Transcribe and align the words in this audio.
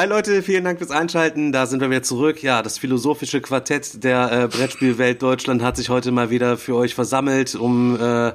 Hi 0.00 0.06
Leute, 0.06 0.42
vielen 0.42 0.64
Dank 0.64 0.78
fürs 0.78 0.90
Einschalten. 0.90 1.52
Da 1.52 1.66
sind 1.66 1.80
wir 1.82 1.90
wieder 1.90 2.02
zurück. 2.02 2.42
Ja, 2.42 2.62
das 2.62 2.78
philosophische 2.78 3.42
Quartett 3.42 4.02
der 4.02 4.32
äh, 4.32 4.48
Brettspielwelt 4.48 5.20
Deutschland 5.20 5.60
hat 5.62 5.76
sich 5.76 5.90
heute 5.90 6.10
mal 6.10 6.30
wieder 6.30 6.56
für 6.56 6.74
euch 6.74 6.94
versammelt, 6.94 7.54
um 7.54 8.00
äh, 8.00 8.32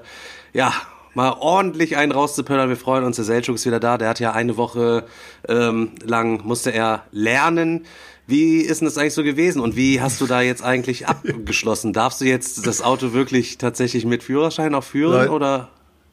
ja 0.53 0.71
mal 1.15 1.31
ordentlich 1.39 1.97
einen 1.97 2.11
rauszupöllern. 2.11 2.69
Wir 2.69 2.77
freuen 2.77 3.03
uns. 3.03 3.15
Der 3.15 3.25
Selchuk 3.25 3.55
ist 3.55 3.65
wieder 3.65 3.79
da. 3.79 3.97
Der 3.97 4.09
hat 4.09 4.19
ja 4.19 4.33
eine 4.33 4.57
Woche 4.57 5.05
ähm, 5.49 5.93
lang 6.05 6.45
musste 6.45 6.69
er 6.71 7.01
lernen. 7.11 7.88
Wie 8.27 8.57
ist 8.57 8.81
denn 8.81 8.85
das 8.85 8.99
eigentlich 8.99 9.16
so 9.16 9.23
gewesen 9.23 9.59
und 9.59 9.75
wie 9.75 10.02
hast 10.02 10.21
du 10.21 10.27
da 10.27 10.41
jetzt 10.41 10.63
eigentlich 10.63 11.07
abgeschlossen? 11.07 11.93
Darfst 11.93 12.21
du 12.21 12.25
jetzt 12.25 12.67
das 12.67 12.83
Auto 12.83 13.11
wirklich 13.13 13.57
tatsächlich 13.57 14.05
mit 14.05 14.21
Führerschein 14.21 14.75
auch 14.75 14.83
führen 14.83 15.13
Leu- 15.29 15.29
oder? 15.35 15.69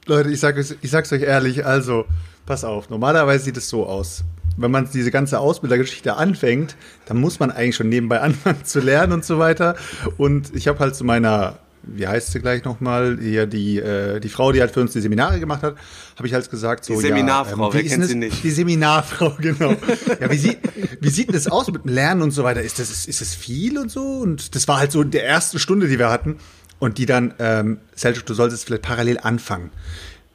Leute, 0.06 0.30
ich, 0.30 0.40
sag, 0.40 0.56
es- 0.56 0.76
ich 0.80 0.90
sag's 0.90 1.12
euch 1.12 1.20
ehrlich, 1.24 1.66
also, 1.66 2.06
pass 2.46 2.64
auf, 2.64 2.88
normalerweise 2.88 3.44
sieht 3.44 3.58
es 3.58 3.68
so 3.68 3.84
aus. 3.84 4.24
Wenn 4.56 4.70
man 4.70 4.88
diese 4.92 5.10
ganze 5.10 5.38
Ausbildergeschichte 5.38 6.16
anfängt, 6.16 6.76
dann 7.06 7.18
muss 7.18 7.40
man 7.40 7.50
eigentlich 7.50 7.76
schon 7.76 7.88
nebenbei 7.88 8.20
anfangen 8.20 8.58
zu 8.64 8.80
lernen 8.80 9.12
und 9.12 9.24
so 9.24 9.38
weiter. 9.38 9.76
Und 10.18 10.54
ich 10.54 10.68
habe 10.68 10.78
halt 10.78 10.94
zu 10.94 11.04
meiner, 11.04 11.58
wie 11.82 12.06
heißt 12.06 12.32
sie 12.32 12.40
gleich 12.40 12.64
nochmal, 12.64 13.18
hier 13.20 13.46
die, 13.46 13.78
äh, 13.78 14.20
die 14.20 14.28
Frau, 14.28 14.52
die 14.52 14.60
halt 14.60 14.72
für 14.72 14.80
uns 14.80 14.92
die 14.92 15.00
Seminare 15.00 15.40
gemacht 15.40 15.62
hat, 15.62 15.76
habe 16.16 16.26
ich 16.26 16.34
halt 16.34 16.48
gesagt, 16.50 16.84
so, 16.84 16.94
Die 16.94 17.00
Seminarfrau, 17.00 17.56
ja, 17.56 17.66
ähm, 17.66 17.74
wer 17.74 17.82
kennt 17.82 18.06
sie 18.06 18.14
nicht? 18.14 18.44
Die 18.44 18.50
Seminarfrau, 18.50 19.36
genau. 19.40 19.74
ja, 20.20 20.30
wie, 20.30 20.38
sieht, 20.38 20.58
wie 21.00 21.10
sieht 21.10 21.28
denn 21.28 21.34
das 21.34 21.48
aus 21.48 21.70
mit 21.70 21.84
dem 21.84 21.92
Lernen 21.92 22.22
und 22.22 22.30
so 22.32 22.44
weiter? 22.44 22.62
Ist 22.62 22.78
das, 22.78 22.90
ist, 22.90 23.08
ist 23.08 23.20
das 23.20 23.34
viel 23.34 23.78
und 23.78 23.90
so? 23.90 24.02
Und 24.02 24.54
das 24.54 24.68
war 24.68 24.78
halt 24.78 24.92
so 24.92 25.02
in 25.02 25.10
der 25.10 25.26
ersten 25.26 25.58
Stunde, 25.58 25.88
die 25.88 25.98
wir 25.98 26.10
hatten. 26.10 26.36
Und 26.78 26.98
die 26.98 27.06
dann, 27.06 27.32
ähm, 27.38 27.78
Selchuk, 27.94 28.26
du 28.26 28.34
solltest 28.34 28.64
vielleicht 28.64 28.82
parallel 28.82 29.18
anfangen. 29.20 29.70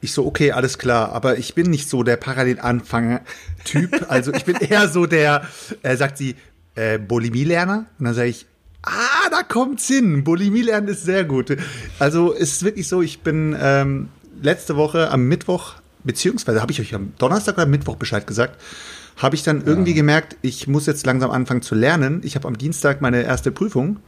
Ich 0.00 0.12
so, 0.12 0.26
okay, 0.26 0.52
alles 0.52 0.78
klar, 0.78 1.12
aber 1.12 1.38
ich 1.38 1.54
bin 1.54 1.70
nicht 1.70 1.88
so 1.88 2.02
der 2.02 2.16
Parallel-Anfänger-Typ. 2.16 4.06
Also 4.08 4.32
ich 4.32 4.44
bin 4.44 4.56
eher 4.56 4.88
so 4.88 5.06
der, 5.06 5.42
äh, 5.82 5.96
sagt 5.96 6.18
sie, 6.18 6.36
äh, 6.74 6.98
Bulimie-Lerner. 6.98 7.86
Und 7.98 8.04
dann 8.04 8.14
sage 8.14 8.28
ich, 8.28 8.46
ah, 8.82 9.28
da 9.30 9.42
kommt's 9.42 9.86
hin. 9.86 10.24
Bulimie 10.24 10.62
lernen 10.62 10.88
ist 10.88 11.04
sehr 11.04 11.24
gut. 11.24 11.56
Also 11.98 12.34
es 12.34 12.52
ist 12.52 12.64
wirklich 12.64 12.88
so, 12.88 13.02
ich 13.02 13.20
bin 13.20 13.56
ähm, 13.60 14.08
letzte 14.40 14.76
Woche 14.76 15.10
am 15.10 15.26
Mittwoch, 15.26 15.74
beziehungsweise 16.04 16.62
habe 16.62 16.72
ich 16.72 16.80
euch 16.80 16.94
am 16.94 17.12
Donnerstag 17.18 17.56
oder 17.56 17.66
Mittwoch 17.66 17.96
Bescheid 17.96 18.26
gesagt, 18.26 18.60
habe 19.16 19.34
ich 19.34 19.42
dann 19.42 19.64
irgendwie 19.64 19.94
gemerkt, 19.94 20.36
ich 20.42 20.68
muss 20.68 20.86
jetzt 20.86 21.04
langsam 21.04 21.30
anfangen 21.30 21.62
zu 21.62 21.74
lernen. 21.74 22.20
Ich 22.22 22.36
habe 22.36 22.46
am 22.46 22.56
Dienstag 22.56 23.00
meine 23.00 23.22
erste 23.22 23.50
Prüfung 23.50 23.98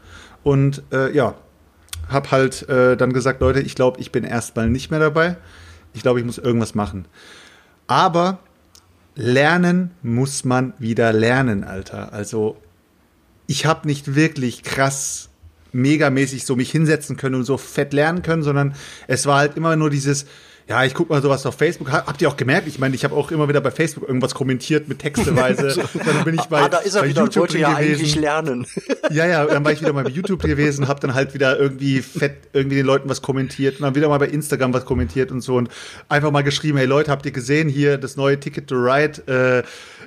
und 0.44 0.82
äh, 0.92 1.12
ja, 1.14 1.34
habe 2.08 2.30
halt 2.30 2.68
äh, 2.68 2.96
dann 2.96 3.12
gesagt, 3.12 3.40
Leute, 3.40 3.60
ich 3.60 3.74
glaube, 3.74 4.00
ich 4.00 4.12
bin 4.12 4.22
erstmal 4.24 4.70
nicht 4.70 4.90
mehr 4.90 5.00
dabei. 5.00 5.36
Ich 5.92 6.02
glaube, 6.02 6.20
ich 6.20 6.26
muss 6.26 6.38
irgendwas 6.38 6.74
machen. 6.74 7.06
Aber 7.86 8.38
lernen 9.14 9.90
muss 10.02 10.44
man 10.44 10.72
wieder 10.78 11.12
lernen, 11.12 11.64
Alter. 11.64 12.12
Also 12.12 12.56
ich 13.46 13.66
habe 13.66 13.86
nicht 13.88 14.14
wirklich 14.14 14.62
krass 14.62 15.28
megamäßig 15.72 16.44
so 16.44 16.56
mich 16.56 16.70
hinsetzen 16.70 17.16
können 17.16 17.36
und 17.36 17.44
so 17.44 17.56
fett 17.56 17.92
lernen 17.92 18.22
können, 18.22 18.42
sondern 18.42 18.74
es 19.06 19.26
war 19.26 19.38
halt 19.38 19.56
immer 19.56 19.76
nur 19.76 19.90
dieses 19.90 20.26
ja, 20.70 20.84
ich 20.84 20.94
guck 20.94 21.10
mal 21.10 21.20
sowas 21.20 21.44
auf 21.46 21.56
Facebook. 21.56 21.90
Ha- 21.90 22.04
Habt 22.06 22.22
ihr 22.22 22.28
auch 22.28 22.36
gemerkt? 22.36 22.68
Ich 22.68 22.78
meine, 22.78 22.94
ich 22.94 23.02
habe 23.02 23.16
auch 23.16 23.32
immer 23.32 23.48
wieder 23.48 23.60
bei 23.60 23.72
Facebook 23.72 24.06
irgendwas 24.08 24.34
kommentiert 24.34 24.88
mit 24.88 25.00
texteweise. 25.00 25.74
dann 26.04 26.24
bin 26.24 26.36
ich 26.36 26.42
bei, 26.44 26.60
ah, 26.62 26.68
da 26.68 26.78
ist 26.78 26.94
er 26.94 27.02
bei 27.02 27.08
wieder 27.08 27.24
und 27.24 27.36
wollte 27.36 27.58
ja 27.58 27.74
gewesen. 27.74 27.94
eigentlich 27.94 28.14
lernen. 28.14 28.66
Ja, 29.10 29.26
ja, 29.26 29.44
dann 29.44 29.64
war 29.64 29.72
ich 29.72 29.80
wieder 29.80 29.92
mal 29.92 30.04
bei 30.04 30.10
YouTube 30.10 30.40
gewesen, 30.40 30.86
habe 30.86 31.00
dann 31.00 31.14
halt 31.14 31.34
wieder 31.34 31.58
irgendwie 31.58 32.00
fett 32.00 32.36
irgendwie 32.52 32.76
den 32.76 32.86
Leuten 32.86 33.08
was 33.08 33.20
kommentiert 33.22 33.74
und 33.76 33.82
dann 33.82 33.96
wieder 33.96 34.08
mal 34.08 34.18
bei 34.18 34.28
Instagram 34.28 34.72
was 34.72 34.84
kommentiert 34.84 35.32
und 35.32 35.40
so 35.40 35.56
und 35.56 35.68
einfach 36.08 36.30
mal 36.30 36.42
geschrieben, 36.42 36.78
hey 36.78 36.86
Leute, 36.86 37.10
habt 37.10 37.26
ihr 37.26 37.32
gesehen 37.32 37.68
hier 37.68 37.98
das 37.98 38.16
neue 38.16 38.38
Ticket 38.38 38.68
to 38.68 38.76
Ride? 38.76 39.64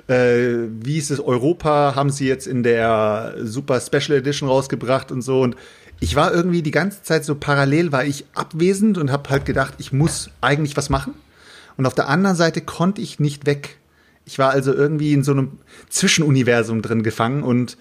Äh, 0.08 0.12
äh, 0.12 0.68
wie 0.80 0.96
ist 0.96 1.10
es 1.10 1.20
Europa? 1.20 1.92
Haben 1.94 2.08
sie 2.08 2.26
jetzt 2.26 2.46
in 2.46 2.62
der 2.62 3.34
Super 3.42 3.78
Special 3.78 4.16
Edition 4.16 4.48
rausgebracht 4.48 5.12
und 5.12 5.20
so 5.20 5.42
und 5.42 5.54
ich 6.00 6.16
war 6.16 6.32
irgendwie 6.34 6.62
die 6.62 6.70
ganze 6.70 7.02
Zeit 7.02 7.24
so 7.24 7.34
parallel, 7.34 7.92
war 7.92 8.04
ich 8.04 8.24
abwesend 8.34 8.98
und 8.98 9.10
habe 9.10 9.30
halt 9.30 9.44
gedacht, 9.46 9.74
ich 9.78 9.92
muss 9.92 10.30
eigentlich 10.40 10.76
was 10.76 10.90
machen. 10.90 11.14
Und 11.76 11.86
auf 11.86 11.94
der 11.94 12.08
anderen 12.08 12.36
Seite 12.36 12.60
konnte 12.60 13.00
ich 13.00 13.18
nicht 13.20 13.46
weg. 13.46 13.78
Ich 14.26 14.38
war 14.38 14.50
also 14.50 14.72
irgendwie 14.72 15.12
in 15.12 15.22
so 15.24 15.32
einem 15.32 15.58
Zwischenuniversum 15.88 16.82
drin 16.82 17.02
gefangen 17.02 17.42
und 17.42 17.76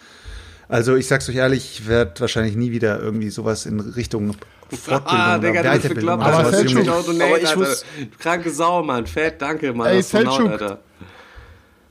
also 0.70 0.96
ich 0.96 1.08
sag's 1.08 1.30
euch 1.30 1.36
ehrlich, 1.36 1.80
ich 1.80 1.88
werde 1.88 2.20
wahrscheinlich 2.22 2.56
nie 2.56 2.72
wieder 2.72 3.00
irgendwie 3.00 3.30
sowas 3.30 3.66
in 3.66 3.80
Richtung 3.80 4.36
Fortbildung 4.72 5.06
Ah, 5.06 5.38
oder 5.38 5.48
Digga, 5.52 5.62
bist 5.74 5.84
Weiterbildung 5.84 6.16
oder 6.20 6.26
Aber 6.26 6.50
Selchuk- 6.50 6.70
Junge. 6.70 6.84
Donate, 7.04 7.24
Aber 7.26 7.42
ich 7.42 7.56
muss- 7.56 7.86
Du 8.00 8.18
kranke 8.18 8.50
Sau, 8.50 8.82
Mann. 8.84 9.06
Fett, 9.06 9.40
danke, 9.42 9.72
Mann. 9.74 9.88
Ey, 9.88 10.02
Selchuk. 10.02 10.50
Alter. 10.50 10.80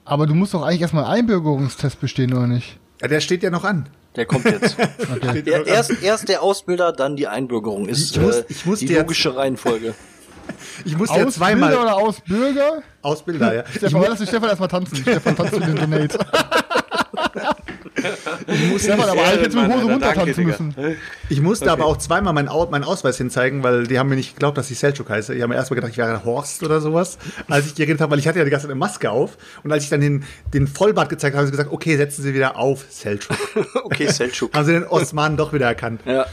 Aber 0.04 0.26
du 0.26 0.34
musst 0.34 0.52
doch 0.54 0.62
eigentlich 0.62 0.80
erstmal 0.80 1.04
einen 1.04 1.12
Einbürgerungstest 1.20 2.00
bestehen, 2.00 2.32
oder 2.34 2.48
nicht? 2.48 2.78
Ja, 3.00 3.08
der 3.08 3.20
steht 3.20 3.42
ja 3.44 3.50
noch 3.50 3.62
an. 3.64 3.88
Der 4.16 4.26
kommt 4.26 4.44
jetzt. 4.44 4.76
Noch 5.22 5.28
an. 5.28 5.42
erst, 5.66 6.02
erst 6.02 6.28
der 6.28 6.42
Ausbilder, 6.42 6.92
dann 6.92 7.16
die 7.16 7.26
Einbürgerung. 7.28 7.88
Ist 7.88 8.14
Ich 8.16 8.20
muss- 8.20 8.36
äh, 8.36 8.44
ich 8.48 8.66
muss 8.66 8.78
die 8.80 8.86
dir 8.86 8.92
jetzt- 8.94 9.02
logische 9.02 9.36
Reihenfolge. 9.36 9.94
Ich 10.84 10.96
musste 10.98 11.18
ja 11.18 11.26
Ausbilder 11.26 11.32
zweimal 11.52 11.74
oder 11.76 11.96
Ausbürger? 11.96 12.82
Ausbilder, 13.00 13.54
ja. 13.54 13.64
Ich, 13.70 13.76
Stefan, 13.76 14.00
mu 14.00 14.06
lass 14.08 14.18
den 14.18 14.26
Stefan 14.26 14.48
erstmal 14.48 14.68
tanzen. 14.68 14.96
Stefan 14.96 15.36
tanzt 15.36 15.54
für 15.54 15.60
den 15.60 15.76
Donate. 15.76 16.18
ich 18.46 18.70
muss 18.70 18.82
Stefan 18.82 19.08
aber 19.08 19.22
eigentlich 19.24 19.42
jetzt 19.42 19.54
mit 19.54 19.64
Hose 19.64 19.74
Alter, 19.74 19.82
runter 19.92 19.98
danke, 20.14 20.18
tanzen 20.24 20.46
Digga. 20.46 20.62
müssen. 20.84 20.96
ich 21.28 21.40
musste 21.40 21.70
aber 21.70 21.84
auch 21.86 21.96
zweimal 21.98 22.32
meinen, 22.32 22.48
Au 22.48 22.66
meinen 22.70 22.84
Ausweis 22.84 23.18
hinzeigen, 23.18 23.62
weil 23.62 23.86
die 23.86 23.98
haben 23.98 24.08
mir 24.08 24.16
nicht 24.16 24.34
geglaubt, 24.34 24.56
dass 24.58 24.70
ich 24.70 24.78
Selchuk 24.78 25.10
heiße. 25.10 25.34
Die 25.34 25.42
haben 25.42 25.50
mir 25.50 25.56
erstmal 25.56 25.76
gedacht, 25.76 25.92
ich 25.92 25.98
wäre 25.98 26.24
Horst 26.24 26.62
oder 26.62 26.80
sowas, 26.80 27.18
als 27.48 27.66
ich 27.66 27.74
geredet 27.74 28.00
habe, 28.00 28.12
weil 28.12 28.18
ich 28.18 28.26
hatte 28.28 28.38
ja 28.38 28.44
die 28.44 28.50
ganze 28.50 28.64
Zeit 28.66 28.70
eine 28.72 28.78
Maske 28.78 29.10
auf. 29.10 29.36
Und 29.62 29.72
als 29.72 29.84
ich 29.84 29.90
dann 29.90 30.00
den, 30.00 30.24
den 30.54 30.66
Vollbart 30.66 31.08
gezeigt 31.10 31.34
habe, 31.34 31.40
haben 31.40 31.46
sie 31.46 31.52
gesagt, 31.52 31.70
okay, 31.72 31.96
setzen 31.96 32.22
Sie 32.22 32.34
wieder 32.34 32.56
auf, 32.56 32.84
Selchuk. 32.90 33.36
Okay, 33.84 34.06
Selchuk. 34.10 34.54
haben 34.54 34.64
sie 34.64 34.72
den 34.72 34.84
Osman 34.86 35.36
doch 35.36 35.52
wieder 35.52 35.66
erkannt. 35.66 36.00
Ja, 36.06 36.12
ja. 36.12 36.26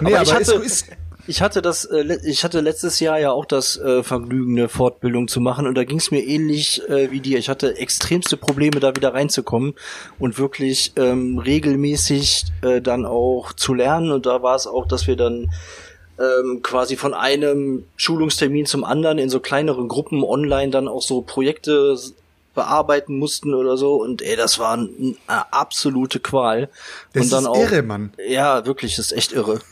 Nee, 0.00 0.14
aber, 0.14 0.22
ich 0.22 0.30
aber 0.30 0.40
hatte, 0.40 0.52
ist- 0.54 0.86
ist- 0.88 0.88
ich 1.26 1.42
hatte 1.42 1.62
das, 1.62 1.84
äh, 1.84 2.18
ich 2.24 2.44
hatte 2.44 2.60
letztes 2.60 3.00
Jahr 3.00 3.18
ja 3.18 3.32
auch 3.32 3.44
das 3.44 3.76
äh, 3.78 4.02
Vergnügen, 4.02 4.58
eine 4.58 4.68
Fortbildung 4.68 5.28
zu 5.28 5.40
machen 5.40 5.66
und 5.66 5.74
da 5.74 5.84
ging 5.84 5.98
es 5.98 6.10
mir 6.10 6.24
ähnlich 6.24 6.82
äh, 6.88 7.10
wie 7.10 7.20
dir. 7.20 7.38
Ich 7.38 7.48
hatte 7.48 7.76
extremste 7.76 8.36
Probleme, 8.36 8.80
da 8.80 8.94
wieder 8.94 9.14
reinzukommen 9.14 9.74
und 10.18 10.38
wirklich 10.38 10.92
ähm, 10.96 11.38
regelmäßig 11.38 12.44
äh, 12.62 12.80
dann 12.80 13.04
auch 13.04 13.52
zu 13.52 13.74
lernen. 13.74 14.12
Und 14.12 14.26
da 14.26 14.42
war 14.42 14.54
es 14.54 14.66
auch, 14.66 14.86
dass 14.86 15.06
wir 15.06 15.16
dann 15.16 15.50
ähm, 16.18 16.60
quasi 16.62 16.96
von 16.96 17.14
einem 17.14 17.84
Schulungstermin 17.96 18.66
zum 18.66 18.84
anderen 18.84 19.18
in 19.18 19.28
so 19.28 19.40
kleineren 19.40 19.88
Gruppen 19.88 20.24
online 20.24 20.70
dann 20.70 20.88
auch 20.88 21.02
so 21.02 21.22
Projekte 21.22 21.96
bearbeiten 22.56 23.16
mussten 23.18 23.54
oder 23.54 23.76
so 23.76 24.02
und 24.02 24.20
ey, 24.22 24.34
das 24.34 24.58
war 24.58 24.76
ein, 24.76 25.16
eine 25.28 25.52
absolute 25.52 26.18
Qual. 26.18 26.68
Das 27.12 27.22
und 27.24 27.32
dann 27.32 27.42
ist 27.44 27.48
auch, 27.48 27.60
irre, 27.70 27.82
Mann. 27.82 28.12
Ja, 28.28 28.66
wirklich, 28.66 28.96
das 28.96 29.12
ist 29.12 29.16
echt 29.16 29.32
irre. 29.32 29.60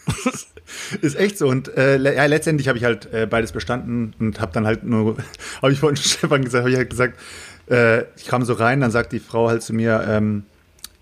Ist 1.02 1.16
echt 1.16 1.36
so. 1.36 1.46
Und 1.46 1.68
äh, 1.76 1.98
ja, 1.98 2.24
letztendlich 2.24 2.68
habe 2.68 2.78
ich 2.78 2.84
halt 2.84 3.12
äh, 3.12 3.26
beides 3.28 3.52
bestanden 3.52 4.14
und 4.18 4.40
habe 4.40 4.50
dann 4.52 4.66
halt 4.66 4.82
nur, 4.82 5.16
habe 5.62 5.72
ich 5.72 5.78
vorhin 5.80 5.96
Stefan 5.96 6.42
gesagt, 6.42 6.62
habe 6.62 6.70
ich 6.70 6.76
halt 6.78 6.88
gesagt, 6.88 7.18
äh, 7.70 8.04
ich 8.16 8.24
kam 8.24 8.44
so 8.44 8.54
rein, 8.54 8.80
dann 8.80 8.90
sagt 8.90 9.12
die 9.12 9.20
Frau 9.20 9.48
halt 9.48 9.62
zu 9.62 9.74
mir, 9.74 10.02
ähm, 10.08 10.44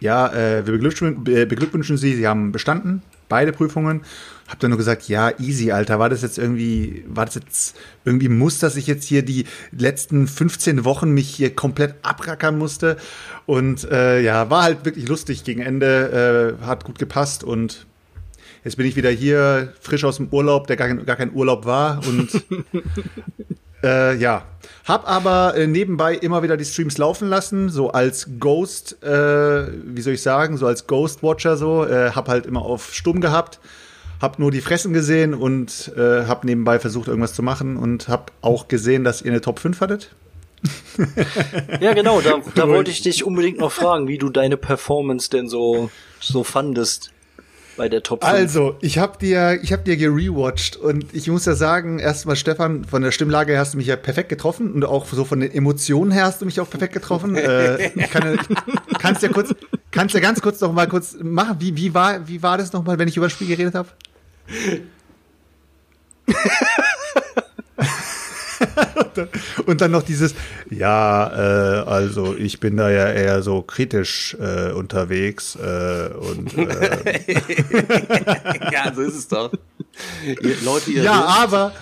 ja, 0.00 0.26
äh, 0.32 0.67
wir 0.67 0.73
beglückwünschen, 0.73 1.23
be- 1.23 1.46
beglückwünschen 1.46 1.96
Sie, 1.96 2.14
Sie 2.17 2.26
haben 2.26 2.50
bestanden, 2.50 3.02
beide 3.29 3.52
Prüfungen. 3.52 4.02
Hab 4.49 4.59
dann 4.61 4.71
nur 4.71 4.79
gesagt, 4.79 5.09
ja, 5.09 5.33
easy, 5.39 5.73
Alter. 5.73 5.99
War 5.99 6.11
das 6.11 6.23
jetzt 6.23 6.39
irgendwie, 6.39 7.05
war 7.06 7.25
das 7.25 7.37
jetzt 7.37 7.77
irgendwie 8.05 8.29
muss, 8.29 8.59
dass 8.59 8.77
ich 8.77 8.87
jetzt 8.87 9.05
hier 9.05 9.23
die 9.23 9.47
letzten 9.71 10.27
15 10.27 10.85
Wochen 10.85 11.11
mich 11.11 11.29
hier 11.29 11.55
komplett 11.55 11.94
abrackern 12.03 12.59
musste? 12.59 12.97
Und 13.47 13.85
äh, 13.91 14.21
ja, 14.21 14.50
war 14.50 14.65
halt 14.65 14.85
wirklich 14.85 15.09
lustig 15.09 15.44
gegen 15.44 15.61
Ende, 15.61 16.59
äh, 16.61 16.65
hat 16.67 16.85
gut 16.85 16.99
gepasst 16.99 17.44
und 17.44 17.87
Jetzt 18.65 18.77
bin 18.77 18.87
ich 18.87 18.94
wieder 18.94 19.11
hier, 19.11 19.73
frisch 19.81 20.05
aus 20.05 20.19
dem 20.19 20.29
Urlaub, 20.29 20.69
der 20.69 20.77
gar 20.77 20.87
kein, 20.87 21.05
gar 21.05 21.17
kein 21.17 21.35
Urlaub 21.35 21.65
war. 21.65 22.00
Und 22.06 22.31
äh, 23.83 24.15
ja, 24.17 24.44
hab 24.85 25.09
aber 25.09 25.56
äh, 25.56 25.67
nebenbei 25.67 26.15
immer 26.15 26.44
wieder 26.44 26.56
die 26.56 26.65
Streams 26.65 26.97
laufen 26.97 27.29
lassen, 27.29 27.71
so 27.71 27.91
als 27.91 28.29
Ghost, 28.39 29.03
äh, 29.03 29.67
wie 29.85 30.00
soll 30.00 30.15
ich 30.15 30.23
sagen, 30.23 30.59
so 30.59 30.67
als 30.67 30.87
Ghost 30.87 31.25
Watcher 31.25 31.56
so. 31.56 31.85
Äh, 31.85 32.12
hab 32.12 32.29
halt 32.29 32.47
immer 32.47 32.62
auf 32.62 32.94
Stumm 32.94 33.21
gehabt, 33.21 33.59
hab 34.22 34.38
nur 34.38 34.52
die 34.52 34.60
Fressen 34.60 34.92
gesehen 34.92 35.34
und 35.34 35.92
äh, 35.96 36.26
hab 36.26 36.44
nebenbei 36.44 36.78
versucht 36.78 37.08
irgendwas 37.08 37.34
zu 37.34 37.42
machen 37.42 37.76
und 37.76 38.06
hab 38.08 38.30
auch 38.40 38.69
gesehen, 38.69 39.02
dass 39.02 39.20
ihr 39.20 39.32
eine 39.32 39.40
Top 39.40 39.58
5 39.58 39.80
hattet. 39.80 40.14
Ja, 41.80 41.92
genau, 41.92 42.20
da, 42.20 42.40
da 42.54 42.69
wollte 42.69 42.92
ich 42.92 43.02
dich 43.02 43.24
unbedingt 43.24 43.58
noch 43.58 43.72
fragen, 43.72 44.06
wie 44.06 44.19
du 44.19 44.30
deine 44.30 44.56
Performance 44.56 45.28
denn 45.28 45.48
so, 45.48 45.90
so 46.20 46.44
fandest 46.44 47.10
bei 47.76 47.88
der 47.88 48.04
Top 48.04 48.22
5. 48.22 48.32
Also, 48.32 48.76
ich 48.80 48.98
habe 48.98 49.19
dir, 49.19 49.58
ich 49.60 49.72
habe 49.72 49.82
dir 49.82 49.96
gerewatcht 49.96 50.76
und 50.76 51.06
ich 51.12 51.26
muss 51.26 51.44
ja 51.44 51.54
sagen, 51.54 51.98
erstmal 51.98 52.36
Stefan, 52.36 52.84
von 52.84 53.02
der 53.02 53.10
Stimmlage 53.10 53.54
her 53.54 53.60
hast 53.60 53.74
du 53.74 53.78
mich 53.78 53.88
ja 53.88 53.96
perfekt 53.96 54.28
getroffen 54.28 54.72
und 54.72 54.84
auch 54.84 55.06
so 55.06 55.24
von 55.24 55.40
den 55.40 55.50
Emotionen 55.50 56.12
her 56.12 56.26
hast 56.26 56.40
du 56.40 56.46
mich 56.46 56.60
auch 56.60 56.70
perfekt 56.70 56.92
getroffen. 56.92 57.34
äh, 57.36 57.88
ich 57.88 58.08
kann, 58.08 58.38
kannst 59.00 59.24
ja 59.24 59.30
kurz, 59.30 59.52
kannst 59.90 60.14
ja 60.14 60.20
ganz 60.20 60.40
kurz 60.40 60.60
noch 60.60 60.72
mal 60.72 60.86
kurz 60.86 61.16
machen. 61.20 61.56
Wie, 61.58 61.76
wie 61.76 61.92
war, 61.92 62.28
wie 62.28 62.40
war 62.40 62.56
das 62.56 62.72
noch 62.72 62.84
mal, 62.84 63.00
wenn 63.00 63.08
ich 63.08 63.16
über 63.16 63.26
das 63.26 63.32
Spiel 63.32 63.48
geredet 63.48 63.74
habe? 63.74 63.88
und, 69.67 69.81
dann, 69.81 69.91
noch 69.91 70.03
dieses, 70.03 70.35
ja, 70.71 71.81
äh, 71.81 71.85
also 71.85 72.37
ich 72.37 72.61
bin 72.61 72.77
da 72.77 72.91
ja 72.91 73.11
eher 73.11 73.43
so 73.43 73.62
kritisch 73.62 74.37
äh, 74.41 74.73
unterwegs 74.73 75.56
äh, 75.56 76.11
und 76.15 76.56
äh, 76.59 77.25
ja, 78.73 78.93
so 78.94 79.03
ist 79.03 79.15
es 79.15 79.29
doch. 79.29 79.53
Ihr, 80.25 80.56
Leute, 80.65 80.91
ihr 80.91 81.03
Ja, 81.03 81.25
aber, 81.25 81.73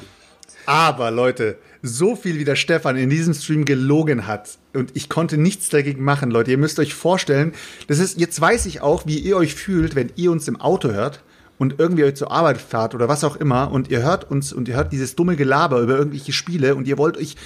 aber 0.67 1.11
Leute, 1.11 1.59
so 1.83 2.17
viel 2.17 2.39
wie 2.39 2.45
der 2.45 2.57
Stefan 2.57 2.97
in 2.97 3.11
diesem 3.11 3.35
Stream 3.35 3.65
gelogen 3.65 4.27
hat 4.27 4.59
und 4.75 4.91
ich 4.95 5.09
konnte 5.09 5.39
nichts 5.39 5.69
dagegen 5.69 6.03
machen, 6.03 6.31
Leute. 6.31 6.51
Ihr 6.51 6.59
müsst 6.59 6.79
euch 6.79 6.95
vorstellen, 6.95 7.53
das 7.87 7.99
ist, 7.99 8.19
jetzt 8.19 8.41
weiß 8.41 8.67
ich 8.67 8.81
auch, 8.81 9.07
wie 9.07 9.19
ihr 9.19 9.37
euch 9.37 9.55
fühlt, 9.55 9.95
wenn 9.95 10.13
ihr 10.17 10.31
uns 10.31 10.49
im 10.49 10.61
Auto 10.61 10.91
hört 10.91 11.21
und 11.61 11.79
irgendwie 11.79 12.05
euch 12.05 12.17
zur 12.17 12.33
Arbeit 12.33 12.57
fahrt 12.57 12.95
oder 12.95 13.07
was 13.07 13.23
auch 13.23 13.37
immer 13.37 13.71
und 13.71 13.91
ihr 13.91 14.03
hört 14.03 14.31
uns 14.31 14.51
und 14.51 14.67
ihr 14.67 14.77
hört 14.77 14.93
dieses 14.93 15.15
dumme 15.15 15.37
Gelaber 15.37 15.81
über 15.81 15.99
irgendwelche 15.99 16.33
Spiele 16.33 16.75
und 16.75 16.89
ihr 16.89 16.97
wollt 16.97 17.19
euch 17.19 17.37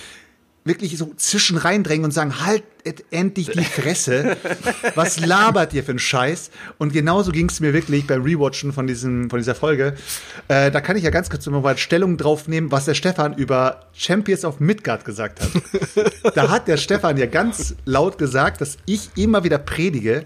wirklich 0.65 0.97
so 0.97 1.13
zwischen 1.17 1.59
reindrängen 1.59 2.05
und 2.05 2.13
sagen, 2.13 2.41
halt 2.47 2.63
endlich 3.11 3.51
die 3.51 3.65
Fresse. 3.65 4.37
Was 4.95 5.21
labert 5.21 5.75
ihr 5.75 5.85
für 5.85 5.91
einen 5.91 5.99
Scheiß? 5.99 6.51
Und 6.79 6.93
genauso 6.93 7.33
ging 7.33 7.51
es 7.51 7.61
mir 7.61 7.75
wirklich 7.75 8.07
beim 8.07 8.23
Rewatchen 8.23 8.73
von, 8.73 8.87
diesem, 8.87 9.29
von 9.29 9.39
dieser 9.39 9.55
Folge. 9.55 9.95
Äh, 10.49 10.71
da 10.71 10.81
kann 10.81 10.97
ich 10.97 11.03
ja 11.03 11.11
ganz 11.11 11.29
kurz 11.29 11.45
noch 11.47 11.61
mal 11.61 11.77
Stellung 11.77 12.17
drauf 12.17 12.49
nehmen, 12.49 12.73
was 12.73 12.87
der 12.87 12.95
Stefan 12.95 13.35
über 13.35 13.91
Champions 13.93 14.45
of 14.47 14.59
Midgard 14.59 15.05
gesagt 15.05 15.41
hat. 15.43 16.35
da 16.35 16.49
hat 16.49 16.67
der 16.67 16.79
Stefan 16.79 17.19
ja 17.19 17.27
ganz 17.27 17.75
laut 17.85 18.17
gesagt, 18.17 18.63
dass 18.63 18.79
ich 18.87 19.11
immer 19.17 19.45
wieder 19.45 19.59
predige, 19.59 20.25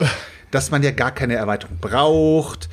dass 0.52 0.70
man 0.70 0.84
ja 0.84 0.92
gar 0.92 1.10
keine 1.10 1.34
Erweiterung 1.34 1.78
braucht, 1.80 2.68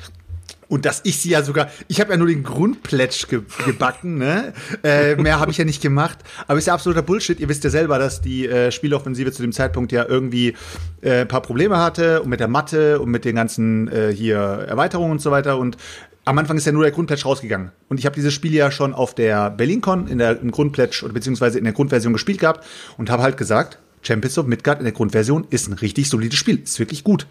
und 0.68 0.84
dass 0.84 1.00
ich 1.04 1.18
sie 1.18 1.30
ja 1.30 1.42
sogar, 1.42 1.70
ich 1.88 2.00
habe 2.00 2.10
ja 2.10 2.16
nur 2.16 2.26
den 2.26 2.42
Grundplätsch 2.42 3.28
ge 3.28 3.42
gebacken, 3.64 4.18
ne? 4.18 4.52
Äh, 4.82 5.14
mehr 5.16 5.38
habe 5.38 5.50
ich 5.50 5.58
ja 5.58 5.64
nicht 5.64 5.80
gemacht. 5.80 6.18
Aber 6.46 6.58
ist 6.58 6.66
ja 6.66 6.74
absoluter 6.74 7.02
Bullshit. 7.02 7.38
Ihr 7.38 7.48
wisst 7.48 7.62
ja 7.64 7.70
selber, 7.70 7.98
dass 7.98 8.20
die 8.20 8.48
äh, 8.48 8.72
Spieloffensive 8.72 9.30
zu 9.32 9.42
dem 9.42 9.52
Zeitpunkt 9.52 9.92
ja 9.92 10.04
irgendwie 10.08 10.54
äh, 11.02 11.20
ein 11.20 11.28
paar 11.28 11.42
Probleme 11.42 11.78
hatte 11.78 12.22
und 12.22 12.28
mit 12.28 12.40
der 12.40 12.48
Matte 12.48 13.00
und 13.00 13.10
mit 13.10 13.24
den 13.24 13.36
ganzen 13.36 13.88
äh, 13.88 14.12
hier 14.12 14.36
Erweiterungen 14.36 15.12
und 15.12 15.20
so 15.20 15.30
weiter. 15.30 15.58
Und 15.58 15.76
am 16.24 16.36
Anfang 16.38 16.56
ist 16.56 16.66
ja 16.66 16.72
nur 16.72 16.82
der 16.82 16.92
Grundplätsch 16.92 17.24
rausgegangen. 17.24 17.70
Und 17.88 17.98
ich 18.00 18.06
habe 18.06 18.16
dieses 18.16 18.34
Spiel 18.34 18.52
ja 18.52 18.72
schon 18.72 18.92
auf 18.92 19.14
der 19.14 19.50
BerlinCon 19.50 20.08
in 20.08 20.18
der 20.18 20.40
im 20.40 20.50
Grundplätsch 20.50 21.04
oder 21.04 21.12
beziehungsweise 21.12 21.58
in 21.58 21.64
der 21.64 21.72
Grundversion 21.72 22.12
gespielt 22.12 22.40
gehabt 22.40 22.66
und 22.96 23.08
habe 23.08 23.22
halt 23.22 23.36
gesagt, 23.36 23.78
Champions 24.02 24.36
of 24.38 24.46
Midgard 24.46 24.78
in 24.78 24.84
der 24.84 24.92
Grundversion 24.92 25.46
ist 25.50 25.68
ein 25.68 25.74
richtig 25.74 26.08
solides 26.08 26.38
Spiel. 26.38 26.60
Ist 26.60 26.80
wirklich 26.80 27.04
gut 27.04 27.26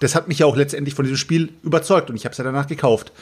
das 0.00 0.14
hat 0.14 0.28
mich 0.28 0.40
ja 0.40 0.46
auch 0.46 0.56
letztendlich 0.56 0.94
von 0.94 1.04
diesem 1.04 1.16
Spiel 1.16 1.52
überzeugt 1.62 2.10
und 2.10 2.16
ich 2.16 2.24
habe 2.24 2.32
es 2.32 2.38
ja 2.38 2.44
danach 2.44 2.66
gekauft. 2.66 3.12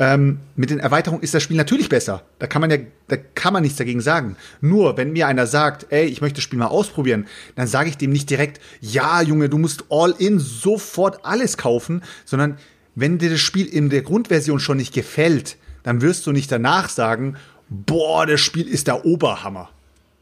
Ähm, 0.00 0.38
mit 0.54 0.70
den 0.70 0.78
Erweiterungen 0.78 1.22
ist 1.22 1.34
das 1.34 1.42
Spiel 1.42 1.56
natürlich 1.56 1.88
besser. 1.88 2.22
Da 2.38 2.46
kann 2.46 2.60
man 2.60 2.70
ja, 2.70 2.78
da 3.08 3.16
kann 3.16 3.52
man 3.52 3.62
nichts 3.62 3.78
dagegen 3.78 4.00
sagen. 4.00 4.36
Nur 4.60 4.96
wenn 4.96 5.12
mir 5.12 5.26
einer 5.26 5.46
sagt, 5.46 5.86
ey, 5.90 6.06
ich 6.06 6.20
möchte 6.20 6.36
das 6.36 6.44
Spiel 6.44 6.58
mal 6.58 6.66
ausprobieren, 6.66 7.26
dann 7.56 7.66
sage 7.66 7.88
ich 7.88 7.96
dem 7.96 8.12
nicht 8.12 8.30
direkt, 8.30 8.60
ja, 8.80 9.22
Junge, 9.22 9.48
du 9.48 9.58
musst 9.58 9.84
all 9.90 10.14
in 10.18 10.38
sofort 10.38 11.24
alles 11.24 11.56
kaufen, 11.56 12.02
sondern 12.24 12.58
wenn 12.94 13.18
dir 13.18 13.30
das 13.30 13.40
Spiel 13.40 13.66
in 13.66 13.90
der 13.90 14.02
Grundversion 14.02 14.60
schon 14.60 14.76
nicht 14.76 14.94
gefällt, 14.94 15.56
dann 15.82 16.00
wirst 16.00 16.26
du 16.26 16.32
nicht 16.32 16.50
danach 16.50 16.88
sagen, 16.88 17.36
boah, 17.68 18.26
das 18.26 18.40
Spiel 18.40 18.68
ist 18.68 18.86
der 18.86 19.04
Oberhammer. 19.04 19.70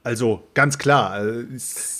Also 0.07 0.45
ganz 0.55 0.79
klar. 0.79 1.21
äh, 1.21 1.45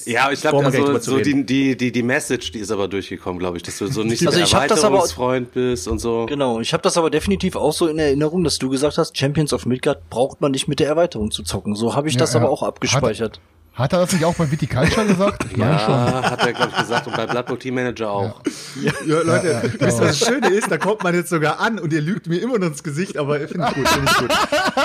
Ja, 0.05 0.31
ich 0.31 0.41
glaube, 0.41 0.65
also, 0.65 0.97
so 1.01 1.19
die, 1.19 1.45
die, 1.45 1.77
die, 1.77 1.91
die 1.91 2.03
Message, 2.05 2.53
die 2.53 2.61
ist 2.61 2.71
aber 2.71 2.87
durchgekommen, 2.87 3.41
glaube 3.41 3.57
ich, 3.57 3.65
dass 3.65 3.79
du 3.79 3.89
so 3.89 4.05
nicht 4.05 4.21
so 4.21 4.29
Also 4.29 4.39
ich 4.39 4.55
hab 4.55 4.69
das 4.69 4.85
aber- 4.85 4.99
Erweiterungsfreund 4.99 5.53
bist 5.53 5.89
und 5.89 5.99
so. 5.99 6.27
Genau, 6.27 6.61
ich 6.61 6.73
habe 6.73 6.85
das 6.85 6.97
aber 6.97 7.11
definitiv 7.11 7.57
auch 7.57 7.73
so 7.73 7.89
in 7.89 7.99
Erinnerung, 7.99 8.45
dass 8.45 8.59
du 8.59 8.69
gesagt 8.71 8.97
hast, 8.97 9.19
Champions 9.19 9.53
of 9.53 9.67
Midgard 9.67 10.09
braucht 10.09 10.41
man 10.41 10.53
nicht 10.53 10.69
mit 10.69 10.79
der 10.79 10.87
Erweiterung 10.87 11.33
zu 11.33 11.43
zocken. 11.43 11.75
So 11.75 11.97
habe 11.97 12.07
ich 12.07 12.15
Ja, 12.15 12.21
das 12.21 12.35
ja. 12.35 12.41
aber 12.41 12.49
auch 12.51 12.63
abgespeichert. 12.63 13.39
Hat 13.39 13.41
er 13.93 14.01
das 14.01 14.13
nicht 14.13 14.25
auch 14.25 14.35
bei 14.35 14.51
Viticulture 14.51 15.05
gesagt? 15.07 15.45
Ich 15.51 15.57
meine 15.59 15.79
schon. 15.79 15.91
Ja, 15.91 16.31
hat 16.31 16.47
er, 16.47 16.53
glaube 16.55 16.73
ich, 16.73 16.79
gesagt 16.79 17.07
und 17.07 17.15
bei 17.15 17.27
Blood 17.27 17.45
Bowl 17.45 17.59
Team 17.59 17.75
Manager 17.75 18.11
auch. 18.11 18.41
Ja, 18.81 18.93
Leute, 19.05 19.71
wisst 19.79 20.01
ihr, 20.01 20.07
was 20.07 20.19
das 20.19 20.19
Schöne 20.19 20.49
ist? 20.49 20.71
Da 20.71 20.79
kommt 20.79 21.03
man 21.03 21.15
jetzt 21.15 21.29
sogar 21.29 21.61
an 21.61 21.79
und 21.79 21.93
ihr 21.93 22.01
lügt 22.01 22.27
mir 22.27 22.39
immer 22.39 22.59
noch 22.59 22.69
ins 22.69 22.83
Gesicht, 22.83 23.19
aber 23.19 23.39
finde 23.47 23.67
ich 23.69 23.75
gut, 23.75 23.89
finde 23.89 24.11
ich 24.11 24.19
gut. 24.19 24.31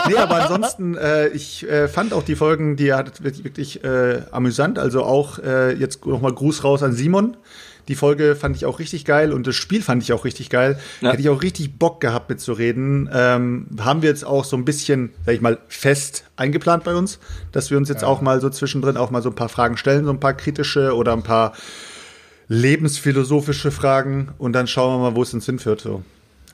Nee, 0.10 0.18
aber 0.18 0.42
ansonsten, 0.42 0.98
äh, 0.98 1.30
ich 1.30 1.68
äh, 1.70 1.88
fand 1.88 2.12
auch 2.12 2.24
die 2.24 2.36
Folgen, 2.36 2.76
die 2.76 2.94
hat 2.94 3.24
wirklich, 3.24 3.46
wirklich 3.46 3.84
äh, 3.86 4.24
amüsant. 4.32 4.78
Also 4.78 5.04
auch 5.04 5.40
äh, 5.40 5.74
jetzt 5.74 6.06
nochmal 6.06 6.34
Gruß 6.34 6.66
raus 6.66 6.84
an 6.84 6.92
Simon. 6.92 7.38
Die 7.88 7.96
Folge 7.96 8.36
fand 8.36 8.56
ich 8.56 8.66
auch 8.66 8.80
richtig 8.80 9.06
geil 9.06 9.34
und 9.34 9.48
das 9.48 9.56
Spiel 9.56 9.82
fand 9.82 10.04
ich 10.04 10.14
auch 10.14 10.26
richtig 10.26 10.50
geil. 10.50 10.80
Ja. 11.02 11.12
Hätte 11.12 11.22
ich 11.22 11.30
auch 11.30 11.42
richtig 11.42 11.78
Bock 11.78 12.00
gehabt 12.02 12.30
mitzureden. 12.30 13.10
Ähm, 13.14 13.68
haben 13.80 14.02
wir 14.02 14.10
jetzt 14.10 14.26
auch 14.26 14.46
so 14.46 14.56
ein 14.56 14.66
bisschen, 14.66 15.12
sag 15.26 15.36
ich 15.36 15.42
mal, 15.42 15.58
fest 15.68 16.26
eingeplant 16.36 16.84
bei 16.84 16.96
uns, 16.96 17.20
dass 17.52 17.72
wir 17.72 17.78
uns 17.78 17.90
jetzt 17.90 18.04
auch 18.04 18.22
mal 18.22 18.40
so 18.42 18.50
zwischendrin 18.50 18.98
auch 18.98 19.12
mal 19.12 19.22
so 19.22 19.30
ein 19.30 19.36
paar 19.36 19.50
Fragen 19.50 19.78
stellen, 19.78 20.06
so 20.06 20.12
ein 20.12 20.20
paar 20.20 20.34
kritische 20.34 20.96
oder 20.96 21.14
ein 21.14 21.24
paar 21.24 21.54
lebensphilosophische 22.48 23.72
Fragen 23.72 24.34
und 24.38 24.54
dann 24.54 24.68
schauen 24.68 25.00
wir 25.00 25.10
mal, 25.10 25.16
wo 25.16 25.24
es 25.24 25.34
uns 25.34 25.46
hinführt. 25.46 25.82
So. 25.82 26.04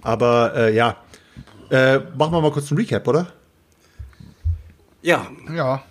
Aber 0.02 0.54
äh, 0.56 0.76
ja, 0.76 0.98
äh, 1.70 2.00
machen 2.18 2.34
wir 2.34 2.42
mal 2.42 2.52
kurz 2.52 2.72
einen 2.72 2.80
Recap, 2.80 3.08
oder? 3.08 3.28
Ja, 5.04 5.28
Ja. 5.56 5.84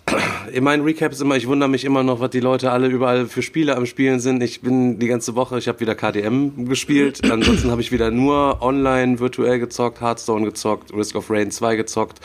in 0.51 0.63
meinen 0.63 0.83
Recaps 0.83 1.21
immer, 1.21 1.35
ich 1.37 1.47
wundere 1.47 1.69
mich 1.69 1.85
immer 1.85 2.03
noch, 2.03 2.19
was 2.19 2.29
die 2.29 2.39
Leute 2.39 2.71
alle 2.71 2.87
überall 2.87 3.25
für 3.25 3.41
Spiele 3.41 3.75
am 3.75 3.85
Spielen 3.85 4.19
sind. 4.19 4.43
Ich 4.43 4.61
bin 4.61 4.99
die 4.99 5.07
ganze 5.07 5.33
Woche, 5.35 5.57
ich 5.57 5.67
habe 5.67 5.79
wieder 5.79 5.95
KDM 5.95 6.67
gespielt. 6.67 7.21
Ansonsten 7.31 7.71
habe 7.71 7.81
ich 7.81 7.91
wieder 7.91 8.11
nur 8.11 8.61
online 8.61 9.19
virtuell 9.19 9.59
gezockt, 9.59 10.01
Hearthstone 10.01 10.45
gezockt, 10.45 10.93
Risk 10.93 11.15
of 11.15 11.29
Rain 11.31 11.51
2 11.51 11.77
gezockt 11.77 12.19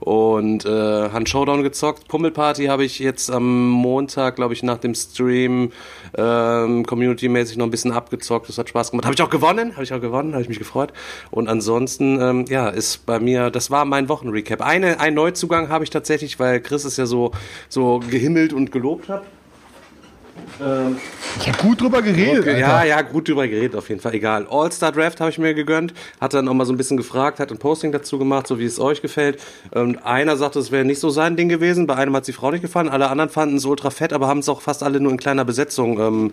und 0.00 0.64
äh, 0.64 1.10
Hand 1.10 1.28
Showdown 1.28 1.62
gezockt. 1.62 2.08
Pummelparty 2.08 2.66
habe 2.66 2.84
ich 2.84 2.98
jetzt 2.98 3.30
am 3.30 3.68
Montag, 3.68 4.36
glaube 4.36 4.54
ich, 4.54 4.62
nach 4.62 4.78
dem 4.78 4.94
Stream 4.94 5.72
ähm, 6.16 6.86
community-mäßig 6.86 7.56
noch 7.58 7.66
ein 7.66 7.70
bisschen 7.70 7.92
abgezockt. 7.92 8.48
Das 8.48 8.58
hat 8.58 8.68
Spaß 8.68 8.90
gemacht. 8.90 9.04
Habe 9.04 9.14
ich 9.14 9.22
auch 9.22 9.30
gewonnen, 9.30 9.72
habe 9.74 9.84
ich 9.84 9.92
auch 9.92 10.00
gewonnen, 10.00 10.32
habe 10.32 10.42
ich 10.42 10.48
mich 10.48 10.58
gefreut. 10.58 10.92
Und 11.30 11.48
ansonsten, 11.48 12.20
ähm, 12.20 12.44
ja, 12.48 12.68
ist 12.68 13.06
bei 13.06 13.20
mir, 13.20 13.50
das 13.50 13.70
war 13.70 13.84
mein 13.84 14.08
Wochenrecap. 14.08 14.62
Eine, 14.62 15.00
ein 15.00 15.14
Neuzugang 15.14 15.68
habe 15.68 15.84
ich 15.84 15.90
tatsächlich, 15.90 16.38
weil 16.40 16.60
Chris 16.60 16.84
es 16.84 16.96
ja 16.96 17.06
so, 17.06 17.32
so 17.68 18.00
gehimmelt 18.10 18.52
und 18.52 18.72
gelobt 18.72 19.08
hat. 19.08 19.22
Ich 21.38 21.48
habe 21.48 21.58
gut 21.62 21.80
drüber 21.80 22.02
geredet. 22.02 22.40
Okay, 22.40 22.60
ja, 22.60 22.84
ja, 22.84 23.02
gut 23.02 23.28
drüber 23.28 23.46
geredet, 23.46 23.76
auf 23.76 23.88
jeden 23.88 24.00
Fall. 24.00 24.14
Egal. 24.14 24.46
All-Star 24.50 24.92
Draft 24.92 25.20
habe 25.20 25.30
ich 25.30 25.38
mir 25.38 25.54
gegönnt, 25.54 25.94
hat 26.20 26.34
dann 26.34 26.48
auch 26.48 26.54
mal 26.54 26.66
so 26.66 26.72
ein 26.72 26.76
bisschen 26.76 26.96
gefragt, 26.96 27.40
hat 27.40 27.50
ein 27.50 27.58
Posting 27.58 27.92
dazu 27.92 28.18
gemacht, 28.18 28.46
so 28.46 28.58
wie 28.58 28.64
es 28.64 28.78
euch 28.78 29.02
gefällt. 29.02 29.40
Und 29.70 30.04
einer 30.04 30.36
sagte, 30.36 30.58
es 30.58 30.70
wäre 30.70 30.84
nicht 30.84 31.00
so 31.00 31.10
sein 31.10 31.36
Ding 31.36 31.48
gewesen, 31.48 31.86
bei 31.86 31.96
einem 31.96 32.14
hat 32.14 32.26
die 32.26 32.32
Frau 32.32 32.50
nicht 32.50 32.62
gefallen, 32.62 32.88
alle 32.88 33.08
anderen 33.08 33.30
fanden 33.30 33.56
es 33.56 33.64
ultra 33.64 33.90
fett, 33.90 34.12
aber 34.12 34.28
haben 34.28 34.40
es 34.40 34.48
auch 34.48 34.60
fast 34.60 34.82
alle 34.82 35.00
nur 35.00 35.12
in 35.12 35.18
kleiner 35.18 35.44
Besetzung, 35.44 35.98
ähm, 35.98 36.32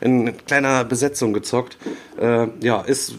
in 0.00 0.36
kleiner 0.46 0.84
Besetzung 0.84 1.32
gezockt. 1.32 1.76
Äh, 2.20 2.48
ja, 2.60 2.80
ist 2.80 3.14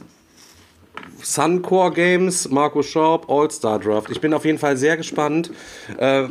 Suncore 1.21 1.91
Games, 1.91 2.49
Marco 2.49 2.81
Schaub, 2.81 3.29
All-Star 3.29 3.79
Draft. 3.79 4.09
Ich 4.09 4.21
bin 4.21 4.33
auf 4.33 4.45
jeden 4.45 4.57
Fall 4.57 4.77
sehr 4.77 4.97
gespannt, 4.97 5.51
äh, 5.97 6.23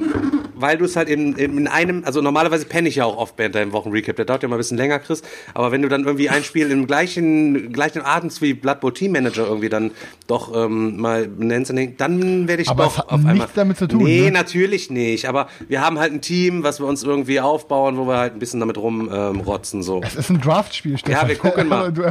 weil 0.55 0.79
du 0.79 0.85
es 0.85 0.97
halt 0.97 1.09
in, 1.09 1.35
in 1.37 1.67
einem, 1.69 2.03
also 2.05 2.21
normalerweise 2.21 2.65
penne 2.67 2.89
ich 2.89 2.97
ja 2.97 3.05
auch 3.05 3.17
oft 3.17 3.37
bei 3.37 3.49
deinem 3.49 3.73
Wochenrecap, 3.73 4.17
der 4.17 4.25
dauert 4.25 4.43
ja 4.43 4.49
mal 4.49 4.57
ein 4.57 4.59
bisschen 4.59 4.77
länger, 4.79 4.99
Chris, 4.99 5.23
aber 5.55 5.73
wenn 5.73 5.83
du 5.83 5.89
dann 5.89 6.05
irgendwie 6.05 6.29
ein 6.29 6.43
Spiel 6.45 6.71
im 6.71 6.87
gleichen, 6.87 7.73
gleichen 7.73 8.03
Atemzug 8.05 8.43
wie 8.43 8.55
Blood 8.55 8.81
Bowl 8.81 8.93
Team 8.93 9.13
Manager 9.13 9.47
irgendwie 9.47 9.69
dann 9.69 9.91
doch 10.27 10.55
ähm, 10.55 10.97
mal 11.01 11.29
nennst, 11.39 11.73
dann 11.99 12.49
werde 12.49 12.63
ich 12.63 12.69
Aber 12.69 12.85
doch 12.85 12.99
auf 12.99 13.13
einmal. 13.13 13.35
nichts 13.35 13.53
damit 13.55 13.77
zu 13.79 13.87
tun, 13.89 14.03
Nee, 14.05 14.23
ne? 14.27 14.31
natürlich 14.33 14.91
nicht, 14.91 15.27
aber 15.27 15.49
wir 15.69 15.81
haben 15.85 15.99
halt 15.99 16.13
ein 16.13 16.21
Team, 16.21 16.63
was 16.63 16.81
wir 16.81 16.87
uns 16.87 17.03
irgendwie 17.03 17.41
aufbauen, 17.41 17.97
wo 17.97 18.07
wir 18.07 18.17
halt 18.19 18.35
ein 18.35 18.39
bisschen 18.39 18.61
damit 18.61 18.79
rumrotzen, 18.79 19.81
ähm, 19.81 19.83
so. 19.85 20.01
Es 20.03 20.17
ist 20.17 20.31
ein 20.31 20.41
Draftspiel, 20.41 20.99
Stefan. 20.99 21.29
wir 21.29 21.37
gucken 21.37 21.69
mal. 21.69 21.93
Du 21.99 22.03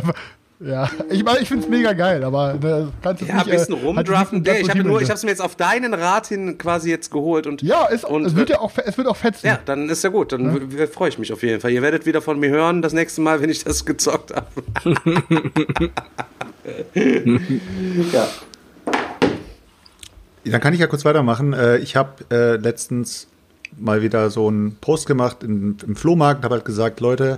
ja, 0.60 0.90
ich 1.10 1.24
meine, 1.24 1.40
ich 1.40 1.48
find's 1.48 1.68
mega 1.68 1.94
geil, 1.94 2.24
aber 2.24 2.56
da 2.60 2.88
kannst 3.04 3.22
du 3.22 3.26
Ja, 3.28 3.36
nicht, 3.36 3.46
ein 3.46 3.52
bisschen 3.52 3.76
äh, 3.76 3.84
rumdraften. 3.86 4.42
Nee, 4.42 4.52
nicht 4.54 4.62
ich 4.64 4.70
habe 4.70 4.84
nur, 4.84 5.02
ich 5.02 5.10
habe 5.10 5.18
es 5.18 5.24
mir 5.24 5.30
jetzt 5.30 5.42
auf 5.42 5.56
deinen 5.56 5.94
Rat 5.94 6.28
hin 6.28 6.58
quasi 6.58 6.90
jetzt 6.90 7.12
geholt 7.12 7.46
und 7.46 7.62
Ja, 7.62 7.86
ist, 7.86 8.06
und, 8.06 8.26
es 8.26 8.36
wird 8.36 8.50
ja 8.50 8.60
auch, 8.60 8.72
es 8.84 8.98
wird 8.98 9.08
auch 9.08 9.16
fetzen. 9.18 9.46
ja, 9.48 9.60
dann 9.66 9.88
ist 9.90 10.04
ja 10.04 10.10
gut. 10.10 10.32
Dann 10.32 10.72
w- 10.78 10.88
freue 10.88 11.10
ich 11.10 11.20
mich 11.20 11.32
auf 11.32 11.44
jeden 11.44 11.62
Fall. 11.62 11.72
Ihr 11.72 11.82
werdet 11.84 12.06
wieder 12.06 12.22
von 12.22 12.40
mir 12.40 12.50
hören 12.50 12.82
das 12.82 12.94
nächste 12.94 13.22
Mal, 13.22 13.42
wenn 13.42 13.50
ich 13.50 13.64
das 13.64 13.86
gezockt 13.86 14.34
habe. 14.36 14.48
ja. 18.14 18.28
Dann 20.46 20.62
kann 20.62 20.74
ich 20.74 20.80
ja 20.80 20.88
kurz 20.88 21.04
weitermachen. 21.06 21.54
Äh, 21.54 21.78
ich 21.78 21.96
habe 21.96 22.24
äh, 22.32 22.56
letztens 22.56 23.28
mal 23.78 24.02
wieder 24.02 24.30
so 24.30 24.48
einen 24.48 24.76
Post 24.78 25.06
gemacht 25.06 25.44
im, 25.44 25.78
im 25.86 25.96
Flohmarkt 25.96 26.40
und 26.40 26.46
habe 26.46 26.56
halt 26.56 26.66
gesagt, 26.66 27.00
Leute, 27.02 27.38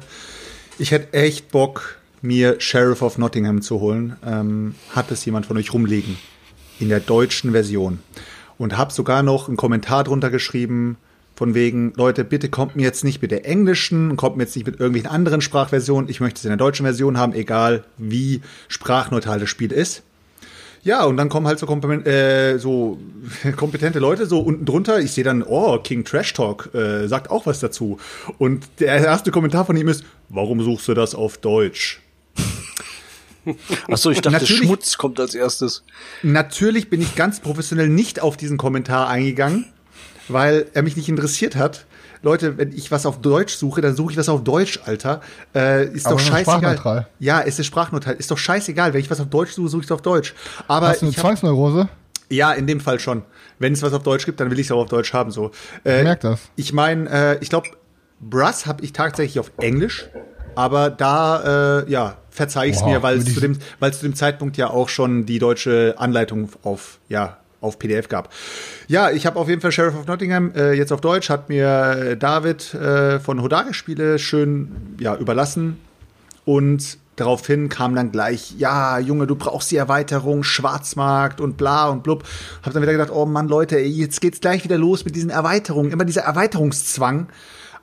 ich 0.77 0.91
hätte 0.91 1.13
echt 1.13 1.51
Bock, 1.51 1.97
mir 2.21 2.59
Sheriff 2.59 3.01
of 3.01 3.17
Nottingham 3.17 3.61
zu 3.61 3.79
holen. 3.79 4.15
Ähm, 4.25 4.75
hat 4.95 5.11
es 5.11 5.25
jemand 5.25 5.45
von 5.45 5.57
euch 5.57 5.73
rumliegen? 5.73 6.17
In 6.79 6.89
der 6.89 6.99
deutschen 6.99 7.51
Version. 7.51 7.99
Und 8.57 8.77
habe 8.77 8.91
sogar 8.91 9.23
noch 9.23 9.47
einen 9.47 9.57
Kommentar 9.57 10.03
drunter 10.03 10.29
geschrieben, 10.29 10.97
von 11.39 11.53
wegen, 11.53 11.93
Leute, 11.95 12.25
bitte 12.25 12.49
kommt 12.49 12.75
mir 12.75 12.81
jetzt 12.81 13.05
nicht 13.05 13.21
mit 13.21 13.31
der 13.31 13.45
englischen, 13.45 14.17
kommt 14.17 14.35
mir 14.35 14.43
jetzt 14.43 14.57
nicht 14.57 14.65
mit 14.65 14.77
irgendwelchen 14.77 15.09
anderen 15.09 15.39
Sprachversionen. 15.39 16.09
Ich 16.09 16.19
möchte 16.19 16.37
es 16.37 16.43
in 16.43 16.49
der 16.49 16.57
deutschen 16.57 16.85
Version 16.85 17.17
haben, 17.17 17.31
egal 17.31 17.85
wie 17.97 18.41
sprachneutral 18.67 19.39
das 19.39 19.47
Spiel 19.47 19.71
ist. 19.71 20.03
Ja, 20.83 21.05
und 21.05 21.15
dann 21.15 21.29
kommen 21.29 21.47
halt 21.47 21.57
so, 21.57 21.65
kompetent, 21.65 22.05
äh, 22.07 22.57
so 22.57 22.99
kompetente 23.55 23.99
Leute 23.99 24.25
so 24.25 24.41
unten 24.41 24.65
drunter. 24.65 24.99
Ich 24.99 25.13
sehe 25.13 25.23
dann, 25.23 25.41
oh, 25.41 25.77
King 25.77 26.03
Trash 26.03 26.33
Talk 26.33 26.73
äh, 26.73 27.07
sagt 27.07 27.31
auch 27.31 27.45
was 27.45 27.61
dazu. 27.61 27.99
Und 28.37 28.67
der 28.81 28.97
erste 28.97 29.31
Kommentar 29.31 29.63
von 29.63 29.77
ihm 29.77 29.87
ist, 29.87 30.03
warum 30.27 30.61
suchst 30.61 30.89
du 30.89 30.93
das 30.93 31.15
auf 31.15 31.37
Deutsch? 31.37 32.01
Achso, 33.89 34.09
ich 34.11 34.21
dachte, 34.21 34.39
Natürlich- 34.39 34.63
Schmutz 34.63 34.97
kommt 34.97 35.19
als 35.19 35.35
erstes. 35.35 35.83
Natürlich 36.23 36.89
bin 36.89 37.01
ich 37.01 37.15
ganz 37.15 37.39
professionell 37.39 37.89
nicht 37.89 38.21
auf 38.21 38.37
diesen 38.37 38.57
Kommentar 38.57 39.07
eingegangen, 39.09 39.65
weil 40.27 40.67
er 40.73 40.83
mich 40.83 40.95
nicht 40.95 41.09
interessiert 41.09 41.55
hat. 41.55 41.85
Leute, 42.21 42.57
wenn 42.57 42.73
ich 42.73 42.91
was 42.91 43.05
auf 43.05 43.21
Deutsch 43.21 43.55
suche, 43.55 43.79
dann 43.79 43.95
suche 43.95 44.11
ich 44.11 44.17
was 44.17 44.27
auf 44.27 44.43
Deutsch, 44.43 44.79
Alter. 44.85 45.21
Äh, 45.55 45.85
ist 45.93 46.05
Aber 46.05 46.15
doch 46.15 46.21
ist 46.21 46.27
scheißegal. 46.27 46.43
sprachneutral. 46.59 47.07
Ja, 47.19 47.39
es 47.41 47.57
ist 47.59 47.65
sprachneutral. 47.67 48.15
Ist 48.15 48.29
doch 48.29 48.37
scheißegal. 48.37 48.93
Wenn 48.93 48.99
ich 48.99 49.09
was 49.09 49.21
auf 49.21 49.27
Deutsch 49.29 49.51
suche, 49.53 49.69
suche 49.69 49.81
ich 49.81 49.87
es 49.87 49.91
auf 49.93 50.01
Deutsch. 50.01 50.35
Aber 50.67 50.89
Hast 50.89 51.01
du 51.01 51.05
eine 51.05 51.11
ich 51.11 51.17
hab, 51.17 51.23
Zwangsneurose? 51.25 51.87
ja, 52.29 52.51
in 52.51 52.67
dem 52.67 52.81
Fall 52.81 52.99
schon. 52.99 53.23
Wenn 53.57 53.71
es 53.71 53.81
was 53.81 53.93
auf 53.93 54.03
Deutsch 54.03 54.25
gibt, 54.25 54.39
dann 54.41 54.51
will 54.51 54.59
ich 54.59 54.67
es 54.67 54.71
auch 54.73 54.81
auf 54.81 54.89
Deutsch 54.89 55.13
haben. 55.13 55.31
So. 55.31 55.51
Äh, 55.85 55.99
Ich 55.99 56.03
merk 56.03 56.19
das. 56.19 56.39
Ich 56.57 56.73
meine, 56.73 57.09
äh, 57.09 57.37
ich 57.39 57.49
glaube, 57.49 57.69
Brass 58.19 58.65
habe 58.65 58.83
ich 58.83 58.91
tatsächlich 58.91 59.39
auf 59.39 59.53
Englisch, 59.57 60.09
aber 60.55 60.89
da, 60.89 61.79
äh, 61.83 61.89
ja, 61.89 62.17
verzeih 62.39 62.69
ich 62.69 62.77
es 62.77 62.81
Wow, 62.81 62.87
mir, 62.87 63.03
weil 63.03 63.17
es 63.17 63.33
zu 63.33 63.41
dem, 63.41 63.57
weil 63.79 63.93
zu 63.93 64.01
dem 64.01 64.15
Zeitpunkt 64.15 64.55
ja 64.55 64.69
auch 64.69 64.87
schon 64.87 65.25
die 65.25 65.39
deutsche 65.39 65.95
Anleitung 65.97 66.49
auf, 66.63 66.99
ja, 67.09 67.37
auf 67.59 67.77
PDF 67.77 68.07
gab. 68.07 68.29
Ja, 68.87 69.11
ich 69.11 69.25
habe 69.25 69.37
auf 69.37 69.49
jeden 69.49 69.59
Fall 69.59 69.73
Sheriff 69.73 69.93
of 69.93 70.07
Nottingham 70.07 70.53
äh, 70.55 70.71
jetzt 70.71 70.93
auf 70.93 71.01
Deutsch, 71.01 71.29
hat 71.29 71.49
mir 71.49 71.67
äh, 71.67 72.17
David 72.17 72.73
äh, 72.73 73.19
von 73.19 73.41
Hodage 73.41 73.73
Spiele 73.73 74.19
schön 74.19 74.95
ja, 75.01 75.17
überlassen. 75.17 75.81
Und 76.45 76.97
daraufhin 77.17 77.67
kam 77.67 77.93
dann 77.93 78.13
gleich, 78.13 78.53
ja, 78.57 78.99
Junge, 78.99 79.27
du 79.27 79.35
brauchst 79.35 79.69
die 79.71 79.75
Erweiterung, 79.75 80.43
Schwarzmarkt 80.43 81.41
und 81.41 81.57
bla 81.57 81.89
und 81.89 82.03
blub. 82.03 82.23
Hab 82.63 82.71
dann 82.71 82.81
wieder 82.81 82.93
gedacht, 82.93 83.11
oh 83.11 83.25
Mann, 83.25 83.49
Leute, 83.49 83.77
ey, 83.77 83.89
jetzt 83.89 84.21
geht's 84.21 84.39
gleich 84.39 84.63
wieder 84.63 84.77
los 84.77 85.03
mit 85.03 85.13
diesen 85.13 85.29
Erweiterungen, 85.29 85.91
immer 85.91 86.05
dieser 86.05 86.21
Erweiterungszwang. 86.21 87.27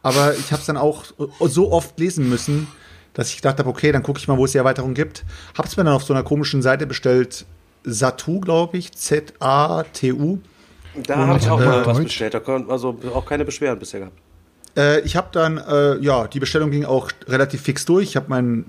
Aber 0.03 0.33
ich 0.33 0.51
habe 0.51 0.61
es 0.61 0.67
dann 0.67 0.79
auch 0.79 1.05
so 1.41 1.73
oft 1.73 1.99
lesen 1.99 2.31
müssen, 2.31 2.69
dass 3.17 3.31
ich 3.31 3.37
gedacht 3.37 3.59
habe, 3.59 3.69
okay, 3.69 3.91
dann 3.93 4.03
gucke 4.03 4.19
ich 4.19 4.29
mal, 4.29 4.37
wo 4.37 4.45
es 4.45 4.53
die 4.53 4.59
Erweiterung 4.59 4.93
gibt. 4.93 5.25
Hab's 5.57 5.77
mir 5.77 5.85
dann 5.85 5.95
auf 5.95 6.05
so 6.05 6.13
einer 6.13 6.23
komischen 6.23 6.61
Seite 6.61 6.87
bestellt, 6.87 7.47
Satu, 7.83 8.41
glaube 8.41 8.77
ich, 8.77 8.93
Z-A-T-U. 8.93 10.39
Da 11.07 11.17
habe 11.27 11.39
ich 11.39 11.49
auch 11.49 11.61
äh, 11.61 11.65
mal 11.65 11.87
was 11.87 11.97
Deutsch? 11.97 12.07
bestellt. 12.09 12.35
Da 12.35 12.41
kon- 12.41 12.71
also 12.71 12.97
auch 13.15 13.25
keine 13.27 13.45
Beschwerden 13.45 13.79
bisher 13.79 14.01
gehabt. 14.01 14.19
Äh, 14.77 15.01
ich 15.01 15.17
habe 15.17 15.29
dann, 15.33 15.59
äh, 15.59 15.97
ja, 15.99 16.27
die 16.27 16.41
Bestellung 16.41 16.71
ging 16.71 16.85
auch 16.85 17.11
relativ 17.27 17.63
fix 17.63 17.85
durch. 17.87 18.05
Ich 18.11 18.17
habe 18.17 18.27
mein, 18.29 18.65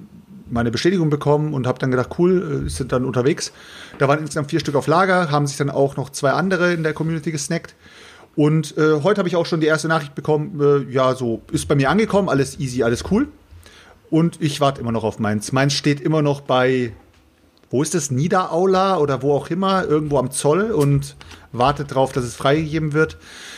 meine 0.50 0.72
Bestätigung 0.72 1.10
bekommen 1.10 1.54
und 1.54 1.68
habe 1.68 1.80
dann 1.80 1.92
gedacht, 1.92 2.12
cool, 2.18 2.66
äh, 2.68 2.70
sind 2.70 2.92
dann 2.94 3.04
unterwegs. 3.06 3.52
Da 4.00 4.08
waren 4.08 4.20
insgesamt 4.20 4.50
vier 4.50 4.60
Stück 4.62 4.76
auf 4.76 4.88
Lager, 4.88 5.30
haben 5.32 5.48
sich 5.48 5.58
dann 5.58 5.70
auch 5.70 5.98
noch 5.98 6.10
zwei 6.10 6.32
andere 6.32 6.74
in 6.74 6.84
der 6.84 6.94
Community 6.94 7.32
gesnackt. 7.32 7.76
Und 8.36 8.78
äh, 8.78 9.02
heute 9.04 9.20
habe 9.20 9.28
ich 9.28 9.36
auch 9.36 9.46
schon 9.46 9.60
die 9.62 9.68
erste 9.68 9.88
Nachricht 9.88 10.14
bekommen, 10.16 10.62
äh, 10.62 10.94
ja, 10.94 11.16
so 11.16 11.42
ist 11.52 11.68
bei 11.68 11.76
mir 11.76 11.90
angekommen, 11.90 12.30
alles 12.30 12.60
easy, 12.60 12.84
alles 12.84 13.04
cool. 13.10 13.28
Und 14.10 14.42
ich 14.42 14.62
warte 14.62 14.82
immer 14.82 14.92
noch 14.92 15.04
auf 15.04 15.20
meins. 15.20 15.52
Meins 15.52 15.74
steht 15.74 16.00
immer 16.00 16.22
noch 16.22 16.42
bei, 16.42 16.94
wo 17.70 17.82
ist 17.82 17.94
das, 17.94 18.12
Niederaula 18.12 18.98
oder 18.98 19.22
wo 19.22 19.34
auch 19.34 19.50
immer, 19.50 19.84
irgendwo 19.86 20.18
am 20.18 20.32
Zoll 20.32 20.72
und 20.72 21.16
wartet 21.52 21.94
drauf, 21.94 22.14
dass 22.14 22.24
es 22.24 22.36
freigegeben 22.36 22.94
wird. 22.94 23.18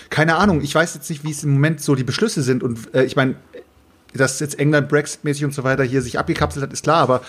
Keine 0.10 0.36
Ahnung, 0.38 0.62
ich 0.62 0.74
weiß 0.74 0.96
jetzt 0.96 1.10
nicht, 1.10 1.24
wie 1.24 1.32
es 1.32 1.44
im 1.44 1.52
Moment 1.52 1.82
so 1.82 1.96
die 1.96 2.04
Beschlüsse 2.04 2.42
sind. 2.42 2.64
Und 2.64 2.94
äh, 2.96 3.04
ich 3.04 3.16
meine, 3.16 3.36
dass 4.14 4.40
jetzt 4.40 4.58
England 4.58 4.90
Brexit-mäßig 4.90 5.46
und 5.46 5.54
so 5.54 5.64
weiter 5.64 5.84
hier 5.84 6.02
sich 6.02 6.18
abgekapselt 6.18 6.64
hat, 6.64 6.74
ist 6.74 6.84
klar, 6.84 6.98
aber 6.98 7.22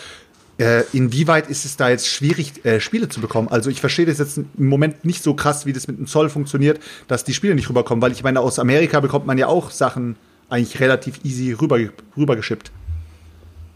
äh, 0.58 0.82
inwieweit 0.92 1.48
ist 1.48 1.64
es 1.64 1.76
da 1.76 1.88
jetzt 1.88 2.06
schwierig, 2.06 2.64
äh, 2.64 2.80
Spiele 2.80 3.08
zu 3.08 3.20
bekommen? 3.20 3.48
Also 3.48 3.70
ich 3.70 3.80
verstehe 3.80 4.06
das 4.06 4.18
jetzt 4.18 4.38
im 4.38 4.66
Moment 4.66 5.04
nicht 5.04 5.22
so 5.22 5.34
krass, 5.34 5.66
wie 5.66 5.72
das 5.72 5.88
mit 5.88 5.98
dem 5.98 6.06
Zoll 6.06 6.28
funktioniert, 6.28 6.80
dass 7.08 7.24
die 7.24 7.34
Spiele 7.34 7.54
nicht 7.54 7.68
rüberkommen, 7.68 8.02
weil 8.02 8.12
ich 8.12 8.22
meine, 8.22 8.40
aus 8.40 8.58
Amerika 8.58 9.00
bekommt 9.00 9.26
man 9.26 9.38
ja 9.38 9.46
auch 9.46 9.70
Sachen 9.70 10.16
eigentlich 10.48 10.80
relativ 10.80 11.24
easy 11.24 11.52
rüber, 11.52 11.78
rübergeschippt. 12.16 12.72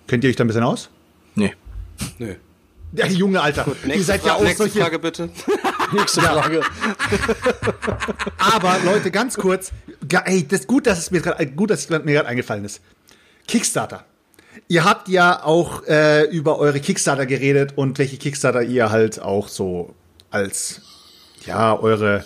Kennt 0.07 0.25
ihr 0.25 0.31
euch 0.31 0.37
da 0.37 0.45
ein 0.45 0.49
bisschen 0.49 0.63
aus? 0.63 0.89
Nee. 1.35 1.55
Nö. 2.19 2.35
Ja, 2.93 3.07
Junge, 3.07 3.41
Alter. 3.41 3.67
Nächste, 3.67 3.93
ihr 3.95 4.05
seid 4.05 4.23
ja 4.25 4.31
Fra- 4.33 4.37
auch 4.37 4.43
nächste 4.43 4.63
solche. 4.65 4.81
Frage 4.81 4.99
bitte. 5.01 5.29
Nächste 5.93 6.21
Frage. 6.21 6.61
Aber 8.39 8.79
Leute, 8.85 9.11
ganz 9.11 9.37
kurz, 9.37 9.73
ey, 10.25 10.47
das 10.47 10.61
ist 10.61 10.67
gut, 10.69 10.87
dass 10.87 10.99
es 10.99 11.11
mir 11.11 11.21
gerade 11.21 11.47
gut, 11.49 11.71
dass 11.71 11.81
es 11.81 11.91
mir 11.91 12.01
gerade 12.01 12.29
eingefallen 12.29 12.65
ist. 12.65 12.81
Kickstarter. 13.49 14.05
Ihr 14.69 14.85
habt 14.85 15.09
ja 15.09 15.43
auch 15.45 15.85
äh, 15.87 16.25
über 16.31 16.59
eure 16.59 16.79
Kickstarter 16.81 17.27
geredet 17.27 17.73
und 17.77 17.99
welche 17.99 18.17
Kickstarter 18.17 18.63
ihr 18.63 18.91
halt 18.91 19.21
auch 19.21 19.49
so 19.49 19.95
als 20.31 20.81
ja 21.47 21.77
eure 21.79 22.25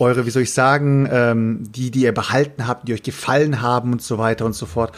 eure, 0.00 0.26
wie 0.26 0.30
soll 0.30 0.42
ich 0.42 0.52
sagen, 0.52 1.08
ähm, 1.10 1.70
die, 1.72 1.90
die 1.90 2.02
ihr 2.02 2.12
behalten 2.12 2.66
habt, 2.66 2.88
die 2.88 2.94
euch 2.94 3.02
gefallen 3.02 3.60
haben 3.60 3.92
und 3.92 4.02
so 4.02 4.18
weiter 4.18 4.44
und 4.46 4.54
so 4.54 4.66
fort. 4.66 4.92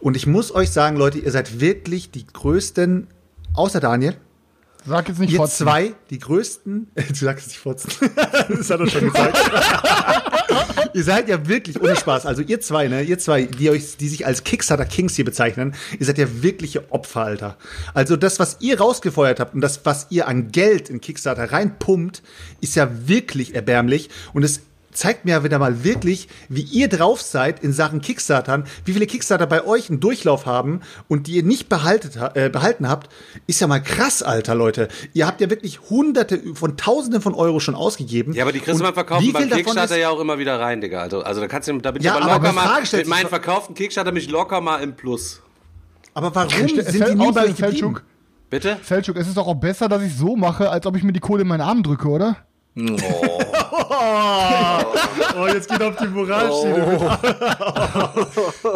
Und 0.00 0.16
ich 0.16 0.26
muss 0.26 0.54
euch 0.54 0.70
sagen, 0.70 0.96
Leute, 0.96 1.18
ihr 1.18 1.30
seid 1.30 1.60
wirklich 1.60 2.10
die 2.10 2.26
größten, 2.26 3.06
außer 3.54 3.80
Daniel, 3.80 4.16
Sag 4.86 5.08
jetzt 5.08 5.18
nicht 5.20 5.32
Ihr 5.32 5.38
fotzen. 5.38 5.66
zwei, 5.66 5.92
die 6.08 6.18
größten, 6.18 6.90
du 7.08 7.14
sagst 7.14 7.48
nicht 7.48 7.58
fotzen, 7.58 7.90
das 8.48 8.70
hat 8.70 8.80
er 8.80 8.86
schon 8.88 9.10
gesagt. 9.12 9.36
ihr 10.94 11.04
seid 11.04 11.28
ja 11.28 11.46
wirklich, 11.46 11.80
ohne 11.80 11.96
Spaß, 11.96 12.26
also 12.26 12.42
ihr 12.42 12.60
zwei, 12.60 12.88
ne, 12.88 13.02
ihr 13.02 13.18
zwei, 13.18 13.42
die 13.44 13.70
euch, 13.70 13.96
die 13.96 14.08
sich 14.08 14.26
als 14.26 14.44
Kickstarter 14.44 14.84
Kings 14.84 15.16
hier 15.16 15.24
bezeichnen, 15.24 15.74
ihr 15.98 16.06
seid 16.06 16.18
ja 16.18 16.26
wirkliche 16.42 16.90
Opfer, 16.92 17.22
Alter. 17.22 17.56
Also 17.94 18.16
das, 18.16 18.38
was 18.38 18.56
ihr 18.60 18.78
rausgefeuert 18.80 19.40
habt 19.40 19.54
und 19.54 19.60
das, 19.60 19.84
was 19.84 20.06
ihr 20.10 20.28
an 20.28 20.50
Geld 20.52 20.90
in 20.90 21.00
Kickstarter 21.00 21.52
reinpumpt, 21.52 22.22
ist 22.60 22.76
ja 22.76 22.88
wirklich 23.06 23.54
erbärmlich 23.54 24.10
und 24.32 24.44
es 24.44 24.62
zeigt 24.92 25.24
mir 25.24 25.30
ja 25.32 25.44
wieder 25.44 25.58
mal 25.58 25.84
wirklich, 25.84 26.28
wie 26.48 26.62
ihr 26.62 26.88
drauf 26.88 27.20
seid 27.22 27.62
in 27.62 27.72
Sachen 27.72 28.00
Kickstartern, 28.00 28.64
wie 28.84 28.92
viele 28.92 29.06
Kickstarter 29.06 29.46
bei 29.46 29.64
euch 29.64 29.88
einen 29.90 30.00
Durchlauf 30.00 30.46
haben 30.46 30.80
und 31.08 31.26
die 31.26 31.32
ihr 31.36 31.42
nicht 31.42 31.68
behaltet, 31.68 32.18
ha- 32.18 32.32
äh, 32.34 32.48
behalten 32.48 32.88
habt, 32.88 33.10
ist 33.46 33.60
ja 33.60 33.66
mal 33.66 33.80
krass, 33.80 34.22
Alter, 34.22 34.54
Leute. 34.54 34.88
Ihr 35.12 35.26
habt 35.26 35.40
ja 35.40 35.48
wirklich 35.50 35.80
hunderte 35.90 36.40
von 36.54 36.76
tausenden 36.76 37.20
von 37.22 37.34
Euro 37.34 37.60
schon 37.60 37.74
ausgegeben. 37.74 38.32
Ja, 38.34 38.42
aber 38.44 38.52
die 38.52 38.60
kriegst 38.60 38.80
du 38.80 38.84
beim 38.84 38.94
Verkaufen 38.94 39.24
wie 39.26 39.32
beim 39.32 39.42
viel 39.42 39.50
davon 39.50 39.64
Kickstarter 39.64 39.94
ist- 39.96 40.00
ja 40.00 40.10
auch 40.10 40.20
immer 40.20 40.38
wieder 40.38 40.58
rein, 40.58 40.80
Digga. 40.80 41.00
Also, 41.00 41.22
also 41.22 41.40
da 41.40 41.46
kannst 41.46 41.68
du, 41.68 41.78
da 41.78 41.90
bin 41.92 42.02
Ja, 42.02 42.16
ich 42.18 42.22
aber 42.24 42.34
locker 42.34 42.52
mal, 42.52 42.82
mit 42.92 43.06
meinen 43.08 43.28
verkauften 43.28 43.74
Kickstarter 43.74 44.12
bin 44.12 44.20
ich 44.22 44.28
locker 44.30 44.60
mal 44.60 44.78
im 44.82 44.94
Plus. 44.96 45.40
Aber 46.14 46.34
warum 46.34 46.50
sind 46.50 47.08
die 47.08 47.14
nie 47.14 47.32
bei 47.32 47.44
euch 47.44 47.56
geblieben? 47.56 48.00
Bitte? 48.50 48.78
Selçuk, 48.84 49.16
es 49.16 49.28
ist 49.28 49.36
doch 49.36 49.46
auch 49.46 49.54
besser, 49.54 49.88
dass 49.88 50.02
ich 50.02 50.16
so 50.16 50.34
mache, 50.34 50.68
als 50.70 50.84
ob 50.84 50.96
ich 50.96 51.04
mir 51.04 51.12
die 51.12 51.20
Kohle 51.20 51.42
in 51.42 51.48
meinen 51.48 51.60
Arm 51.60 51.84
drücke, 51.84 52.08
oder? 52.08 52.36
Oh, 52.76 52.82
jetzt 55.54 55.68
geht 55.70 55.82
auf 55.82 55.96
die 55.96 56.06
Moralschiene. 56.06 57.18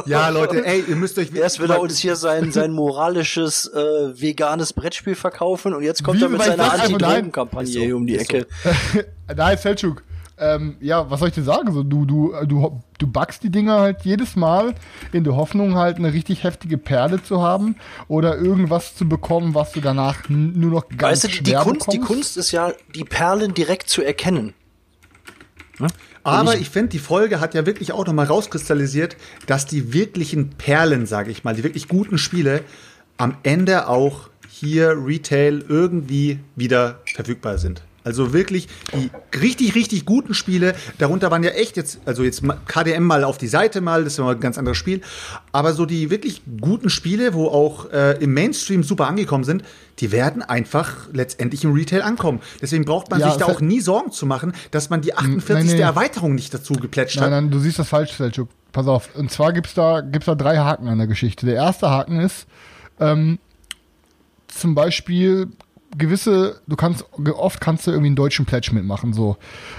ja, 0.07 0.29
Leute, 0.29 0.65
ey, 0.65 0.85
ihr 0.87 0.97
müsst 0.97 1.19
euch 1.19 1.35
Erst 1.35 1.61
will 1.61 1.71
er 1.71 1.81
uns 1.81 1.99
hier 1.99 2.17
sein, 2.17 2.53
sein 2.53 2.73
moralisches, 2.73 3.67
äh, 3.67 4.21
veganes 4.21 4.73
Brettspiel 4.73 5.15
verkaufen 5.15 5.75
und 5.75 5.83
jetzt 5.83 6.03
kommt 6.03 6.21
Wie 6.21 6.25
er 6.25 6.29
mit 6.29 6.43
seiner 6.43 6.73
Anti-Drogen-Kampagne 6.73 7.91
so, 7.91 7.97
um 7.97 8.07
die 8.07 8.15
ist 8.15 8.31
so. 8.31 8.37
Ecke. 8.39 8.47
Nein, 9.37 9.57
Selçuk. 9.59 10.03
Ähm, 10.37 10.77
ja, 10.81 11.09
was 11.09 11.21
soll 11.21 11.29
ich 11.29 11.35
dir 11.35 11.45
sagen? 11.45 11.73
So, 11.73 11.85
du, 11.85 12.05
du, 12.05 12.35
du, 12.47 12.83
du 12.99 13.07
backst 13.07 13.45
die 13.45 13.51
Dinger 13.51 13.79
halt 13.81 14.03
jedes 14.03 14.35
Mal 14.35 14.75
in 15.13 15.23
der 15.23 15.37
Hoffnung, 15.37 15.77
halt 15.77 15.99
eine 15.99 16.13
richtig 16.13 16.43
heftige 16.43 16.77
Perle 16.77 17.23
zu 17.23 17.41
haben 17.41 17.77
oder 18.09 18.37
irgendwas 18.37 18.97
zu 18.97 19.09
bekommen, 19.09 19.55
was 19.55 19.73
du 19.73 19.81
danach 19.81 20.29
nur 20.29 20.71
noch 20.71 20.89
ganz 20.89 21.03
Weißt 21.03 21.25
du, 21.25 21.29
die, 21.29 21.43
die 21.45 21.51
schwer 21.51 21.61
Kunst, 21.61 21.93
die 21.93 21.99
bekommst. 21.99 22.09
Kunst 22.09 22.37
ist 22.37 22.51
ja, 22.51 22.73
die 22.95 23.05
Perlen 23.05 23.55
direkt 23.55 23.89
zu 23.89 24.03
erkennen. 24.03 24.55
Aber 26.23 26.57
ich 26.57 26.71
finde, 26.71 26.91
die 26.91 26.99
Folge 26.99 27.41
hat 27.41 27.55
ja 27.55 27.67
wirklich 27.67 27.93
auch 27.93 28.07
nochmal 28.07 28.27
rauskristallisiert, 28.27 29.17
dass 29.47 29.67
die 29.67 29.93
wirklichen 29.93 30.51
Perlen, 30.51 31.07
sage 31.07 31.31
ich 31.31 31.45
mal, 31.45 31.55
die 31.55 31.65
wirklich 31.65 31.89
guten 31.89 32.19
Spiele 32.19 32.63
am 33.17 33.37
Ende 33.43 33.89
auch 33.89 34.31
hier 34.49 34.97
Retail 35.05 35.65
irgendwie 35.69 36.39
wieder 36.57 37.01
verfügbar 37.15 37.59
sind. 37.59 37.83
Also 38.05 38.33
wirklich 38.35 38.69
die 38.93 39.11
richtig, 39.39 39.75
richtig 39.75 40.05
guten 40.05 40.35
Spiele, 40.35 40.75
darunter 40.99 41.31
waren 41.31 41.43
ja 41.43 41.51
echt 41.51 41.77
jetzt, 41.77 42.01
also 42.05 42.23
jetzt 42.23 42.43
KDM 42.67 43.03
mal 43.03 43.25
auf 43.25 43.39
die 43.39 43.49
Seite 43.49 43.81
mal, 43.81 44.05
das 44.05 44.13
ist 44.15 44.19
mal 44.19 44.35
ein 44.35 44.41
ganz 44.41 44.59
anderes 44.59 44.77
Spiel, 44.77 45.01
aber 45.53 45.73
so 45.73 45.87
die 45.87 46.11
wirklich 46.11 46.43
guten 46.61 46.91
Spiele, 46.91 47.33
wo 47.35 47.49
auch 47.49 47.91
äh, 47.91 48.23
im 48.23 48.35
Mainstream 48.35 48.83
super 48.83 49.07
angekommen 49.09 49.45
sind, 49.45 49.65
die 50.01 50.13
werden 50.13 50.43
einfach 50.43 51.09
letztendlich 51.13 51.65
im 51.65 51.73
Retail 51.73 52.03
ankommen. 52.03 52.41
Deswegen 52.61 52.85
braucht 52.85 53.11
man 53.11 53.21
Ja, 53.21 53.31
sich 53.31 53.39
da 53.39 53.47
auch 53.47 53.61
nie 53.61 53.81
Sorgen 53.81 54.13
zu 54.13 54.27
machen, 54.27 54.53
dass 54.71 54.91
man 54.91 55.01
die 55.01 55.15
48. 55.15 55.67
nee, 55.67 55.75
nee. 55.75 55.81
Erweiterung 55.81 56.35
nicht 56.35 56.53
dazu 56.53 56.75
geplätscht 56.75 57.17
Nein, 57.17 57.25
hat. 57.25 57.31
nein, 57.31 57.51
du 57.51 57.59
siehst 57.59 57.79
das 57.79 57.89
falsch, 57.89 58.13
Selchuk. 58.13 58.49
Pass 58.73 58.87
auf. 58.87 59.15
Und 59.15 59.31
zwar 59.31 59.53
gibt's 59.53 59.73
da, 59.75 60.01
gibt's 60.01 60.27
da 60.27 60.35
drei 60.35 60.59
Haken 60.59 60.89
an 60.89 60.99
der 60.99 61.07
Geschichte. 61.07 61.47
Der 61.47 61.55
erste 61.55 61.89
Haken 61.89 62.21
ist, 62.21 62.47
ähm, 63.01 63.39
zum 64.49 64.75
Beispiel 64.75 65.49
gewisse, 65.97 66.61
du 66.67 66.77
kannst, 66.77 67.05
oft 67.35 67.61
kannst 67.61 67.87
du 67.87 67.91
irgendwie 67.91 68.09
einen 68.09 68.17
deutschen 68.17 68.47
Pledge 68.47 68.71
mitmachen, 68.73 69.13
so. 69.13 69.37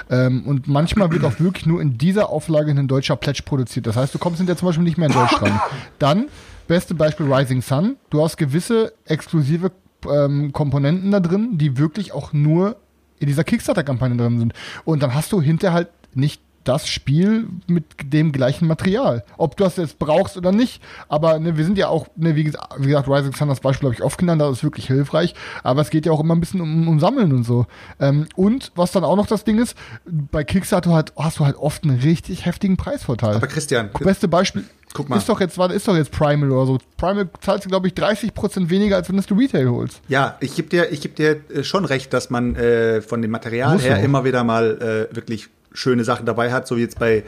Ähm, 0.09 0.43
und 0.45 0.67
manchmal 0.67 1.11
wird 1.11 1.23
auch 1.23 1.39
wirklich 1.39 1.65
nur 1.65 1.81
in 1.81 1.97
dieser 1.97 2.29
Auflage 2.29 2.71
ein 2.71 2.87
deutscher 2.87 3.15
Pledge 3.15 3.43
produziert. 3.43 3.87
Das 3.87 3.95
heißt, 3.95 4.13
du 4.13 4.19
kommst 4.19 4.37
hinterher 4.37 4.57
zum 4.57 4.67
Beispiel 4.67 4.83
nicht 4.83 4.97
mehr 4.97 5.07
in 5.07 5.13
Deutsch 5.13 5.35
dran. 5.35 5.59
Dann, 5.99 6.25
beste 6.67 6.95
Beispiel 6.95 7.31
Rising 7.31 7.61
Sun. 7.61 7.97
Du 8.09 8.23
hast 8.23 8.37
gewisse 8.37 8.93
exklusive 9.05 9.71
ähm, 10.09 10.51
Komponenten 10.51 11.11
da 11.11 11.19
drin, 11.19 11.57
die 11.57 11.77
wirklich 11.77 12.13
auch 12.13 12.33
nur 12.33 12.77
in 13.19 13.27
dieser 13.27 13.43
Kickstarter-Kampagne 13.43 14.17
drin 14.17 14.39
sind. 14.39 14.53
Und 14.83 15.01
dann 15.03 15.13
hast 15.13 15.31
du 15.31 15.41
hinterher 15.41 15.73
halt 15.73 15.89
nicht 16.13 16.41
das 16.65 16.87
Spiel 16.87 17.47
mit 17.67 17.85
dem 18.03 18.31
gleichen 18.31 18.67
Material. 18.67 19.23
Ob 19.37 19.55
du 19.55 19.63
das 19.63 19.77
jetzt 19.77 19.99
brauchst 19.99 20.35
oder 20.35 20.51
nicht. 20.51 20.81
Aber 21.07 21.39
ne, 21.39 21.57
wir 21.57 21.63
sind 21.63 21.77
ja 21.77 21.87
auch, 21.87 22.07
ne, 22.15 22.35
wie, 22.35 22.43
gesagt, 22.43 22.75
wie 22.79 22.87
gesagt, 22.87 23.07
Rising 23.07 23.33
Sun, 23.33 23.47
das 23.47 23.59
Beispiel 23.61 23.87
habe 23.87 23.95
ich 23.95 24.03
oft 24.03 24.17
genannt, 24.17 24.41
das 24.41 24.57
ist 24.57 24.63
wirklich 24.63 24.87
hilfreich. 24.87 25.35
Aber 25.63 25.81
es 25.81 25.89
geht 25.89 26.05
ja 26.05 26.11
auch 26.11 26.19
immer 26.19 26.35
ein 26.35 26.39
bisschen 26.39 26.61
um, 26.61 26.87
um 26.87 26.99
Sammeln 26.99 27.31
und 27.31 27.43
so. 27.43 27.65
Ähm, 27.99 28.27
und 28.35 28.71
was 28.75 28.91
dann 28.91 29.03
auch 29.03 29.15
noch 29.15 29.27
das 29.27 29.43
Ding 29.43 29.59
ist, 29.59 29.77
bei 30.05 30.43
Kickstarter 30.43 30.91
halt, 30.91 31.13
hast 31.17 31.39
du 31.39 31.45
halt 31.45 31.55
oft 31.55 31.83
einen 31.83 31.99
richtig 31.99 32.45
heftigen 32.45 32.77
Preisvorteil. 32.77 33.35
Aber 33.35 33.47
Christian, 33.47 33.89
Beste 33.99 34.27
Beispiel 34.27 34.65
Guck 34.95 35.09
mal. 35.09 35.17
ist 35.17 35.27
doch 35.27 35.41
jetzt, 35.41 35.57
ist 35.57 35.87
doch 35.87 35.95
jetzt 35.95 36.11
Primal 36.11 36.49
oder 36.51 36.65
so. 36.65 36.77
Primal 36.95 37.27
zahlst 37.41 37.65
du, 37.65 37.69
glaube 37.69 37.87
ich, 37.87 37.93
30% 37.93 38.69
weniger, 38.69 38.95
als 38.95 39.09
wenn 39.09 39.17
du 39.17 39.35
Retail 39.35 39.67
holst. 39.67 40.01
Ja, 40.07 40.37
ich 40.39 40.55
gebe 40.55 40.69
dir, 40.69 40.91
ich 40.91 41.01
geb 41.01 41.17
dir 41.17 41.41
äh, 41.53 41.63
schon 41.63 41.83
recht, 41.83 42.13
dass 42.13 42.29
man 42.29 42.55
äh, 42.55 43.01
von 43.01 43.21
dem 43.21 43.31
Material 43.31 43.73
Muss 43.73 43.83
her 43.83 43.97
auch. 43.97 44.03
immer 44.03 44.23
wieder 44.23 44.45
mal 44.45 45.09
äh, 45.11 45.15
wirklich 45.15 45.49
schöne 45.75 46.03
Sachen 46.03 46.25
dabei 46.25 46.51
hat, 46.51 46.67
so 46.67 46.77
wie 46.77 46.81
jetzt 46.81 46.99
bei 46.99 47.23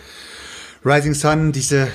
Rising 0.84 1.14
Sun, 1.14 1.52
diese 1.52 1.88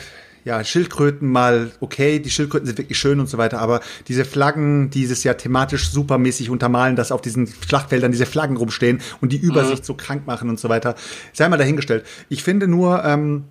ja, 0.44 0.64
Schildkröten 0.64 1.30
mal 1.30 1.71
okay, 1.80 2.18
die 2.18 2.30
Schildkröten 2.30 2.66
sind 2.66 2.78
wirklich 2.78 2.99
schön 2.99 3.21
und 3.21 3.28
so 3.28 3.38
weiter, 3.38 3.61
aber 3.61 3.80
diese 4.09 4.25
Flaggen, 4.25 4.90
dieses 4.90 5.23
ja 5.23 5.35
thematisch 5.35 5.90
supermäßig 5.90 6.50
untermalen, 6.50 6.97
dass 6.97 7.12
auf 7.12 7.21
diesen 7.21 7.47
Schlachtfeldern 7.47 8.11
diese 8.11 8.26
Flaggen 8.26 8.56
rumstehen 8.56 9.00
und 9.21 9.32
die 9.32 9.37
Übersicht 9.37 9.85
so 9.85 9.94
krank 9.94 10.26
machen 10.26 10.49
und 10.49 10.59
so 10.59 10.68
weiter, 10.68 10.97
sei 11.32 11.49
mal 11.49 11.59
dahingestellt. 11.59 12.04
Ich 12.28 12.42
finde 12.42 12.66
nur, 12.66 13.04
ähm, 13.04 13.44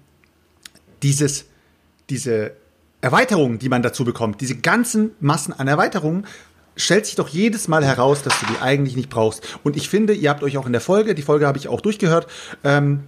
dieses, 1.01 1.45
diese 2.09 2.51
Erweiterungen, 2.99 3.57
die 3.57 3.69
man 3.69 3.81
dazu 3.81 4.05
bekommt, 4.05 4.41
diese 4.41 4.55
ganzen 4.55 5.11
Massen 5.19 5.53
an 5.53 5.67
Erweiterungen, 5.67 6.25
stellt 6.81 7.05
sich 7.05 7.15
doch 7.15 7.29
jedes 7.29 7.67
Mal 7.67 7.85
heraus, 7.85 8.23
dass 8.23 8.39
du 8.39 8.45
die 8.47 8.61
eigentlich 8.61 8.95
nicht 8.95 9.09
brauchst. 9.09 9.57
Und 9.63 9.77
ich 9.77 9.89
finde, 9.89 10.13
ihr 10.13 10.29
habt 10.29 10.43
euch 10.43 10.57
auch 10.57 10.65
in 10.65 10.71
der 10.71 10.81
Folge, 10.81 11.15
die 11.15 11.21
Folge 11.21 11.47
habe 11.47 11.57
ich 11.57 11.67
auch 11.67 11.81
durchgehört, 11.81 12.27
ähm, 12.63 13.01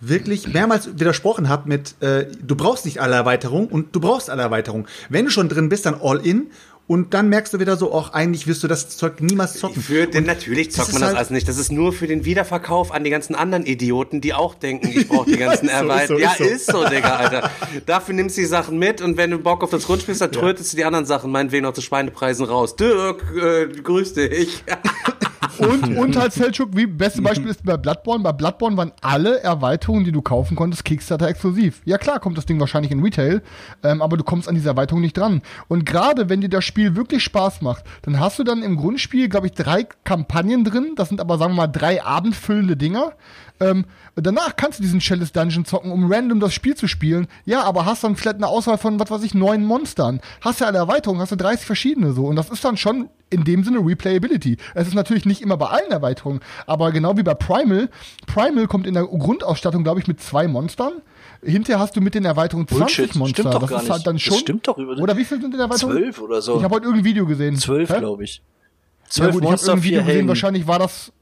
wirklich 0.00 0.48
mehrmals 0.48 0.98
widersprochen 0.98 1.48
habt 1.48 1.66
mit, 1.66 2.00
äh, 2.02 2.26
du 2.42 2.54
brauchst 2.54 2.84
nicht 2.84 3.00
alle 3.00 3.14
Erweiterungen 3.14 3.68
und 3.68 3.94
du 3.94 4.00
brauchst 4.00 4.28
alle 4.28 4.42
Erweiterungen. 4.42 4.86
Wenn 5.08 5.24
du 5.24 5.30
schon 5.30 5.48
drin 5.48 5.68
bist, 5.68 5.86
dann 5.86 5.96
all 6.00 6.24
in. 6.24 6.50
Und 6.88 7.14
dann 7.14 7.28
merkst 7.28 7.52
du 7.52 7.58
wieder 7.58 7.76
so, 7.76 7.92
ach, 7.92 8.12
eigentlich 8.12 8.46
wirst 8.46 8.62
du 8.62 8.68
das 8.68 8.96
Zeug 8.96 9.20
niemals 9.20 9.54
zocken. 9.58 9.82
Für 9.82 10.06
den, 10.06 10.18
Und 10.20 10.26
natürlich 10.28 10.70
zockt 10.70 10.92
man 10.92 11.00
das 11.00 11.08
halt- 11.08 11.18
alles 11.18 11.30
nicht. 11.30 11.48
Das 11.48 11.58
ist 11.58 11.72
nur 11.72 11.92
für 11.92 12.06
den 12.06 12.24
Wiederverkauf 12.24 12.92
an 12.92 13.02
die 13.02 13.10
ganzen 13.10 13.34
anderen 13.34 13.66
Idioten, 13.66 14.20
die 14.20 14.34
auch 14.34 14.54
denken, 14.54 14.88
ich 14.94 15.08
brauche 15.08 15.28
die 15.28 15.36
ganzen 15.36 15.66
ist 15.66 15.72
Erweiterungen. 15.74 16.28
so, 16.38 16.42
Ja, 16.42 16.46
ist 16.54 16.66
so. 16.66 16.78
ist 16.80 16.84
so, 16.84 16.88
Digga, 16.88 17.16
Alter. 17.16 17.50
Dafür 17.86 18.14
nimmst 18.14 18.36
du 18.36 18.42
die 18.42 18.46
Sachen 18.46 18.78
mit 18.78 19.00
und 19.02 19.16
wenn 19.16 19.32
du 19.32 19.38
Bock 19.38 19.64
auf 19.64 19.70
das 19.70 19.84
Grundspiel 19.84 20.14
hast, 20.14 20.20
dann 20.20 20.30
trötest 20.32 20.72
du 20.72 20.76
die 20.76 20.84
anderen 20.84 21.06
Sachen 21.06 21.32
meinetwegen 21.32 21.64
noch 21.64 21.72
zu 21.72 21.82
Schweinepreisen 21.82 22.46
raus. 22.46 22.76
Dirk, 22.76 23.24
äh, 23.36 23.66
grüß 23.82 24.12
dich. 24.14 24.62
Und, 25.58 25.96
und 25.96 26.16
halt 26.16 26.32
Selchuk, 26.32 26.70
wie 26.76 26.86
beste 26.86 27.22
Beispiel 27.22 27.48
ist 27.48 27.64
bei 27.64 27.76
Bloodborne. 27.76 28.22
Bei 28.22 28.32
Bloodborne 28.32 28.76
waren 28.76 28.92
alle 29.00 29.40
Erweiterungen, 29.40 30.04
die 30.04 30.12
du 30.12 30.22
kaufen 30.22 30.56
konntest, 30.56 30.84
Kickstarter 30.84 31.28
exklusiv. 31.28 31.82
Ja 31.84 31.98
klar, 31.98 32.20
kommt 32.20 32.38
das 32.38 32.46
Ding 32.46 32.60
wahrscheinlich 32.60 32.92
in 32.92 33.02
Retail, 33.02 33.42
ähm, 33.82 34.02
aber 34.02 34.16
du 34.16 34.24
kommst 34.24 34.48
an 34.48 34.54
diese 34.54 34.68
Erweiterung 34.68 35.00
nicht 35.00 35.16
dran. 35.16 35.42
Und 35.68 35.86
gerade 35.86 36.28
wenn 36.28 36.40
dir 36.40 36.48
das 36.48 36.64
Spiel 36.64 36.96
wirklich 36.96 37.22
Spaß 37.22 37.62
macht, 37.62 37.84
dann 38.02 38.20
hast 38.20 38.38
du 38.38 38.44
dann 38.44 38.62
im 38.62 38.76
Grundspiel, 38.76 39.28
glaube 39.28 39.46
ich, 39.46 39.52
drei 39.52 39.86
Kampagnen 40.04 40.64
drin. 40.64 40.92
Das 40.96 41.08
sind 41.08 41.20
aber, 41.20 41.38
sagen 41.38 41.52
wir 41.52 41.56
mal, 41.56 41.66
drei 41.66 42.02
abendfüllende 42.02 42.76
Dinger. 42.76 43.12
Ähm, 43.58 43.84
danach 44.16 44.56
kannst 44.56 44.78
du 44.78 44.82
diesen 44.82 45.00
Chalice 45.00 45.32
Dungeon 45.32 45.64
zocken, 45.64 45.90
um 45.90 46.12
random 46.12 46.40
das 46.40 46.52
Spiel 46.52 46.74
zu 46.74 46.86
spielen. 46.88 47.26
Ja, 47.44 47.62
aber 47.62 47.86
hast 47.86 48.04
dann 48.04 48.14
vielleicht 48.16 48.36
eine 48.36 48.48
Auswahl 48.48 48.76
von, 48.78 49.00
was 49.00 49.10
weiß 49.10 49.22
ich, 49.22 49.32
neun 49.34 49.64
Monstern. 49.64 50.20
Hast 50.42 50.60
ja 50.60 50.68
eine 50.68 50.78
Erweiterung, 50.78 51.20
hast 51.20 51.32
du 51.32 51.36
30 51.36 51.64
verschiedene 51.66 52.12
so. 52.12 52.26
Und 52.26 52.36
das 52.36 52.50
ist 52.50 52.64
dann 52.64 52.76
schon 52.76 53.08
in 53.30 53.44
dem 53.44 53.64
Sinne 53.64 53.78
Replayability. 53.78 54.56
Es 54.74 54.86
ist 54.88 54.94
natürlich 54.94 55.24
nicht 55.24 55.40
immer 55.42 55.56
bei 55.56 55.66
allen 55.68 55.90
Erweiterungen, 55.90 56.40
aber 56.66 56.92
genau 56.92 57.16
wie 57.16 57.22
bei 57.22 57.34
Primal. 57.34 57.88
Primal 58.26 58.66
kommt 58.66 58.86
in 58.86 58.94
der 58.94 59.04
Grundausstattung, 59.04 59.82
glaube 59.84 60.00
ich, 60.00 60.06
mit 60.06 60.20
zwei 60.20 60.46
Monstern. 60.48 60.92
Hinterher 61.42 61.80
hast 61.80 61.96
du 61.96 62.00
mit 62.00 62.14
den 62.14 62.24
Erweiterungen 62.24 62.68
20 62.68 62.78
Bullshit, 62.96 63.14
Monster. 63.16 63.34
stimmt 63.40 63.54
doch 63.54 63.60
das 63.60 63.70
gar 63.70 63.78
ist 63.78 63.84
nicht. 63.84 63.92
halt 63.92 64.06
dann 64.06 64.16
Das 64.16 64.22
schon. 64.22 64.38
stimmt 64.38 64.68
doch 64.68 64.78
über- 64.78 64.96
Oder 64.98 65.16
wie 65.16 65.24
viel 65.24 65.40
sind 65.40 65.52
in 65.52 65.58
der 65.58 65.60
Erweiterung? 65.68 65.92
Zwölf 65.94 66.20
oder 66.20 66.40
so. 66.42 66.56
Ich 66.58 66.62
habe 66.62 66.74
heute 66.74 66.84
irgendein 66.84 67.04
Video 67.04 67.26
gesehen. 67.26 67.56
Zwölf, 67.56 67.88
glaube 67.88 68.24
ich. 68.24 68.36
Ja 68.36 69.10
Zwölf 69.10 69.32
gut, 69.32 69.42
ich 69.42 69.44
habe 69.44 69.50
Monster, 69.52 69.68
irgendein 69.68 69.84
Video 69.84 70.00
gesehen, 70.00 70.12
Helden. 70.12 70.28
wahrscheinlich 70.28 70.66
war 70.66 70.78
das. 70.78 71.12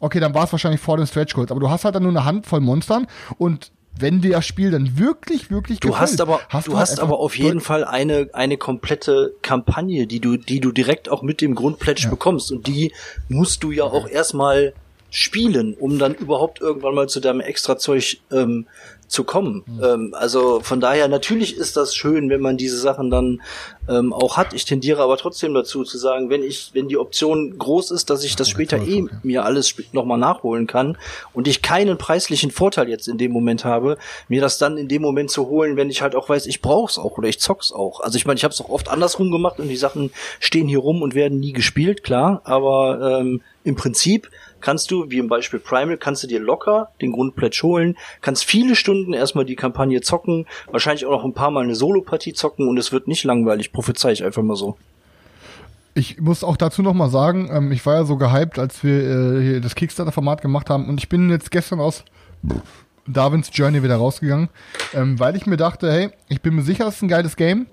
Okay, 0.00 0.20
dann 0.20 0.34
war 0.34 0.44
es 0.44 0.52
wahrscheinlich 0.52 0.80
vor 0.80 0.96
den 0.96 1.06
Stretch 1.06 1.34
Goals, 1.34 1.50
aber 1.50 1.60
du 1.60 1.70
hast 1.70 1.84
halt 1.84 1.94
dann 1.94 2.02
nur 2.02 2.12
eine 2.12 2.24
Handvoll 2.24 2.60
Monstern 2.60 3.06
und 3.38 3.70
wenn 3.96 4.20
dir 4.20 4.32
das 4.32 4.46
Spiel 4.46 4.70
dann 4.70 4.98
wirklich, 4.98 5.50
wirklich 5.50 5.80
Du 5.80 5.88
gefällt, 5.88 6.10
hast 6.10 6.20
aber, 6.20 6.40
du 6.50 6.52
halt 6.52 6.76
hast 6.76 7.00
aber 7.00 7.18
auf 7.20 7.38
jeden 7.38 7.60
Fall 7.60 7.84
eine, 7.84 8.28
eine 8.32 8.56
komplette 8.56 9.34
Kampagne, 9.42 10.06
die 10.06 10.20
du, 10.20 10.36
die 10.36 10.60
du 10.60 10.72
direkt 10.72 11.08
auch 11.08 11.22
mit 11.22 11.40
dem 11.40 11.54
Grundpledge 11.54 12.08
bekommst. 12.08 12.50
Und 12.50 12.66
die 12.66 12.92
musst 13.28 13.62
du 13.62 13.70
ja 13.70 13.84
auch 13.84 14.08
erstmal 14.08 14.72
spielen, 15.10 15.74
um 15.74 15.98
dann 15.98 16.14
überhaupt 16.14 16.60
irgendwann 16.60 16.94
mal 16.96 17.08
zu 17.08 17.20
deinem 17.20 17.40
Extrazeug 17.40 18.16
ähm, 18.32 18.66
zu 19.14 19.24
kommen. 19.24 19.64
Ähm, 19.82 20.14
also 20.16 20.60
von 20.60 20.80
daher, 20.80 21.08
natürlich 21.08 21.56
ist 21.56 21.76
das 21.76 21.94
schön, 21.94 22.28
wenn 22.28 22.40
man 22.40 22.56
diese 22.56 22.78
Sachen 22.78 23.10
dann 23.10 23.40
ähm, 23.88 24.12
auch 24.12 24.36
hat. 24.36 24.52
Ich 24.52 24.64
tendiere 24.64 25.02
aber 25.02 25.16
trotzdem 25.16 25.54
dazu 25.54 25.84
zu 25.84 25.96
sagen, 25.96 26.30
wenn 26.30 26.42
ich, 26.42 26.70
wenn 26.74 26.88
die 26.88 26.98
Option 26.98 27.56
groß 27.56 27.92
ist, 27.92 28.10
dass 28.10 28.24
ich 28.24 28.36
das 28.36 28.48
später 28.48 28.78
eh 28.78 29.04
mir 29.22 29.44
alles 29.44 29.74
nochmal 29.92 30.18
nachholen 30.18 30.66
kann 30.66 30.98
und 31.32 31.46
ich 31.48 31.62
keinen 31.62 31.96
preislichen 31.96 32.50
Vorteil 32.50 32.88
jetzt 32.88 33.08
in 33.08 33.16
dem 33.16 33.32
Moment 33.32 33.64
habe, 33.64 33.96
mir 34.28 34.40
das 34.40 34.58
dann 34.58 34.76
in 34.76 34.88
dem 34.88 35.02
Moment 35.02 35.30
zu 35.30 35.48
holen, 35.48 35.76
wenn 35.76 35.90
ich 35.90 36.02
halt 36.02 36.14
auch 36.14 36.28
weiß, 36.28 36.46
ich 36.46 36.60
brauch's 36.60 36.98
auch 36.98 37.16
oder 37.16 37.28
ich 37.28 37.40
zock's 37.40 37.72
auch. 37.72 38.00
Also 38.00 38.16
ich 38.16 38.26
meine, 38.26 38.36
ich 38.36 38.44
habe 38.44 38.52
es 38.52 38.60
auch 38.60 38.68
oft 38.68 38.88
andersrum 38.88 39.30
gemacht 39.30 39.60
und 39.60 39.68
die 39.68 39.76
Sachen 39.76 40.10
stehen 40.40 40.68
hier 40.68 40.80
rum 40.80 41.02
und 41.02 41.14
werden 41.14 41.38
nie 41.38 41.52
gespielt, 41.52 42.02
klar, 42.02 42.42
aber 42.44 43.20
ähm, 43.20 43.42
im 43.62 43.76
Prinzip 43.76 44.28
kannst 44.64 44.90
du, 44.90 45.10
wie 45.10 45.18
im 45.18 45.28
Beispiel 45.28 45.60
Primal, 45.60 45.98
kannst 45.98 46.22
du 46.22 46.26
dir 46.26 46.40
locker 46.40 46.88
den 47.00 47.12
Grundpledge 47.12 47.60
holen, 47.62 47.96
kannst 48.22 48.44
viele 48.44 48.74
Stunden 48.74 49.12
erstmal 49.12 49.44
die 49.44 49.56
Kampagne 49.56 50.00
zocken, 50.00 50.46
wahrscheinlich 50.70 51.04
auch 51.06 51.10
noch 51.12 51.24
ein 51.24 51.34
paar 51.34 51.50
Mal 51.50 51.62
eine 51.64 51.74
Solo-Partie 51.74 52.32
zocken 52.32 52.66
und 52.66 52.78
es 52.78 52.90
wird 52.90 53.06
nicht 53.06 53.24
langweilig, 53.24 53.72
prophezei 53.72 54.12
ich 54.12 54.24
einfach 54.24 54.42
mal 54.42 54.56
so. 54.56 54.76
Ich 55.96 56.18
muss 56.20 56.42
auch 56.42 56.56
dazu 56.56 56.82
noch 56.82 56.94
mal 56.94 57.08
sagen, 57.10 57.48
ähm, 57.52 57.70
ich 57.70 57.84
war 57.86 57.94
ja 57.94 58.04
so 58.04 58.16
gehypt, 58.16 58.58
als 58.58 58.82
wir 58.82 58.98
äh, 58.98 59.60
das 59.60 59.74
Kickstarter-Format 59.74 60.42
gemacht 60.42 60.70
haben 60.70 60.88
und 60.88 60.98
ich 60.98 61.08
bin 61.08 61.30
jetzt 61.30 61.50
gestern 61.52 61.78
aus 61.80 62.04
Darwins 63.06 63.50
Journey 63.52 63.82
wieder 63.82 63.96
rausgegangen, 63.96 64.48
ähm, 64.94 65.20
weil 65.20 65.36
ich 65.36 65.46
mir 65.46 65.56
dachte, 65.58 65.92
hey, 65.92 66.10
ich 66.28 66.40
bin 66.40 66.54
mir 66.54 66.62
sicher, 66.62 66.88
es 66.88 66.96
ist 66.96 67.02
ein 67.02 67.08
geiles 67.08 67.36
Game, 67.36 67.66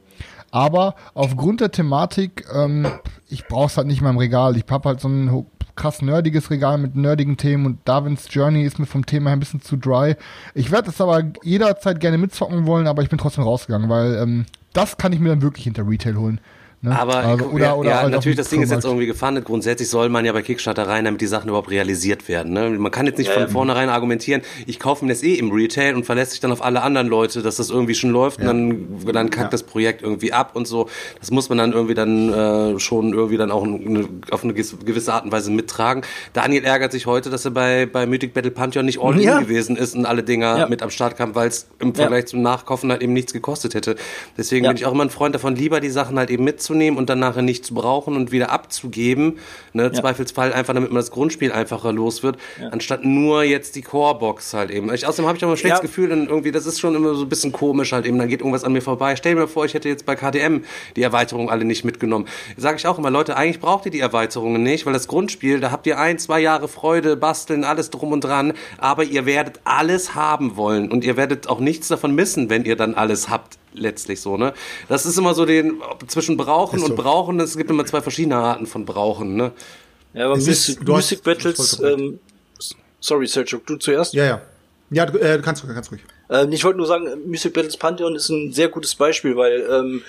aber 0.51 0.95
aufgrund 1.13 1.61
der 1.61 1.71
Thematik, 1.71 2.45
ähm, 2.53 2.85
ich 3.29 3.47
brauch's 3.47 3.77
halt 3.77 3.87
nicht 3.87 4.01
mehr 4.01 4.11
im 4.11 4.17
Regal. 4.17 4.57
Ich 4.57 4.65
hab 4.69 4.85
halt 4.85 4.99
so 4.99 5.07
ein 5.07 5.31
ho- 5.31 5.45
krass 5.81 6.03
nerdiges 6.03 6.51
Regal 6.51 6.77
mit 6.77 6.95
nerdigen 6.95 7.37
Themen 7.37 7.65
und 7.65 7.79
Darwins 7.85 8.27
Journey 8.29 8.63
ist 8.63 8.77
mir 8.77 8.85
vom 8.85 9.03
Thema 9.03 9.31
her 9.31 9.35
ein 9.35 9.39
bisschen 9.39 9.61
zu 9.61 9.77
dry. 9.77 10.15
Ich 10.53 10.69
werde 10.69 10.91
es 10.91 11.01
aber 11.01 11.23
jederzeit 11.41 11.99
gerne 11.99 12.19
mitzocken 12.19 12.67
wollen, 12.67 12.85
aber 12.85 13.01
ich 13.01 13.09
bin 13.09 13.17
trotzdem 13.17 13.45
rausgegangen, 13.45 13.89
weil 13.89 14.13
ähm, 14.15 14.45
das 14.73 14.97
kann 14.97 15.11
ich 15.11 15.19
mir 15.19 15.29
dann 15.29 15.41
wirklich 15.41 15.63
hinter 15.63 15.87
Retail 15.87 16.17
holen. 16.17 16.39
Ne? 16.83 16.97
Aber 16.99 17.17
also, 17.17 17.45
ja, 17.45 17.51
oder, 17.51 17.77
oder 17.77 17.89
ja, 17.91 18.01
halt 18.01 18.11
natürlich, 18.11 18.37
das 18.37 18.49
Ding 18.49 18.63
ist 18.63 18.71
jetzt 18.71 18.85
irgendwie 18.85 19.05
gefundet. 19.05 19.45
Grundsätzlich 19.45 19.87
soll 19.87 20.09
man 20.09 20.25
ja 20.25 20.33
bei 20.33 20.41
Kickstarter 20.41 20.87
rein, 20.87 21.05
damit 21.05 21.21
die 21.21 21.27
Sachen 21.27 21.47
überhaupt 21.49 21.69
realisiert 21.69 22.27
werden. 22.27 22.53
Ne? 22.53 22.71
Man 22.71 22.91
kann 22.91 23.05
jetzt 23.05 23.19
nicht 23.19 23.29
von 23.29 23.47
vornherein 23.49 23.89
argumentieren, 23.89 24.41
ich 24.65 24.79
kaufe 24.79 25.05
mir 25.05 25.11
das 25.11 25.21
eh 25.21 25.35
im 25.35 25.51
Retail 25.51 25.93
und 25.95 26.05
verlässt 26.07 26.31
sich 26.31 26.39
dann 26.39 26.51
auf 26.51 26.63
alle 26.63 26.81
anderen 26.81 27.07
Leute, 27.07 27.43
dass 27.43 27.57
das 27.57 27.69
irgendwie 27.69 27.93
schon 27.93 28.09
läuft 28.09 28.39
und 28.39 28.45
dann, 28.47 28.87
dann 29.13 29.29
kackt 29.29 29.53
das 29.53 29.61
Projekt 29.61 30.01
irgendwie 30.01 30.33
ab 30.33 30.55
und 30.55 30.67
so. 30.67 30.89
Das 31.19 31.29
muss 31.29 31.49
man 31.49 31.59
dann 31.59 31.71
irgendwie 31.71 31.93
dann 31.93 32.33
äh, 32.33 32.79
schon 32.79 33.13
irgendwie 33.13 33.37
dann 33.37 33.51
auch 33.51 33.63
eine, 33.63 34.07
auf 34.31 34.43
eine 34.43 34.53
gewisse 34.55 35.13
Art 35.13 35.25
und 35.25 35.31
Weise 35.31 35.51
mittragen. 35.51 36.01
Daniel 36.33 36.63
ärgert 36.65 36.93
sich 36.93 37.05
heute, 37.05 37.29
dass 37.29 37.45
er 37.45 37.51
bei, 37.51 37.85
bei 37.85 38.07
Mythic 38.07 38.33
Battle 38.33 38.49
Pantheon 38.49 38.87
nicht 38.87 38.99
all 38.99 39.13
in 39.17 39.21
Ja. 39.21 39.39
gewesen 39.39 39.75
ist 39.75 39.93
und 39.95 40.07
alle 40.07 40.23
Dinger 40.23 40.57
Ja. 40.57 40.67
mit 40.67 40.81
am 40.81 40.89
Start 40.89 41.15
kam, 41.15 41.35
weil 41.35 41.47
es 41.49 41.67
im 41.77 41.93
Vergleich 41.93 42.25
zum 42.25 42.41
Nachkaufen 42.41 42.89
halt 42.89 43.03
eben 43.03 43.13
nichts 43.13 43.33
gekostet 43.33 43.75
hätte. 43.75 43.95
Deswegen 44.35 44.65
Ja. 44.65 44.71
bin 44.71 44.77
ich 44.77 44.87
auch 44.87 44.93
immer 44.93 45.03
ein 45.05 45.11
Freund 45.11 45.35
davon, 45.35 45.55
lieber 45.55 45.79
die 45.79 45.91
Sachen 45.91 46.17
halt 46.17 46.31
eben 46.31 46.43
mitzunehmen 46.43 46.70
anzunehmen 46.71 46.97
und 46.97 47.09
dann 47.09 47.19
nachher 47.19 47.41
nicht 47.41 47.65
zu 47.65 47.73
brauchen 47.73 48.15
und 48.15 48.31
wieder 48.31 48.51
abzugeben. 48.51 49.39
Ne, 49.73 49.83
ja. 49.83 49.93
Zweifelsfall 49.93 50.53
einfach, 50.53 50.73
damit 50.73 50.89
man 50.91 50.97
das 50.97 51.11
Grundspiel 51.11 51.51
einfacher 51.51 51.91
los 51.91 52.23
wird, 52.23 52.37
ja. 52.59 52.69
anstatt 52.69 53.03
nur 53.03 53.43
jetzt 53.43 53.75
die 53.75 53.81
Core-Box 53.81 54.53
halt 54.53 54.71
eben. 54.71 54.93
Ich, 54.93 55.05
außerdem 55.05 55.27
habe 55.27 55.37
ich 55.37 55.45
auch 55.45 55.49
ein 55.49 55.57
schlechtes 55.57 55.79
ja. 55.79 55.85
Gefühl, 55.85 56.09
dann 56.09 56.27
irgendwie, 56.27 56.51
das 56.51 56.65
ist 56.65 56.79
schon 56.79 56.95
immer 56.95 57.13
so 57.13 57.23
ein 57.23 57.29
bisschen 57.29 57.51
komisch 57.51 57.91
halt 57.91 58.05
eben, 58.05 58.17
dann 58.17 58.29
geht 58.29 58.39
irgendwas 58.39 58.63
an 58.63 58.73
mir 58.73 58.81
vorbei. 58.81 59.15
Stell 59.15 59.35
mir 59.35 59.47
vor, 59.47 59.65
ich 59.65 59.73
hätte 59.73 59.89
jetzt 59.89 60.05
bei 60.05 60.15
KDM 60.15 60.63
die 60.95 61.03
Erweiterung 61.03 61.49
alle 61.49 61.65
nicht 61.65 61.83
mitgenommen. 61.83 62.27
Sage 62.57 62.77
ich 62.77 62.87
auch 62.87 62.97
immer, 62.97 63.11
Leute, 63.11 63.35
eigentlich 63.35 63.59
braucht 63.59 63.85
ihr 63.85 63.91
die 63.91 63.99
Erweiterungen 63.99 64.63
nicht, 64.63 64.85
weil 64.85 64.93
das 64.93 65.07
Grundspiel, 65.07 65.59
da 65.59 65.71
habt 65.71 65.87
ihr 65.87 65.99
ein, 65.99 66.17
zwei 66.19 66.39
Jahre 66.39 66.67
Freude, 66.67 67.17
basteln, 67.17 67.63
alles 67.63 67.89
drum 67.89 68.11
und 68.11 68.23
dran, 68.23 68.53
aber 68.77 69.03
ihr 69.03 69.25
werdet 69.25 69.59
alles 69.63 70.15
haben 70.15 70.55
wollen 70.55 70.91
und 70.91 71.03
ihr 71.03 71.17
werdet 71.17 71.47
auch 71.47 71.59
nichts 71.59 71.87
davon 71.87 72.15
missen, 72.15 72.49
wenn 72.49 72.65
ihr 72.65 72.75
dann 72.75 72.95
alles 72.95 73.29
habt 73.29 73.57
letztlich 73.73 74.21
so, 74.21 74.37
ne? 74.37 74.53
Das 74.89 75.05
ist 75.05 75.17
immer 75.17 75.33
so 75.33 75.45
den 75.45 75.81
zwischen 76.07 76.37
brauchen 76.37 76.79
so. 76.79 76.85
und 76.85 76.95
brauchen, 76.95 77.39
es 77.39 77.57
gibt 77.57 77.69
immer 77.69 77.85
zwei 77.85 78.01
verschiedene 78.01 78.35
Arten 78.35 78.65
von 78.65 78.85
brauchen, 78.85 79.35
ne? 79.35 79.51
Ja, 80.13 80.25
aber 80.25 80.37
Mystic, 80.37 80.85
Mystic 80.87 81.23
Battles, 81.23 81.79
ähm, 81.79 82.19
sorry 82.99 83.27
Sergio, 83.27 83.61
du 83.65 83.77
zuerst? 83.77 84.13
Ja, 84.13 84.25
ja. 84.25 84.41
Ja, 84.93 85.05
du, 85.05 85.17
äh, 85.19 85.39
kannst, 85.41 85.65
kannst 85.65 85.91
ruhig. 85.91 86.01
Ähm, 86.29 86.51
ich 86.51 86.65
wollte 86.65 86.77
nur 86.77 86.87
sagen, 86.87 87.07
Mystic 87.25 87.53
Battles 87.53 87.77
Pantheon 87.77 88.15
ist 88.15 88.29
ein 88.29 88.51
sehr 88.51 88.67
gutes 88.67 88.93
Beispiel, 88.95 89.37
weil 89.37 89.65
ähm, 89.71 90.01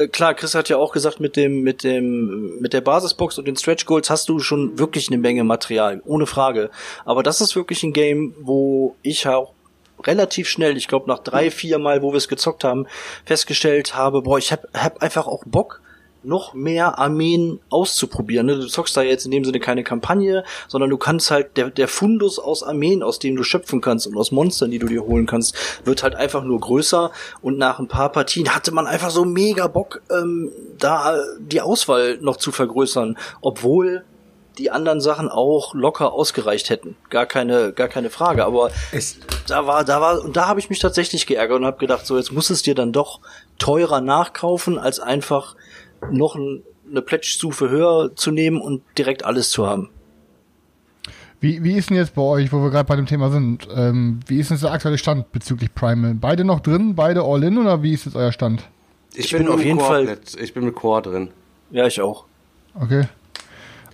äh, 0.00 0.08
klar, 0.08 0.34
Chris 0.34 0.54
hat 0.54 0.68
ja 0.68 0.76
auch 0.76 0.92
gesagt, 0.92 1.20
mit 1.20 1.36
dem, 1.36 1.62
mit 1.62 1.84
dem, 1.84 2.58
mit 2.60 2.72
der 2.72 2.80
Basisbox 2.80 3.38
und 3.38 3.46
den 3.46 3.56
Stretch 3.56 3.86
Goals 3.86 4.10
hast 4.10 4.28
du 4.28 4.38
schon 4.38 4.78
wirklich 4.78 5.08
eine 5.08 5.18
Menge 5.18 5.44
Material, 5.44 6.02
ohne 6.04 6.26
Frage. 6.26 6.70
Aber 7.04 7.22
das 7.22 7.40
ist 7.40 7.54
wirklich 7.54 7.82
ein 7.82 7.92
Game, 7.92 8.34
wo 8.40 8.96
ich 9.02 9.26
auch 9.26 9.52
relativ 10.06 10.48
schnell, 10.48 10.76
ich 10.76 10.88
glaube 10.88 11.08
nach 11.08 11.20
drei, 11.20 11.50
vier 11.50 11.78
Mal, 11.78 12.02
wo 12.02 12.12
wir 12.12 12.18
es 12.18 12.28
gezockt 12.28 12.64
haben, 12.64 12.86
festgestellt 13.24 13.94
habe, 13.94 14.22
boah, 14.22 14.38
ich 14.38 14.52
hab, 14.52 14.66
hab 14.74 15.02
einfach 15.02 15.26
auch 15.26 15.44
Bock, 15.46 15.80
noch 16.22 16.54
mehr 16.54 16.98
Armeen 16.98 17.60
auszuprobieren. 17.70 18.46
Ne? 18.46 18.56
Du 18.56 18.66
zockst 18.66 18.96
da 18.96 19.02
jetzt 19.02 19.24
in 19.24 19.30
dem 19.30 19.44
Sinne 19.44 19.60
keine 19.60 19.82
Kampagne, 19.82 20.44
sondern 20.68 20.90
du 20.90 20.98
kannst 20.98 21.30
halt, 21.30 21.56
der, 21.56 21.70
der 21.70 21.88
Fundus 21.88 22.38
aus 22.38 22.62
Armeen, 22.62 23.02
aus 23.02 23.18
dem 23.18 23.36
du 23.36 23.42
schöpfen 23.42 23.80
kannst 23.80 24.06
und 24.06 24.16
aus 24.16 24.32
Monstern, 24.32 24.70
die 24.70 24.78
du 24.78 24.86
dir 24.86 25.02
holen 25.02 25.26
kannst, 25.26 25.56
wird 25.84 26.02
halt 26.02 26.14
einfach 26.14 26.44
nur 26.44 26.60
größer 26.60 27.10
und 27.42 27.58
nach 27.58 27.78
ein 27.78 27.88
paar 27.88 28.12
Partien 28.12 28.54
hatte 28.54 28.72
man 28.72 28.86
einfach 28.86 29.10
so 29.10 29.24
mega 29.24 29.66
Bock, 29.66 30.02
ähm, 30.10 30.50
da 30.78 31.16
die 31.38 31.60
Auswahl 31.60 32.18
noch 32.20 32.36
zu 32.36 32.52
vergrößern, 32.52 33.16
obwohl 33.40 34.04
die 34.58 34.70
anderen 34.70 35.00
Sachen 35.00 35.28
auch 35.28 35.74
locker 35.74 36.12
ausgereicht 36.12 36.70
hätten. 36.70 36.96
Gar 37.08 37.26
keine, 37.26 37.72
gar 37.72 37.88
keine 37.88 38.10
Frage. 38.10 38.44
Aber 38.44 38.70
es 38.92 39.18
da 39.46 39.66
war, 39.66 39.84
da 39.84 40.00
war, 40.00 40.22
und 40.22 40.36
da 40.36 40.46
habe 40.46 40.60
ich 40.60 40.70
mich 40.70 40.78
tatsächlich 40.78 41.26
geärgert 41.26 41.58
und 41.58 41.66
habe 41.66 41.78
gedacht, 41.78 42.06
so 42.06 42.16
jetzt 42.16 42.32
muss 42.32 42.50
es 42.50 42.62
dir 42.62 42.74
dann 42.74 42.92
doch 42.92 43.20
teurer 43.58 44.00
nachkaufen, 44.00 44.78
als 44.78 45.00
einfach 45.00 45.56
noch 46.10 46.34
ein, 46.34 46.62
eine 46.88 47.02
Pledge-Stufe 47.02 47.68
höher 47.68 48.14
zu 48.14 48.30
nehmen 48.30 48.60
und 48.60 48.82
direkt 48.98 49.24
alles 49.24 49.50
zu 49.50 49.66
haben. 49.66 49.90
Wie, 51.40 51.64
wie 51.64 51.72
ist 51.72 51.88
denn 51.88 51.96
jetzt 51.96 52.14
bei 52.14 52.22
euch, 52.22 52.52
wo 52.52 52.58
wir 52.58 52.70
gerade 52.70 52.86
bei 52.86 52.96
dem 52.96 53.06
Thema 53.06 53.30
sind, 53.30 53.66
ähm, 53.74 54.20
wie 54.26 54.38
ist 54.38 54.50
denn 54.50 54.60
der 54.60 54.72
aktuelle 54.72 54.98
Stand 54.98 55.32
bezüglich 55.32 55.74
Primal? 55.74 56.14
Beide 56.14 56.44
noch 56.44 56.60
drin, 56.60 56.94
beide 56.94 57.22
all 57.22 57.42
in 57.42 57.56
oder 57.56 57.82
wie 57.82 57.94
ist 57.94 58.04
jetzt 58.04 58.14
euer 58.14 58.32
Stand? 58.32 58.68
Ich, 59.14 59.26
ich 59.26 59.32
bin, 59.32 59.44
bin 59.44 59.48
auf 59.52 59.64
jeden 59.64 59.80
Fall. 59.80 60.18
Ich 60.38 60.52
bin 60.52 60.64
mit 60.64 60.74
Core 60.74 61.02
drin. 61.02 61.30
Ja, 61.70 61.86
ich 61.86 62.00
auch. 62.00 62.26
Okay. 62.74 63.08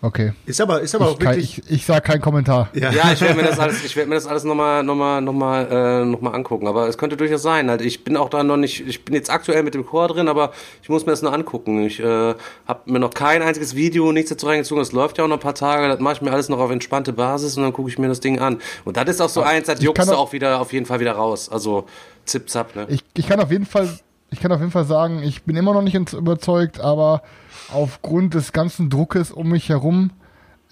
Okay. 0.07 0.33
Ist 0.47 0.61
aber, 0.61 0.83
ist 0.83 0.95
aber 0.95 1.07
ich 1.07 1.11
auch 1.11 1.21
wirklich. 1.21 1.57
Kann, 1.57 1.65
ich, 1.67 1.79
ich 1.79 1.85
sage 1.85 2.03
keinen 2.03 2.21
Kommentar. 2.21 2.69
Ja, 2.75 2.93
ja 2.93 3.13
ich 3.13 3.21
werde 3.21 3.35
mir 3.35 3.43
das 3.43 3.59
alles, 3.59 3.85
ich 3.85 3.97
werde 3.97 4.09
mir 4.09 4.15
das 4.15 4.27
alles 4.29 4.45
nochmal, 4.45 4.85
nochmal, 4.85 5.21
nochmal, 5.21 5.67
äh, 5.69 6.05
nochmal 6.05 6.37
angucken. 6.37 6.69
Aber 6.69 6.87
es 6.87 6.97
könnte 6.97 7.17
durchaus 7.17 7.43
sein. 7.43 7.69
Halt, 7.69 7.81
ich 7.81 8.05
bin 8.05 8.17
auch 8.17 8.29
da 8.29 8.45
noch 8.45 8.57
nicht, 8.57 8.87
ich 8.87 9.05
bin 9.05 9.17
jetzt 9.17 9.31
aktuell 9.31 9.65
mit 9.65 9.75
dem 9.75 9.85
Chor 9.85 10.07
drin, 10.07 10.29
aber 10.29 10.53
ich 10.81 10.89
muss 10.89 11.07
mir 11.07 11.11
das 11.11 11.23
noch 11.23 11.33
angucken. 11.33 11.83
Ich 11.85 11.99
äh, 11.99 12.35
habe 12.69 12.81
mir 12.85 13.01
noch 13.01 13.15
kein 13.15 13.43
einziges 13.43 13.75
Video, 13.75 14.13
nichts 14.13 14.31
dazu 14.31 14.47
reingezogen. 14.47 14.81
Das 14.81 14.93
läuft 14.93 15.19
ja 15.19 15.25
auch 15.25 15.29
noch 15.29 15.39
ein 15.39 15.41
paar 15.41 15.57
Tage. 15.57 15.89
Das 15.89 15.99
mache 15.99 16.15
ich 16.15 16.23
mir 16.23 16.31
alles 16.31 16.49
noch 16.49 16.61
auf 16.61 16.71
entspannte 16.71 17.13
Basis 17.13 17.57
und 17.57 17.65
dann 17.65 17.73
gucke 17.73 17.91
ich 17.91 17.99
mir 17.99 18.07
das 18.07 18.21
Ding 18.21 18.39
an. 18.39 18.59
Und 18.85 18.97
das 18.97 19.09
ist 19.09 19.21
auch 19.21 19.29
so 19.29 19.43
Ach, 19.43 19.49
eins, 19.49 19.67
das 19.67 19.83
juckst 19.83 20.09
du 20.09 20.15
auch 20.15 20.33
wieder 20.33 20.61
auf 20.61 20.73
jeden 20.73 20.87
Fall 20.87 21.01
wieder 21.01 21.13
raus. 21.13 21.49
Also 21.49 21.87
zip 22.27 22.49
zap, 22.49 22.77
ne? 22.77 22.87
Ich, 22.91 23.03
ich 23.15 23.27
kann 23.27 23.41
auf 23.41 23.51
jeden 23.51 23.67
Fall, 23.67 23.89
ich 24.31 24.39
kann 24.39 24.53
auf 24.53 24.61
jeden 24.61 24.71
Fall 24.71 24.85
sagen, 24.85 25.25
ich 25.25 25.43
bin 25.43 25.57
immer 25.57 25.75
noch 25.75 25.83
nicht 25.83 25.97
überzeugt, 26.13 26.79
aber 26.79 27.23
aufgrund 27.73 28.35
des 28.35 28.53
ganzen 28.53 28.91
Druckes 28.91 29.31
um 29.31 29.49
mich 29.51 29.69
herum 29.69 30.11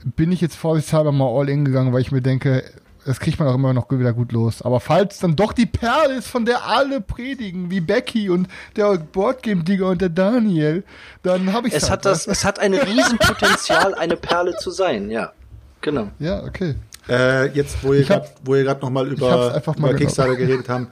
bin 0.04 0.33
ich 0.33 0.40
jetzt 0.40 0.57
vorsichtshalber 0.57 1.12
mal 1.12 1.28
all 1.28 1.48
in 1.48 1.64
gegangen, 1.64 1.92
weil 1.92 2.02
ich 2.02 2.12
mir 2.12 2.20
denke, 2.20 2.64
das 3.04 3.20
kriegt 3.20 3.38
man 3.38 3.48
auch 3.48 3.54
immer 3.54 3.72
noch 3.72 3.90
wieder 3.90 4.12
gut 4.12 4.33
los. 4.33 4.62
Aber 4.62 4.80
falls 4.80 5.18
dann 5.18 5.37
doch 5.37 5.52
die 5.52 5.66
Perle 5.66 6.14
ist, 6.14 6.28
von 6.28 6.44
der 6.44 6.66
alle 6.66 7.00
predigen, 7.00 7.70
wie 7.70 7.80
Becky 7.80 8.30
und 8.30 8.48
der 8.76 8.96
Boardgame-Digger 8.96 9.88
und 9.88 10.00
der 10.00 10.09
Daniel, 10.09 10.85
dann 11.22 11.52
habe 11.52 11.68
ich 11.68 11.74
es. 11.74 11.90
Hat 11.90 12.04
das, 12.04 12.26
es 12.26 12.44
hat 12.44 12.59
ein 12.59 12.74
Riesenpotenzial, 12.74 13.94
eine 13.94 14.16
Perle 14.16 14.57
zu 14.57 14.70
sein, 14.70 15.11
ja. 15.11 15.33
Genau. 15.80 16.09
Ja, 16.18 16.42
okay. 16.44 16.76
Äh, 17.09 17.48
jetzt, 17.48 17.85
wo 17.85 17.92
ihr 17.92 18.04
gerade 18.04 18.80
nochmal 18.80 19.09
über, 19.09 19.62
über 19.76 19.94
Kickstarter 19.94 20.37
geredet 20.37 20.68
haben, 20.70 20.88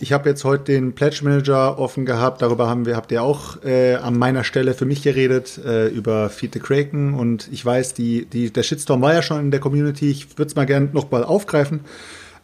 ich 0.00 0.12
habe 0.12 0.28
jetzt 0.28 0.44
heute 0.44 0.72
den 0.72 0.94
Pledge 0.94 1.20
Manager 1.22 1.78
offen 1.78 2.06
gehabt. 2.06 2.42
Darüber 2.42 2.68
haben 2.68 2.86
wir, 2.86 2.96
habt 2.96 3.10
ihr 3.12 3.22
auch 3.22 3.62
äh, 3.64 3.94
an 3.96 4.16
meiner 4.16 4.44
Stelle 4.44 4.74
für 4.74 4.84
mich 4.84 5.02
geredet, 5.02 5.58
äh, 5.64 5.88
über 5.88 6.30
Feed 6.30 6.54
the 6.54 6.60
Kraken. 6.60 7.14
Und 7.14 7.48
ich 7.52 7.64
weiß, 7.64 7.94
die, 7.94 8.26
die, 8.26 8.52
der 8.52 8.62
Shitstorm 8.62 9.02
war 9.02 9.14
ja 9.14 9.22
schon 9.22 9.40
in 9.40 9.50
der 9.50 9.60
Community. 9.60 10.10
Ich 10.10 10.38
würde 10.38 10.48
es 10.48 10.56
mal 10.56 10.66
gerne 10.66 10.88
noch 10.92 11.10
mal 11.10 11.24
aufgreifen. 11.24 11.80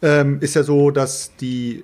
Ähm, 0.01 0.39
ist 0.41 0.55
ja 0.55 0.63
so, 0.63 0.91
dass 0.91 1.31
die 1.39 1.83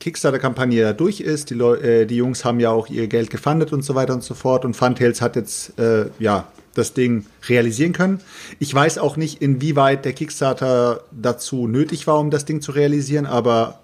Kickstarter-Kampagne 0.00 0.80
ja 0.80 0.92
durch 0.92 1.20
ist. 1.20 1.50
Die, 1.50 1.54
äh, 1.54 2.04
die 2.06 2.16
Jungs 2.16 2.44
haben 2.44 2.60
ja 2.60 2.70
auch 2.70 2.88
ihr 2.88 3.06
Geld 3.06 3.30
gefundet 3.30 3.72
und 3.72 3.84
so 3.84 3.94
weiter 3.94 4.14
und 4.14 4.24
so 4.24 4.34
fort. 4.34 4.64
Und 4.64 4.74
Funtails 4.74 5.20
hat 5.20 5.36
jetzt, 5.36 5.78
äh, 5.78 6.06
ja, 6.18 6.48
das 6.74 6.94
Ding 6.94 7.26
realisieren 7.48 7.92
können. 7.92 8.20
Ich 8.60 8.72
weiß 8.72 8.98
auch 8.98 9.16
nicht, 9.16 9.42
inwieweit 9.42 10.04
der 10.04 10.12
Kickstarter 10.12 11.02
dazu 11.10 11.66
nötig 11.66 12.06
war, 12.06 12.20
um 12.20 12.30
das 12.30 12.44
Ding 12.44 12.60
zu 12.60 12.70
realisieren, 12.70 13.26
aber 13.26 13.80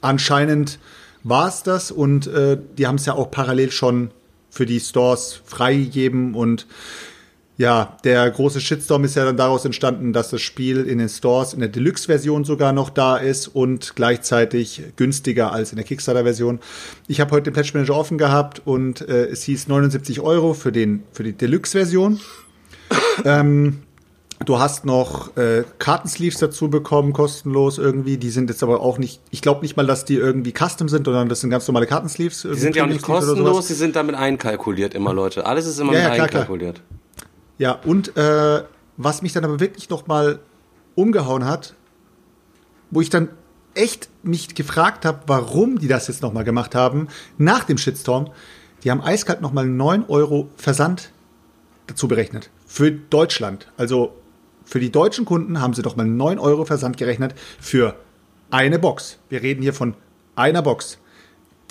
anscheinend 0.00 0.78
war 1.22 1.48
es 1.48 1.62
das 1.62 1.90
und 1.90 2.26
äh, 2.26 2.58
die 2.78 2.86
haben 2.86 2.96
es 2.96 3.06
ja 3.06 3.14
auch 3.14 3.30
parallel 3.30 3.70
schon 3.70 4.10
für 4.50 4.66
die 4.66 4.80
Stores 4.80 5.40
freigegeben 5.44 6.34
und 6.34 6.66
ja, 7.60 7.98
der 8.04 8.30
große 8.30 8.58
Shitstorm 8.58 9.04
ist 9.04 9.16
ja 9.16 9.26
dann 9.26 9.36
daraus 9.36 9.66
entstanden, 9.66 10.14
dass 10.14 10.30
das 10.30 10.40
Spiel 10.40 10.86
in 10.86 10.96
den 10.96 11.10
Stores 11.10 11.52
in 11.52 11.60
der 11.60 11.68
Deluxe-Version 11.68 12.44
sogar 12.44 12.72
noch 12.72 12.88
da 12.88 13.18
ist 13.18 13.48
und 13.48 13.96
gleichzeitig 13.96 14.82
günstiger 14.96 15.52
als 15.52 15.70
in 15.70 15.76
der 15.76 15.84
Kickstarter-Version. 15.84 16.58
Ich 17.06 17.20
habe 17.20 17.32
heute 17.32 17.50
den 17.50 17.52
Patch 17.52 17.74
Manager 17.74 17.96
offen 17.96 18.16
gehabt 18.16 18.62
und 18.64 19.06
äh, 19.06 19.26
es 19.26 19.42
hieß 19.42 19.68
79 19.68 20.20
Euro 20.20 20.54
für, 20.54 20.72
den, 20.72 21.02
für 21.12 21.22
die 21.22 21.34
Deluxe-Version. 21.34 22.18
ähm, 23.26 23.82
Du 24.46 24.58
hast 24.58 24.86
noch 24.86 25.36
äh, 25.36 25.64
Kartensleeves 25.78 26.38
dazu 26.38 26.70
bekommen, 26.70 27.12
kostenlos 27.12 27.76
irgendwie. 27.76 28.16
Die 28.16 28.30
sind 28.30 28.48
jetzt 28.48 28.62
aber 28.62 28.80
auch 28.80 28.96
nicht, 28.96 29.20
ich 29.30 29.42
glaube 29.42 29.60
nicht 29.60 29.76
mal, 29.76 29.86
dass 29.86 30.06
die 30.06 30.14
irgendwie 30.14 30.52
custom 30.52 30.88
sind, 30.88 31.04
sondern 31.04 31.28
das 31.28 31.40
sind 31.40 31.50
ganz 31.50 31.68
normale 31.68 31.86
Kartensleeves. 31.86 32.42
Die 32.42 32.54
sind 32.54 32.74
ja 32.74 32.84
auch 32.84 32.88
nicht 32.88 33.02
kostenlos, 33.02 33.66
die 33.66 33.74
sind 33.74 33.96
damit 33.96 34.14
einkalkuliert 34.14 34.94
immer, 34.94 35.12
Leute. 35.12 35.44
Alles 35.44 35.66
ist 35.66 35.78
immer 35.78 35.92
ja, 35.92 36.00
ja, 36.00 36.14
klar, 36.14 36.26
einkalkuliert. 36.26 36.76
Klar. 36.76 37.28
Ja, 37.58 37.72
und 37.84 38.16
äh, 38.16 38.62
was 38.96 39.20
mich 39.20 39.34
dann 39.34 39.44
aber 39.44 39.60
wirklich 39.60 39.90
noch 39.90 40.06
mal 40.06 40.38
umgehauen 40.94 41.44
hat, 41.44 41.74
wo 42.90 43.02
ich 43.02 43.10
dann 43.10 43.28
echt 43.74 44.08
mich 44.22 44.54
gefragt 44.54 45.04
habe, 45.04 45.20
warum 45.26 45.78
die 45.78 45.86
das 45.86 46.08
jetzt 46.08 46.22
noch 46.22 46.32
mal 46.32 46.44
gemacht 46.44 46.74
haben, 46.74 47.08
nach 47.36 47.64
dem 47.64 47.76
Shitstorm, 47.76 48.30
die 48.84 48.90
haben 48.90 49.02
eiskalt 49.02 49.42
noch 49.42 49.52
mal 49.52 49.66
9 49.66 50.06
Euro 50.08 50.48
Versand 50.56 51.12
dazu 51.86 52.08
berechnet. 52.08 52.48
Für 52.66 52.90
Deutschland. 52.90 53.70
Also 53.76 54.14
für 54.70 54.78
die 54.78 54.92
deutschen 54.92 55.24
Kunden 55.24 55.60
haben 55.60 55.74
sie 55.74 55.82
doch 55.82 55.96
mal 55.96 56.06
9 56.06 56.38
Euro 56.38 56.64
Versand 56.64 56.96
gerechnet 56.96 57.34
für 57.58 57.96
eine 58.52 58.78
Box. 58.78 59.18
Wir 59.28 59.42
reden 59.42 59.62
hier 59.62 59.74
von 59.74 59.94
einer 60.36 60.62
Box. 60.62 60.98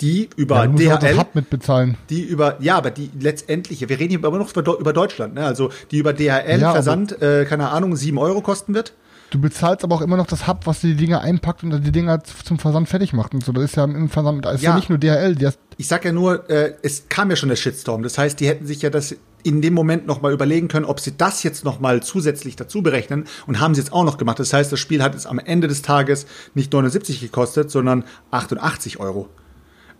Die 0.02 0.28
über 0.36 0.66
ja, 0.78 0.98
DHL. 0.98 1.18
Hub 1.18 1.34
mitbezahlen. 1.34 1.96
Die 2.10 2.22
über, 2.22 2.56
ja, 2.60 2.76
aber 2.76 2.90
die 2.90 3.10
letztendliche, 3.18 3.88
wir 3.88 3.98
reden 3.98 4.10
hier 4.10 4.24
aber 4.24 4.38
noch 4.38 4.54
über 4.54 4.92
Deutschland, 4.92 5.34
ne? 5.34 5.44
Also 5.46 5.70
die 5.90 5.98
über 5.98 6.12
DHL 6.12 6.60
ja, 6.60 6.72
Versand, 6.72 7.20
äh, 7.22 7.46
keine 7.46 7.70
Ahnung, 7.70 7.96
7 7.96 8.18
Euro 8.18 8.42
kosten 8.42 8.74
wird. 8.74 8.92
Du 9.30 9.40
bezahlst 9.40 9.84
aber 9.84 9.94
auch 9.94 10.00
immer 10.00 10.16
noch 10.16 10.26
das 10.26 10.46
Hub, 10.48 10.66
was 10.66 10.80
die 10.80 10.96
Dinger 10.96 11.20
einpackt 11.20 11.62
und 11.62 11.84
die 11.84 11.92
Dinger 11.92 12.22
zum 12.22 12.58
Versand 12.58 12.88
fertig 12.88 13.12
macht 13.12 13.32
und 13.32 13.44
so. 13.44 13.52
Das 13.52 13.64
ist 13.64 13.76
ja 13.76 13.84
im 13.84 14.08
Versand, 14.08 14.44
das 14.44 14.56
ist 14.56 14.62
ja, 14.62 14.70
ja 14.70 14.76
nicht 14.76 14.90
nur 14.90 14.98
DHL. 14.98 15.36
ich 15.76 15.86
sag 15.86 16.04
ja 16.04 16.12
nur, 16.12 16.50
äh, 16.50 16.74
es 16.82 17.08
kam 17.08 17.30
ja 17.30 17.36
schon 17.36 17.48
der 17.48 17.56
Shitstorm. 17.56 18.02
Das 18.02 18.18
heißt, 18.18 18.40
die 18.40 18.48
hätten 18.48 18.66
sich 18.66 18.82
ja 18.82 18.90
das 18.90 19.14
in 19.42 19.62
dem 19.62 19.72
Moment 19.72 20.06
noch 20.06 20.20
mal 20.20 20.32
überlegen 20.32 20.68
können, 20.68 20.84
ob 20.84 21.00
sie 21.00 21.16
das 21.16 21.42
jetzt 21.42 21.64
noch 21.64 21.80
mal 21.80 22.02
zusätzlich 22.02 22.56
dazu 22.56 22.82
berechnen 22.82 23.24
und 23.46 23.60
haben 23.60 23.74
sie 23.74 23.80
jetzt 23.80 23.92
auch 23.92 24.04
noch 24.04 24.18
gemacht. 24.18 24.38
Das 24.38 24.52
heißt, 24.52 24.70
das 24.70 24.80
Spiel 24.80 25.02
hat 25.02 25.14
es 25.14 25.26
am 25.26 25.38
Ende 25.38 25.68
des 25.68 25.82
Tages 25.82 26.26
nicht 26.54 26.72
79 26.72 27.20
gekostet, 27.20 27.70
sondern 27.70 28.04
88 28.32 29.00
Euro. 29.00 29.28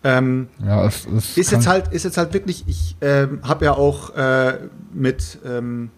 Ähm, 0.03 0.49
ja, 0.65 0.87
es, 0.87 1.07
es 1.07 1.37
ist 1.37 1.53
jetzt 1.53 1.67
halt 1.67 1.93
ist 1.93 2.05
jetzt 2.05 2.17
halt 2.17 2.33
wirklich. 2.33 2.65
Ich 2.67 2.97
ähm, 3.03 3.41
habe 3.43 3.67
ja 3.67 3.75
auch 3.75 4.15
äh, 4.17 4.59
mit 4.95 5.39
ähm, 5.45 5.91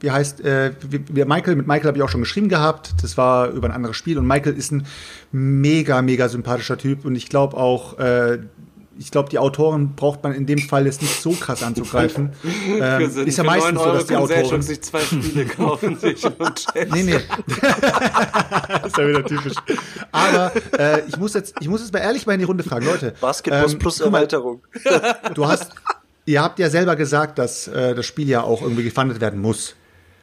wie 0.00 0.10
heißt, 0.10 0.40
äh, 0.40 0.72
wie, 0.88 1.24
Michael, 1.24 1.56
mit 1.56 1.66
Michael 1.66 1.88
habe 1.88 1.98
ich 1.98 2.02
auch 2.02 2.08
schon 2.08 2.20
geschrieben 2.20 2.48
gehabt. 2.48 2.94
Das 3.02 3.16
war 3.16 3.50
über 3.50 3.68
ein 3.68 3.74
anderes 3.74 3.96
Spiel 3.96 4.18
und 4.18 4.26
Michael 4.26 4.56
ist 4.56 4.72
ein 4.72 4.86
mega, 5.30 6.02
mega 6.02 6.28
sympathischer 6.28 6.78
Typ 6.78 7.04
und 7.04 7.14
ich 7.14 7.28
glaube 7.28 7.56
auch, 7.56 7.98
äh, 7.98 8.38
ich 8.98 9.10
glaube, 9.10 9.30
die 9.30 9.38
Autoren 9.38 9.94
braucht 9.96 10.22
man 10.22 10.34
in 10.34 10.44
dem 10.44 10.58
Fall 10.58 10.84
jetzt 10.84 11.00
nicht 11.00 11.22
so 11.22 11.30
krass 11.32 11.62
anzugreifen. 11.62 12.32
Wir 12.42 13.00
ähm, 13.00 13.26
ist 13.26 13.38
ja 13.38 13.44
für 13.44 13.48
meistens 13.48 13.72
9 13.72 13.84
so, 13.84 13.92
dass 13.94 14.06
die 14.06 14.16
Autoren. 14.16 14.62
sich 14.62 14.82
zwei 14.82 15.00
Spiele 15.00 15.46
kaufen 15.56 15.96
sich 15.96 16.22
und 16.24 16.66
Nee, 16.92 17.02
nee. 17.02 17.14
ist 18.86 18.98
ja 18.98 19.08
wieder 19.08 19.24
typisch. 19.24 19.54
Aber 20.12 20.52
äh, 20.78 21.00
ich 21.08 21.16
muss 21.16 21.32
jetzt, 21.32 21.54
ich 21.60 21.68
muss 21.68 21.80
jetzt 21.80 21.94
mal 21.94 22.00
ehrlich 22.00 22.26
mal 22.26 22.34
in 22.34 22.40
die 22.40 22.44
Runde 22.44 22.62
fragen, 22.62 22.84
Leute. 22.84 23.14
Basketball 23.20 23.70
ähm, 23.70 23.78
plus 23.78 24.00
mal, 24.00 24.06
Erweiterung. 24.06 24.62
Du 25.32 25.46
hast, 25.46 25.70
ihr 26.26 26.42
habt 26.42 26.58
ja 26.58 26.68
selber 26.68 26.94
gesagt, 26.94 27.38
dass 27.38 27.68
äh, 27.68 27.94
das 27.94 28.04
Spiel 28.04 28.28
ja 28.28 28.42
auch 28.42 28.60
irgendwie 28.60 28.84
gefundet 28.84 29.22
werden 29.22 29.40
muss. 29.40 29.76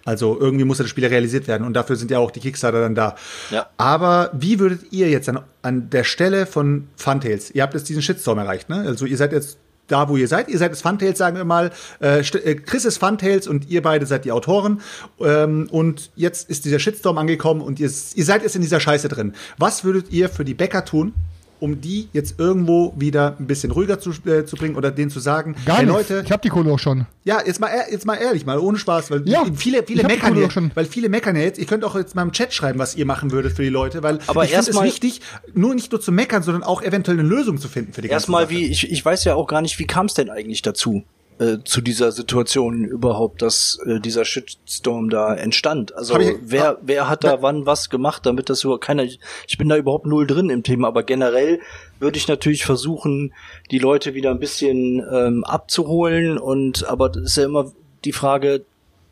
Also 0.08 0.40
irgendwie 0.40 0.64
muss 0.64 0.78
ja 0.78 0.84
das 0.84 0.90
Spiel 0.90 1.06
realisiert 1.06 1.50
werden 1.50 1.68
und 1.68 1.74
dafür 1.74 1.98
sind 1.98 2.10
ja 2.12 2.20
auch 2.20 2.32
die 2.32 2.40
Kickstarter 2.40 2.80
dann 2.80 2.96
da. 2.96 3.16
Ja. 3.52 3.68
Aber 3.76 4.30
wie 4.32 4.58
würdet 4.58 4.94
ihr 4.94 5.10
jetzt 5.10 5.28
an, 5.28 5.42
an 5.64 5.90
der 5.90 6.06
Stelle 6.06 6.46
von 6.46 6.88
Funtails, 6.96 7.52
ihr 7.52 7.62
habt 7.62 7.74
jetzt 7.74 7.90
diesen 7.90 8.02
Shitstorm 8.02 8.38
erreicht, 8.38 8.70
ne? 8.70 8.86
Also 8.88 9.06
ihr 9.06 9.18
seid 9.18 9.34
jetzt 9.34 9.58
da, 9.88 10.08
wo 10.08 10.16
ihr 10.16 10.30
seid. 10.30 10.48
Ihr 10.48 10.60
seid 10.60 10.72
jetzt 10.72 10.82
Funtails, 10.82 11.18
sagen 11.18 11.36
wir 11.36 11.44
mal. 11.44 11.72
Äh, 12.02 12.20
äh, 12.20 12.56
Chris 12.56 12.86
ist 12.86 13.00
Funtails 13.00 13.48
und 13.48 13.70
ihr 13.70 13.82
beide 13.82 14.06
seid 14.06 14.24
die 14.24 14.32
Autoren. 14.32 14.80
Ähm, 15.20 15.68
und 15.72 16.10
jetzt 16.16 16.50
ist 16.50 16.64
dieser 16.64 16.80
Shitstorm 16.80 17.18
angekommen 17.18 17.60
und 17.60 17.78
ihr, 17.78 17.92
ihr 18.16 18.26
seid 18.26 18.44
jetzt 18.44 18.56
in 18.56 18.62
dieser 18.62 18.80
Scheiße 18.80 19.10
drin. 19.10 19.34
Was 19.58 19.84
würdet 19.84 20.10
ihr 20.12 20.30
für 20.30 20.46
die 20.46 20.54
Bäcker 20.54 20.86
tun, 20.86 21.16
um 21.60 21.82
die 21.82 22.10
jetzt 22.14 22.40
irgendwo 22.40 22.94
wieder 22.98 23.36
ein 23.40 23.48
bisschen 23.48 23.72
ruhiger 23.72 24.00
zu, 24.00 24.12
äh, 24.26 24.46
zu 24.46 24.56
bringen 24.56 24.76
oder 24.76 24.92
denen 24.92 25.10
zu 25.10 25.20
sagen, 25.20 25.56
Gar 25.66 25.78
hey 25.78 25.86
nichts. 25.86 26.10
Leute, 26.10 26.24
Ich 26.26 26.32
hab 26.32 26.42
die 26.42 26.50
Kohle 26.50 26.72
auch 26.72 26.80
schon. 26.80 27.06
ja, 27.24 27.42
jetzt 27.46 27.60
mal, 27.60 27.70
jetzt 27.90 28.06
mal 28.06 28.16
ehrlich, 28.16 28.46
mal 28.46 28.60
ohne 28.60 28.78
Spaß, 28.78 29.12
weil 29.12 29.28
Ja, 29.28 29.44
viele, 29.56 29.80
ich 29.80 29.86
viele 29.88 30.04
meckern 30.04 30.38
ja, 30.38 30.48
weil 30.76 30.86
viele 30.86 31.10
meckern 31.10 31.36
ja 31.36 31.44
jetzt. 31.44 31.60
Ihr 31.60 31.66
könnt 31.66 31.84
auch 31.84 31.96
jetzt 31.96 32.16
mal 32.16 32.22
im 32.22 32.32
Chat 32.32 32.54
schreiben, 32.54 32.80
was 32.80 32.96
ihr 32.96 33.06
machen 33.06 33.32
würdet 33.32 33.54
für 33.54 33.64
die 33.64 33.70
Leute, 33.70 34.04
weil 34.04 34.20
Aber 34.28 34.44
ich 34.46 34.52
finde 34.52 34.72
es 34.72 34.82
wichtig, 34.82 35.22
nur 35.54 35.76
nicht 35.76 35.92
nur 35.92 36.02
zu 36.02 36.12
meckern, 36.12 36.44
sondern 36.44 36.64
auch 36.64 36.82
eventuell 36.82 37.20
eine 37.20 37.28
Lösung 37.28 37.58
zu 37.58 37.68
finden 37.68 37.94
für 37.94 38.02
die 38.02 38.08
ganze 38.08 38.24
Erstmal, 38.24 38.50
wie, 38.50 38.66
ich, 38.66 38.92
ich 38.92 39.04
weiß 39.04 39.24
ja 39.24 39.36
auch 39.36 39.48
gar 39.48 39.62
nicht, 39.62 39.78
wie 39.80 39.86
kam 39.86 40.06
es 40.08 40.14
denn 40.14 40.30
eigentlich 40.30 40.62
dazu, 40.62 41.04
äh, 41.40 41.58
zu 41.64 41.82
dieser 41.82 42.12
Situation 42.12 42.84
überhaupt, 42.84 43.42
dass 43.42 43.80
äh, 43.86 44.00
dieser 44.00 44.26
Shitstorm 44.26 45.10
da 45.10 45.36
entstand? 45.36 45.96
Also 45.96 46.14
ich- 46.20 46.38
wer, 46.42 46.78
wer 46.82 47.08
hat 47.10 47.24
da 47.24 47.42
wann 47.42 47.66
was 47.66 47.90
gemacht, 47.90 48.26
damit 48.26 48.50
das 48.50 48.60
so 48.60 48.78
keiner, 48.78 49.04
ich, 49.04 49.20
ich 49.48 49.58
bin 49.58 49.70
da 49.70 49.78
überhaupt 49.78 50.06
null 50.06 50.26
drin 50.26 50.50
im 50.50 50.64
Thema, 50.64 50.88
aber 50.88 51.04
generell 51.04 51.60
würde 52.00 52.18
ich 52.18 52.28
natürlich 52.28 52.66
versuchen, 52.66 53.34
die 53.72 53.80
Leute 53.80 54.14
wieder 54.14 54.32
ein 54.32 54.40
bisschen 54.40 55.04
ähm, 55.12 55.44
abzuholen 55.44 56.38
und, 56.38 56.88
aber 56.88 57.10
das 57.10 57.24
ist 57.24 57.38
ja 57.38 57.46
immer 57.46 57.72
die 58.06 58.14
Frage, 58.14 58.66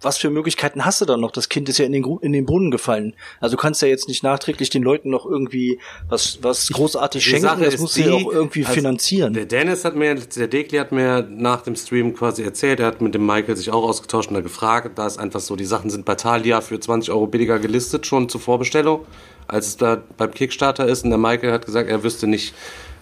was 0.06 0.18
für 0.18 0.30
Möglichkeiten 0.30 0.86
hast 0.86 1.02
du 1.02 1.06
dann 1.06 1.20
noch? 1.20 1.32
Das 1.32 1.50
Kind 1.50 1.68
ist 1.68 1.78
ja 1.80 1.86
in 1.86 1.92
den, 1.92 2.04
Gru- 2.04 2.20
in 2.22 2.32
den 2.32 2.46
Brunnen 2.46 2.72
gefallen. 2.72 3.14
Also 3.42 3.56
du 3.58 3.62
kannst 3.62 3.82
ja 3.82 3.88
jetzt 3.90 4.08
nicht 4.08 4.24
nachträglich 4.24 4.70
den 4.70 4.84
Leuten 4.84 5.10
noch 5.10 5.26
irgendwie 5.26 5.80
was, 6.08 6.40
was 6.42 6.70
großartig 6.70 7.24
Die 7.24 7.30
schenken. 7.32 7.46
Sache 7.48 7.66
Das 7.66 7.78
musst 7.80 7.98
du 7.98 8.02
ja 8.02 8.14
auch 8.14 8.32
irgendwie 8.32 8.64
also 8.64 8.74
finanzieren. 8.74 9.34
Der 9.34 9.46
Dennis 9.46 9.84
hat 9.84 9.96
mir, 9.96 10.16
der 10.16 10.48
Dekli 10.48 10.78
hat 10.78 10.92
mir 10.92 11.28
nach 11.30 11.62
dem 11.64 11.76
Stream 11.76 12.14
quasi 12.14 12.44
erzählt, 12.44 12.80
er 12.80 12.86
hat 12.88 13.02
mit 13.02 13.14
dem 13.16 13.26
Michael 13.26 13.58
sich 13.58 13.72
auch 13.72 13.84
ausgetauscht 13.84 14.30
und 14.30 14.36
da 14.36 14.42
gefragt, 14.42 14.98
da 14.98 15.08
ist 15.08 15.18
einfach 15.18 15.40
so, 15.42 15.56
die 15.56 15.66
Sachen 15.66 15.90
sind 15.90 16.06
bei 16.06 16.16
Thalia 16.16 16.62
für 16.62 16.80
20 16.80 17.12
Euro 17.12 17.28
billiger 17.28 17.60
gelistet, 17.60 18.06
schon 18.06 18.30
zur 18.30 18.40
Vorbestellung, 18.42 19.06
als 19.48 19.68
es 19.68 19.78
da 19.78 20.02
beim 20.18 20.32
Kickstarter 20.32 20.86
ist 20.88 21.04
und 21.04 21.10
der 21.10 21.20
Michael 21.20 21.52
hat 21.52 21.66
gesagt, 21.66 21.90
er 21.90 22.04
wüsste 22.04 22.28
nicht, 22.28 22.54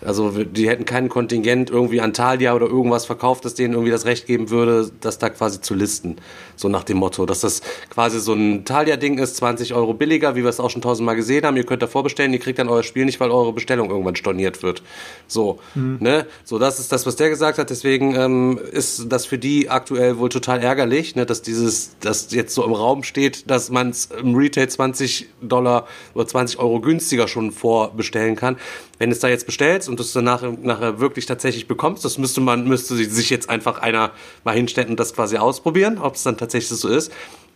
also 0.06 0.44
die 0.44 0.70
hätten 0.70 0.86
kein 0.86 1.10
Kontingent 1.10 1.70
irgendwie 1.70 2.02
an 2.02 2.14
Thalia 2.14 2.54
oder 2.54 2.68
irgendwas 2.68 3.06
verkauft, 3.06 3.46
das 3.46 3.54
denen 3.54 3.74
irgendwie 3.74 3.92
das 3.92 4.06
Recht 4.06 4.26
geben 4.26 4.50
würde, 4.50 4.92
das 5.02 5.18
da 5.18 5.30
quasi 5.30 5.62
zu 5.62 5.74
listen. 5.74 6.18
So 6.56 6.70
nach 6.70 6.84
dem 6.84 6.98
Motto, 6.98 7.26
dass 7.26 7.42
das 7.42 7.62
quasi 7.90 8.20
so 8.20 8.34
ein 8.34 8.66
Thalia-Ding 8.66 9.18
ist, 9.18 9.38
20 9.38 9.74
Euro 9.74 9.94
billiger, 9.94 10.36
wie 10.36 10.44
wir 10.44 10.50
es 10.50 10.60
auch 10.60 10.70
schon 10.70 10.82
tausendmal 10.82 11.16
gesehen 11.16 11.46
haben. 11.46 11.58
Ihr 11.58 11.66
könnt 11.66 11.82
da 11.82 11.88
vorbestellen, 11.88 12.34
ihr 12.34 12.40
kriegt 12.40 12.60
dann 12.60 12.70
euer 12.70 12.84
Spiel 12.84 13.06
nicht, 13.06 13.20
weil 13.20 13.32
eure 13.32 13.54
Bestellung 13.54 13.90
irgendwann 13.90 14.16
storniert 14.16 14.62
wird. 14.64 14.84
So, 15.28 15.60
ne? 16.00 16.26
So, 16.44 16.60
das 16.60 16.80
ist 16.80 16.92
das, 16.92 17.06
was 17.06 17.16
der 17.16 17.30
gesagt 17.30 17.58
hat. 17.58 17.70
Deswegen 17.70 18.16
ähm, 18.16 18.60
ist 18.72 19.12
das 19.12 19.26
für 19.26 19.38
die 19.38 19.70
aktuell 19.70 20.18
wohl 20.20 20.30
total 20.30 20.62
ärgerlich, 20.62 21.16
ne? 21.16 21.26
dass 21.26 21.42
dieses, 21.42 21.96
das 22.00 22.32
jetzt 22.32 22.54
so 22.54 22.64
im 22.64 22.74
Raum 22.74 23.04
steht, 23.04 23.50
dass 23.50 23.70
man 23.70 23.90
es 23.90 24.10
im 24.22 24.36
Retail 24.36 24.68
20 24.68 25.28
Dollar 25.42 25.88
oder 26.14 26.28
20 26.28 26.60
Euro 26.60 26.80
günstiger 26.80 27.28
schon 27.28 27.52
vorbestellen 27.52 28.36
kann. 28.36 28.58
Wenn 29.00 29.12
es 29.12 29.20
da 29.20 29.28
jetzt 29.28 29.46
bestellst 29.46 29.90
und 29.94 30.00
du 30.00 30.04
es 30.04 30.14
dann 30.14 30.24
nachher, 30.24 31.00
wirklich 31.00 31.28
tatsächlich 31.28 31.68
bekommst, 31.68 32.04
das 32.04 32.18
müsste 32.18 32.42
man, 32.42 32.68
müsste 32.68 32.96
sich 32.96 33.30
jetzt 33.30 33.48
einfach 33.48 33.80
einer 33.80 34.12
mal 34.44 34.56
hinstellen 34.56 34.90
und 34.90 35.00
das 35.00 35.14
quasi 35.14 35.38
ausprobieren, 35.38 36.00
ob 36.00 36.16
es 36.16 36.24
dann 36.24 36.36
tatsächlich 36.36 36.80
so 36.80 36.88
ist. 36.88 37.12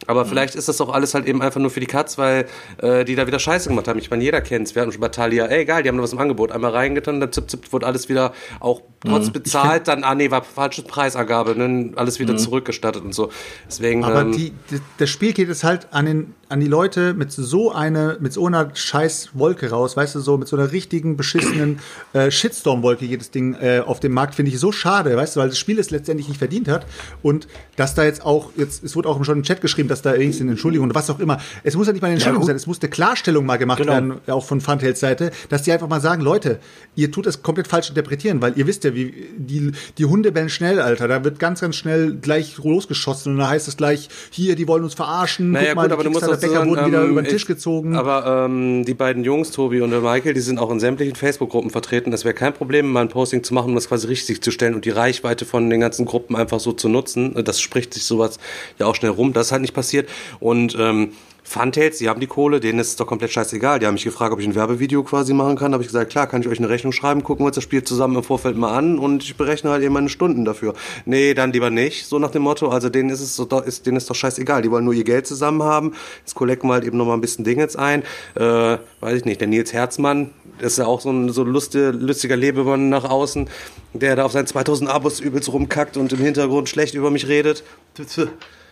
Aber 0.05 0.25
vielleicht 0.25 0.53
ist 0.53 0.67
das 0.67 0.79
auch 0.79 0.93
alles 0.93 1.15
halt 1.15 1.25
eben 1.25 1.41
einfach 1.41 1.59
nur 1.59 1.71
für 1.71 1.79
die 1.79 1.87
Katz, 1.87 2.19
weil 2.19 2.45
äh, 2.77 3.03
die 3.03 3.15
da 3.15 3.25
wieder 3.25 3.39
Scheiße 3.39 3.69
gemacht 3.69 3.87
haben. 3.87 3.97
Ich 3.97 4.11
meine, 4.11 4.23
jeder 4.23 4.41
kennt's. 4.41 4.75
Wir 4.75 4.83
hatten 4.83 4.91
schon 4.91 5.01
bei 5.01 5.09
Thalia, 5.09 5.47
ey 5.47 5.65
geil, 5.65 5.81
die 5.81 5.89
haben 5.89 5.95
noch 5.95 6.03
was 6.03 6.13
im 6.13 6.19
Angebot. 6.19 6.51
Einmal 6.51 6.71
reingetan, 6.71 7.19
dann 7.19 7.31
zip, 7.31 7.49
zip, 7.49 7.73
wurde 7.73 7.87
alles 7.87 8.07
wieder 8.07 8.33
auch 8.59 8.81
trotz 9.05 9.29
bezahlt, 9.29 9.87
dann, 9.87 10.03
ah 10.03 10.15
nee, 10.15 10.31
war 10.31 10.43
falsche 10.43 10.81
Preisangabe, 10.81 11.55
ne, 11.55 11.91
alles 11.95 12.19
wieder 12.19 12.35
zurückgestattet 12.37 13.03
und 13.03 13.13
so. 13.13 13.29
Deswegen, 13.67 14.03
Aber 14.03 14.21
ähm, 14.21 14.31
die, 14.31 14.51
die, 14.71 14.79
das 14.97 15.09
Spiel 15.09 15.33
geht 15.33 15.47
jetzt 15.49 15.63
halt 15.63 15.87
an, 15.91 16.05
den, 16.05 16.33
an 16.49 16.59
die 16.59 16.67
Leute 16.67 17.13
mit 17.13 17.31
so 17.31 17.71
eine, 17.71 18.17
mit 18.19 18.33
so 18.33 18.45
einer 18.47 18.75
scheiß 18.75 19.31
Wolke 19.33 19.69
raus, 19.69 19.95
weißt 19.97 20.15
du, 20.15 20.19
so 20.19 20.37
mit 20.37 20.47
so 20.47 20.57
einer 20.57 20.71
richtigen, 20.71 21.17
beschissenen 21.17 21.79
äh, 22.13 22.31
Shitstorm-Wolke 22.31 23.07
geht 23.07 23.21
das 23.21 23.31
Ding 23.31 23.53
äh, 23.55 23.81
auf 23.85 23.99
dem 23.99 24.13
Markt, 24.13 24.35
finde 24.35 24.51
ich 24.51 24.59
so 24.59 24.71
schade, 24.71 25.15
weißt 25.15 25.35
du, 25.35 25.39
weil 25.39 25.49
das 25.49 25.57
Spiel 25.57 25.79
es 25.79 25.91
letztendlich 25.91 26.27
nicht 26.27 26.37
verdient 26.39 26.67
hat. 26.67 26.85
Und 27.21 27.47
dass 27.75 27.95
da 27.95 28.03
jetzt 28.03 28.25
auch, 28.25 28.51
jetzt, 28.55 28.83
es 28.83 28.95
wurde 28.95 29.09
auch 29.09 29.23
schon 29.23 29.37
im 29.37 29.43
Chat 29.43 29.61
geschrieben, 29.61 29.89
dass 29.89 30.01
da 30.01 30.15
irgendeine 30.15 30.51
Entschuldigung 30.51 30.87
oder 30.87 30.95
was 30.95 31.09
auch 31.09 31.19
immer. 31.19 31.39
Es 31.63 31.75
muss 31.75 31.87
ja 31.87 31.93
nicht 31.93 32.01
mal 32.01 32.07
eine 32.07 32.15
Entschuldigung 32.15 32.41
gut. 32.41 32.47
sein, 32.47 32.55
es 32.55 32.67
muss 32.67 32.81
eine 32.81 32.89
Klarstellung 32.89 33.45
mal 33.45 33.57
gemacht 33.57 33.77
Genau. 33.77 33.93
werden, 33.93 34.13
auch 34.27 34.43
von 34.43 34.59
Funtails 34.59 34.99
Seite, 34.99 35.31
dass 35.49 35.63
die 35.63 35.71
einfach 35.71 35.87
mal 35.87 36.01
sagen, 36.01 36.21
Leute, 36.23 36.59
ihr 36.95 37.11
tut 37.11 37.27
es 37.27 37.43
komplett 37.43 37.67
falsch 37.67 37.89
interpretieren, 37.89 38.41
weil 38.41 38.57
ihr 38.57 38.65
wisst 38.65 38.83
ja, 38.83 38.86
wie 38.95 39.13
die, 39.37 39.71
die 39.97 40.05
Hunde 40.05 40.31
bellen 40.31 40.49
schnell, 40.49 40.79
Alter. 40.79 41.07
Da 41.07 41.23
wird 41.23 41.39
ganz, 41.39 41.61
ganz 41.61 41.75
schnell 41.75 42.15
gleich 42.15 42.57
losgeschossen 42.57 43.33
und 43.33 43.39
da 43.39 43.49
heißt 43.49 43.67
es 43.67 43.77
gleich, 43.77 44.09
hier, 44.31 44.55
die 44.55 44.67
wollen 44.67 44.83
uns 44.83 44.93
verarschen, 44.93 45.51
Naja, 45.51 45.69
guck 45.69 45.75
mal, 45.75 45.83
gut, 45.83 45.91
aber 45.91 46.03
die 46.03 46.07
du 46.07 46.11
musst 46.11 46.25
Kickstarter-Bäcker 46.25 46.59
sagen, 46.59 46.69
wurden 46.69 46.85
wieder 46.87 47.03
ähm, 47.03 47.11
über 47.11 47.21
den 47.21 47.29
Tisch 47.29 47.45
gezogen. 47.45 47.95
Aber 47.95 48.45
ähm, 48.45 48.85
die 48.85 48.93
beiden 48.93 49.23
Jungs, 49.23 49.51
Tobi 49.51 49.81
und 49.81 49.89
Michael, 49.89 50.33
die 50.33 50.41
sind 50.41 50.59
auch 50.59 50.71
in 50.71 50.79
sämtlichen 50.79 51.15
Facebook-Gruppen 51.15 51.69
vertreten. 51.69 52.11
Das 52.11 52.25
wäre 52.25 52.33
kein 52.33 52.53
Problem, 52.53 52.91
mal 52.91 53.01
ein 53.01 53.09
Posting 53.09 53.43
zu 53.43 53.53
machen, 53.53 53.69
um 53.69 53.75
das 53.75 53.87
quasi 53.87 54.07
richtig 54.07 54.41
zu 54.41 54.51
stellen 54.51 54.75
und 54.75 54.85
die 54.85 54.89
Reichweite 54.89 55.45
von 55.45 55.69
den 55.69 55.79
ganzen 55.79 56.05
Gruppen 56.05 56.35
einfach 56.35 56.59
so 56.59 56.71
zu 56.73 56.89
nutzen. 56.89 57.33
Das 57.43 57.59
spricht 57.59 57.93
sich 57.93 58.03
sowas 58.05 58.39
ja 58.79 58.85
auch 58.85 58.95
schnell 58.95 59.11
rum. 59.11 59.33
Das 59.33 59.47
ist 59.47 59.51
halt 59.51 59.61
nicht 59.61 59.73
passiert. 59.73 60.09
Und 60.39 60.75
ähm, 60.79 61.11
Funtails, 61.47 61.99
die 61.99 62.09
haben 62.09 62.19
die 62.19 62.27
Kohle, 62.27 62.59
denen 62.59 62.77
ist 62.79 62.89
es 62.89 62.95
doch 62.97 63.07
komplett 63.07 63.31
scheißegal. 63.31 63.79
Die 63.79 63.85
haben 63.85 63.93
mich 63.93 64.03
gefragt, 64.03 64.33
ob 64.33 64.39
ich 64.41 64.45
ein 64.45 64.53
Werbevideo 64.53 65.01
quasi 65.03 65.33
machen 65.33 65.55
kann. 65.55 65.71
Da 65.71 65.75
habe 65.75 65.83
ich 65.83 65.87
gesagt, 65.87 66.11
klar, 66.11 66.27
kann 66.27 66.41
ich 66.41 66.49
euch 66.49 66.59
eine 66.59 66.67
Rechnung 66.67 66.91
schreiben, 66.91 67.23
gucken 67.23 67.45
wir 67.45 67.47
uns 67.47 67.55
das 67.55 67.63
Spiel 67.63 67.81
zusammen 67.83 68.17
im 68.17 68.23
Vorfeld 68.23 68.57
mal 68.57 68.77
an 68.77 68.99
und 68.99 69.23
ich 69.23 69.37
berechne 69.37 69.69
halt 69.69 69.81
eben 69.81 69.93
meine 69.93 70.09
Stunden 70.09 70.43
dafür. 70.43 70.73
Nee, 71.05 71.33
dann 71.33 71.53
lieber 71.53 71.69
nicht, 71.69 72.05
so 72.05 72.19
nach 72.19 72.31
dem 72.31 72.41
Motto. 72.41 72.67
Also 72.67 72.89
denen 72.89 73.09
ist 73.09 73.21
es 73.21 73.37
so, 73.37 73.45
ist, 73.61 73.85
denen 73.85 73.95
ist 73.95 74.09
doch 74.09 74.15
scheißegal. 74.15 74.61
Die 74.61 74.69
wollen 74.69 74.83
nur 74.83 74.93
ihr 74.93 75.05
Geld 75.05 75.25
zusammen 75.25 75.63
haben. 75.63 75.93
Jetzt 76.19 76.35
collecten 76.35 76.67
wir 76.67 76.73
halt 76.73 76.83
eben 76.83 76.97
noch 76.97 77.05
mal 77.05 77.13
ein 77.13 77.21
bisschen 77.21 77.45
Ding 77.45 77.59
jetzt 77.59 77.79
ein. 77.79 78.03
Äh, 78.35 78.77
weiß 78.99 79.15
ich 79.15 79.23
nicht, 79.23 79.39
der 79.39 79.47
Nils 79.47 79.71
Herzmann, 79.71 80.31
das 80.59 80.73
ist 80.73 80.79
ja 80.79 80.85
auch 80.85 80.99
so 80.99 81.11
ein 81.11 81.29
so 81.29 81.45
lustige, 81.45 81.91
lustiger 81.91 82.35
Lebemann 82.35 82.89
nach 82.89 83.05
außen, 83.05 83.47
der 83.93 84.17
da 84.17 84.25
auf 84.25 84.33
seinen 84.33 84.47
2000 84.47 84.89
Abos 84.89 85.21
übelst 85.21 85.51
rumkackt 85.53 85.95
und 85.95 86.11
im 86.11 86.19
Hintergrund 86.19 86.67
schlecht 86.67 86.93
über 86.93 87.09
mich 87.09 87.29
redet. 87.29 87.63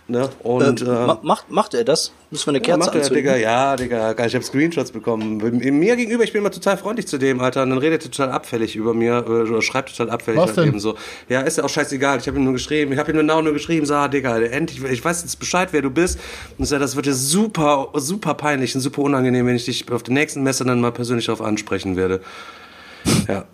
Ne? 0.07 0.29
Und, 0.43 0.81
äh, 0.81 0.85
äh, 0.85 0.87
ma- 0.87 1.19
macht, 1.23 1.49
macht 1.49 1.73
er 1.73 1.83
das? 1.83 2.11
Müssen 2.29 2.45
wir 2.45 2.51
eine 2.51 2.57
ja, 2.59 2.63
Kerze 2.63 2.79
macht 2.79 2.89
er, 2.93 3.01
anzünden? 3.01 3.23
Digga, 3.23 3.35
ja, 3.37 3.75
Digga, 3.75 4.13
geil, 4.13 4.27
ich 4.27 4.35
habe 4.35 4.45
Screenshots 4.45 4.91
bekommen. 4.91 5.37
Mir 5.37 5.95
gegenüber, 5.95 6.23
ich 6.23 6.31
bin 6.31 6.41
immer 6.41 6.51
total 6.51 6.77
freundlich 6.77 7.07
zu 7.07 7.17
dem, 7.17 7.39
Alter, 7.39 7.63
und 7.63 7.71
dann 7.71 7.79
redet 7.79 8.05
er 8.05 8.11
total 8.11 8.29
abfällig 8.31 8.75
über 8.75 8.93
mir, 8.93 9.25
äh, 9.27 9.31
oder 9.49 9.63
schreibt 9.63 9.89
total 9.97 10.11
abfällig 10.11 10.41
Was 10.41 10.49
halt 10.49 10.57
denn? 10.57 10.67
eben 10.67 10.79
so. 10.79 10.95
Ja, 11.27 11.41
ist 11.41 11.57
ja 11.57 11.63
auch 11.63 11.69
scheißegal, 11.69 12.19
ich 12.19 12.27
habe 12.27 12.37
ihm 12.37 12.43
nur 12.43 12.53
geschrieben, 12.53 12.91
ich 12.91 12.99
habe 12.99 13.11
ihm 13.11 13.17
genau 13.17 13.41
nur 13.41 13.53
geschrieben, 13.53 13.87
so, 13.87 13.95
ah, 13.95 14.07
Digga, 14.07 14.37
endlich, 14.37 14.83
ich 14.83 15.03
weiß 15.03 15.23
jetzt 15.23 15.39
Bescheid, 15.39 15.69
wer 15.71 15.81
du 15.81 15.89
bist. 15.89 16.19
Und 16.59 16.65
so, 16.65 16.77
das 16.77 16.95
wird 16.95 17.07
dir 17.07 17.15
super, 17.15 17.89
super 17.95 18.35
peinlich 18.35 18.75
und 18.75 18.81
super 18.81 19.01
unangenehm, 19.01 19.47
wenn 19.47 19.55
ich 19.55 19.65
dich 19.65 19.91
auf 19.91 20.03
der 20.03 20.13
nächsten 20.13 20.43
Messe 20.43 20.65
dann 20.65 20.81
mal 20.81 20.91
persönlich 20.91 21.25
darauf 21.25 21.41
ansprechen 21.41 21.95
werde. 21.95 22.21
Ja. 23.27 23.45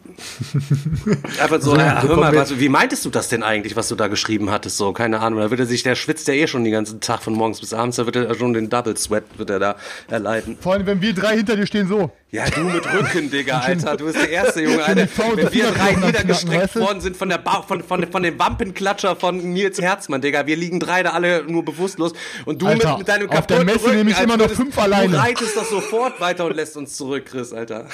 Einfach 1.42 1.62
so, 1.62 1.76
ja, 1.76 2.04
hör 2.04 2.18
mal, 2.18 2.36
was, 2.36 2.60
wie 2.60 2.70
meintest 2.70 3.06
du 3.06 3.10
das 3.10 3.30
denn 3.30 3.44
eigentlich, 3.44 3.76
was 3.76 3.88
du 3.88 3.96
da 3.96 4.08
geschrieben 4.08 4.52
hattest? 4.52 4.78
So, 4.78 4.94
keine 4.94 5.20
Ahnung. 5.20 5.40
Da 5.40 5.50
wird 5.50 5.60
er 5.60 5.66
sich, 5.66 5.84
der 5.84 5.96
schwitzt 5.96 6.28
ja 6.28 6.34
eh 6.34 6.48
schon 6.48 6.64
den 6.64 6.74
ganzen 6.74 7.00
Tag 7.00 7.24
von 7.24 7.34
morgens 7.34 7.60
bis 7.60 7.74
abends, 7.74 7.98
da 7.98 8.06
wird 8.06 8.16
er 8.16 8.36
schon 8.36 8.54
den 8.54 8.70
Double 8.70 8.96
Sweat, 8.98 9.24
wird 9.38 9.50
er 9.50 9.60
da 9.60 9.76
erleiden. 10.10 10.58
Vor 10.60 10.74
allem, 10.74 10.86
wenn 10.86 11.02
wir 11.02 11.14
drei 11.14 11.38
hinter 11.38 11.56
dir 11.56 11.66
stehen, 11.66 11.88
so. 11.88 12.12
Ja, 12.34 12.50
du 12.50 12.62
mit 12.62 12.86
Rücken, 12.94 13.30
Digga, 13.30 13.60
Alter. 13.60 13.98
Du 13.98 14.06
bist 14.06 14.15
der 14.15 14.30
erste 14.30 14.62
Junge, 14.62 14.82
Alter. 14.82 15.06
Wenn 15.36 15.52
wir 15.52 15.72
drei 15.72 15.96
niedergestreckt 15.96 16.78
worden 16.78 17.02
sind 17.02 17.17
von 17.17 17.28
der 17.28 17.39
ba 17.39 17.62
von, 17.62 17.84
von, 17.84 18.10
von 18.10 18.24
dem 18.24 18.39
Wampenklatscher 18.39 19.17
von 19.17 19.36
Nils 19.52 19.82
Herzmann, 19.82 20.22
Digga. 20.22 20.48
Wir 20.48 20.56
liegen 20.56 20.80
drei 20.80 21.04
da 21.04 21.10
alle 21.10 21.44
nur 21.44 21.65
bewusstlos. 21.65 22.13
Und 22.46 22.62
du 22.62 22.67
Alter, 22.67 22.91
mit, 22.91 23.00
mit 23.00 23.08
deinem 23.10 23.30
auf 23.30 23.48
der 23.48 23.58
kaputten 23.58 23.65
Messe 23.65 23.86
Rücken, 23.86 23.98
nehme 23.98 24.12
ich 24.12 24.20
immer 24.22 24.38
noch 24.38 24.50
fünf 24.50 24.80
alleine. 24.80 25.12
Du 25.12 25.17
reitest 25.17 25.58
doch 25.58 25.65
sofort 25.65 26.22
weiter 26.22 26.46
und 26.46 26.56
lässt 26.56 26.78
uns 26.78 26.96
zurück, 26.96 27.26
Chris, 27.26 27.52
Alter. 27.52 27.88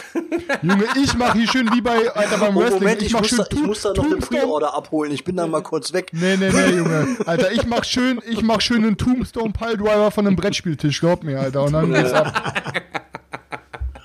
Junge, 0.62 0.86
ich 1.04 1.18
mach 1.18 1.34
hier 1.34 1.48
schön 1.48 1.72
wie 1.74 1.82
bei, 1.82 2.08
Alter, 2.14 2.38
beim 2.38 2.56
Oh, 2.56 2.60
Wrestling. 2.60 2.80
Moment, 2.84 3.02
ich, 3.02 3.14
mach 3.14 3.22
muss 3.22 3.30
schön 3.30 3.38
da, 3.40 3.46
ich 3.50 3.64
muss 3.64 3.82
da 3.82 3.90
noch 3.90 4.04
eine 4.04 4.10
Tombstone. 4.12 4.42
Pre-Order 4.42 4.74
abholen. 4.76 5.12
Ich 5.14 5.24
bin 5.24 5.36
da 5.36 5.48
mal 5.48 5.64
kurz 5.64 5.94
weg. 5.94 6.12
Nee, 6.12 6.38
nee, 6.38 6.52
nee, 6.52 6.76
Junge. 6.76 7.18
Alter, 7.26 7.52
ich 7.54 7.66
mach 7.66 7.84
schön, 7.84 8.22
ich 8.30 8.44
mach 8.44 8.62
schön 8.62 8.84
einen 8.84 8.98
Tombstone 8.98 9.52
Piledriver 9.52 10.12
von 10.12 10.28
einem 10.28 10.36
Brettspieltisch, 10.36 11.00
glaub 11.00 11.24
mir, 11.24 11.40
Alter. 11.40 11.64
Und 11.64 11.74
dann 11.74 11.92
geht's 11.92 12.14
ab. 12.14 12.54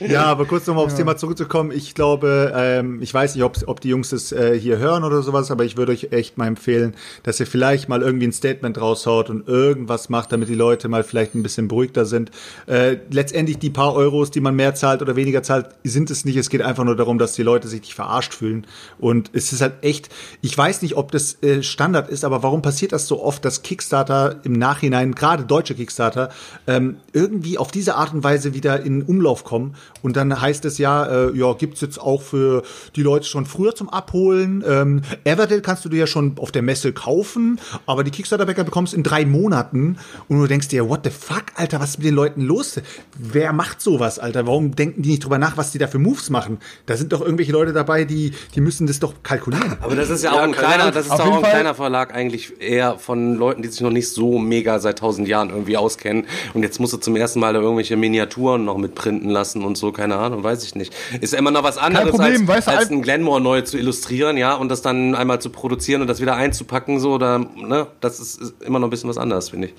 Ja, 0.00 0.24
aber 0.24 0.46
kurz 0.46 0.66
nochmal 0.66 0.86
aufs 0.86 0.94
Thema 0.94 1.16
zurückzukommen. 1.16 1.72
Ich 1.72 1.94
glaube, 1.94 2.52
ähm, 2.56 3.02
ich 3.02 3.12
weiß 3.12 3.34
nicht, 3.34 3.44
ob, 3.44 3.56
ob 3.66 3.80
die 3.80 3.90
Jungs 3.90 4.08
das 4.10 4.32
äh, 4.32 4.58
hier 4.58 4.78
hören 4.78 5.04
oder 5.04 5.22
sowas, 5.22 5.50
aber 5.50 5.64
ich 5.64 5.76
würde 5.76 5.92
euch 5.92 6.08
echt 6.10 6.38
mal 6.38 6.46
empfehlen, 6.46 6.94
dass 7.22 7.38
ihr 7.38 7.46
vielleicht 7.46 7.90
mal 7.90 8.00
irgendwie 8.00 8.26
ein 8.26 8.32
Statement 8.32 8.80
raushaut 8.80 9.28
und 9.28 9.46
irgendwas 9.46 10.08
macht, 10.08 10.32
damit 10.32 10.48
die 10.48 10.54
Leute 10.54 10.88
mal 10.88 11.04
vielleicht 11.04 11.34
ein 11.34 11.42
bisschen 11.42 11.68
beruhigter 11.68 12.06
sind. 12.06 12.30
Äh, 12.66 12.96
letztendlich 13.10 13.58
die 13.58 13.68
paar 13.68 13.94
Euros, 13.94 14.30
die 14.30 14.40
man 14.40 14.56
mehr 14.56 14.74
zahlt 14.74 15.02
oder 15.02 15.16
weniger 15.16 15.42
zahlt, 15.42 15.66
sind 15.84 16.10
es 16.10 16.24
nicht. 16.24 16.36
Es 16.36 16.48
geht 16.48 16.62
einfach 16.62 16.84
nur 16.84 16.96
darum, 16.96 17.18
dass 17.18 17.34
die 17.34 17.42
Leute 17.42 17.68
sich 17.68 17.82
nicht 17.82 17.94
verarscht 17.94 18.32
fühlen. 18.32 18.66
Und 18.98 19.30
es 19.34 19.52
ist 19.52 19.60
halt 19.60 19.82
echt, 19.82 20.08
ich 20.40 20.56
weiß 20.56 20.80
nicht, 20.80 20.96
ob 20.96 21.12
das 21.12 21.42
äh, 21.42 21.62
Standard 21.62 22.08
ist, 22.08 22.24
aber 22.24 22.42
warum 22.42 22.62
passiert 22.62 22.92
das 22.92 23.06
so 23.06 23.22
oft, 23.22 23.44
dass 23.44 23.62
Kickstarter 23.62 24.40
im 24.44 24.54
Nachhinein, 24.54 25.14
gerade 25.14 25.44
deutsche 25.44 25.74
Kickstarter, 25.74 26.30
ähm, 26.66 26.96
irgendwie 27.12 27.58
auf 27.58 27.70
diese 27.70 27.96
Art 27.96 28.14
und 28.14 28.24
Weise 28.24 28.54
wieder 28.54 28.80
in 28.82 29.02
Umlauf 29.02 29.44
kommen 29.44 29.74
und 30.02 30.16
dann 30.16 30.40
heißt 30.40 30.64
es 30.64 30.78
ja, 30.78 31.04
äh, 31.06 31.36
ja, 31.36 31.52
gibt's 31.52 31.80
jetzt 31.80 32.00
auch 32.00 32.22
für 32.22 32.62
die 32.96 33.02
Leute 33.02 33.26
schon 33.26 33.46
früher 33.46 33.74
zum 33.74 33.88
Abholen. 33.90 34.64
Ähm, 34.66 35.02
Everdale 35.24 35.60
kannst 35.60 35.84
du 35.84 35.88
dir 35.88 36.00
ja 36.00 36.06
schon 36.06 36.38
auf 36.38 36.52
der 36.52 36.62
Messe 36.62 36.92
kaufen, 36.92 37.60
aber 37.86 38.04
die 38.04 38.10
Kickstarter-Bäcker 38.10 38.64
bekommst 38.64 38.94
in 38.94 39.02
drei 39.02 39.26
Monaten 39.26 39.98
und 40.28 40.40
du 40.40 40.46
denkst 40.46 40.68
dir, 40.68 40.88
what 40.88 41.00
the 41.04 41.10
fuck, 41.10 41.44
Alter, 41.54 41.80
was 41.80 41.90
ist 41.90 41.98
mit 41.98 42.06
den 42.06 42.14
Leuten 42.14 42.42
los? 42.42 42.80
Wer 43.18 43.52
macht 43.52 43.80
sowas, 43.80 44.18
Alter? 44.18 44.46
Warum 44.46 44.74
denken 44.74 45.02
die 45.02 45.10
nicht 45.10 45.24
drüber 45.24 45.38
nach, 45.38 45.56
was 45.56 45.72
die 45.72 45.78
da 45.78 45.86
für 45.86 45.98
Moves 45.98 46.30
machen? 46.30 46.58
Da 46.86 46.96
sind 46.96 47.12
doch 47.12 47.20
irgendwelche 47.20 47.52
Leute 47.52 47.72
dabei, 47.72 48.04
die, 48.04 48.32
die 48.54 48.60
müssen 48.60 48.86
das 48.86 49.00
doch 49.00 49.14
kalkulieren. 49.22 49.76
Aber 49.80 49.96
das 49.96 50.10
ist 50.10 50.24
ja, 50.24 50.32
auch 50.32 50.40
ein 50.40 50.52
kleiner, 50.52 50.90
das 50.90 51.06
ist 51.06 51.12
auch 51.12 51.20
ein 51.20 51.40
Fall- 51.40 51.50
kleiner 51.50 51.74
Verlag 51.74 52.14
eigentlich 52.14 52.60
eher 52.60 52.98
von 52.98 53.34
Leuten, 53.36 53.62
die 53.62 53.68
sich 53.68 53.80
noch 53.80 53.90
nicht 53.90 54.08
so 54.08 54.38
mega 54.38 54.78
seit 54.78 54.98
tausend 55.00 55.28
Jahren 55.28 55.50
irgendwie 55.50 55.76
auskennen. 55.76 56.26
Und 56.54 56.62
jetzt 56.62 56.80
musst 56.80 56.92
du 56.92 56.96
zum 56.96 57.16
ersten 57.16 57.40
Mal 57.40 57.52
da 57.52 57.60
irgendwelche 57.60 57.96
Miniaturen 57.96 58.64
noch 58.64 58.78
mitprinten 58.78 59.28
lassen 59.30 59.64
und 59.64 59.76
so, 59.80 59.90
keine 59.92 60.16
Ahnung, 60.16 60.44
weiß 60.44 60.62
ich 60.64 60.74
nicht. 60.74 60.94
Ist 61.20 61.34
immer 61.34 61.50
noch 61.50 61.64
was 61.64 61.76
anderes 61.78 62.10
Problem, 62.10 62.42
als, 62.42 62.48
weißt 62.48 62.66
du, 62.68 62.70
als 62.72 62.90
ein- 62.90 63.02
Glenmore 63.02 63.40
neu 63.40 63.62
zu 63.62 63.76
illustrieren, 63.78 64.36
ja, 64.36 64.54
und 64.54 64.68
das 64.68 64.82
dann 64.82 65.14
einmal 65.14 65.40
zu 65.40 65.50
produzieren 65.50 66.00
und 66.02 66.06
das 66.06 66.20
wieder 66.20 66.36
einzupacken, 66.36 67.00
so, 67.00 67.12
oder, 67.14 67.38
ne, 67.38 67.86
das 68.00 68.20
ist, 68.20 68.40
ist 68.40 68.62
immer 68.62 68.78
noch 68.78 68.86
ein 68.86 68.90
bisschen 68.90 69.10
was 69.10 69.18
anderes, 69.18 69.48
finde 69.50 69.68
ich. 69.68 69.74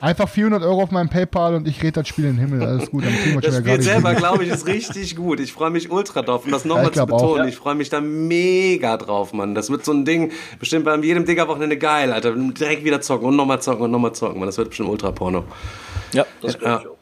Einfach 0.00 0.28
400 0.28 0.64
Euro 0.64 0.82
auf 0.82 0.90
meinem 0.90 1.08
PayPal 1.08 1.54
und 1.54 1.68
ich 1.68 1.80
rede 1.80 1.92
das 1.92 2.08
Spiel 2.08 2.24
in 2.24 2.32
den 2.36 2.40
Himmel. 2.48 2.66
Alles 2.66 2.90
gut, 2.90 3.04
am 3.06 3.12
Thema 3.22 3.40
Das 3.40 3.54
schon 3.54 3.62
Spiel 3.62 3.76
ja 3.76 3.82
selber, 3.82 4.14
glaube 4.14 4.42
ich, 4.42 4.50
ist 4.50 4.66
richtig 4.66 5.14
gut. 5.14 5.38
Ich 5.38 5.52
freue 5.52 5.70
mich 5.70 5.92
ultra 5.92 6.22
drauf. 6.22 6.44
Und 6.44 6.50
das 6.50 6.64
Ja, 6.64 6.70
nochmal 6.70 6.86
ich 6.86 6.92
zu 6.94 7.02
auch. 7.02 7.06
betonen, 7.06 7.36
Ja. 7.44 7.44
ich 7.46 7.54
freue 7.54 7.76
mich 7.76 7.88
da 7.88 8.00
mega 8.00 8.96
drauf, 8.96 9.32
Mann. 9.32 9.54
Das 9.54 9.70
wird 9.70 9.84
so 9.84 9.92
ein 9.92 10.04
Ding, 10.04 10.32
bestimmt 10.58 10.86
bei 10.86 10.96
jedem 10.96 11.24
Digger-Wochenende 11.24 11.78
geil, 11.78 12.12
Alter. 12.12 12.32
Direkt 12.34 12.82
wieder 12.82 13.00
zocken 13.00 13.28
und 13.28 13.36
nochmal 13.36 13.62
zocken 13.62 13.84
und 13.84 13.92
nochmal 13.92 14.12
zocken, 14.12 14.40
Mann. 14.40 14.46
Das 14.48 14.58
wird 14.58 14.70
bestimmt 14.70 14.88
ultra 14.88 15.12
Porno. 15.12 15.44
Ja, 16.12 16.26
das 16.40 16.58
Ja. 16.60 16.80
ich 16.80 16.86
auch. 16.88 16.96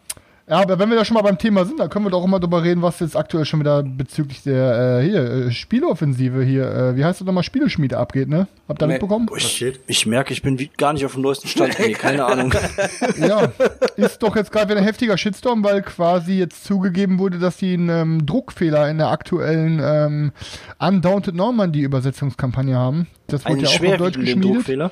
Ja, 0.50 0.62
aber 0.62 0.80
wenn 0.80 0.90
wir 0.90 0.96
da 0.96 1.04
schon 1.04 1.14
mal 1.14 1.22
beim 1.22 1.38
Thema 1.38 1.64
sind, 1.64 1.78
dann 1.78 1.88
können 1.88 2.04
wir 2.06 2.10
doch 2.10 2.24
immer 2.24 2.40
drüber 2.40 2.64
reden, 2.64 2.82
was 2.82 2.98
jetzt 2.98 3.16
aktuell 3.16 3.44
schon 3.44 3.60
wieder 3.60 3.84
bezüglich 3.84 4.42
der 4.42 4.98
äh, 4.98 5.04
hier 5.08 5.22
äh, 5.22 5.50
Spieloffensive 5.52 6.42
hier, 6.42 6.64
äh, 6.68 6.96
wie 6.96 7.04
heißt 7.04 7.20
das 7.20 7.26
nochmal, 7.26 7.44
Spieleschmiede 7.44 7.96
abgeht, 7.96 8.28
ne? 8.28 8.48
Habt 8.68 8.82
ihr 8.82 8.88
Nee. 8.88 8.94
mitbekommen? 8.94 9.26
Boah, 9.26 9.36
Ich, 9.36 9.64
ich 9.86 10.06
merke, 10.06 10.32
ich 10.32 10.42
bin 10.42 10.58
wie, 10.58 10.68
gar 10.76 10.92
nicht 10.92 11.04
auf 11.06 11.12
dem 11.12 11.22
neuesten 11.22 11.46
Stand. 11.46 11.78
Nee, 11.78 11.92
keine 11.92 12.24
Ahnung. 12.24 12.52
Ja, 13.16 13.52
ist 13.96 14.20
doch 14.24 14.34
jetzt 14.34 14.50
gerade 14.50 14.70
wieder 14.70 14.80
ein 14.80 14.84
heftiger 14.84 15.16
Shitstorm, 15.16 15.62
weil 15.62 15.82
quasi 15.82 16.32
jetzt 16.32 16.64
zugegeben 16.64 17.20
wurde, 17.20 17.38
dass 17.38 17.58
sie 17.58 17.74
einen 17.74 17.88
ähm, 17.88 18.26
Druckfehler 18.26 18.90
in 18.90 18.98
der 18.98 19.08
aktuellen 19.10 19.80
ähm, 19.80 20.32
Undaunted 20.80 21.36
Normandy 21.36 21.82
Übersetzungskampagne 21.82 22.76
haben. 22.76 23.06
Das 23.28 23.46
wurde 23.46 23.62
ja 23.62 23.68
auch 23.68 23.92
auf 23.92 23.96
Deutsch 23.98 24.18
geschmiedet. 24.18 24.56
Druckfehler. 24.56 24.90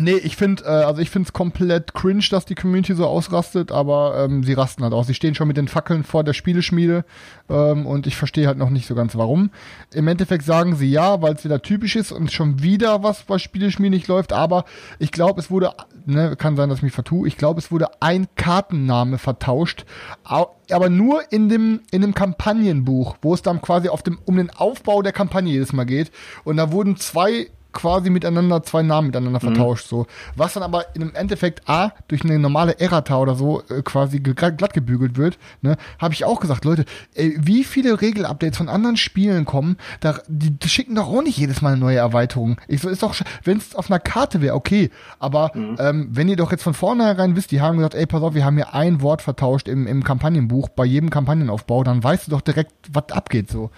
Nee, 0.00 0.14
ich 0.14 0.36
finde, 0.36 0.64
äh, 0.64 0.68
also 0.68 1.02
ich 1.02 1.10
finde 1.10 1.26
es 1.26 1.34
komplett 1.34 1.92
cringe, 1.92 2.24
dass 2.30 2.46
die 2.46 2.54
Community 2.54 2.94
so 2.94 3.06
ausrastet, 3.06 3.70
aber 3.70 4.24
ähm, 4.24 4.42
sie 4.42 4.54
rasten 4.54 4.82
halt 4.84 4.94
aus. 4.94 5.06
Sie 5.06 5.12
stehen 5.14 5.34
schon 5.34 5.48
mit 5.48 5.58
den 5.58 5.68
Fackeln 5.68 6.02
vor 6.02 6.24
der 6.24 6.32
Spieleschmiede 6.32 7.04
ähm, 7.50 7.84
und 7.86 8.06
ich 8.06 8.16
verstehe 8.16 8.46
halt 8.46 8.56
noch 8.56 8.70
nicht 8.70 8.86
so 8.86 8.94
ganz 8.94 9.16
warum. 9.16 9.50
Im 9.92 10.08
Endeffekt 10.08 10.44
sagen 10.44 10.76
sie 10.76 10.90
ja, 10.90 11.20
weil 11.20 11.34
es 11.34 11.44
wieder 11.44 11.60
typisch 11.60 11.94
ist 11.96 12.10
und 12.10 12.32
schon 12.32 12.62
wieder 12.62 13.02
was 13.02 13.24
bei 13.24 13.36
Spieleschmiede 13.38 13.94
nicht 13.94 14.08
läuft, 14.08 14.32
aber 14.32 14.64
ich 14.98 15.12
glaube, 15.12 15.40
es 15.40 15.50
wurde, 15.50 15.72
ne, 16.06 16.36
kann 16.36 16.56
sein, 16.56 16.70
dass 16.70 16.78
ich 16.78 16.84
mich 16.84 16.94
vertue, 16.94 17.28
ich 17.28 17.36
glaube, 17.36 17.60
es 17.60 17.70
wurde 17.70 17.88
ein 18.00 18.28
Kartenname 18.34 19.18
vertauscht, 19.18 19.84
au- 20.24 20.56
aber 20.70 20.88
nur 20.88 21.20
in 21.30 21.50
dem, 21.50 21.80
in 21.90 22.00
dem 22.00 22.14
Kampagnenbuch, 22.14 23.16
wo 23.20 23.34
es 23.34 23.42
dann 23.42 23.60
quasi 23.60 23.88
auf 23.90 24.02
dem, 24.02 24.18
um 24.24 24.36
den 24.38 24.48
Aufbau 24.48 25.02
der 25.02 25.12
Kampagne 25.12 25.52
jedes 25.52 25.74
Mal 25.74 25.84
geht 25.84 26.10
und 26.44 26.56
da 26.56 26.72
wurden 26.72 26.96
zwei 26.96 27.48
quasi 27.72 28.10
miteinander, 28.10 28.62
zwei 28.62 28.82
Namen 28.82 29.08
miteinander 29.08 29.40
vertauscht, 29.40 29.86
so. 29.86 30.06
Was 30.36 30.54
dann 30.54 30.62
aber 30.62 30.94
im 30.94 31.14
Endeffekt 31.14 31.68
A, 31.68 31.92
durch 32.08 32.24
eine 32.24 32.38
normale 32.38 32.78
Errata 32.78 33.18
oder 33.18 33.34
so, 33.34 33.62
äh, 33.68 33.82
quasi 33.82 34.20
glatt 34.20 34.72
gebügelt 34.72 35.16
wird, 35.16 35.38
ne, 35.60 35.76
habe 35.98 36.14
ich 36.14 36.24
auch 36.24 36.40
gesagt, 36.40 36.64
Leute, 36.64 36.84
ey, 37.14 37.36
wie 37.38 37.64
viele 37.64 38.00
Regelupdates 38.00 38.58
von 38.58 38.68
anderen 38.68 38.96
Spielen 38.96 39.44
kommen, 39.44 39.76
da, 40.00 40.18
die, 40.28 40.50
die 40.50 40.68
schicken 40.68 40.94
doch 40.94 41.08
auch 41.08 41.22
nicht 41.22 41.38
jedes 41.38 41.62
Mal 41.62 41.72
eine 41.72 41.80
neue 41.80 41.98
Erweiterung. 41.98 42.56
Ich 42.68 42.80
so, 42.80 42.88
ist 42.88 43.02
doch, 43.02 43.14
wenn 43.44 43.58
es 43.58 43.74
auf 43.74 43.90
einer 43.90 44.00
Karte 44.00 44.40
wäre, 44.40 44.54
okay, 44.54 44.90
aber 45.18 45.52
ähm, 45.54 46.08
wenn 46.10 46.28
ihr 46.28 46.36
doch 46.36 46.52
jetzt 46.52 46.62
von 46.62 46.74
vornherein 46.74 47.36
wisst, 47.36 47.50
die 47.50 47.60
haben 47.60 47.78
gesagt, 47.78 47.94
ey, 47.94 48.06
pass 48.06 48.22
auf, 48.22 48.34
wir 48.34 48.44
haben 48.44 48.56
hier 48.56 48.74
ein 48.74 49.00
Wort 49.00 49.22
vertauscht 49.22 49.68
im, 49.68 49.86
im 49.86 50.04
Kampagnenbuch, 50.04 50.68
bei 50.68 50.84
jedem 50.84 51.10
Kampagnenaufbau, 51.10 51.84
dann 51.84 52.02
weißt 52.02 52.26
du 52.26 52.30
doch 52.32 52.40
direkt, 52.40 52.72
was 52.92 53.10
abgeht, 53.10 53.50
so. 53.50 53.70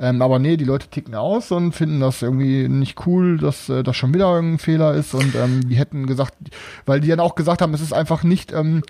Ähm, 0.00 0.22
aber 0.22 0.38
nee, 0.38 0.56
die 0.56 0.64
Leute 0.64 0.88
ticken 0.88 1.14
aus 1.14 1.50
und 1.50 1.72
finden 1.72 2.00
das 2.00 2.22
irgendwie 2.22 2.68
nicht 2.68 3.06
cool, 3.06 3.38
dass 3.38 3.68
äh, 3.68 3.82
das 3.82 3.96
schon 3.96 4.14
wieder 4.14 4.32
irgendein 4.32 4.58
Fehler 4.58 4.94
ist. 4.94 5.12
Und 5.14 5.34
ähm, 5.34 5.68
die 5.68 5.76
hätten 5.76 6.06
gesagt, 6.06 6.34
weil 6.86 7.00
die 7.00 7.08
dann 7.08 7.20
auch 7.20 7.34
gesagt 7.34 7.62
haben, 7.62 7.74
es 7.74 7.80
ist 7.80 7.92
einfach 7.92 8.22
nicht, 8.22 8.52
ähm, 8.52 8.82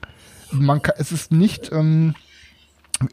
man 0.50 0.82
kann, 0.82 0.96
es 0.98 1.12
ist 1.12 1.32
nicht 1.32 1.72
ähm, 1.72 2.14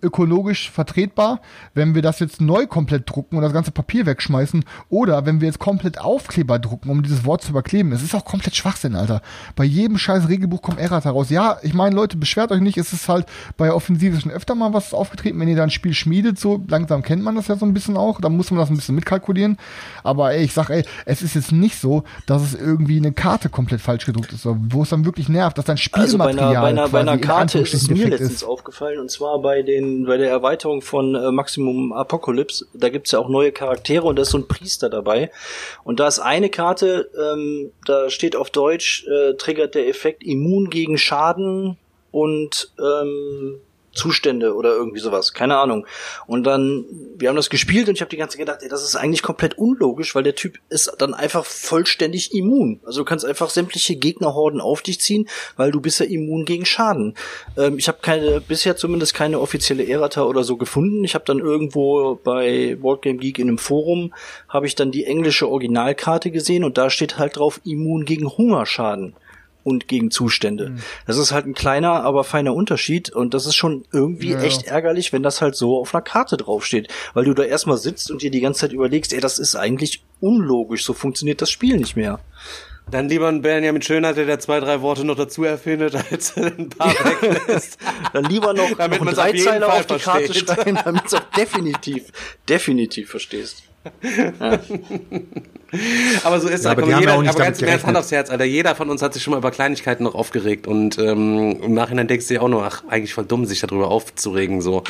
ökologisch 0.01 0.71
vertretbar, 0.71 1.41
wenn 1.73 1.95
wir 1.95 2.01
das 2.01 2.19
jetzt 2.19 2.41
neu 2.41 2.67
komplett 2.67 3.09
drucken 3.09 3.37
und 3.37 3.43
das 3.43 3.53
ganze 3.53 3.71
Papier 3.71 4.05
wegschmeißen 4.05 4.65
oder 4.89 5.25
wenn 5.25 5.41
wir 5.41 5.47
jetzt 5.47 5.59
komplett 5.59 5.99
Aufkleber 5.99 6.59
drucken, 6.59 6.89
um 6.89 7.03
dieses 7.03 7.25
Wort 7.25 7.43
zu 7.43 7.51
überkleben. 7.51 7.91
Es 7.91 8.03
ist 8.03 8.15
auch 8.15 8.25
komplett 8.25 8.55
Schwachsinn, 8.55 8.95
Alter. 8.95 9.21
Bei 9.55 9.63
jedem 9.63 9.97
scheiß 9.97 10.27
Regelbuch 10.29 10.61
kommt 10.61 10.79
Errata 10.79 11.09
raus. 11.09 11.29
Ja, 11.29 11.57
ich 11.61 11.73
meine, 11.73 11.95
Leute, 11.95 12.17
beschwert 12.17 12.51
euch 12.51 12.61
nicht, 12.61 12.77
es 12.77 12.93
ist 12.93 13.09
halt 13.09 13.25
bei 13.57 13.71
Offensive 13.71 14.19
schon 14.19 14.31
öfter 14.31 14.55
mal 14.55 14.73
was 14.73 14.93
aufgetreten, 14.93 15.39
wenn 15.39 15.47
ihr 15.47 15.55
da 15.55 15.63
ein 15.63 15.69
Spiel 15.69 15.93
schmiedet, 15.93 16.39
so 16.39 16.63
langsam 16.67 17.03
kennt 17.03 17.23
man 17.23 17.35
das 17.35 17.47
ja 17.47 17.55
so 17.55 17.65
ein 17.65 17.73
bisschen 17.73 17.97
auch, 17.97 18.21
da 18.21 18.29
muss 18.29 18.51
man 18.51 18.59
das 18.59 18.69
ein 18.69 18.75
bisschen 18.75 18.95
mitkalkulieren. 18.95 19.57
Aber 20.03 20.33
ey, 20.33 20.43
ich 20.43 20.53
sag, 20.53 20.69
ey, 20.69 20.83
es 21.05 21.21
ist 21.21 21.35
jetzt 21.35 21.51
nicht 21.51 21.79
so, 21.79 22.03
dass 22.25 22.41
es 22.41 22.55
irgendwie 22.55 22.97
eine 22.97 23.11
Karte 23.11 23.49
komplett 23.49 23.81
falsch 23.81 24.05
gedruckt 24.05 24.33
ist, 24.33 24.45
wo 24.45 24.83
es 24.83 24.89
dann 24.89 25.05
wirklich 25.05 25.29
nervt, 25.29 25.57
dass 25.57 25.65
dann 25.65 25.77
Also 25.91 26.17
bei 26.17 26.31
Spielmaterial 26.31 26.55
einer, 26.55 26.61
bei 26.61 26.69
einer, 26.69 26.89
bei 26.89 26.99
einer 27.01 27.17
quasi 27.17 27.21
in 27.21 27.27
Karte 27.27 27.59
ist 27.59 27.73
es 27.73 27.89
mir 27.89 28.09
letztens 28.09 28.43
aufgefallen 28.43 28.99
und 28.99 29.11
zwar 29.11 29.39
bei 29.41 29.61
den 29.61 29.74
bei 30.05 30.17
der 30.17 30.29
Erweiterung 30.29 30.81
von 30.81 31.15
äh, 31.15 31.31
Maximum 31.31 31.93
Apocalypse. 31.93 32.65
Da 32.73 32.89
gibt's 32.89 33.11
ja 33.11 33.19
auch 33.19 33.29
neue 33.29 33.51
Charaktere 33.51 34.05
und 34.05 34.17
da 34.17 34.23
ist 34.23 34.31
so 34.31 34.37
ein 34.37 34.47
Priester 34.47 34.89
dabei. 34.89 35.31
Und 35.83 35.99
da 35.99 36.07
ist 36.07 36.19
eine 36.19 36.49
Karte, 36.49 37.09
ähm, 37.17 37.71
da 37.85 38.09
steht 38.09 38.35
auf 38.35 38.49
Deutsch, 38.49 39.05
äh, 39.07 39.33
triggert 39.35 39.75
der 39.75 39.87
Effekt 39.87 40.23
immun 40.23 40.69
gegen 40.69 40.97
Schaden 40.97 41.77
und 42.11 42.71
ähm, 42.79 43.59
Zustände 43.95 44.53
oder 44.53 44.75
irgendwie 44.75 44.99
sowas, 44.99 45.33
keine 45.33 45.57
Ahnung. 45.57 45.87
Und 46.27 46.43
dann, 46.43 46.85
wir 47.17 47.29
haben 47.29 47.35
das 47.35 47.49
gespielt 47.49 47.87
und 47.87 47.95
ich 47.95 48.01
habe 48.01 48.09
die 48.09 48.17
ganze 48.17 48.37
gedacht, 48.37 48.59
ey, 48.61 48.69
das 48.69 48.83
ist 48.83 48.95
eigentlich 48.95 49.23
komplett 49.23 49.57
unlogisch, 49.57 50.13
weil 50.13 50.23
der 50.23 50.35
Typ 50.35 50.59
ist 50.69 50.93
dann 50.99 51.13
einfach 51.13 51.45
vollständig 51.45 52.33
immun. 52.33 52.79
Also 52.85 53.01
du 53.01 53.05
kannst 53.05 53.25
einfach 53.25 53.49
sämtliche 53.49 53.95
Gegnerhorden 53.95 54.61
auf 54.61 54.81
dich 54.81 54.99
ziehen, 54.99 55.27
weil 55.55 55.71
du 55.71 55.81
bist 55.81 55.99
ja 55.99 56.05
immun 56.05 56.45
gegen 56.45 56.65
Schaden. 56.65 57.15
Ähm, 57.57 57.77
ich 57.77 57.87
habe 57.87 57.99
keine, 58.01 58.41
bisher 58.41 58.75
zumindest 58.75 59.13
keine 59.13 59.39
offizielle 59.39 59.87
Errata 59.87 60.23
oder 60.23 60.43
so 60.43 60.57
gefunden. 60.57 61.03
Ich 61.03 61.15
habe 61.15 61.25
dann 61.25 61.39
irgendwo 61.39 62.15
bei 62.15 62.77
World 62.81 63.01
Game 63.01 63.19
Geek 63.19 63.39
in 63.39 63.47
einem 63.47 63.57
Forum 63.57 64.13
habe 64.49 64.67
ich 64.67 64.75
dann 64.75 64.91
die 64.91 65.05
englische 65.05 65.49
Originalkarte 65.49 66.31
gesehen 66.31 66.63
und 66.63 66.77
da 66.77 66.89
steht 66.89 67.17
halt 67.17 67.37
drauf 67.37 67.61
immun 67.63 68.05
gegen 68.05 68.29
Hungerschaden 68.29 69.15
und 69.65 69.89
gegen 69.89 70.11
Zustände. 70.11 70.69
Mhm. 70.69 70.77
Das 71.07 71.17
ist 71.17 71.33
halt 71.33 71.45
ein 71.47 71.53
kleiner, 71.55 72.03
aber 72.03 72.23
feiner 72.23 72.53
Unterschied 72.53 73.09
und 73.09 73.33
das 73.33 73.45
ist 73.45 73.55
schon 73.55 73.83
irgendwie 73.91 74.31
Ja. 74.31 74.41
echt 74.41 74.63
ärgerlich, 74.67 75.11
wenn 75.11 75.23
das 75.23 75.41
halt 75.41 75.55
so 75.55 75.77
auf 75.79 75.93
einer 75.93 76.01
Karte 76.03 76.37
draufsteht, 76.37 76.87
weil 77.13 77.25
du 77.25 77.33
da 77.33 77.43
erstmal 77.43 77.77
sitzt 77.77 78.09
und 78.11 78.21
dir 78.21 78.31
die 78.31 78.39
ganze 78.39 78.61
Zeit 78.61 78.71
überlegst, 78.71 79.11
ey, 79.11 79.19
das 79.19 79.39
ist 79.39 79.55
eigentlich 79.55 80.03
unlogisch, 80.21 80.85
so 80.85 80.93
funktioniert 80.93 81.41
das 81.41 81.49
Spiel 81.51 81.75
nicht 81.77 81.97
mehr. 81.97 82.19
Dann 82.91 83.09
lieber 83.09 83.27
ein 83.27 83.41
Benjamin 83.41 83.81
Schönheit, 83.81 84.15
der 84.17 84.39
zwei, 84.39 84.59
drei 84.59 84.81
Worte 84.81 85.03
noch 85.03 85.15
dazu 85.15 85.43
erfindet, 85.43 85.95
als 86.11 86.37
er 86.37 86.45
ein 86.55 86.69
paar 86.69 86.93
weglässt. 86.93 87.79
Dann 88.13 88.25
lieber 88.25 88.53
noch, 88.53 88.69
Damit 88.77 89.01
noch 89.01 89.07
einen 89.07 89.15
man's 89.15 89.17
auf 89.17 89.43
Fall 89.43 89.63
auf 89.63 89.85
die 89.87 89.95
Karte 89.97 90.25
versteht. 90.27 90.47
schreiben, 90.49 90.79
damit 90.85 91.11
du 91.11 91.17
auch 91.17 91.31
definitiv, 91.35 92.03
definitiv 92.47 93.09
verstehst. 93.09 93.63
Aber 96.23 96.39
so 96.39 96.47
ist 96.47 96.63
Ja, 96.63 96.71
es. 96.71 96.77
aber 96.77 96.81
Komm, 96.83 96.91
jeder, 96.99 97.11
ja 97.11 97.17
auch 97.17 97.21
nicht 97.21 97.29
aber 97.35 97.43
ganz 97.43 97.61
im 97.61 97.67
Ernst, 97.67 97.85
Hand 97.85 97.97
aufs 97.97 98.11
Herz, 98.11 98.29
Alter. 98.29 98.45
Jeder 98.45 98.75
von 98.75 98.89
uns 98.89 99.01
hat 99.01 99.13
sich 99.13 99.23
schon 99.23 99.31
mal 99.31 99.37
über 99.37 99.51
Kleinigkeiten 99.51 100.03
noch 100.03 100.15
aufgeregt 100.15 100.67
und 100.67 100.97
ähm, 100.97 101.57
im 101.61 101.73
Nachhinein 101.73 102.07
denkst 102.07 102.27
du 102.27 102.35
dir 102.35 102.41
auch 102.43 102.47
nur, 102.47 102.63
ach, 102.65 102.83
eigentlich 102.87 103.13
voll 103.13 103.25
dumm, 103.25 103.45
sich 103.45 103.59
darüber 103.61 103.89
aufzuregen. 103.89 104.61
So, 104.61 104.83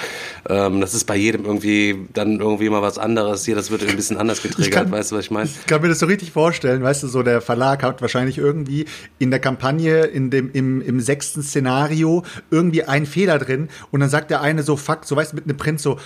ähm, 0.49 0.81
das 0.81 0.93
ist 0.93 1.05
bei 1.05 1.15
jedem 1.15 1.45
irgendwie 1.45 2.07
dann 2.13 2.39
irgendwie 2.39 2.69
mal 2.69 2.81
was 2.81 2.97
anderes. 2.97 3.45
Hier, 3.45 3.55
das 3.55 3.71
wird 3.71 3.87
ein 3.87 3.95
bisschen 3.95 4.17
anders 4.17 4.41
getriggert. 4.41 4.91
weißt 4.91 5.11
du, 5.11 5.15
was 5.17 5.25
ich 5.25 5.31
meine? 5.31 5.49
Ich 5.49 5.65
kann 5.65 5.81
mir 5.81 5.89
das 5.89 5.99
so 5.99 6.05
richtig 6.05 6.31
vorstellen, 6.31 6.83
weißt 6.83 7.03
du, 7.03 7.07
so 7.07 7.23
der 7.23 7.41
Verlag 7.41 7.83
hat 7.83 8.01
wahrscheinlich 8.01 8.37
irgendwie 8.37 8.85
in 9.19 9.31
der 9.31 9.39
Kampagne, 9.39 10.03
in 10.03 10.29
dem, 10.29 10.51
im, 10.51 10.81
im 10.81 10.99
sechsten 10.99 11.41
Szenario 11.41 12.23
irgendwie 12.51 12.83
einen 12.83 13.05
Fehler 13.05 13.39
drin 13.39 13.69
und 13.91 13.99
dann 13.99 14.09
sagt 14.09 14.29
der 14.31 14.41
eine 14.41 14.63
so, 14.63 14.77
fuck, 14.77 15.05
so 15.05 15.15
weißt 15.15 15.31
du, 15.33 15.35
mit 15.37 15.45
einem 15.45 15.57
Print 15.57 15.79
so, 15.79 15.97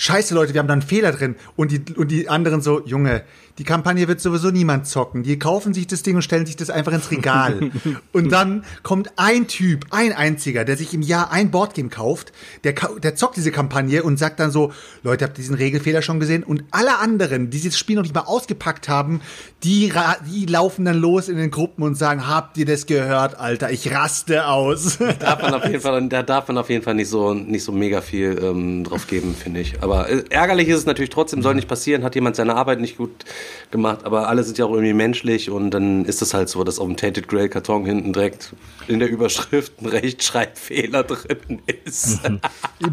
Scheiße, 0.00 0.32
Leute, 0.32 0.54
wir 0.54 0.60
haben 0.60 0.68
da 0.68 0.74
einen 0.74 0.82
Fehler 0.82 1.10
drin. 1.10 1.34
Und 1.56 1.72
die, 1.72 1.94
und 1.96 2.12
die 2.12 2.28
anderen 2.28 2.62
so, 2.62 2.86
Junge, 2.86 3.24
die 3.58 3.64
Kampagne 3.64 4.08
wird 4.08 4.20
sowieso 4.20 4.50
niemand 4.50 4.86
zocken. 4.86 5.22
Die 5.22 5.38
kaufen 5.38 5.74
sich 5.74 5.86
das 5.86 6.02
Ding 6.02 6.16
und 6.16 6.22
stellen 6.22 6.46
sich 6.46 6.56
das 6.56 6.70
einfach 6.70 6.92
ins 6.92 7.10
Regal. 7.10 7.70
und 8.12 8.32
dann 8.32 8.64
kommt 8.82 9.12
ein 9.16 9.46
Typ, 9.48 9.86
ein 9.90 10.12
einziger, 10.12 10.64
der 10.64 10.76
sich 10.76 10.94
im 10.94 11.02
Jahr 11.02 11.32
ein 11.32 11.50
Boardgame 11.50 11.88
kauft, 11.88 12.32
der, 12.64 12.74
der 13.02 13.14
zockt 13.16 13.36
diese 13.36 13.50
Kampagne 13.50 14.02
und 14.02 14.18
sagt 14.18 14.40
dann 14.40 14.50
so, 14.50 14.72
Leute, 15.02 15.24
habt 15.24 15.36
ihr 15.38 15.42
diesen 15.42 15.56
Regelfehler 15.56 16.02
schon 16.02 16.20
gesehen? 16.20 16.42
Und 16.44 16.64
alle 16.70 16.98
anderen, 16.98 17.50
die 17.50 17.58
dieses 17.58 17.78
Spiel 17.78 17.96
noch 17.96 18.02
nicht 18.02 18.14
mal 18.14 18.22
ausgepackt 18.22 18.88
haben, 18.88 19.20
die, 19.64 19.92
die 20.30 20.46
laufen 20.46 20.84
dann 20.84 20.98
los 20.98 21.28
in 21.28 21.36
den 21.36 21.50
Gruppen 21.50 21.82
und 21.82 21.96
sagen, 21.96 22.28
habt 22.28 22.56
ihr 22.56 22.66
das 22.66 22.86
gehört, 22.86 23.38
Alter? 23.38 23.70
Ich 23.70 23.92
raste 23.92 24.46
aus. 24.46 24.98
darf 25.18 25.42
man 25.42 25.54
auf 25.54 25.64
jeden 25.64 25.80
Fall, 25.80 26.08
da 26.08 26.22
darf 26.22 26.46
man 26.48 26.58
auf 26.58 26.70
jeden 26.70 26.84
Fall 26.84 26.94
nicht 26.94 27.08
so, 27.08 27.34
nicht 27.34 27.64
so 27.64 27.72
mega 27.72 28.00
viel 28.00 28.38
ähm, 28.40 28.84
drauf 28.84 29.08
geben, 29.08 29.34
finde 29.34 29.60
ich. 29.60 29.82
Aber 29.82 30.08
äh, 30.08 30.22
ärgerlich 30.30 30.68
ist 30.68 30.78
es 30.78 30.86
natürlich 30.86 31.10
trotzdem, 31.10 31.42
soll 31.42 31.56
nicht 31.56 31.68
passieren, 31.68 32.04
hat 32.04 32.14
jemand 32.14 32.36
seine 32.36 32.54
Arbeit 32.54 32.80
nicht 32.80 32.96
gut 32.96 33.24
gemacht, 33.70 34.04
aber 34.04 34.28
alle 34.28 34.42
sind 34.42 34.58
ja 34.58 34.64
auch 34.64 34.72
irgendwie 34.72 34.94
menschlich 34.94 35.50
und 35.50 35.70
dann 35.70 36.04
ist 36.04 36.22
es 36.22 36.34
halt 36.34 36.48
so, 36.48 36.64
dass 36.64 36.78
auf 36.78 36.86
dem 36.86 36.96
Tainted 36.96 37.28
Grail 37.28 37.48
Karton 37.48 37.84
hinten 37.84 38.12
direkt 38.12 38.54
in 38.88 38.98
der 38.98 39.10
Überschrift 39.10 39.80
ein 39.80 39.86
Rechtschreibfehler 39.86 41.04
drin 41.04 41.62
ist. 41.84 42.20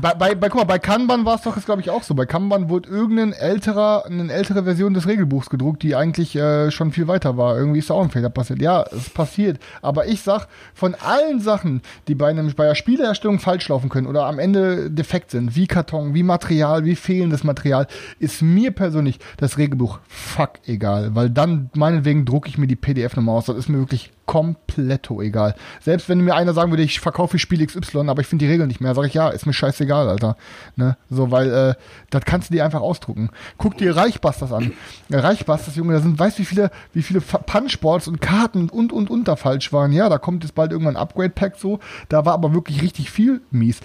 Bei, 0.01 0.13
bei, 0.13 0.35
bei, 0.35 0.49
guck 0.49 0.61
mal, 0.61 0.65
bei 0.65 0.79
Kanban 0.79 1.25
war 1.25 1.35
es 1.35 1.41
doch, 1.41 1.63
glaube 1.63 1.81
ich, 1.81 1.89
auch 1.89 2.03
so. 2.03 2.13
Bei 2.13 2.25
Kanban 2.25 2.69
wurde 2.69 2.89
irgendein 2.89 3.33
älterer, 3.33 4.05
eine 4.05 4.31
ältere 4.31 4.63
Version 4.63 4.93
des 4.93 5.07
Regelbuchs 5.07 5.49
gedruckt, 5.49 5.83
die 5.83 5.95
eigentlich 5.95 6.35
äh, 6.35 6.71
schon 6.71 6.91
viel 6.91 7.07
weiter 7.07 7.37
war. 7.37 7.57
Irgendwie 7.57 7.79
ist 7.79 7.89
da 7.89 7.93
auch 7.93 8.03
ein 8.03 8.09
Fehler 8.09 8.29
passiert. 8.29 8.61
Ja, 8.61 8.83
es 8.91 9.09
passiert. 9.09 9.59
Aber 9.81 10.07
ich 10.07 10.21
sag, 10.21 10.47
von 10.73 10.95
allen 10.95 11.39
Sachen, 11.39 11.81
die 12.07 12.15
bei, 12.15 12.29
einem, 12.29 12.51
bei 12.53 12.65
der 12.65 12.75
Spieleherstellung 12.75 13.39
falsch 13.39 13.67
laufen 13.69 13.89
können 13.89 14.07
oder 14.07 14.25
am 14.25 14.39
Ende 14.39 14.91
defekt 14.91 15.31
sind, 15.31 15.55
wie 15.55 15.67
Karton, 15.67 16.13
wie 16.13 16.23
Material, 16.23 16.85
wie 16.85 16.95
fehlendes 16.95 17.43
Material, 17.43 17.87
ist 18.19 18.41
mir 18.41 18.71
persönlich 18.71 19.19
das 19.37 19.57
Regelbuch 19.57 19.99
fuck 20.45 20.59
egal. 20.67 21.15
Weil 21.15 21.29
dann, 21.29 21.69
meinetwegen, 21.73 22.25
drucke 22.25 22.49
ich 22.49 22.57
mir 22.57 22.67
die 22.67 22.75
PDF 22.75 23.15
nochmal 23.15 23.37
aus. 23.37 23.45
Das 23.45 23.57
ist 23.57 23.69
mir 23.69 23.79
wirklich 23.79 24.11
kompletto 24.25 25.21
egal. 25.21 25.55
Selbst 25.81 26.09
wenn 26.09 26.19
mir 26.19 26.35
einer 26.35 26.53
sagen 26.53 26.71
würde, 26.71 26.81
ich 26.83 26.99
verkaufe 26.99 27.37
Spiel 27.37 27.65
XY, 27.65 28.09
aber 28.09 28.21
ich 28.21 28.27
finde 28.27 28.45
die 28.45 28.51
Regeln 28.51 28.67
nicht 28.67 28.81
mehr, 28.81 28.95
sage 28.95 29.07
ich 29.07 29.13
ja, 29.13 29.29
ist 29.29 29.45
mir 29.45 29.53
scheißegal, 29.53 30.09
Alter. 30.09 30.35
Ne? 30.75 30.97
So, 31.09 31.29
weil 31.29 31.53
äh, 31.53 31.73
das 32.09 32.25
kannst 32.25 32.49
du 32.49 32.55
dir 32.55 32.65
einfach 32.65 32.81
ausdrucken. 32.81 33.29
Guck 33.57 33.77
dir 33.77 33.95
Reichbusters 33.95 34.51
an. 34.51 34.73
Reichbusters, 35.11 35.75
Junge, 35.75 35.93
da 35.93 35.99
sind, 35.99 36.17
weißt 36.17 36.37
du, 36.37 36.41
wie 36.41 36.45
viele, 36.45 36.71
wie 36.93 37.03
viele 37.03 37.21
Punchboards 37.21 38.07
und 38.07 38.19
Karten 38.19 38.69
und 38.69 38.91
und 38.91 39.09
und 39.09 39.27
da 39.27 39.35
falsch 39.35 39.71
waren. 39.71 39.91
Ja, 39.91 40.09
da 40.09 40.17
kommt 40.17 40.43
jetzt 40.43 40.55
bald 40.55 40.71
irgendwann 40.71 40.95
ein 40.95 41.01
Upgrade-Pack 41.01 41.57
so. 41.57 41.79
Da 42.09 42.25
war 42.25 42.33
aber 42.33 42.53
wirklich 42.53 42.81
richtig 42.81 43.11
viel 43.11 43.41
mies. 43.51 43.79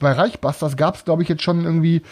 Bei 0.00 0.12
Reichbusters 0.12 0.76
gab 0.76 0.96
es, 0.96 1.04
glaube 1.04 1.22
ich, 1.22 1.28
jetzt 1.28 1.42
schon 1.42 1.64
irgendwie 1.64 2.02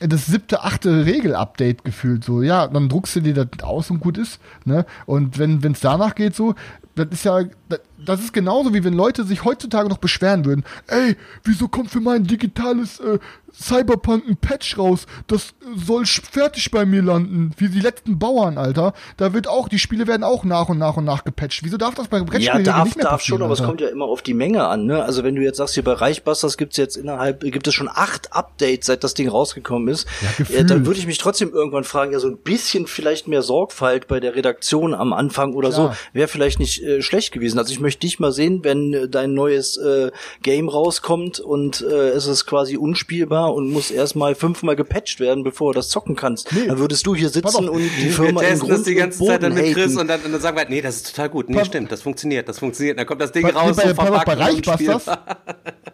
das 0.00 0.26
siebte, 0.26 0.62
achte 0.62 1.06
Regel-Update 1.06 1.84
gefühlt 1.84 2.24
so. 2.24 2.42
Ja, 2.42 2.66
dann 2.66 2.88
druckst 2.88 3.16
du 3.16 3.20
dir 3.20 3.34
das 3.34 3.62
aus 3.62 3.90
und 3.90 4.00
gut 4.00 4.18
ist. 4.18 4.40
Ne? 4.64 4.86
Und 5.06 5.38
wenn 5.38 5.62
es 5.62 5.80
danach 5.80 6.14
geht 6.14 6.34
so, 6.34 6.54
das 6.94 7.08
ist 7.10 7.24
ja, 7.24 7.42
das, 7.68 7.80
das 7.98 8.20
ist 8.20 8.32
genauso 8.32 8.74
wie 8.74 8.84
wenn 8.84 8.94
Leute 8.94 9.24
sich 9.24 9.44
heutzutage 9.44 9.88
noch 9.88 9.98
beschweren 9.98 10.44
würden. 10.44 10.64
Ey, 10.86 11.16
wieso 11.44 11.68
kommt 11.68 11.90
für 11.90 12.00
mein 12.00 12.24
digitales 12.24 13.00
äh, 13.00 13.18
Cyberpunk 13.52 14.28
ein 14.28 14.36
Patch 14.36 14.76
raus? 14.78 15.06
Das 15.26 15.50
äh, 15.50 15.78
soll 15.86 16.04
fertig 16.06 16.70
bei 16.70 16.84
mir 16.84 17.02
landen. 17.02 17.52
Wie 17.56 17.68
die 17.68 17.80
letzten 17.80 18.18
Bauern, 18.18 18.58
Alter. 18.58 18.94
Da 19.16 19.32
wird 19.32 19.48
auch, 19.48 19.68
die 19.68 19.78
Spiele 19.78 20.06
werden 20.06 20.24
auch 20.24 20.44
nach 20.44 20.68
und 20.68 20.78
nach 20.78 20.96
und 20.96 21.04
nach 21.04 21.24
gepatcht. 21.24 21.62
Wieso 21.62 21.76
darf 21.76 21.94
das 21.94 22.08
bei 22.08 22.18
Ja, 22.18 22.24
Brettspielen 22.24 22.64
darf, 22.64 22.84
nicht 22.84 22.96
mehr 22.96 23.04
darf 23.06 23.22
schon, 23.22 23.42
aber 23.42 23.52
es 23.52 23.62
kommt 23.62 23.80
ja 23.80 23.88
immer 23.88 24.06
auf 24.06 24.22
die 24.22 24.34
Menge 24.34 24.66
an, 24.66 24.86
ne? 24.86 25.02
Also 25.04 25.24
wenn 25.24 25.34
du 25.36 25.42
jetzt 25.42 25.58
sagst, 25.58 25.74
hier 25.74 25.84
bei 25.84 25.92
Reichbusters 25.92 26.56
gibt's 26.56 26.76
jetzt 26.76 26.96
innerhalb, 26.96 27.40
gibt 27.40 27.66
es 27.66 27.74
schon 27.74 27.88
acht 27.88 28.32
Updates, 28.32 28.86
seit 28.86 29.04
das 29.04 29.14
Ding 29.14 29.28
rausgekommen 29.28 29.88
ist, 29.88 30.06
Ja, 30.48 30.56
äh, 30.56 30.64
dann 30.64 30.86
würde 30.86 30.98
ich 30.98 31.06
mich 31.06 31.18
trotzdem 31.18 31.50
irgendwann 31.52 31.84
fragen, 31.84 32.12
ja, 32.12 32.18
so 32.18 32.28
ein 32.28 32.38
bisschen 32.38 32.86
vielleicht 32.86 33.28
mehr 33.28 33.42
Sorgfalt 33.42 34.08
bei 34.08 34.20
der 34.20 34.34
Redaktion 34.34 34.94
am 34.94 35.12
Anfang 35.12 35.54
oder 35.54 35.70
Klar. 35.70 35.92
so, 35.92 35.96
wäre 36.12 36.28
vielleicht 36.28 36.58
nicht 36.58 36.82
äh, 36.82 37.00
schlecht 37.02 37.32
gewesen. 37.32 37.58
Also 37.58 37.72
ich 37.72 37.80
möchte 37.80 37.93
dich 37.98 38.18
mal 38.18 38.32
sehen, 38.32 38.60
wenn 38.62 38.92
äh, 38.92 39.08
dein 39.08 39.34
neues 39.34 39.76
äh, 39.76 40.10
Game 40.42 40.68
rauskommt 40.68 41.40
und 41.40 41.82
äh, 41.82 42.10
es 42.10 42.26
ist 42.26 42.46
quasi 42.46 42.76
unspielbar 42.76 43.54
und 43.54 43.70
muss 43.70 43.90
erstmal 43.90 44.34
fünfmal 44.34 44.76
gepatcht 44.76 45.20
werden, 45.20 45.44
bevor 45.44 45.72
du 45.72 45.78
das 45.78 45.88
zocken 45.88 46.16
kannst. 46.16 46.50
Dann 46.52 46.78
würdest 46.78 47.06
du 47.06 47.14
hier 47.14 47.28
sitzen 47.28 47.68
und 47.68 47.82
die 47.82 48.04
Wir 48.04 48.12
Firma 48.12 48.42
in 48.42 48.48
testen 48.48 48.68
Grund 48.68 48.78
das 48.80 48.82
die 48.84 48.94
ganze 48.94 49.22
und 49.22 49.28
Zeit 49.28 49.42
dann 49.42 49.54
mit 49.54 49.72
Chris 49.74 49.96
und 49.96 50.08
dann, 50.08 50.20
und 50.22 50.32
dann 50.32 50.40
sagen 50.40 50.56
wir, 50.56 50.68
nee, 50.68 50.80
das 50.80 50.96
ist 50.96 51.14
total 51.14 51.28
gut. 51.28 51.48
Nee, 51.48 51.64
stimmt, 51.64 51.92
das 51.92 52.02
funktioniert, 52.02 52.48
das 52.48 52.58
funktioniert. 52.58 52.98
Dann 52.98 53.06
kommt 53.06 53.20
das 53.20 53.32
Ding 53.32 53.42
Bei, 53.42 53.50
raus, 53.50 53.76
bei, 53.76 53.84
so 53.84 53.90
auf, 53.90 53.96
bei 53.96 54.36
verpackt 54.36 54.68
und. 54.78 55.18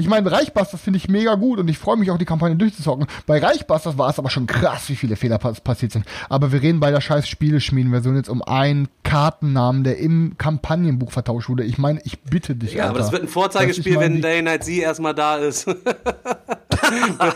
Ich 0.00 0.08
meine, 0.08 0.32
Reichbusters 0.32 0.80
finde 0.80 0.96
ich 0.96 1.08
mega 1.08 1.34
gut 1.34 1.58
und 1.58 1.68
ich 1.68 1.76
freue 1.78 1.96
mich 1.98 2.10
auch, 2.10 2.16
die 2.16 2.24
Kampagne 2.24 2.56
durchzuzocken. 2.56 3.06
Bei 3.26 3.38
Reichbusters 3.38 3.98
war 3.98 4.08
es 4.08 4.18
aber 4.18 4.30
schon 4.30 4.46
krass, 4.46 4.88
wie 4.88 4.96
viele 4.96 5.14
Fehler 5.16 5.36
pass 5.38 5.60
passiert 5.60 5.92
sind. 5.92 6.06
Aber 6.30 6.52
wir 6.52 6.62
reden 6.62 6.80
bei 6.80 6.90
der 6.90 7.02
scheiß 7.02 7.28
Spieleschmieden-Version 7.28 8.16
jetzt 8.16 8.30
um 8.30 8.42
einen 8.42 8.88
Kartennamen, 9.02 9.84
der 9.84 9.98
im 9.98 10.36
Kampagnenbuch 10.38 11.12
vertauscht 11.12 11.50
wurde. 11.50 11.64
Ich 11.64 11.76
meine, 11.76 12.00
ich 12.04 12.20
bitte 12.22 12.54
dich, 12.54 12.72
Ja, 12.72 12.84
Alter. 12.84 12.90
aber 12.90 12.98
das 13.00 13.12
wird 13.12 13.22
ein 13.24 13.28
Das 13.28 13.84
mal 13.86 14.00
wenn 14.00 14.22
Day 14.22 14.40
Night 14.42 14.64
Z 14.64 14.78
erstmal 14.78 15.14
da 15.14 15.36
ist. 15.36 15.66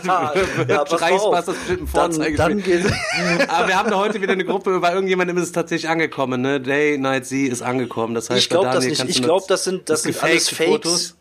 ja. 0.05 0.33
Reichsbusters 0.81 1.55
bestimmt 1.55 1.81
ein 1.81 1.87
Dann, 1.93 2.11
Vorzeigspiel. 2.13 2.37
dann 2.37 2.63
geht, 2.63 2.85
Aber 3.49 3.67
wir 3.67 3.77
haben 3.77 3.89
da 3.89 3.97
heute 3.97 4.21
wieder 4.21 4.33
eine 4.33 4.45
Gruppe, 4.45 4.79
bei 4.79 4.93
irgendjemandem 4.93 5.37
ist 5.37 5.43
es 5.43 5.51
tatsächlich 5.51 5.89
angekommen, 5.89 6.41
ne? 6.41 6.59
Day 6.59 6.97
Night 6.97 7.25
Z 7.27 7.47
ist 7.51 7.61
angekommen. 7.61 8.15
Das 8.15 8.29
heißt, 8.29 8.39
ich 8.41 8.49
glaube 8.49 8.69
das 8.71 8.85
nicht. 8.85 9.03
Ich 9.07 9.21
glaube, 9.21 9.45
das 9.47 9.63
sind 9.63 9.89
das, 9.89 10.03
sind 10.03 10.21
alles 10.23 10.49
Fakes. 10.49 11.15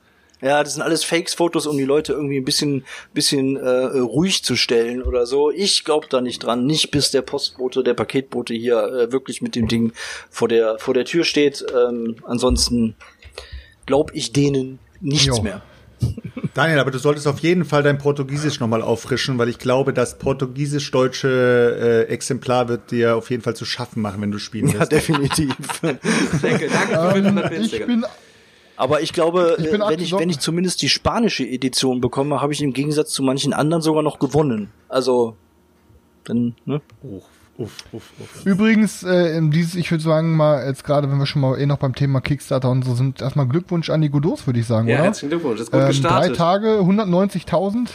Ja, 0.45 0.63
das 0.63 0.75
sind 0.75 0.83
alles 0.83 1.05
Fakes-Fotos, 1.05 1.67
um 1.67 1.79
die 1.79 1.85
Leute 1.85 2.13
irgendwie 2.13 2.37
ein 2.37 2.45
bisschen, 2.45 2.85
bisschen 3.15 3.57
äh, 3.57 3.69
ruhig 3.99 4.45
zu 4.45 4.57
stellen 4.57 5.03
oder 5.03 5.25
so. 5.27 5.51
Ich 5.51 5.85
glaube 5.85 6.07
da 6.11 6.21
nicht 6.21 6.41
dran. 6.41 6.67
Nicht 6.67 6.91
bis 6.91 7.11
der 7.11 7.23
Postbote, 7.23 7.83
der 7.83 7.95
Paketbote 7.95 8.53
hier 8.53 8.77
äh, 8.83 9.13
wirklich 9.13 9.41
mit 9.41 9.55
dem 9.57 9.69
Ding 9.69 9.93
vor 10.31 10.49
der 10.49 10.79
vor 10.79 10.93
der 10.93 11.07
Tür 11.07 11.25
steht. 11.25 11.65
Ähm, 11.75 12.17
ansonsten 12.27 12.95
glaube 13.87 14.13
ich 14.15 14.33
denen 14.33 14.79
nichts 15.01 15.27
Jo. 15.27 15.43
mehr. 15.43 15.63
Daniel, 16.55 16.79
aber 16.79 16.91
du 16.91 16.99
solltest 16.99 17.27
auf 17.27 17.39
jeden 17.41 17.65
Fall 17.65 17.83
dein 17.83 17.99
Portugiesisch 17.99 18.61
nochmal 18.61 18.83
auffrischen, 18.83 19.39
weil 19.39 19.49
ich 19.49 19.59
glaube, 19.59 19.93
das 19.95 20.19
portugiesisch-deutsche 20.19 22.07
äh, 22.09 22.13
Exemplar 22.13 22.69
wird 22.69 22.91
dir 22.91 23.17
auf 23.17 23.31
jeden 23.31 23.43
Fall 23.43 23.57
zu 23.57 23.65
schaffen 23.65 24.03
machen, 24.03 24.21
wenn 24.23 24.31
du 24.31 24.39
spielen 24.39 24.69
Ja, 24.69 24.81
wirst. 24.81 24.93
definitiv. 24.93 25.55
Danke, 25.83 26.69
danke 26.69 26.95
für 26.95 27.11
500 27.13 27.49
Pins, 27.49 27.59
Ähm, 27.59 27.65
ich 27.65 27.71
Digga. 27.73 27.87
bin 27.87 28.05
Aber 28.77 29.03
ich 29.03 29.13
glaube, 29.13 29.57
Ich 29.59 29.67
äh, 29.67 29.73
wenn 29.81 30.01
ich, 30.01 30.13
wenn 30.13 30.31
ich 30.31 30.41
zumindest 30.41 30.83
die 30.83 30.89
spanische 30.89 31.45
Edition 31.47 32.01
bekomme, 32.01 32.41
habe 32.41 32.53
ich 32.53 32.61
im 32.63 32.73
Gegensatz 32.73 33.11
zu 33.13 33.23
manchen 33.23 33.53
anderen 33.53 33.83
sogar 33.83 34.03
noch 34.03 34.19
gewonnen. 34.19 34.71
Also, 34.89 35.37
dann, 36.25 36.55
ne? 36.65 36.81
Uff, 37.03 37.23
uff, 37.57 37.85
uff, 37.93 38.13
uff. 38.19 38.47
übrigens, 38.47 39.05
äh, 39.05 39.37
in 39.37 39.51
dieses, 39.53 39.77
ich 39.77 39.91
würde 39.93 40.03
sagen, 40.03 40.37
mal 40.37 40.67
jetzt 40.67 40.83
gerade, 40.85 41.09
wenn 41.11 41.19
wir 41.19 41.27
schon 41.27 41.43
mal 41.43 41.57
eh 41.61 41.67
noch 41.67 41.79
beim 41.79 41.95
Thema 41.95 42.21
Kickstarter 42.21 42.69
und 42.71 42.85
so 42.85 42.95
sind, 42.95 43.23
erstmal 43.23 43.47
Glückwunsch 43.47 43.91
an 43.91 44.01
die 44.01 44.11
Godot, 44.11 44.45
würde 44.47 44.59
ich 44.59 44.67
sagen, 44.67 44.89
Ja, 44.89 44.97
oder? 44.97 45.05
herzlichen 45.05 45.31
Glückwunsch, 45.31 45.61
ist 45.61 45.71
gut 45.71 45.81
Ähm, 45.81 45.87
drei 45.87 46.29
gestartet. 46.29 46.37
Tage, 46.37 46.69
190.000. 46.81 47.89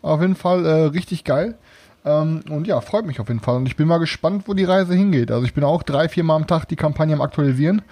Auf 0.00 0.20
jeden 0.20 0.34
Fall 0.34 0.64
äh, 0.64 0.70
richtig 0.86 1.24
geil. 1.24 1.58
Ähm, 2.04 2.40
und 2.50 2.66
ja, 2.66 2.80
freut 2.80 3.06
mich 3.06 3.20
auf 3.20 3.28
jeden 3.28 3.40
Fall. 3.40 3.56
Und 3.56 3.66
ich 3.66 3.76
bin 3.76 3.86
mal 3.86 3.98
gespannt, 3.98 4.44
wo 4.46 4.54
die 4.54 4.64
Reise 4.64 4.94
hingeht. 4.94 5.30
Also 5.30 5.44
ich 5.44 5.54
bin 5.54 5.62
auch 5.62 5.82
drei, 5.84 6.08
vier 6.08 6.24
Mal 6.24 6.34
am 6.36 6.46
Tag 6.48 6.66
die 6.66 6.74
Kampagne 6.76 7.14
am 7.14 7.20
Aktualisieren, 7.20 7.82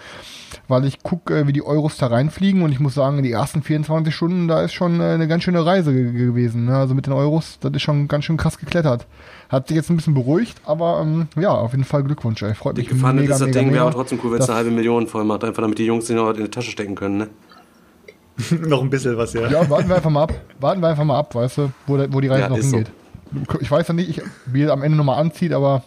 weil 0.67 0.85
ich 0.85 1.03
gucke, 1.03 1.39
äh, 1.39 1.47
wie 1.47 1.53
die 1.53 1.63
Euros 1.65 1.97
da 1.97 2.09
reinfliegen. 2.09 2.63
Und 2.63 2.73
ich 2.73 2.81
muss 2.81 2.95
sagen, 2.95 3.23
die 3.23 3.31
ersten 3.31 3.63
24 3.63 4.13
Stunden, 4.13 4.49
da 4.49 4.63
ist 4.63 4.73
schon 4.73 5.01
äh, 5.01 5.05
eine 5.05 5.29
ganz 5.29 5.45
schöne 5.45 5.65
Reise 5.65 5.93
ge 5.93 6.13
gewesen. 6.13 6.65
Ne? 6.65 6.77
Also 6.77 6.95
mit 6.95 7.07
den 7.07 7.13
Euros, 7.13 7.59
das 7.61 7.73
ist 7.73 7.83
schon 7.83 8.09
ganz 8.09 8.25
schön 8.25 8.37
krass 8.37 8.59
geklettert. 8.59 9.07
Hat 9.49 9.69
sich 9.69 9.77
jetzt 9.77 9.91
ein 9.91 9.97
bisschen 9.97 10.15
beruhigt, 10.15 10.61
aber 10.65 11.01
ähm, 11.03 11.29
ja, 11.37 11.51
auf 11.51 11.73
jeden 11.73 11.85
Fall 11.85 12.03
Glückwunsch. 12.03 12.43
Ey. 12.43 12.55
Freut 12.55 12.77
Die 12.79 12.83
mich 12.83 12.89
Gefahr 12.91 13.15
ist 13.17 13.31
das 13.31 13.51
Ding, 13.51 13.73
wäre 13.73 13.85
auch 13.85 13.89
mega. 13.89 13.91
trotzdem 13.91 14.19
cool, 14.25 14.33
wenn 14.33 14.41
es 14.41 14.49
eine 14.49 14.57
halbe 14.59 14.71
Million 14.73 15.07
voll 15.07 15.25
macht, 15.25 15.45
einfach 15.45 15.63
damit 15.63 15.79
die 15.79 15.87
Jungs 15.87 16.07
sich 16.09 16.17
noch 16.17 16.31
in 16.31 16.45
die 16.45 16.51
Tasche 16.51 16.71
stecken 16.73 16.95
können, 16.97 17.17
ne? 17.19 17.29
Noch 18.67 18.83
ein 18.83 18.89
bisschen 18.89 19.17
was, 19.19 19.35
ja. 19.35 19.49
Ja, 19.51 19.69
warten 19.69 19.89
wir 19.89 19.97
einfach 19.97 20.09
mal 20.11 20.23
ab. 20.23 20.33
Warten 20.61 20.81
wir 20.81 20.89
einfach 20.89 21.05
mal 21.05 21.19
ab, 21.19 21.35
weißt 21.35 21.59
du, 21.59 21.73
wo, 21.87 21.99
wo 22.11 22.21
die 22.21 22.29
Reise 22.29 22.41
Ja, 22.43 22.49
noch 22.49 22.57
ist 22.57 22.71
so. 22.71 22.83
Ich 23.61 23.71
weiß 23.71 23.89
ja 23.89 23.95
nicht, 23.95 24.11
ich, 24.11 24.23
wie 24.47 24.63
er 24.63 24.73
am 24.73 24.83
Ende 24.83 24.97
nochmal 24.97 25.21
anzieht, 25.21 25.53
aber 25.53 25.83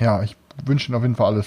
ja, 0.00 0.22
ich 0.22 0.36
wünsche 0.64 0.88
Ihnen 0.88 0.96
auf 0.96 1.02
jeden 1.02 1.16
Fall 1.16 1.34
alles. 1.34 1.46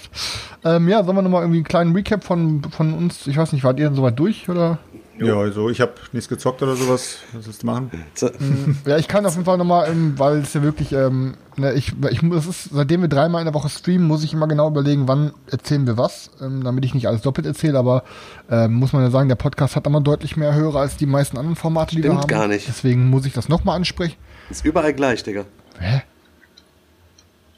Ähm, 0.64 0.88
ja, 0.90 1.04
sollen 1.04 1.18
wir 1.18 1.22
nochmal 1.22 1.42
irgendwie 1.44 1.60
einen 1.60 1.66
kleinen 1.66 1.96
Recap 1.96 2.24
von, 2.24 2.62
von 2.72 2.94
uns, 2.94 3.28
ich 3.28 3.38
weiß 3.38 3.54
nicht, 3.54 3.64
wart 3.64 3.80
ihr 3.80 3.88
denn 3.88 3.96
soweit 3.96 4.20
durch 4.20 4.50
oder? 4.50 4.80
Ja, 5.20 5.36
also 5.36 5.70
ich 5.70 5.82
habe 5.82 5.94
nichts 6.12 6.30
gezockt 6.30 6.62
oder 6.62 6.76
sowas. 6.76 7.18
Was 7.34 7.48
willst 7.48 7.64
du 7.64 7.68
machen? 7.68 7.90
Ja, 8.86 8.98
ich 8.98 9.08
kann 9.08 9.26
auf 9.26 9.34
jeden 9.34 9.46
Fall 9.46 9.58
nochmal, 9.58 9.90
ähm, 9.90 10.14
weil 10.18 10.38
es 10.38 10.54
ja 10.54 10.62
wirklich, 10.62 10.92
ähm, 10.92 11.34
ne, 11.56 11.74
ich, 11.74 11.94
ich 12.12 12.22
muss, 12.22 12.46
es 12.46 12.66
ist, 12.66 12.70
seitdem 12.74 13.02
wir 13.02 13.08
dreimal 13.08 13.42
in 13.42 13.46
der 13.46 13.54
Woche 13.56 13.70
streamen, 13.70 14.06
muss 14.08 14.24
ich 14.24 14.34
immer 14.34 14.48
genau 14.48 14.68
überlegen, 14.68 15.08
wann 15.08 15.32
erzählen 15.50 15.88
wir 15.88 15.98
was, 15.98 16.30
ähm, 16.40 16.64
damit 16.64 16.86
ich 16.86 16.94
nicht 16.94 17.08
alles 17.08 17.22
doppelt 17.22 17.48
erzähle, 17.48 17.80
aber 17.80 18.04
ähm, 18.52 18.74
muss 18.74 18.94
man 18.94 19.02
ja 19.02 19.10
sagen, 19.10 19.28
der 19.28 19.36
Podcast 19.36 19.76
hat 19.76 19.88
immer 19.88 20.02
deutlich 20.02 20.38
mehr 20.38 20.54
Hörer 20.54 20.82
als 20.82 20.98
die 20.98 21.08
meisten 21.08 21.38
anderen 21.38 21.56
Formate, 21.56 21.96
die 21.96 22.04
wir 22.04 22.12
Stimmt 22.12 22.22
haben. 22.22 22.28
gar 22.28 22.48
nicht. 22.48 22.68
Deswegen 22.68 23.10
muss 23.10 23.26
ich 23.26 23.34
das 23.34 23.50
nochmal 23.50 23.76
ansprechen. 23.76 24.18
Ist 24.50 24.66
überall 24.66 24.94
gleich, 24.94 25.24
Digga. 25.24 25.46
Hä? 25.80 26.02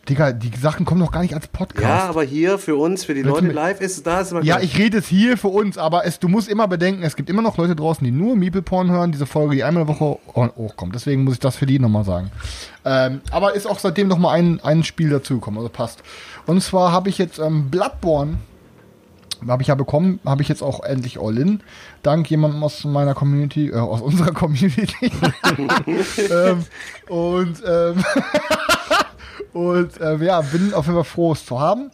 Digga, 0.08 0.32
die 0.32 0.50
Sachen 0.60 0.88
kommen 0.88 1.02
doch 1.02 1.12
gar 1.12 1.22
nicht 1.22 1.36
als 1.36 1.48
Podcast. 1.48 1.84
Ja, 1.84 2.10
aber 2.10 2.24
hier 2.24 2.58
für 2.58 2.76
uns, 2.76 3.04
für 3.06 3.14
die 3.14 3.22
Leute 3.22 3.46
live 3.48 3.80
ist 3.80 4.08
da 4.08 4.22
ist 4.22 4.32
immer 4.32 4.42
Ja, 4.44 4.58
gleich. 4.58 4.74
ich 4.74 4.80
rede 4.80 4.98
es 4.98 5.08
hier 5.08 5.38
für 5.38 5.50
uns, 5.50 5.78
aber 5.78 6.04
es, 6.06 6.18
du 6.20 6.28
musst 6.28 6.50
immer 6.50 6.68
bedenken, 6.68 7.04
es 7.04 7.16
gibt 7.16 7.30
immer 7.30 7.44
noch 7.44 7.58
Leute 7.58 7.76
draußen, 7.76 8.04
die 8.04 8.10
nur 8.10 8.36
Meeple-Porn 8.36 8.90
hören, 8.90 9.12
diese 9.12 9.28
Folge, 9.28 9.54
die 9.56 9.64
einmal 9.64 9.84
in 9.84 9.88
der 9.88 9.96
Woche 10.00 10.18
hochkommt. 10.36 10.96
Deswegen 10.96 11.24
muss 11.26 11.36
ich 11.36 11.40
das 11.40 11.58
für 11.58 11.68
die 11.68 11.78
nochmal 11.78 12.06
sagen. 12.06 12.32
Ähm, 12.86 13.22
aber 13.30 13.54
ist 13.54 13.68
auch 13.68 13.78
seitdem 13.78 14.08
nochmal 14.08 14.40
ein, 14.40 14.60
ein 14.64 14.84
Spiel 14.84 15.12
dazugekommen, 15.12 15.60
also 15.60 15.70
passt. 15.70 16.02
Und 16.48 16.64
zwar 16.64 16.92
habe 16.92 17.10
ich 17.10 17.20
jetzt 17.20 17.38
ähm, 17.38 17.70
Bloodborne, 17.70 18.38
habe 19.48 19.62
ich 19.62 19.68
ja 19.68 19.76
bekommen, 19.76 20.20
habe 20.26 20.42
ich 20.42 20.50
jetzt 20.50 20.62
auch 20.62 20.84
endlich 20.84 21.20
All-In. 21.20 21.62
Dank 22.04 22.30
jemandem 22.30 22.64
aus 22.64 22.84
meiner 22.84 23.14
Community, 23.14 23.70
äh, 23.70 23.76
aus 23.76 24.02
unserer 24.02 24.32
Community. 24.32 25.12
ähm, 26.32 26.66
und 27.08 27.64
ähm, 27.66 28.04
und 29.54 30.00
äh, 30.00 30.18
ja, 30.18 30.42
bin 30.42 30.74
auf 30.74 30.86
jeden 30.86 30.98
Fall 30.98 31.04
froh, 31.04 31.34
es 31.34 31.46
zu 31.46 31.60
haben. 31.60 31.92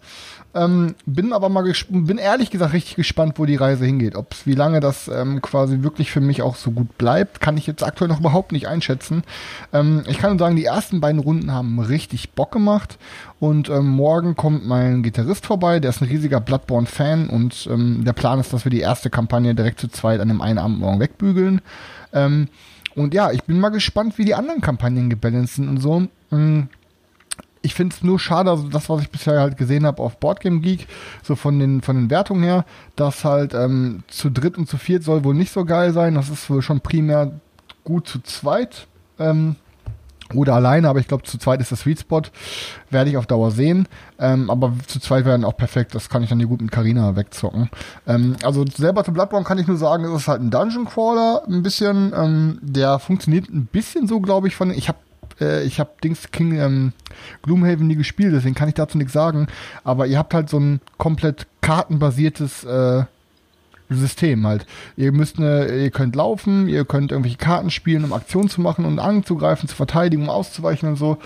Ähm, 0.55 0.95
bin 1.05 1.33
aber 1.33 1.49
mal 1.49 1.69
bin 1.89 2.17
ehrlich 2.17 2.49
gesagt 2.49 2.73
richtig 2.73 2.95
gespannt, 2.95 3.33
wo 3.37 3.45
die 3.45 3.57
Reise 3.57 3.85
hingeht. 3.85 4.15
Ob's, 4.15 4.47
wie 4.47 4.55
lange 4.55 4.79
das 4.79 5.09
ähm, 5.09 5.41
quasi 5.41 5.83
wirklich 5.83 6.11
für 6.11 6.21
mich 6.21 6.41
auch 6.41 6.55
so 6.55 6.71
gut 6.71 6.97
bleibt, 6.97 7.41
kann 7.41 7.57
ich 7.57 7.67
jetzt 7.67 7.83
aktuell 7.83 8.07
noch 8.07 8.21
überhaupt 8.21 8.53
nicht 8.53 8.67
einschätzen. 8.67 9.23
Ähm, 9.73 10.03
ich 10.07 10.17
kann 10.17 10.29
nur 10.31 10.39
sagen, 10.39 10.55
die 10.55 10.63
ersten 10.63 11.01
beiden 11.01 11.19
Runden 11.19 11.51
haben 11.51 11.79
richtig 11.79 12.31
Bock 12.31 12.51
gemacht. 12.51 12.97
Und 13.41 13.67
ähm, 13.67 13.89
morgen 13.89 14.37
kommt 14.37 14.65
mein 14.65 15.03
Gitarrist 15.03 15.45
vorbei, 15.45 15.81
der 15.81 15.89
ist 15.89 16.01
ein 16.01 16.07
riesiger 16.07 16.39
Bloodborne-Fan 16.39 17.27
und 17.29 17.67
ähm, 17.69 18.05
der 18.05 18.13
Plan 18.13 18.39
ist, 18.39 18.53
dass 18.53 18.65
wir 18.65 18.69
die 18.69 18.79
erste 18.79 19.09
Kampagne 19.09 19.53
direkt 19.55 19.81
zu 19.81 19.89
zweit 19.89 20.21
an 20.21 20.29
dem 20.29 20.41
einen 20.41 20.57
Abend 20.57 20.79
morgen 20.79 21.01
wegbügeln. 21.01 21.59
Ähm, 22.13 22.47
und 22.95 23.13
ja, 23.13 23.31
ich 23.31 23.43
bin 23.43 23.59
mal 23.59 23.69
gespannt, 23.69 24.17
wie 24.17 24.23
die 24.23 24.35
anderen 24.35 24.61
Kampagnen 24.61 25.09
gebalanced 25.09 25.55
sind 25.55 25.67
und 25.67 25.81
so. 25.81 26.07
Mm, 26.29 26.69
ich 27.65 27.73
finde 27.73 27.95
es 27.95 28.03
nur 28.03 28.19
schade, 28.19 28.51
also 28.51 28.67
das, 28.67 28.89
was 28.89 29.01
ich 29.01 29.09
bisher 29.09 29.39
halt 29.39 29.57
gesehen 29.57 29.85
habe 29.85 30.01
auf 30.01 30.19
Boardgame 30.19 30.61
Geek, 30.61 30.87
so 31.23 31.35
von 31.35 31.59
den, 31.59 31.81
von 31.81 31.95
den 31.95 32.09
Wertungen 32.09 32.43
her, 32.43 32.63
dass 32.95 33.25
halt 33.25 33.53
ähm, 33.53 34.03
zu 34.07 34.29
dritt 34.29 34.57
und 34.57 34.69
zu 34.69 34.77
viert 34.77 35.03
soll 35.03 35.23
wohl 35.23 35.33
nicht 35.33 35.51
so 35.51 35.65
geil 35.65 35.91
sein. 35.91 36.15
Das 36.15 36.29
ist 36.29 36.49
wohl 36.49 36.61
schon 36.61 36.81
primär 36.81 37.31
gut 37.83 38.07
zu 38.07 38.21
zweit. 38.21 38.87
Ähm, 39.17 39.55
oder 40.33 40.55
alleine, 40.55 40.89
aber 40.89 40.99
ich 40.99 41.07
glaube, 41.07 41.23
zu 41.23 41.37
zweit 41.37 41.61
ist 41.61 41.69
der 41.69 41.77
Sweet 41.77 41.99
Spot. 41.99 42.21
Werde 42.89 43.09
ich 43.09 43.17
auf 43.17 43.27
Dauer 43.27 43.51
sehen. 43.51 43.87
Ähm, 44.19 44.49
aber 44.49 44.73
zu 44.87 44.99
zweit 44.99 45.25
werden 45.25 45.45
auch 45.45 45.55
perfekt. 45.55 45.93
Das 45.93 46.09
kann 46.09 46.23
ich 46.23 46.29
dann 46.29 46.39
hier 46.39 46.47
gut 46.47 46.61
mit 46.61 46.71
Carina 46.71 47.15
wegzocken. 47.15 47.69
Ähm, 48.07 48.35
also 48.43 48.65
selber 48.65 49.03
zu 49.03 49.11
Bloodborne 49.11 49.45
kann 49.45 49.59
ich 49.59 49.67
nur 49.67 49.77
sagen, 49.77 50.03
es 50.05 50.21
ist 50.21 50.27
halt 50.27 50.41
ein 50.41 50.49
Dungeon 50.49 50.85
Crawler 50.85 51.43
ein 51.47 51.61
bisschen. 51.61 52.11
Ähm, 52.15 52.59
der 52.61 52.97
funktioniert 52.99 53.49
ein 53.49 53.67
bisschen 53.67 54.07
so, 54.07 54.19
glaube 54.19 54.47
ich, 54.47 54.55
von. 54.55 54.71
Ich 54.71 54.87
habe 54.87 54.97
äh, 55.39 55.63
ich 55.63 55.79
habe 55.79 55.91
Dings 56.03 56.31
King 56.31 56.59
ähm, 56.59 56.93
Gloomhaven 57.43 57.87
nie 57.87 57.95
gespielt, 57.95 58.33
deswegen 58.33 58.55
kann 58.55 58.69
ich 58.69 58.75
dazu 58.75 58.97
nichts 58.97 59.13
sagen. 59.13 59.47
Aber 59.83 60.07
ihr 60.07 60.17
habt 60.17 60.33
halt 60.33 60.49
so 60.49 60.59
ein 60.59 60.81
komplett 60.97 61.47
kartenbasiertes 61.61 62.63
äh, 62.63 63.03
System 63.89 64.47
halt. 64.47 64.65
Ihr 64.97 65.11
müsst 65.11 65.37
eine, 65.37 65.67
ihr 65.67 65.91
könnt 65.91 66.15
laufen, 66.15 66.67
ihr 66.67 66.85
könnt 66.85 67.11
irgendwelche 67.11 67.37
Karten 67.37 67.69
spielen, 67.69 68.03
um 68.03 68.13
Aktionen 68.13 68.49
zu 68.49 68.61
machen 68.61 68.85
und 68.85 68.99
anzugreifen, 68.99 69.69
zu 69.69 69.75
verteidigen, 69.75 70.23
um 70.23 70.29
auszuweichen 70.29 70.89
und 70.89 70.95
so. 70.95 71.17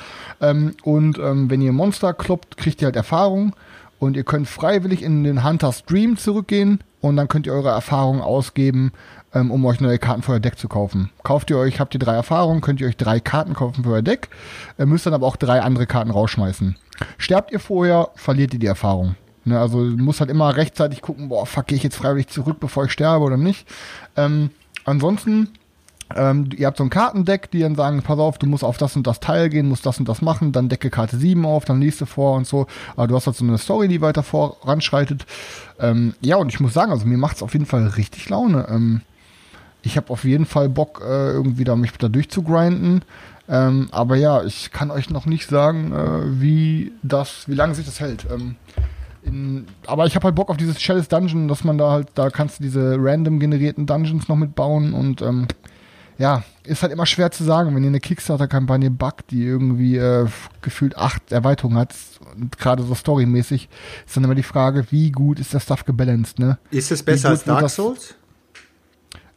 Ähm, 0.42 0.76
und 0.84 1.18
ähm, 1.20 1.50
wenn 1.50 1.62
ihr 1.62 1.72
Monster 1.72 2.14
kloppt, 2.14 2.58
kriegt 2.58 2.82
ihr 2.82 2.88
halt 2.88 2.96
Erfahrung 2.96 3.56
und 4.00 4.18
ihr 4.18 4.24
könnt 4.24 4.48
freiwillig 4.48 5.04
in 5.04 5.24
den 5.24 5.44
Hunter 5.44 5.72
Stream 5.72 6.18
zurückgehen 6.18 6.80
und 7.02 7.16
dann 7.16 7.28
könnt 7.28 7.48
ihr 7.48 7.54
eure 7.54 7.70
Erfahrungen 7.70 8.22
ausgeben, 8.22 8.92
ähm, 9.34 9.52
um 9.52 9.66
euch 9.66 9.80
neue 9.80 10.00
Karten 10.00 10.22
für 10.22 10.34
euer 10.34 10.40
Deck 10.40 10.58
zu 10.58 10.68
kaufen. 10.68 11.12
Kauft 11.24 11.50
ihr 11.50 11.58
euch, 11.58 11.80
habt 11.80 11.94
ihr 11.94 12.00
drei 12.00 12.16
Erfahrungen, 12.16 12.62
könnt 12.62 12.82
ihr 12.82 12.88
euch 12.88 12.98
drei 12.98 13.20
Karten 13.20 13.54
kaufen 13.54 13.84
für 13.84 13.92
euer 13.92 14.02
Deck, 14.02 14.30
äh, 14.78 14.86
müsst 14.86 15.06
dann 15.06 15.14
aber 15.14 15.28
auch 15.28 15.36
drei 15.36 15.62
andere 15.62 15.86
Karten 15.88 16.12
rausschmeißen. 16.12 16.76
Sterbt 17.18 17.52
ihr 17.52 17.60
vorher, 17.60 18.10
verliert 18.16 18.54
ihr 18.54 18.60
die 18.60 18.68
Erfahrung. 18.68 19.16
Ne, 19.46 19.60
also 19.60 19.78
muss 19.78 20.20
halt 20.20 20.30
immer 20.30 20.56
rechtzeitig 20.56 21.02
gucken, 21.02 21.30
boah, 21.30 21.46
fuck, 21.46 21.68
gehe 21.68 21.78
ich 21.78 21.84
jetzt 21.84 21.96
freiwillig 21.96 22.28
zurück, 22.28 22.58
bevor 22.60 22.86
ich 22.86 22.92
sterbe 22.92 23.24
oder 23.24 23.38
nicht. 23.38 23.68
Ähm, 24.18 24.50
ansonsten, 24.84 25.50
ähm, 26.16 26.50
ihr 26.58 26.68
habt 26.68 26.78
so 26.78 26.84
ein 26.84 26.90
Kartendeck, 26.90 27.50
die 27.52 27.62
dann 27.62 27.76
sagen, 27.76 28.02
pass 28.02 28.20
auf, 28.20 28.38
du 28.38 28.48
musst 28.48 28.64
auf 28.64 28.78
das 28.78 28.96
und 28.96 29.08
das 29.08 29.22
Teil 29.22 29.50
gehen, 29.50 29.70
musst 29.70 29.86
das 29.86 29.98
und 29.98 30.10
das 30.10 30.22
machen, 30.22 30.52
dann 30.52 30.68
decke 30.68 30.90
Karte 30.90 31.18
7 31.18 31.46
auf, 31.46 31.64
dann 31.66 31.80
du 31.80 32.06
vor 32.06 32.36
und 32.36 32.48
so. 32.48 32.68
Aber 32.96 33.08
du 33.08 33.16
hast 33.16 33.28
halt 33.28 33.38
so 33.38 33.46
eine 33.46 33.58
Story, 33.58 33.88
die 33.88 34.02
weiter 34.02 34.24
voranschreitet. 34.24 35.26
Ähm, 35.80 36.16
ja, 36.20 36.36
und 36.36 36.50
ich 36.50 36.60
muss 36.60 36.74
sagen, 36.74 36.92
also 36.92 37.06
mir 37.06 37.18
macht's 37.18 37.42
auf 37.42 37.54
jeden 37.54 37.66
Fall 37.66 37.88
richtig 37.88 38.30
Laune. 38.30 38.68
Ähm, 38.70 39.02
ich 39.82 39.98
habe 39.98 40.10
auf 40.12 40.24
jeden 40.24 40.46
Fall 40.46 40.70
Bock, 40.70 41.02
äh, 41.04 41.32
irgendwie 41.32 41.64
da 41.64 41.76
mich 41.76 41.92
da 41.94 42.08
durchzugrinden. 42.10 43.04
Ähm, 43.48 43.88
aber 43.92 44.16
ja, 44.16 44.44
ich 44.44 44.72
kann 44.72 44.92
euch 44.92 45.10
noch 45.10 45.26
nicht 45.26 45.50
sagen, 45.50 45.92
äh, 45.92 46.42
wie 46.42 46.92
das, 47.02 47.48
wie 47.48 47.56
lange 47.56 47.74
sich 47.74 47.86
das 47.86 48.00
hält. 48.00 48.28
Ähm, 48.32 48.56
in, 49.24 49.66
aber 49.88 50.06
ich 50.06 50.16
habe 50.16 50.26
halt 50.26 50.36
Bock 50.36 50.50
auf 50.50 50.58
dieses 50.58 50.82
Shells 50.82 51.08
Dungeon, 51.08 51.48
dass 51.48 51.64
man 51.64 51.78
da 51.78 51.92
halt, 51.92 52.10
da 52.16 52.30
kannst 52.30 52.60
du 52.60 52.64
diese 52.64 52.96
random 53.00 53.40
generierten 53.40 53.86
Dungeons 53.86 54.28
noch 54.28 54.36
mitbauen 54.36 54.94
und 54.94 55.22
ähm, 55.22 55.48
ja, 56.20 56.44
ist 56.66 56.84
halt 56.84 56.92
immer 56.92 57.06
schwer 57.06 57.32
zu 57.32 57.44
sagen, 57.46 57.74
wenn 57.74 57.84
ihr 57.84 57.88
eine 57.90 58.02
Kickstarter-Kampagne 58.02 58.92
backt, 58.92 59.32
die 59.32 59.44
irgendwie 59.44 59.96
äh, 59.98 60.28
gefühlt 60.62 60.98
acht 60.98 61.32
Erweiterungen 61.32 61.78
hat, 61.78 61.96
und 62.36 62.58
gerade 62.58 62.84
so 62.84 62.94
storymäßig, 62.94 63.70
ist 64.06 64.18
dann 64.18 64.26
immer 64.26 64.36
die 64.36 64.44
Frage, 64.44 64.86
wie 64.92 65.12
gut 65.12 65.40
ist 65.40 65.54
der 65.54 65.62
Stuff 65.62 65.86
gebalanced, 65.86 66.38
ne? 66.38 66.58
Ist 66.72 66.92
es 66.92 67.02
besser 67.04 67.30
als 67.30 67.46
Dark 67.46 67.62
das- 67.62 67.76
Souls? 67.76 68.16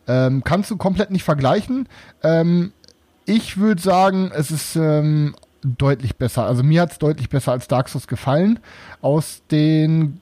Ähm, 0.09 0.43
kannst 0.45 0.71
du 0.71 0.77
komplett 0.77 1.11
nicht 1.11 1.25
vergleichen. 1.25 1.89
Ähm, 2.23 2.73
ich 3.25 3.57
würde 3.57 3.81
sagen, 3.81 4.31
es 4.35 4.51
ist 4.51 4.77
ähm, 4.77 5.35
deutlich 5.63 6.17
besser. 6.17 6.45
Also 6.45 6.63
mir 6.63 6.83
hat 6.83 6.93
es 6.93 6.99
deutlich 6.99 7.29
besser 7.29 7.53
als 7.53 7.69
Dark 7.69 7.89
Souls 7.89 8.07
gefallen. 8.07 8.59
Aus 9.01 9.43
den. 9.51 10.21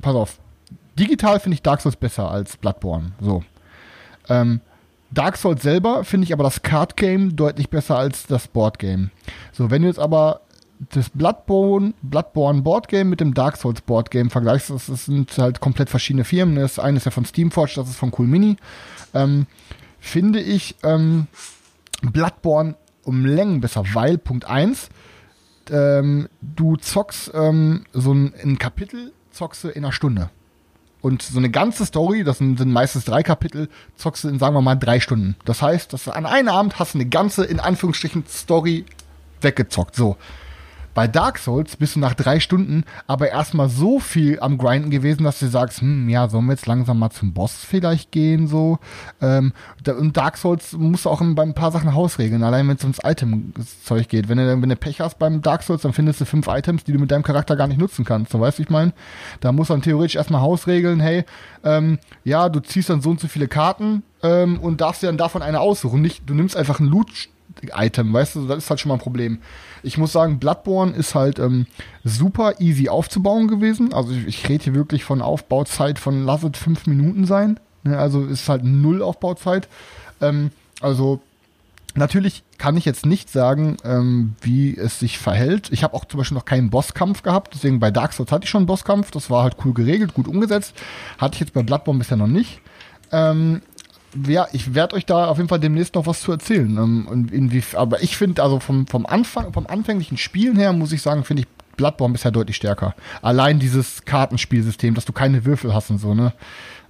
Pass 0.00 0.14
auf. 0.14 0.38
Digital 0.98 1.40
finde 1.40 1.54
ich 1.54 1.62
Dark 1.62 1.80
Souls 1.80 1.96
besser 1.96 2.30
als 2.30 2.56
Bloodborne. 2.56 3.12
So. 3.20 3.42
Ähm, 4.28 4.60
Dark 5.10 5.36
Souls 5.36 5.62
selber 5.62 6.04
finde 6.04 6.26
ich 6.26 6.32
aber 6.32 6.44
das 6.44 6.62
Card 6.62 6.96
Game 6.96 7.36
deutlich 7.36 7.70
besser 7.70 7.98
als 7.98 8.26
das 8.26 8.48
Board 8.48 8.78
Game. 8.78 9.10
So, 9.52 9.70
wenn 9.70 9.82
du 9.82 9.88
jetzt 9.88 9.98
aber 9.98 10.40
das 10.90 11.10
Bloodborne, 11.10 11.94
Bloodborne 12.02 12.62
Board 12.62 12.88
Game 12.88 13.10
mit 13.10 13.20
dem 13.20 13.34
Dark 13.34 13.56
Souls 13.56 13.80
Board 13.80 14.10
Game 14.10 14.30
vergleichst, 14.30 14.70
das, 14.70 14.86
das 14.86 15.06
sind 15.06 15.36
halt 15.38 15.60
komplett 15.60 15.90
verschiedene 15.90 16.24
Firmen. 16.24 16.56
Das 16.56 16.78
eine 16.78 16.96
ist 16.96 17.04
ja 17.04 17.10
von 17.10 17.24
Steamforge, 17.24 17.74
das 17.76 17.88
ist 17.88 17.96
von 17.96 18.12
Cool 18.16 18.26
Mini. 18.26 18.56
Ähm, 19.14 19.46
finde 20.00 20.40
ich 20.40 20.76
ähm, 20.82 21.26
Bloodborne 22.02 22.76
um 23.04 23.24
Längen 23.24 23.60
besser, 23.60 23.84
weil 23.92 24.18
Punkt 24.18 24.44
1, 24.44 24.88
ähm, 25.70 26.28
du 26.40 26.76
zockst 26.76 27.30
ähm, 27.34 27.84
so 27.92 28.12
ein, 28.12 28.34
ein 28.42 28.58
Kapitel, 28.58 29.12
zockst 29.30 29.64
du 29.64 29.68
in 29.68 29.84
einer 29.84 29.92
Stunde. 29.92 30.30
Und 31.00 31.22
so 31.22 31.38
eine 31.38 31.50
ganze 31.50 31.84
Story, 31.84 32.22
das 32.22 32.38
sind, 32.38 32.58
sind 32.58 32.72
meistens 32.72 33.04
drei 33.04 33.24
Kapitel, 33.24 33.68
zockst 33.96 34.24
du 34.24 34.28
in, 34.28 34.38
sagen 34.38 34.54
wir 34.54 34.62
mal, 34.62 34.76
drei 34.76 35.00
Stunden. 35.00 35.36
Das 35.44 35.60
heißt, 35.60 35.92
dass 35.92 36.04
du 36.04 36.12
an 36.12 36.26
einem 36.26 36.48
Abend 36.48 36.78
hast 36.78 36.94
eine 36.94 37.06
ganze, 37.06 37.44
in 37.44 37.58
Anführungsstrichen, 37.58 38.24
Story 38.28 38.84
weggezockt. 39.40 39.96
So. 39.96 40.16
Bei 40.94 41.08
Dark 41.08 41.38
Souls 41.38 41.76
bist 41.76 41.96
du 41.96 42.00
nach 42.00 42.14
drei 42.14 42.40
Stunden 42.40 42.84
aber 43.06 43.30
erstmal 43.30 43.68
so 43.68 43.98
viel 43.98 44.40
am 44.40 44.58
Grinden 44.58 44.90
gewesen, 44.90 45.24
dass 45.24 45.38
du 45.38 45.46
sagst, 45.46 45.80
hm, 45.80 46.08
ja, 46.08 46.28
sollen 46.28 46.46
wir 46.46 46.52
jetzt 46.52 46.66
langsam 46.66 46.98
mal 46.98 47.10
zum 47.10 47.32
Boss 47.32 47.54
vielleicht 47.54 48.12
gehen, 48.12 48.46
so. 48.46 48.78
Ähm, 49.20 49.52
und 49.86 50.16
Dark 50.16 50.36
Souls 50.36 50.72
musst 50.72 51.04
du 51.04 51.10
auch 51.10 51.22
bei 51.22 51.42
ein 51.42 51.54
paar 51.54 51.72
Sachen 51.72 51.94
Hausregeln, 51.94 52.42
allein 52.42 52.68
wenn 52.68 52.76
es 52.76 52.82
ums 52.82 52.98
Item-Zeug 53.02 54.08
geht. 54.08 54.28
Wenn 54.28 54.38
du, 54.38 54.62
wenn 54.62 54.68
du 54.68 54.76
Pech 54.76 55.00
hast 55.00 55.18
beim 55.18 55.40
Dark 55.42 55.62
Souls, 55.62 55.82
dann 55.82 55.92
findest 55.92 56.20
du 56.20 56.24
fünf 56.24 56.46
Items, 56.48 56.84
die 56.84 56.92
du 56.92 56.98
mit 56.98 57.10
deinem 57.10 57.22
Charakter 57.22 57.56
gar 57.56 57.68
nicht 57.68 57.78
nutzen 57.78 58.04
kannst. 58.04 58.32
So, 58.32 58.40
weißt 58.40 58.58
du, 58.58 58.62
ich 58.62 58.70
meine? 58.70 58.92
Da 59.40 59.52
muss 59.52 59.68
dann 59.68 59.82
theoretisch 59.82 60.16
erstmal 60.16 60.40
Hausregeln, 60.40 61.00
hey, 61.00 61.24
ähm, 61.64 61.98
ja, 62.24 62.48
du 62.48 62.60
ziehst 62.60 62.90
dann 62.90 63.00
so 63.00 63.10
und 63.10 63.20
so 63.20 63.28
viele 63.28 63.48
Karten 63.48 64.02
ähm, 64.22 64.58
und 64.60 64.80
darfst 64.80 65.02
dir 65.02 65.06
dann 65.06 65.18
davon 65.18 65.42
eine 65.42 65.60
aussuchen. 65.60 66.02
Nicht, 66.02 66.28
du 66.28 66.34
nimmst 66.34 66.56
einfach 66.56 66.80
ein 66.80 66.86
Loot 66.86 67.28
Item, 67.74 68.12
weißt 68.12 68.36
du, 68.36 68.46
das 68.46 68.58
ist 68.58 68.70
halt 68.70 68.80
schon 68.80 68.88
mal 68.88 68.94
ein 68.96 69.00
Problem. 69.00 69.38
Ich 69.82 69.98
muss 69.98 70.12
sagen, 70.12 70.38
Bloodborne 70.38 70.92
ist 70.92 71.14
halt 71.14 71.38
ähm, 71.38 71.66
super 72.04 72.60
easy 72.60 72.88
aufzubauen 72.88 73.48
gewesen. 73.48 73.92
Also 73.92 74.12
ich, 74.12 74.26
ich 74.26 74.48
rede 74.48 74.64
hier 74.64 74.74
wirklich 74.74 75.04
von 75.04 75.22
Aufbauzeit 75.22 75.98
von 75.98 76.24
lass 76.24 76.42
es 76.44 76.58
fünf 76.58 76.86
Minuten 76.86 77.26
sein. 77.26 77.58
Ne, 77.84 77.98
also 77.98 78.24
ist 78.24 78.48
halt 78.48 78.64
null 78.64 79.02
Aufbauzeit. 79.02 79.68
Ähm, 80.20 80.50
also 80.80 81.20
Natürlich 81.94 82.42
kann 82.56 82.76
ich 82.78 82.86
jetzt 82.86 83.04
nicht 83.04 83.28
sagen, 83.28 83.76
ähm, 83.84 84.34
wie 84.40 84.74
es 84.74 84.98
sich 84.98 85.18
verhält. 85.18 85.68
Ich 85.72 85.84
habe 85.84 85.94
auch 85.94 86.06
zum 86.06 86.18
Beispiel 86.18 86.36
noch 86.36 86.46
keinen 86.46 86.70
Bosskampf 86.70 87.22
gehabt, 87.22 87.52
deswegen 87.54 87.80
bei 87.80 87.90
Dark 87.90 88.14
Souls 88.14 88.32
hatte 88.32 88.44
ich 88.44 88.50
schon 88.50 88.60
einen 88.60 88.66
Bosskampf. 88.66 89.10
Das 89.10 89.28
war 89.28 89.42
halt 89.42 89.56
cool 89.64 89.74
geregelt, 89.74 90.14
gut 90.14 90.26
umgesetzt. 90.26 90.74
Hatte 91.18 91.34
ich 91.34 91.40
jetzt 91.40 91.52
bei 91.52 91.62
Bloodborne 91.62 91.98
bisher 91.98 92.16
noch 92.16 92.28
nicht. 92.28 92.60
Ähm, 93.10 93.60
ja, 94.26 94.46
ich 94.52 94.74
werde 94.74 94.96
euch 94.96 95.06
da 95.06 95.26
auf 95.26 95.38
jeden 95.38 95.48
Fall 95.48 95.60
demnächst 95.60 95.94
noch 95.94 96.06
was 96.06 96.20
zu 96.20 96.32
erzählen. 96.32 96.76
Ähm, 96.76 97.06
und 97.08 97.32
inwie, 97.32 97.62
aber 97.74 98.02
ich 98.02 98.16
finde, 98.16 98.42
also 98.42 98.60
vom, 98.60 98.86
vom 98.86 99.06
Anfang, 99.06 99.52
vom 99.52 99.66
anfänglichen 99.66 100.16
Spielen 100.16 100.56
her, 100.56 100.72
muss 100.72 100.92
ich 100.92 101.02
sagen, 101.02 101.24
finde 101.24 101.42
ich 101.42 101.48
Bloodborne 101.76 102.12
bisher 102.12 102.30
deutlich 102.30 102.56
stärker. 102.56 102.94
Allein 103.22 103.58
dieses 103.58 104.04
Kartenspielsystem, 104.04 104.94
dass 104.94 105.04
du 105.04 105.12
keine 105.12 105.44
Würfel 105.44 105.74
hast 105.74 105.90
und 105.90 105.98
so, 105.98 106.14
ne? 106.14 106.32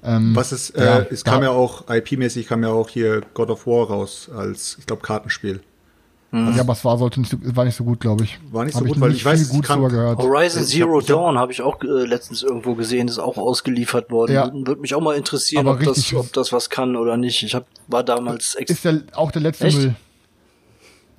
Ähm, 0.04 0.34
Was 0.34 0.50
ist, 0.52 0.70
äh, 0.70 0.84
ja, 0.84 1.06
es 1.10 1.22
kam 1.22 1.44
ja 1.44 1.50
auch, 1.50 1.88
IP-mäßig 1.88 2.48
kam 2.48 2.64
ja 2.64 2.70
auch 2.70 2.88
hier 2.88 3.22
God 3.34 3.50
of 3.50 3.66
War 3.66 3.86
raus 3.86 4.28
als, 4.34 4.76
ich 4.78 4.86
glaube, 4.86 5.02
Kartenspiel. 5.02 5.60
Mhm. 6.32 6.54
Ja, 6.56 6.62
aber 6.62 6.72
es 6.72 6.82
war, 6.82 6.96
sollte 6.96 7.20
nicht 7.20 7.30
so, 7.30 7.36
war 7.42 7.66
nicht 7.66 7.76
so 7.76 7.84
gut, 7.84 8.00
glaube 8.00 8.24
ich. 8.24 8.38
War 8.50 8.64
nicht 8.64 8.74
so 8.74 8.82
gut, 8.82 8.98
weil 8.98 9.12
ich 9.12 9.22
weiß, 9.22 9.50
gut 9.50 9.66
kann, 9.66 9.86
gehört. 9.86 10.18
Horizon 10.18 10.64
Zero 10.64 10.98
hab, 10.98 11.06
Dawn 11.06 11.38
habe 11.38 11.52
ich 11.52 11.60
auch 11.60 11.78
äh, 11.82 12.06
letztens 12.06 12.42
irgendwo 12.42 12.74
gesehen, 12.74 13.06
ist 13.06 13.18
auch 13.18 13.36
ausgeliefert 13.36 14.10
worden. 14.10 14.32
Ja. 14.32 14.50
Würde 14.50 14.80
mich 14.80 14.94
auch 14.94 15.02
mal 15.02 15.14
interessieren, 15.14 15.68
ob 15.68 15.82
das, 15.82 16.14
ob 16.14 16.32
das 16.32 16.50
was 16.50 16.70
kann 16.70 16.96
oder 16.96 17.18
nicht. 17.18 17.42
Ich 17.42 17.54
hab, 17.54 17.66
war 17.86 18.02
damals 18.02 18.54
Ist 18.54 18.82
der, 18.86 19.02
auch 19.12 19.30
der 19.30 19.42
letzte 19.42 19.66
Echt? 19.66 19.76
Müll. 19.76 19.94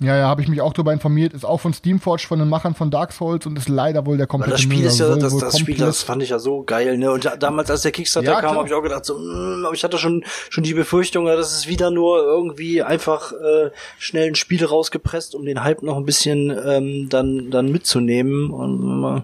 Ja, 0.00 0.16
ja, 0.16 0.26
habe 0.26 0.42
ich 0.42 0.48
mich 0.48 0.60
auch 0.60 0.72
darüber 0.72 0.92
informiert. 0.92 1.32
Ist 1.32 1.44
auch 1.44 1.60
von 1.60 1.72
Steamforge, 1.72 2.26
von 2.26 2.38
den 2.38 2.48
Machern 2.48 2.74
von 2.74 2.90
Dark 2.90 3.12
Souls 3.12 3.46
und 3.46 3.56
ist 3.56 3.68
leider 3.68 4.04
wohl 4.06 4.16
der 4.16 4.26
komplette 4.26 4.52
Das 4.52 4.60
Spiel 4.60 4.84
ist 4.84 4.98
ja, 4.98 5.14
das, 5.14 5.36
das 5.36 5.58
Spiel, 5.58 5.76
das 5.76 6.02
fand 6.02 6.22
ich 6.22 6.30
ja 6.30 6.38
so 6.38 6.62
geil, 6.62 6.98
ne? 6.98 7.12
Und 7.12 7.30
damals, 7.38 7.70
als 7.70 7.82
der 7.82 7.92
Kickstarter 7.92 8.32
ja, 8.32 8.40
kam, 8.40 8.56
habe 8.56 8.66
ich 8.66 8.74
auch 8.74 8.82
gedacht, 8.82 9.04
so, 9.04 9.14
mh, 9.14 9.20
mm, 9.20 9.66
aber 9.66 9.74
ich 9.74 9.84
hatte 9.84 9.98
schon 9.98 10.24
schon 10.50 10.64
die 10.64 10.74
Befürchtung, 10.74 11.26
dass 11.26 11.56
es 11.56 11.68
wieder 11.68 11.90
nur 11.90 12.18
irgendwie 12.18 12.82
einfach 12.82 13.32
äh, 13.32 13.70
schnell 13.98 14.28
ein 14.28 14.34
Spiel 14.34 14.64
rausgepresst, 14.64 15.34
um 15.34 15.44
den 15.44 15.62
Hype 15.62 15.82
noch 15.82 15.96
ein 15.96 16.04
bisschen 16.04 16.50
ähm, 16.66 17.08
dann 17.08 17.50
dann 17.50 17.70
mitzunehmen. 17.70 18.50
Und, 18.50 19.18
äh, 19.18 19.22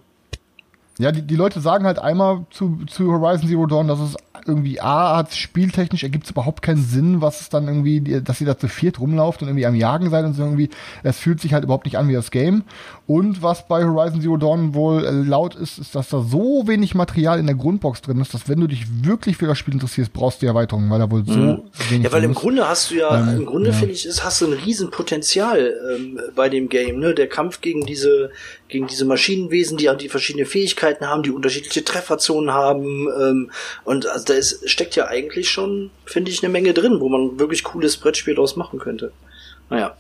ja, 1.01 1.13
die, 1.13 1.23
die 1.23 1.37
Leute 1.37 1.61
sagen 1.61 1.85
halt 1.85 1.99
einmal 1.99 2.45
zu, 2.51 2.81
zu 2.87 3.11
Horizon 3.11 3.49
Zero 3.49 3.67
Dawn, 3.67 3.89
dass 3.89 4.01
es 4.01 4.17
irgendwie 4.47 4.81
A 4.81 5.17
hat 5.17 5.35
spieltechnisch 5.35 6.03
ergibt 6.03 6.25
es 6.25 6.31
überhaupt 6.31 6.63
keinen 6.63 6.83
Sinn, 6.83 7.21
was 7.21 7.41
es 7.41 7.49
dann 7.49 7.67
irgendwie, 7.67 8.21
dass 8.23 8.41
ihr 8.41 8.47
da 8.47 8.59
zu 8.59 8.69
viert 8.69 9.01
rumlauft 9.01 9.43
und 9.43 9.49
irgendwie 9.49 9.67
am 9.67 9.75
Jagen 9.75 10.11
seid 10.11 10.25
und 10.25 10.35
so 10.35 10.43
irgendwie. 10.43 10.71
Es 11.03 11.19
fühlt 11.19 11.41
sich 11.41 11.53
halt 11.53 11.65
überhaupt 11.65 11.85
nicht 11.85 11.97
an 11.97 12.09
wie 12.09 12.15
das 12.15 12.31
Game. 12.31 12.65
Und 13.07 13.43
was 13.43 13.67
bei 13.67 13.85
Horizon 13.85 14.21
Zero 14.21 14.37
Dawn 14.37 14.75
wohl 14.75 15.05
äh, 15.05 15.11
laut 15.11 15.55
ist, 15.55 15.79
ist, 15.79 15.95
dass 15.95 16.09
da 16.09 16.23
so 16.23 16.65
wenig 16.67 16.95
Material 16.95 17.39
in 17.39 17.47
der 17.47 17.57
Grundbox 17.57 18.03
drin 18.03 18.21
ist, 18.21 18.35
dass 18.35 18.49
wenn 18.49 18.61
du 18.61 18.67
dich 18.67 18.87
wirklich 19.05 19.37
für 19.37 19.47
das 19.47 19.59
Spiel 19.59 19.75
interessierst, 19.75 20.13
brauchst 20.13 20.41
du 20.41 20.47
die 20.47 20.49
Erweiterung, 20.49 20.89
weil 20.91 20.99
da 20.99 21.11
wohl 21.11 21.25
so 21.27 21.33
mhm. 21.33 21.63
wenig 21.89 22.05
Ja, 22.05 22.13
weil 22.13 22.25
im 22.25 22.33
ist. 22.33 22.39
Grunde 22.39 22.69
hast 22.69 22.91
du 22.91 22.97
ja, 22.97 23.19
ähm, 23.21 23.41
im 23.41 23.47
Grunde 23.47 23.71
ja. 23.71 23.77
finde 23.77 23.95
ich, 23.95 24.07
ist, 24.07 24.25
hast 24.25 24.41
du 24.41 24.47
ein 24.47 24.53
Riesenpotenzial 24.53 25.75
ähm, 25.95 26.21
bei 26.35 26.49
dem 26.49 26.69
Game, 26.69 26.99
ne? 26.99 27.15
Der 27.15 27.29
Kampf 27.29 27.61
gegen 27.61 27.85
diese, 27.85 28.31
gegen 28.69 28.87
diese 28.87 29.05
Maschinenwesen, 29.05 29.77
die, 29.77 29.91
die 30.01 30.09
verschiedene 30.09 30.47
Fähigkeiten 30.47 30.90
haben, 31.01 31.23
die 31.23 31.31
unterschiedliche 31.31 31.85
Trefferzonen 31.85 32.53
haben, 32.53 33.09
ähm, 33.09 33.51
und 33.85 34.07
also 34.07 34.25
da 34.25 34.35
ist, 34.35 34.69
steckt 34.69 34.97
ja 34.97 35.07
eigentlich 35.07 35.51
schon, 35.51 35.91
finde 36.05 36.31
ich, 36.31 36.43
eine 36.43 36.53
Menge 36.53 36.75
drin, 36.75 37.01
wo 37.01 37.09
man 37.09 37.39
wirklich 37.39 37.63
cooles 37.65 37.97
Brettspiel 37.97 38.35
draus 38.35 38.57
machen 38.57 38.79
könnte. 38.79 39.13
Naja. 39.69 39.97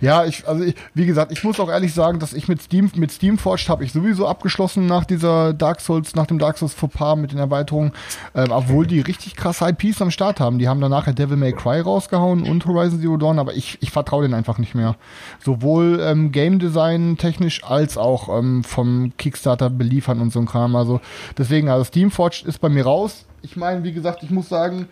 Ja, 0.00 0.24
ich, 0.24 0.46
also 0.46 0.64
ich, 0.64 0.74
wie 0.94 1.06
gesagt, 1.06 1.32
ich 1.32 1.42
muss 1.44 1.58
auch 1.58 1.68
ehrlich 1.68 1.94
sagen, 1.94 2.18
dass 2.18 2.32
ich 2.32 2.48
mit 2.48 2.62
Steam, 2.62 2.90
mit 2.96 3.12
Steamforged 3.12 3.68
habe 3.68 3.84
ich 3.84 3.92
sowieso 3.92 4.26
abgeschlossen 4.26 4.86
nach 4.86 5.04
dieser 5.04 5.52
Dark 5.52 5.80
Souls, 5.80 6.14
nach 6.14 6.26
dem 6.26 6.38
Dark 6.38 6.58
Souls 6.58 6.74
Fauxpas 6.74 7.16
mit 7.16 7.32
den 7.32 7.38
Erweiterungen, 7.38 7.92
ähm, 8.34 8.50
obwohl 8.50 8.86
die 8.86 9.00
richtig 9.00 9.36
krasse 9.36 9.68
IPs 9.68 10.02
am 10.02 10.10
Start 10.10 10.40
haben. 10.40 10.58
Die 10.58 10.68
haben 10.68 10.80
danach 10.80 11.06
ja 11.06 11.12
Devil 11.12 11.36
May 11.36 11.52
Cry 11.52 11.80
rausgehauen 11.80 12.48
und 12.48 12.66
Horizon 12.66 13.00
Zero 13.00 13.16
Dawn, 13.16 13.38
aber 13.38 13.54
ich, 13.54 13.78
ich 13.80 13.90
vertraue 13.90 14.22
denen 14.22 14.34
einfach 14.34 14.58
nicht 14.58 14.74
mehr. 14.74 14.96
Sowohl 15.44 16.00
ähm, 16.02 16.32
Game 16.32 16.58
Design 16.58 17.16
technisch 17.18 17.64
als 17.64 17.96
auch 17.96 18.36
ähm, 18.36 18.64
vom 18.64 19.12
Kickstarter 19.16 19.70
beliefern 19.70 20.20
und 20.20 20.32
so 20.32 20.40
ein 20.40 20.46
Kram. 20.46 20.76
Also 20.76 21.00
deswegen, 21.38 21.68
also 21.68 21.84
Steamforged 21.84 22.46
ist 22.46 22.60
bei 22.60 22.68
mir 22.68 22.84
raus 22.84 23.26
ich 23.46 23.56
meine, 23.56 23.84
wie 23.84 23.92
gesagt, 23.92 24.22
ich 24.22 24.30
muss 24.30 24.48
sagen, 24.48 24.88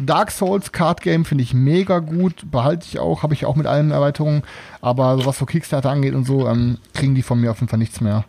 Dark 0.00 0.30
Souls 0.30 0.72
Card 0.72 1.00
Game 1.00 1.24
finde 1.24 1.42
ich 1.42 1.54
mega 1.54 2.00
gut, 2.00 2.50
behalte 2.50 2.86
ich 2.86 2.98
auch, 2.98 3.22
habe 3.22 3.32
ich 3.32 3.46
auch 3.46 3.56
mit 3.56 3.66
allen 3.66 3.90
Erweiterungen, 3.90 4.42
aber 4.82 5.24
was 5.24 5.38
so 5.38 5.46
Kickstarter 5.46 5.90
angeht 5.90 6.14
und 6.14 6.26
so, 6.26 6.46
ähm, 6.46 6.78
kriegen 6.92 7.14
die 7.14 7.22
von 7.22 7.40
mir 7.40 7.50
auf 7.50 7.60
jeden 7.60 7.68
Fall 7.68 7.78
nichts 7.78 8.00
mehr. 8.00 8.24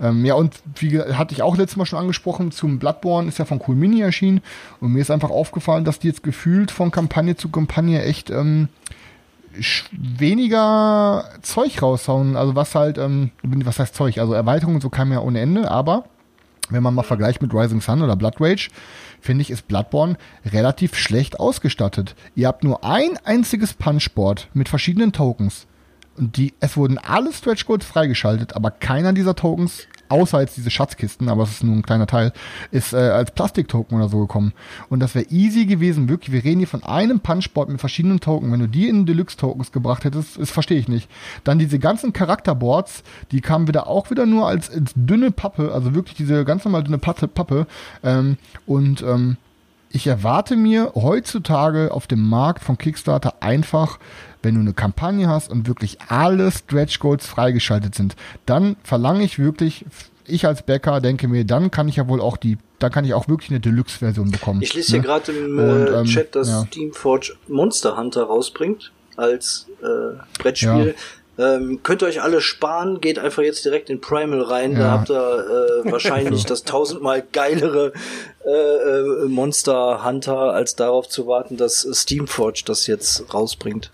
Ähm, 0.00 0.24
ja, 0.24 0.34
und 0.34 0.54
wie 0.76 1.00
hatte 1.00 1.34
ich 1.34 1.42
auch 1.42 1.56
letztes 1.56 1.76
Mal 1.76 1.86
schon 1.86 1.98
angesprochen, 1.98 2.52
zum 2.52 2.78
Bloodborne 2.78 3.28
ist 3.28 3.38
ja 3.38 3.44
von 3.44 3.60
Cool 3.66 3.74
Mini 3.74 4.00
erschienen 4.00 4.42
und 4.80 4.92
mir 4.92 5.00
ist 5.00 5.10
einfach 5.10 5.30
aufgefallen, 5.30 5.84
dass 5.84 5.98
die 5.98 6.06
jetzt 6.06 6.22
gefühlt 6.22 6.70
von 6.70 6.90
Kampagne 6.90 7.36
zu 7.36 7.48
Kampagne 7.48 8.02
echt 8.02 8.30
ähm, 8.30 8.68
weniger 9.90 11.24
Zeug 11.42 11.82
raushauen, 11.82 12.36
also 12.36 12.54
was 12.54 12.74
halt, 12.76 12.96
ähm, 12.96 13.30
was 13.42 13.80
heißt 13.80 13.94
Zeug, 13.94 14.18
also 14.18 14.34
Erweiterungen 14.34 14.80
so 14.80 14.88
kam 14.88 15.10
ja 15.10 15.20
ohne 15.20 15.40
Ende, 15.40 15.70
aber 15.70 16.04
wenn 16.70 16.82
man 16.82 16.94
mal 16.94 17.02
vergleicht 17.02 17.42
mit 17.42 17.54
Rising 17.54 17.80
Sun 17.80 18.02
oder 18.02 18.16
Blood 18.16 18.40
Rage, 18.40 18.68
finde 19.20 19.42
ich, 19.42 19.50
ist 19.50 19.68
Bloodborne 19.68 20.16
relativ 20.44 20.94
schlecht 20.94 21.40
ausgestattet. 21.40 22.14
Ihr 22.34 22.48
habt 22.48 22.64
nur 22.64 22.84
ein 22.84 23.18
einziges 23.24 23.74
Punchboard 23.74 24.48
mit 24.54 24.68
verschiedenen 24.68 25.12
Tokens. 25.12 25.66
Und 26.16 26.36
die, 26.36 26.54
es 26.60 26.76
wurden 26.76 26.98
alle 26.98 27.32
Stretch 27.32 27.66
Goals 27.66 27.84
freigeschaltet, 27.84 28.56
aber 28.56 28.70
keiner 28.70 29.12
dieser 29.12 29.36
Tokens 29.36 29.86
außer 30.08 30.40
jetzt 30.40 30.56
diese 30.56 30.70
Schatzkisten, 30.70 31.28
aber 31.28 31.42
es 31.44 31.50
ist 31.50 31.64
nur 31.64 31.74
ein 31.74 31.82
kleiner 31.82 32.06
Teil, 32.06 32.32
ist 32.70 32.92
äh, 32.92 32.96
als 32.96 33.30
Plastiktoken 33.30 33.96
oder 33.96 34.08
so 34.08 34.20
gekommen. 34.20 34.52
Und 34.88 35.00
das 35.00 35.14
wäre 35.14 35.26
easy 35.30 35.66
gewesen, 35.66 36.08
wirklich. 36.08 36.32
Wir 36.32 36.44
reden 36.44 36.58
hier 36.58 36.68
von 36.68 36.82
einem 36.82 37.20
Punchboard 37.20 37.68
mit 37.68 37.80
verschiedenen 37.80 38.20
Token. 38.20 38.52
Wenn 38.52 38.60
du 38.60 38.68
die 38.68 38.88
in 38.88 39.06
Deluxe-Tokens 39.06 39.72
gebracht 39.72 40.04
hättest, 40.04 40.38
das 40.38 40.50
verstehe 40.50 40.78
ich 40.78 40.88
nicht. 40.88 41.08
Dann 41.44 41.58
diese 41.58 41.78
ganzen 41.78 42.12
Charakterboards, 42.12 43.02
die 43.32 43.40
kamen 43.40 43.68
wieder 43.68 43.86
auch 43.86 44.10
wieder 44.10 44.26
nur 44.26 44.46
als, 44.48 44.70
als 44.70 44.92
dünne 44.94 45.30
Pappe, 45.30 45.72
also 45.72 45.94
wirklich 45.94 46.16
diese 46.16 46.44
ganz 46.44 46.64
normal 46.64 46.84
dünne 46.84 46.98
Pappe. 46.98 47.28
Pappe 47.28 47.66
ähm, 48.02 48.36
und 48.66 49.02
ähm, 49.02 49.36
ich 49.90 50.06
erwarte 50.06 50.54
mir 50.56 50.92
heutzutage 50.94 51.92
auf 51.92 52.06
dem 52.06 52.28
Markt 52.28 52.62
von 52.62 52.76
Kickstarter 52.76 53.36
einfach 53.40 53.98
wenn 54.42 54.54
du 54.54 54.60
eine 54.60 54.72
Kampagne 54.72 55.28
hast 55.28 55.50
und 55.50 55.66
wirklich 55.66 55.98
alle 56.08 56.50
Stretch 56.50 56.98
Goals 56.98 57.26
freigeschaltet 57.26 57.94
sind, 57.94 58.16
dann 58.46 58.76
verlange 58.82 59.24
ich 59.24 59.38
wirklich, 59.38 59.84
ich 60.26 60.46
als 60.46 60.62
Bäcker 60.62 61.00
denke 61.00 61.28
mir, 61.28 61.44
dann 61.44 61.70
kann 61.70 61.88
ich 61.88 61.96
ja 61.96 62.08
wohl 62.08 62.20
auch 62.20 62.36
die, 62.36 62.58
dann 62.78 62.92
kann 62.92 63.04
ich 63.04 63.14
auch 63.14 63.28
wirklich 63.28 63.50
eine 63.50 63.60
Deluxe-Version 63.60 64.30
bekommen. 64.30 64.62
Ich 64.62 64.74
lese 64.74 64.92
hier 64.92 65.00
ne? 65.00 65.06
gerade 65.06 65.32
im 65.32 65.58
und, 65.58 65.86
äh, 65.86 66.00
ähm, 66.00 66.04
Chat, 66.06 66.34
dass 66.34 66.48
ja. 66.48 66.66
Steamforge 66.66 67.34
Monster 67.48 67.96
Hunter 67.96 68.24
rausbringt 68.24 68.92
als 69.16 69.66
äh, 69.82 70.16
Brettspiel. 70.38 70.94
Ja. 70.96 71.02
Ähm, 71.38 71.84
könnt 71.84 72.02
ihr 72.02 72.08
euch 72.08 72.20
alle 72.20 72.40
sparen, 72.40 73.00
geht 73.00 73.18
einfach 73.20 73.44
jetzt 73.44 73.64
direkt 73.64 73.90
in 73.90 74.00
Primal 74.00 74.42
rein, 74.42 74.72
ja. 74.72 74.78
da 74.78 74.90
habt 74.90 75.10
ihr 75.10 75.84
äh, 75.84 75.90
wahrscheinlich 75.92 76.44
das 76.46 76.64
tausendmal 76.64 77.22
geilere 77.32 77.92
äh, 78.44 78.50
äh, 78.50 79.28
Monster 79.28 80.04
Hunter, 80.04 80.36
als 80.52 80.74
darauf 80.74 81.08
zu 81.08 81.28
warten, 81.28 81.56
dass 81.56 81.86
Steamforge 81.92 82.62
das 82.66 82.88
jetzt 82.88 83.32
rausbringt. 83.32 83.92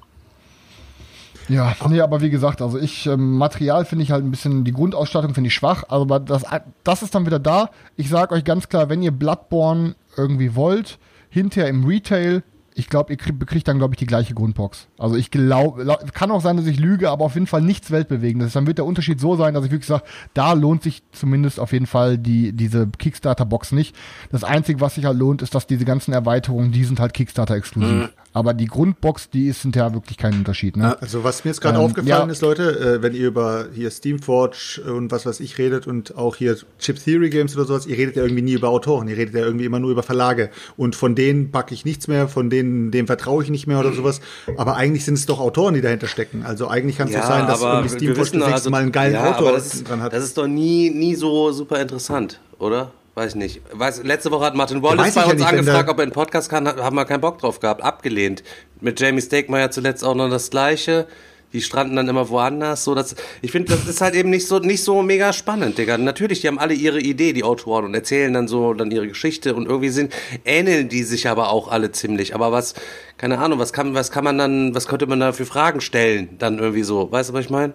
Ja, 1.48 1.74
nee, 1.88 2.00
aber 2.00 2.20
wie 2.20 2.30
gesagt, 2.30 2.62
also 2.62 2.78
ich, 2.78 3.06
ähm, 3.06 3.36
Material 3.36 3.84
finde 3.84 4.04
ich 4.04 4.10
halt 4.10 4.24
ein 4.24 4.30
bisschen, 4.30 4.64
die 4.64 4.72
Grundausstattung 4.72 5.34
finde 5.34 5.48
ich 5.48 5.54
schwach, 5.54 5.84
aber 5.88 6.20
das, 6.20 6.44
das 6.84 7.02
ist 7.02 7.14
dann 7.14 7.26
wieder 7.26 7.38
da. 7.38 7.70
Ich 7.96 8.08
sage 8.08 8.34
euch 8.34 8.44
ganz 8.44 8.68
klar, 8.68 8.88
wenn 8.88 9.02
ihr 9.02 9.12
Bloodborne 9.12 9.94
irgendwie 10.16 10.54
wollt, 10.54 10.98
hinterher 11.28 11.68
im 11.68 11.84
Retail 11.84 12.42
ich 12.74 12.88
glaube, 12.88 13.12
ihr 13.12 13.16
kriegt, 13.16 13.38
bekriegt 13.38 13.68
dann, 13.68 13.78
glaube 13.78 13.94
ich, 13.94 13.98
die 13.98 14.06
gleiche 14.06 14.34
Grundbox. 14.34 14.88
Also 14.98 15.14
ich 15.14 15.30
glaube, 15.30 15.96
kann 16.12 16.30
auch 16.32 16.40
sein, 16.40 16.56
dass 16.56 16.66
ich 16.66 16.78
lüge, 16.80 17.08
aber 17.08 17.24
auf 17.24 17.34
jeden 17.34 17.46
Fall 17.46 17.62
nichts 17.62 17.90
Weltbewegendes. 17.90 18.52
Dann 18.52 18.66
wird 18.66 18.78
der 18.78 18.84
Unterschied 18.84 19.20
so 19.20 19.36
sein, 19.36 19.54
dass 19.54 19.64
ich 19.64 19.70
wirklich 19.70 19.86
sage, 19.86 20.02
da 20.34 20.52
lohnt 20.54 20.82
sich 20.82 21.02
zumindest 21.12 21.60
auf 21.60 21.72
jeden 21.72 21.86
Fall 21.86 22.18
die, 22.18 22.52
diese 22.52 22.88
Kickstarter-Box 22.88 23.72
nicht. 23.72 23.94
Das 24.32 24.42
Einzige, 24.42 24.80
was 24.80 24.96
sich 24.96 25.04
halt 25.04 25.18
lohnt, 25.18 25.40
ist, 25.40 25.54
dass 25.54 25.68
diese 25.68 25.84
ganzen 25.84 26.12
Erweiterungen, 26.12 26.72
die 26.72 26.84
sind 26.84 26.98
halt 26.98 27.14
Kickstarter-exklusiv. 27.14 28.10
Aber 28.34 28.52
die 28.52 28.66
Grundbox, 28.66 29.30
die 29.30 29.48
ist 29.48 29.62
sind 29.62 29.76
ja 29.76 29.94
wirklich 29.94 30.18
kein 30.18 30.34
Unterschied. 30.34 30.76
Ne? 30.76 31.00
Also 31.00 31.24
was 31.24 31.44
mir 31.44 31.52
jetzt 31.52 31.60
gerade 31.60 31.78
ähm, 31.78 31.84
aufgefallen 31.84 32.28
ja. 32.28 32.32
ist, 32.32 32.42
Leute, 32.42 32.98
äh, 32.98 33.02
wenn 33.02 33.14
ihr 33.14 33.28
über 33.28 33.68
hier 33.72 33.90
Steamforge 33.90 34.82
und 34.86 35.10
was 35.10 35.24
weiß 35.24 35.40
ich 35.40 35.56
redet 35.56 35.86
und 35.86 36.16
auch 36.16 36.36
hier 36.36 36.56
Chip 36.78 37.02
Theory 37.02 37.30
Games 37.30 37.56
oder 37.56 37.64
sowas, 37.64 37.86
ihr 37.86 37.96
redet 37.96 38.16
ja 38.16 38.22
irgendwie 38.22 38.42
nie 38.42 38.52
über 38.52 38.68
Autoren, 38.68 39.08
ihr 39.08 39.16
redet 39.16 39.34
ja 39.34 39.40
irgendwie 39.40 39.64
immer 39.64 39.78
nur 39.78 39.90
über 39.90 40.02
Verlage. 40.02 40.50
Und 40.76 40.96
von 40.96 41.14
denen 41.14 41.50
backe 41.50 41.72
ich 41.72 41.86
nichts 41.86 42.08
mehr, 42.08 42.28
von 42.28 42.50
denen 42.50 42.74
denen, 42.74 42.90
dem 42.90 43.06
vertraue 43.06 43.42
ich 43.42 43.50
nicht 43.50 43.66
mehr 43.66 43.78
oder 43.78 43.92
sowas. 43.92 44.20
Aber 44.56 44.76
eigentlich 44.76 45.04
sind 45.04 45.14
es 45.14 45.26
doch 45.26 45.40
Autoren, 45.40 45.74
die 45.74 45.80
dahinter 45.80 46.06
stecken. 46.06 46.44
Also 46.44 46.68
eigentlich 46.68 46.98
kann 46.98 47.08
es 47.08 47.14
ja, 47.14 47.20
doch 47.20 47.28
sein, 47.28 47.46
dass 47.46 47.62
irgendwie 47.62 47.88
Steam 47.88 48.16
wissen, 48.16 48.42
also, 48.42 48.70
mal 48.70 48.82
einen 48.82 48.92
geilen 48.92 49.14
ja, 49.14 49.34
Autor 49.34 49.56
ist, 49.56 49.88
dran 49.88 50.02
hat. 50.02 50.12
Das 50.12 50.24
ist 50.24 50.36
doch 50.36 50.46
nie, 50.46 50.90
nie 50.90 51.14
so 51.14 51.52
super 51.52 51.80
interessant, 51.80 52.40
oder? 52.58 52.90
Weiß 53.14 53.30
ich 53.30 53.36
nicht. 53.36 53.60
Weiß, 53.72 54.02
letzte 54.02 54.30
Woche 54.30 54.44
hat 54.44 54.54
Martin 54.56 54.82
Wallace 54.82 55.14
bei 55.14 55.22
uns 55.22 55.32
ja 55.32 55.34
nicht, 55.34 55.46
angefragt, 55.46 55.88
ob 55.88 55.98
er 55.98 56.02
einen 56.02 56.12
Podcast 56.12 56.50
kann, 56.50 56.66
haben 56.66 56.96
wir 56.96 57.04
keinen 57.04 57.20
Bock 57.20 57.38
drauf 57.38 57.60
gehabt, 57.60 57.82
abgelehnt. 57.82 58.42
Mit 58.80 58.98
Jamie 58.98 59.22
Stakemeier 59.22 59.70
zuletzt 59.70 60.04
auch 60.04 60.14
noch 60.14 60.28
das 60.28 60.50
Gleiche 60.50 61.06
die 61.54 61.62
stranden 61.62 61.94
dann 61.96 62.08
immer 62.08 62.28
woanders. 62.28 62.84
So, 62.84 62.94
das, 62.94 63.14
ich 63.40 63.52
finde, 63.52 63.72
das 63.72 63.86
ist 63.86 64.00
halt 64.00 64.14
eben 64.14 64.28
nicht 64.28 64.46
so, 64.46 64.58
nicht 64.58 64.82
so 64.82 65.02
mega 65.02 65.32
spannend, 65.32 65.78
Digga. 65.78 65.96
Natürlich, 65.96 66.40
die 66.40 66.48
haben 66.48 66.58
alle 66.58 66.74
ihre 66.74 67.00
Idee, 67.00 67.32
die 67.32 67.44
Autoren, 67.44 67.86
und 67.86 67.94
erzählen 67.94 68.32
dann 68.34 68.48
so 68.48 68.74
dann 68.74 68.90
ihre 68.90 69.06
Geschichte 69.06 69.54
und 69.54 69.66
irgendwie 69.66 69.88
sind, 69.88 70.12
ähneln 70.44 70.88
die 70.88 71.04
sich 71.04 71.28
aber 71.28 71.50
auch 71.50 71.68
alle 71.68 71.92
ziemlich. 71.92 72.34
Aber 72.34 72.50
was, 72.50 72.74
keine 73.16 73.38
Ahnung, 73.38 73.60
was 73.60 73.72
kann, 73.72 73.94
was 73.94 74.10
kann 74.10 74.24
man 74.24 74.36
dann, 74.36 74.74
was 74.74 74.88
könnte 74.88 75.06
man 75.06 75.20
da 75.20 75.32
für 75.32 75.46
Fragen 75.46 75.80
stellen, 75.80 76.30
dann 76.38 76.58
irgendwie 76.58 76.82
so? 76.82 77.10
Weißt 77.10 77.30
du, 77.30 77.34
was 77.34 77.44
ich 77.44 77.50
meine? 77.50 77.72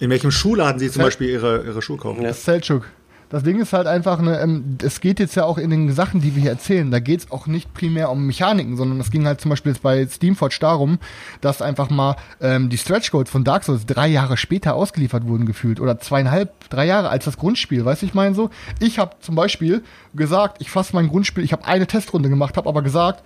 In 0.00 0.08
welchem 0.08 0.30
Schuhladen 0.30 0.80
sie 0.80 0.90
zum 0.90 1.02
Beispiel 1.02 1.28
ihre, 1.28 1.62
ihre 1.62 1.82
Schuhe 1.82 1.98
kaufen? 1.98 2.22
Ja. 2.22 2.30
Selçuk. 2.30 2.84
Das 3.34 3.42
Ding 3.42 3.60
ist 3.60 3.72
halt 3.72 3.88
einfach, 3.88 4.20
ne, 4.20 4.38
ähm, 4.38 4.78
es 4.80 5.00
geht 5.00 5.18
jetzt 5.18 5.34
ja 5.34 5.44
auch 5.44 5.58
in 5.58 5.68
den 5.68 5.92
Sachen, 5.92 6.20
die 6.20 6.36
wir 6.36 6.42
hier 6.42 6.52
erzählen, 6.52 6.88
da 6.92 7.00
geht 7.00 7.18
es 7.18 7.32
auch 7.32 7.48
nicht 7.48 7.74
primär 7.74 8.08
um 8.10 8.24
Mechaniken, 8.26 8.76
sondern 8.76 9.00
es 9.00 9.10
ging 9.10 9.26
halt 9.26 9.40
zum 9.40 9.48
Beispiel 9.48 9.72
jetzt 9.72 9.82
bei 9.82 10.06
Steamforge 10.06 10.58
darum, 10.60 11.00
dass 11.40 11.60
einfach 11.60 11.90
mal 11.90 12.14
ähm, 12.40 12.68
die 12.68 12.78
Stretch 12.78 13.10
Goals 13.10 13.28
von 13.28 13.42
Dark 13.42 13.64
Souls 13.64 13.86
drei 13.86 14.06
Jahre 14.06 14.36
später 14.36 14.76
ausgeliefert 14.76 15.26
wurden 15.26 15.46
gefühlt 15.46 15.80
oder 15.80 15.98
zweieinhalb, 15.98 16.70
drei 16.70 16.86
Jahre 16.86 17.08
als 17.08 17.24
das 17.24 17.36
Grundspiel, 17.36 17.84
weißt 17.84 18.02
du, 18.02 18.06
ich 18.06 18.14
meine 18.14 18.36
so. 18.36 18.50
Ich 18.78 19.00
habe 19.00 19.16
zum 19.18 19.34
Beispiel 19.34 19.82
gesagt, 20.14 20.58
ich 20.60 20.70
fasse 20.70 20.94
mein 20.94 21.08
Grundspiel, 21.08 21.42
ich 21.42 21.52
habe 21.52 21.64
eine 21.64 21.88
Testrunde 21.88 22.28
gemacht, 22.28 22.56
habe 22.56 22.68
aber 22.68 22.82
gesagt, 22.82 23.24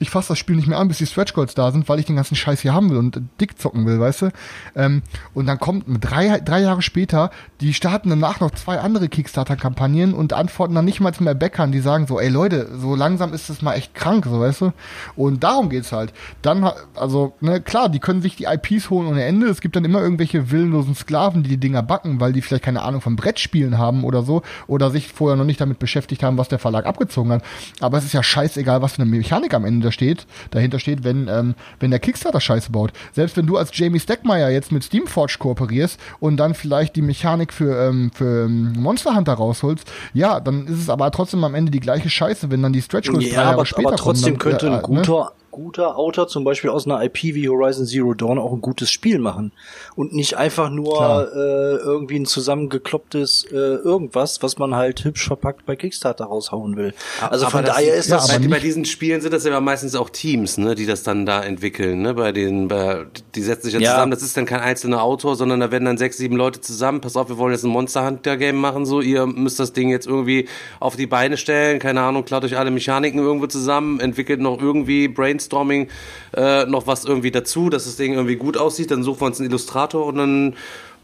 ich 0.00 0.10
fasse 0.10 0.28
das 0.28 0.38
Spiel 0.38 0.56
nicht 0.56 0.66
mehr 0.66 0.78
an, 0.78 0.88
bis 0.88 0.98
die 0.98 1.06
Stretch 1.06 1.34
Goals 1.34 1.54
da 1.54 1.70
sind, 1.70 1.88
weil 1.88 2.00
ich 2.00 2.06
den 2.06 2.16
ganzen 2.16 2.34
Scheiß 2.34 2.60
hier 2.60 2.72
haben 2.72 2.90
will 2.90 2.96
und 2.96 3.20
dick 3.38 3.58
zocken 3.58 3.84
will, 3.86 4.00
weißt 4.00 4.22
du? 4.22 4.30
Ähm, 4.74 5.02
und 5.34 5.46
dann 5.46 5.60
kommt 5.60 5.84
drei, 6.00 6.40
drei 6.40 6.62
Jahre 6.62 6.80
später, 6.80 7.30
die 7.60 7.74
starten 7.74 8.08
danach 8.08 8.40
noch 8.40 8.50
zwei 8.52 8.80
andere 8.80 9.10
Kickstarter-Kampagnen 9.10 10.14
und 10.14 10.32
antworten 10.32 10.74
dann 10.74 10.86
nicht 10.86 11.00
mal 11.00 11.12
mehr 11.20 11.34
Bäckern, 11.34 11.70
die 11.70 11.80
sagen 11.80 12.06
so, 12.06 12.18
ey 12.18 12.30
Leute, 12.30 12.70
so 12.78 12.96
langsam 12.96 13.34
ist 13.34 13.50
das 13.50 13.60
mal 13.60 13.74
echt 13.74 13.94
krank, 13.94 14.24
so 14.24 14.40
weißt 14.40 14.62
du? 14.62 14.72
Und 15.16 15.44
darum 15.44 15.68
geht's 15.68 15.92
halt. 15.92 16.14
Dann, 16.40 16.70
also, 16.94 17.34
ne, 17.40 17.60
klar, 17.60 17.90
die 17.90 17.98
können 17.98 18.22
sich 18.22 18.36
die 18.36 18.44
IPs 18.44 18.88
holen 18.88 19.06
ohne 19.06 19.24
Ende. 19.24 19.48
Es 19.48 19.60
gibt 19.60 19.76
dann 19.76 19.84
immer 19.84 20.00
irgendwelche 20.00 20.50
willenlosen 20.50 20.94
Sklaven, 20.94 21.42
die 21.42 21.50
die 21.50 21.58
Dinger 21.58 21.82
backen, 21.82 22.20
weil 22.20 22.32
die 22.32 22.40
vielleicht 22.40 22.64
keine 22.64 22.82
Ahnung 22.82 23.02
von 23.02 23.16
Brettspielen 23.16 23.76
haben 23.76 24.04
oder 24.04 24.22
so 24.22 24.40
oder 24.66 24.90
sich 24.90 25.08
vorher 25.08 25.36
noch 25.36 25.44
nicht 25.44 25.60
damit 25.60 25.78
beschäftigt 25.78 26.22
haben, 26.22 26.38
was 26.38 26.48
der 26.48 26.58
Verlag 26.58 26.86
abgezogen 26.86 27.32
hat. 27.32 27.42
Aber 27.80 27.98
es 27.98 28.04
ist 28.04 28.14
ja 28.14 28.22
scheißegal, 28.22 28.80
was 28.80 28.94
für 28.94 29.02
eine 29.02 29.10
Mechanik 29.10 29.52
am 29.52 29.66
Ende 29.66 29.89
steht, 29.90 30.26
dahinter 30.50 30.78
steht, 30.78 31.04
wenn, 31.04 31.28
ähm, 31.28 31.54
wenn 31.78 31.90
der 31.90 32.00
Kickstarter 32.00 32.40
Scheiße 32.40 32.70
baut. 32.70 32.92
Selbst 33.12 33.36
wenn 33.36 33.46
du 33.46 33.56
als 33.56 33.70
Jamie 33.76 34.00
Steckmeier 34.00 34.50
jetzt 34.50 34.72
mit 34.72 34.84
Steamforge 34.84 35.36
kooperierst 35.38 35.98
und 36.20 36.36
dann 36.36 36.54
vielleicht 36.54 36.96
die 36.96 37.02
Mechanik 37.02 37.52
für, 37.52 37.88
ähm, 37.88 38.10
für 38.14 38.46
ähm, 38.46 38.72
Monster 38.76 39.14
Hunter 39.14 39.34
rausholst, 39.34 39.90
ja, 40.14 40.40
dann 40.40 40.66
ist 40.66 40.78
es 40.78 40.88
aber 40.88 41.10
trotzdem 41.10 41.44
am 41.44 41.54
Ende 41.54 41.70
die 41.70 41.80
gleiche 41.80 42.10
Scheiße, 42.10 42.50
wenn 42.50 42.62
dann 42.62 42.72
die 42.72 42.82
Stretch 42.82 43.10
Goals 43.10 43.26
Ja, 43.26 43.30
drei 43.30 43.42
Jahre 43.42 43.54
aber, 43.54 43.66
später 43.66 43.88
aber 43.88 43.96
trotzdem 43.96 44.38
kommen, 44.38 44.58
dann, 44.58 44.60
könnte 44.60 44.88
ein 44.88 44.96
äh, 44.96 44.96
ne? 44.96 45.30
Guter, 45.50 45.96
Autor 45.98 46.28
zum 46.28 46.44
Beispiel 46.44 46.70
aus 46.70 46.86
einer 46.86 47.02
IP 47.04 47.22
wie 47.34 47.48
Horizon 47.48 47.86
Zero 47.86 48.14
Dawn 48.14 48.38
auch 48.38 48.52
ein 48.52 48.60
gutes 48.60 48.90
Spiel 48.90 49.18
machen 49.18 49.52
und 49.96 50.12
nicht 50.14 50.36
einfach 50.36 50.70
nur 50.70 50.96
Klar. 50.96 51.32
äh, 51.32 51.76
irgendwie 51.76 52.18
ein 52.18 52.26
zusammengeklopptes 52.26 53.46
äh, 53.50 53.54
irgendwas, 53.56 54.42
was 54.42 54.58
man 54.58 54.74
halt 54.74 55.04
hübsch 55.04 55.26
verpackt 55.26 55.66
bei 55.66 55.76
Kickstarter 55.76 56.24
raushauen 56.26 56.76
will. 56.76 56.94
Also 57.28 57.46
Aber 57.46 57.52
von 57.52 57.64
das- 57.64 57.76
daher 57.76 57.94
ist 57.94 58.08
ja, 58.08 58.16
das 58.16 58.30
aber 58.30 58.40
bei, 58.40 58.48
bei 58.48 58.58
diesen 58.60 58.84
Spielen 58.84 59.20
sind 59.20 59.32
das 59.32 59.44
ja 59.44 59.60
meistens 59.60 59.94
auch 59.94 60.10
Teams, 60.10 60.58
ne, 60.58 60.74
die 60.74 60.86
das 60.86 61.02
dann 61.02 61.26
da 61.26 61.42
entwickeln, 61.42 62.02
ne, 62.02 62.14
bei 62.14 62.32
den, 62.32 62.68
bei, 62.68 63.06
die 63.34 63.42
setzen 63.42 63.64
sich 63.64 63.74
ja, 63.74 63.80
Ja. 63.80 63.90
zusammen, 63.92 64.10
das 64.12 64.22
ist 64.22 64.36
dann 64.36 64.46
kein 64.46 64.60
einzelner 64.60 65.02
Autor, 65.02 65.36
sondern 65.36 65.60
da 65.60 65.70
werden 65.70 65.84
dann 65.84 65.98
sechs, 65.98 66.16
sieben 66.18 66.36
Leute 66.36 66.60
zusammen, 66.60 67.00
pass 67.00 67.16
auf, 67.16 67.28
wir 67.28 67.38
wollen 67.38 67.52
jetzt 67.52 67.64
ein 67.64 67.70
Monster 67.70 68.06
Hunter 68.06 68.36
Game 68.36 68.56
machen, 68.56 68.86
so, 68.86 69.00
ihr 69.00 69.26
müsst 69.26 69.58
das 69.60 69.72
Ding 69.72 69.88
jetzt 69.90 70.06
irgendwie 70.06 70.48
auf 70.78 70.96
die 70.96 71.06
Beine 71.06 71.36
stellen, 71.36 71.78
keine 71.78 72.00
Ahnung, 72.02 72.24
klaut 72.24 72.44
euch 72.44 72.56
alle 72.58 72.70
Mechaniken 72.70 73.20
irgendwo 73.20 73.46
zusammen, 73.46 74.00
entwickelt 74.00 74.40
noch 74.40 74.60
irgendwie 74.60 75.08
Brainstorming, 75.40 75.88
äh, 76.36 76.66
noch 76.66 76.86
was 76.86 77.04
irgendwie 77.04 77.30
dazu, 77.30 77.70
dass 77.70 77.84
das 77.84 77.96
Ding 77.96 78.14
irgendwie 78.14 78.36
gut 78.36 78.56
aussieht, 78.56 78.90
dann 78.90 79.02
suchen 79.02 79.20
wir 79.20 79.26
uns 79.26 79.40
einen 79.40 79.48
Illustrator 79.48 80.06
und 80.06 80.16
dann 80.16 80.54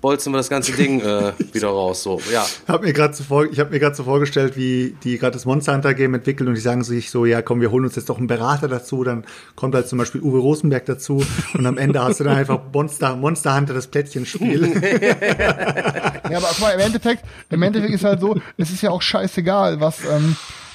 bolzen 0.02 0.30
wir 0.32 0.36
das 0.36 0.50
ganze 0.50 0.72
Ding 0.72 1.00
äh, 1.00 1.32
wieder 1.52 1.68
raus, 1.68 2.02
so, 2.02 2.20
ja. 2.30 2.46
Hab 2.68 2.82
mir 2.82 2.92
grad 2.92 3.16
so 3.16 3.24
vor, 3.24 3.46
ich 3.46 3.58
habe 3.58 3.70
mir 3.70 3.80
gerade 3.80 3.96
so 3.96 4.04
vorgestellt, 4.04 4.54
wie 4.56 4.94
die 5.02 5.18
gerade 5.18 5.32
das 5.32 5.46
Monster 5.46 5.74
Hunter 5.74 5.94
Game 5.94 6.14
entwickeln 6.14 6.48
und 6.48 6.54
die 6.54 6.60
sagen 6.60 6.84
sich 6.84 7.10
so, 7.10 7.24
ja 7.24 7.40
komm, 7.40 7.60
wir 7.62 7.70
holen 7.70 7.84
uns 7.84 7.96
jetzt 7.96 8.10
doch 8.10 8.18
einen 8.18 8.26
Berater 8.26 8.68
dazu, 8.68 9.02
dann 9.04 9.24
kommt 9.56 9.74
halt 9.74 9.88
zum 9.88 9.98
Beispiel 9.98 10.20
Uwe 10.20 10.38
Rosenberg 10.38 10.84
dazu 10.84 11.24
und 11.54 11.66
am 11.66 11.78
Ende 11.78 12.04
hast 12.04 12.20
du 12.20 12.24
dann 12.24 12.36
einfach 12.36 12.60
Monster, 12.72 13.16
Monster 13.16 13.56
Hunter 13.56 13.74
das 13.74 13.86
Plättchenspiel. 13.86 14.66
Ja, 16.28 16.38
aber 16.38 16.48
guck 16.48 16.60
mal, 16.60 16.72
im 16.72 16.80
Endeffekt, 16.80 17.24
im 17.50 17.62
Endeffekt 17.62 17.94
ist 17.94 18.02
halt 18.02 18.20
so, 18.20 18.36
es 18.56 18.70
ist 18.70 18.82
ja 18.82 18.90
auch 18.90 19.00
scheißegal, 19.00 19.80
was, 19.80 20.04
ähm, 20.04 20.34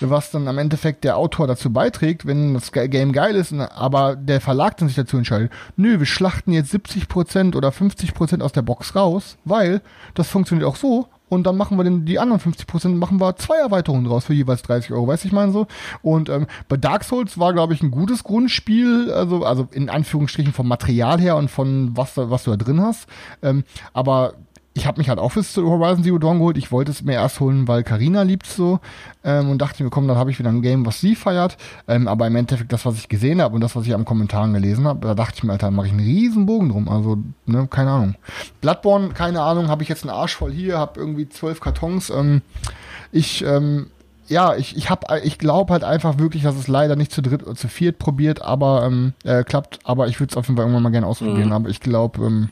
was 0.09 0.31
dann 0.31 0.47
am 0.47 0.57
Endeffekt 0.57 1.03
der 1.03 1.17
Autor 1.17 1.47
dazu 1.47 1.71
beiträgt, 1.71 2.25
wenn 2.25 2.53
das 2.53 2.71
Game 2.71 3.11
geil 3.11 3.35
ist, 3.35 3.51
ne, 3.51 3.71
aber 3.71 4.15
der 4.15 4.41
Verlag 4.41 4.77
dann 4.77 4.87
sich 4.87 4.95
dazu 4.95 5.17
entscheidet, 5.17 5.51
nö, 5.75 5.99
wir 5.99 6.05
schlachten 6.05 6.51
jetzt 6.51 6.73
70% 6.73 7.55
oder 7.55 7.69
50% 7.69 8.41
aus 8.41 8.51
der 8.51 8.61
Box 8.61 8.95
raus, 8.95 9.37
weil 9.45 9.81
das 10.13 10.29
funktioniert 10.29 10.67
auch 10.67 10.75
so 10.75 11.07
und 11.31 11.43
dann 11.43 11.55
machen 11.55 11.77
wir 11.77 11.85
den, 11.85 12.03
die 12.03 12.19
anderen 12.19 12.41
50% 12.41 12.89
machen 12.89 13.21
wir 13.21 13.37
zwei 13.37 13.55
Erweiterungen 13.55 14.03
draus 14.03 14.25
für 14.25 14.33
jeweils 14.33 14.63
30 14.63 14.91
Euro, 14.91 15.07
weißt 15.07 15.23
du, 15.23 15.27
ich 15.29 15.33
meine 15.33 15.53
so. 15.53 15.65
Und 16.01 16.27
ähm, 16.27 16.45
bei 16.67 16.75
Dark 16.75 17.05
Souls 17.05 17.39
war, 17.39 17.53
glaube 17.53 17.73
ich, 17.73 17.81
ein 17.81 17.89
gutes 17.89 18.25
Grundspiel, 18.25 19.09
also, 19.13 19.45
also 19.45 19.65
in 19.71 19.89
Anführungsstrichen 19.89 20.51
vom 20.51 20.67
Material 20.67 21.21
her 21.21 21.37
und 21.37 21.49
von 21.49 21.95
was, 21.95 22.17
was 22.17 22.43
du 22.43 22.51
da 22.51 22.57
drin 22.57 22.81
hast. 22.81 23.07
Ähm, 23.41 23.63
aber 23.93 24.33
ich 24.73 24.87
habe 24.87 24.99
mich 24.99 25.09
halt 25.09 25.19
auch 25.19 25.33
fürs 25.33 25.55
Horizon 25.57 26.03
Zero 26.03 26.17
Dawn 26.17 26.37
geholt. 26.37 26.57
Ich 26.57 26.71
wollte 26.71 26.91
es 26.91 27.01
mir 27.01 27.13
erst 27.13 27.39
holen, 27.41 27.67
weil 27.67 27.83
Karina 27.83 28.21
liebt 28.21 28.47
so 28.47 28.79
ähm, 29.23 29.49
und 29.49 29.61
dachte 29.61 29.83
mir, 29.83 29.89
komm, 29.89 30.07
dann 30.07 30.17
habe 30.17 30.31
ich 30.31 30.39
wieder 30.39 30.49
ein 30.49 30.61
Game, 30.61 30.85
was 30.85 31.01
sie 31.01 31.15
feiert. 31.15 31.57
Ähm, 31.87 32.07
aber 32.07 32.27
im 32.27 32.35
Endeffekt 32.35 32.71
das, 32.71 32.85
was 32.85 32.95
ich 32.95 33.09
gesehen 33.09 33.41
habe 33.41 33.53
und 33.53 33.61
das, 33.61 33.75
was 33.75 33.85
ich 33.85 33.93
am 33.93 34.05
Kommentaren 34.05 34.53
gelesen 34.53 34.87
habe, 34.87 35.05
da 35.05 35.13
dachte 35.13 35.33
ich 35.37 35.43
mir, 35.43 35.51
Alter, 35.51 35.71
mache 35.71 35.87
ich 35.87 35.91
einen 35.91 36.05
riesen 36.05 36.45
Bogen 36.45 36.69
drum. 36.69 36.87
Also, 36.87 37.17
ne, 37.45 37.67
keine 37.69 37.91
Ahnung. 37.91 38.15
Bloodborne, 38.61 39.09
keine 39.09 39.41
Ahnung, 39.41 39.67
habe 39.67 39.83
ich 39.83 39.89
jetzt 39.89 40.03
einen 40.03 40.15
Arsch 40.15 40.35
voll 40.35 40.53
hier, 40.53 40.77
habe 40.77 40.99
irgendwie 40.99 41.27
zwölf 41.27 41.59
Kartons. 41.59 42.09
Ähm, 42.09 42.41
ich 43.11 43.43
ähm, 43.43 43.87
ja, 44.27 44.55
ich, 44.55 44.77
ich 44.77 44.89
hab, 44.89 45.11
ich 45.23 45.37
glaube 45.37 45.73
halt 45.73 45.83
einfach 45.83 46.17
wirklich, 46.17 46.43
dass 46.43 46.55
es 46.55 46.69
leider 46.69 46.95
nicht 46.95 47.11
zu 47.11 47.21
dritt 47.21 47.43
oder 47.43 47.55
zu 47.55 47.67
viert 47.67 47.99
probiert, 47.99 48.41
aber 48.41 48.85
ähm, 48.85 49.13
äh, 49.25 49.43
klappt. 49.43 49.79
Aber 49.83 50.07
ich 50.07 50.21
würde 50.21 50.31
es 50.31 50.37
auf 50.37 50.47
jeden 50.47 50.55
Fall 50.55 50.65
irgendwann 50.65 50.83
mal 50.83 50.91
gerne 50.91 51.07
ausprobieren. 51.07 51.47
Mhm. 51.47 51.53
Aber 51.53 51.69
ich 51.69 51.81
glaube, 51.81 52.25
ähm, 52.25 52.49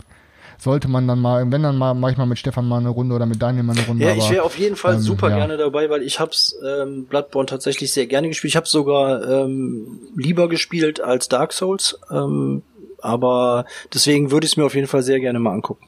sollte 0.59 0.87
man 0.87 1.07
dann 1.07 1.19
mal, 1.19 1.49
wenn 1.51 1.63
dann 1.63 1.77
mal, 1.77 1.93
mach 1.93 2.11
ich 2.11 2.17
mal 2.17 2.25
mit 2.25 2.37
Stefan 2.37 2.67
mal 2.67 2.79
eine 2.79 2.89
Runde 2.89 3.15
oder 3.15 3.25
mit 3.25 3.41
Daniel 3.41 3.63
mal 3.63 3.77
eine 3.77 3.87
Runde. 3.87 4.03
Ja, 4.03 4.11
aber, 4.11 4.19
ich 4.19 4.29
wäre 4.29 4.43
auf 4.43 4.57
jeden 4.57 4.75
Fall 4.75 4.95
ähm, 4.95 4.99
super 4.99 5.29
ja. 5.29 5.37
gerne 5.37 5.57
dabei, 5.57 5.89
weil 5.89 6.03
ich 6.03 6.19
hab's 6.19 6.55
ähm, 6.65 7.05
Bloodborne 7.05 7.47
tatsächlich 7.47 7.93
sehr 7.93 8.07
gerne 8.07 8.27
gespielt. 8.27 8.51
Ich 8.51 8.57
habe 8.57 8.67
sogar 8.67 9.23
ähm, 9.27 9.99
lieber 10.15 10.49
gespielt 10.49 11.01
als 11.01 11.29
Dark 11.29 11.53
Souls, 11.53 11.97
ähm, 12.11 12.61
aber 13.01 13.65
deswegen 13.93 14.31
würde 14.31 14.45
ich 14.45 14.53
es 14.53 14.57
mir 14.57 14.65
auf 14.65 14.75
jeden 14.75 14.87
Fall 14.87 15.03
sehr 15.03 15.19
gerne 15.19 15.39
mal 15.39 15.53
angucken. 15.53 15.87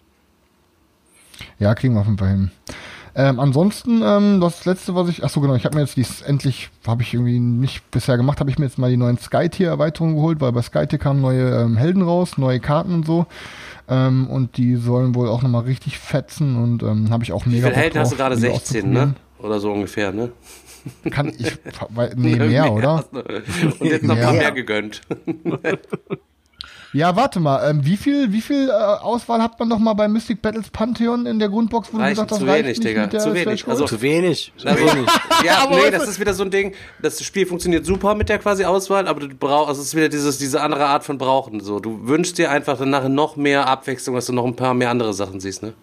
Ja, 1.60 1.76
kriegen 1.76 1.94
wir 1.94 2.02
auf 2.02 2.08
jeden 2.08 2.18
Fall 2.18 2.30
hin. 2.30 2.52
Ähm, 3.14 3.42
ansonsten, 3.42 4.02
ähm, 4.04 4.40
das 4.40 4.64
letzte, 4.64 4.96
was 4.96 5.10
ich, 5.10 5.24
ach 5.24 5.30
so 5.30 5.42
genau, 5.42 5.56
ich 5.56 5.66
habe 5.66 5.76
mir 5.76 5.82
jetzt 5.82 5.98
dies 5.98 6.22
endlich, 6.22 6.70
habe 6.88 7.02
ich 7.02 7.14
irgendwie 7.14 7.40
nicht 7.40 7.92
bisher 7.92 8.16
gemacht, 8.16 8.40
habe 8.40 8.50
ich 8.50 8.58
mir 8.58 8.66
jetzt 8.66 8.78
mal 8.78 8.90
die 8.90 8.96
neuen 8.96 9.18
Skytier-Erweiterungen 9.18 10.16
geholt, 10.16 10.40
weil 10.40 10.54
bei 10.54 10.62
Skytier 10.62 10.98
kamen 10.98 11.20
neue 11.20 11.62
ähm, 11.62 11.76
Helden 11.76 12.04
raus, 12.04 12.38
neue 12.38 12.62
Karten 12.62 12.94
und 12.94 13.06
so. 13.06 13.26
Ähm, 13.88 14.28
und 14.28 14.58
die 14.58 14.76
sollen 14.76 15.16
wohl 15.16 15.28
auch 15.28 15.42
nochmal 15.42 15.64
richtig 15.64 15.98
fetzen 15.98 16.56
und 16.56 16.84
ähm, 16.84 17.10
habe 17.10 17.24
ich 17.24 17.32
auch 17.34 17.46
Wie 17.46 17.52
mega 17.52 17.68
viele 17.68 17.80
Helden 17.80 18.00
hast 18.00 18.12
du 18.12 18.16
gerade? 18.18 18.36
die 18.36 18.42
16, 18.42 18.90
ne? 18.90 19.16
Oder 19.40 19.60
so 19.60 19.72
ungefähr, 19.72 20.12
ne? 20.12 20.32
Kann 21.10 21.30
ich, 21.38 21.58
weil, 21.90 22.14
nee, 22.16 22.36
mehr, 22.36 22.72
oder? 22.72 23.06
Und 23.12 23.88
jetzt 23.88 24.04
noch 24.04 24.16
ein 24.16 24.22
paar 24.22 24.34
Mehr. 24.34 24.42
mehr 24.42 24.52
gegönnt. 24.52 25.02
Ja, 26.94 27.16
warte 27.16 27.40
mal, 27.40 27.70
ähm, 27.70 27.86
wie 27.86 27.96
viel, 27.96 28.34
wie 28.34 28.42
viel 28.42 28.68
äh, 28.68 28.72
Auswahl 28.72 29.42
hat 29.42 29.58
man 29.58 29.70
noch 29.70 29.80
mal 29.80 29.94
bei 29.94 30.10
Mystic 30.10 30.42
Battles 30.42 30.70
Pantheon 30.72 31.26
in 31.26 31.40
der 31.40 31.48
Grundbox, 31.48 31.88
wo 31.94 31.98
Reichen 31.98 32.16
du 32.16 32.22
gesagt 32.24 32.32
hast, 32.32 32.40
zu 32.40 32.46
reicht 32.46 32.66
wenig, 32.66 32.80
Digga, 32.82 33.10
zu 33.18 33.34
wenig. 33.34 33.66
Also- 33.68 33.86
Zu 33.86 34.02
wenig. 34.02 34.52
Zu 34.58 34.68
Also, 34.68 34.84
wenig. 34.84 35.08
ja, 35.46 35.60
Aber 35.64 35.78
nee, 35.78 35.90
das 35.90 36.08
ist 36.10 36.20
wieder 36.20 36.34
so 36.34 36.44
ein 36.44 36.52
Ding. 36.52 36.74
Das 37.02 37.24
Spiel 37.24 37.46
funktioniert 37.46 37.86
super 37.86 38.14
mit 38.14 38.28
der 38.28 38.40
quasi 38.40 38.66
Auswahl, 38.66 39.08
aber 39.08 39.22
du 39.22 39.30
brauchst, 39.30 39.70
also 39.70 39.82
es 39.82 39.88
ist 39.88 39.96
wieder 39.96 40.10
dieses, 40.10 40.38
diese 40.38 40.60
andere 40.62 40.86
Art 40.86 41.06
von 41.06 41.18
Brauchen. 41.18 41.62
So, 41.62 41.80
du 41.80 42.08
wünschst 42.08 42.38
dir 42.38 42.52
einfach 42.52 42.78
dann 42.78 42.90
nachher 42.90 43.08
noch 43.10 43.38
mehr 43.38 43.68
Abwechslung, 43.68 44.16
dass 44.16 44.26
du 44.26 44.34
noch 44.34 44.46
ein 44.46 44.58
paar 44.58 44.74
mehr 44.74 44.90
andere 44.90 45.14
Sachen 45.14 45.40
siehst, 45.40 45.64
ne? 45.64 45.74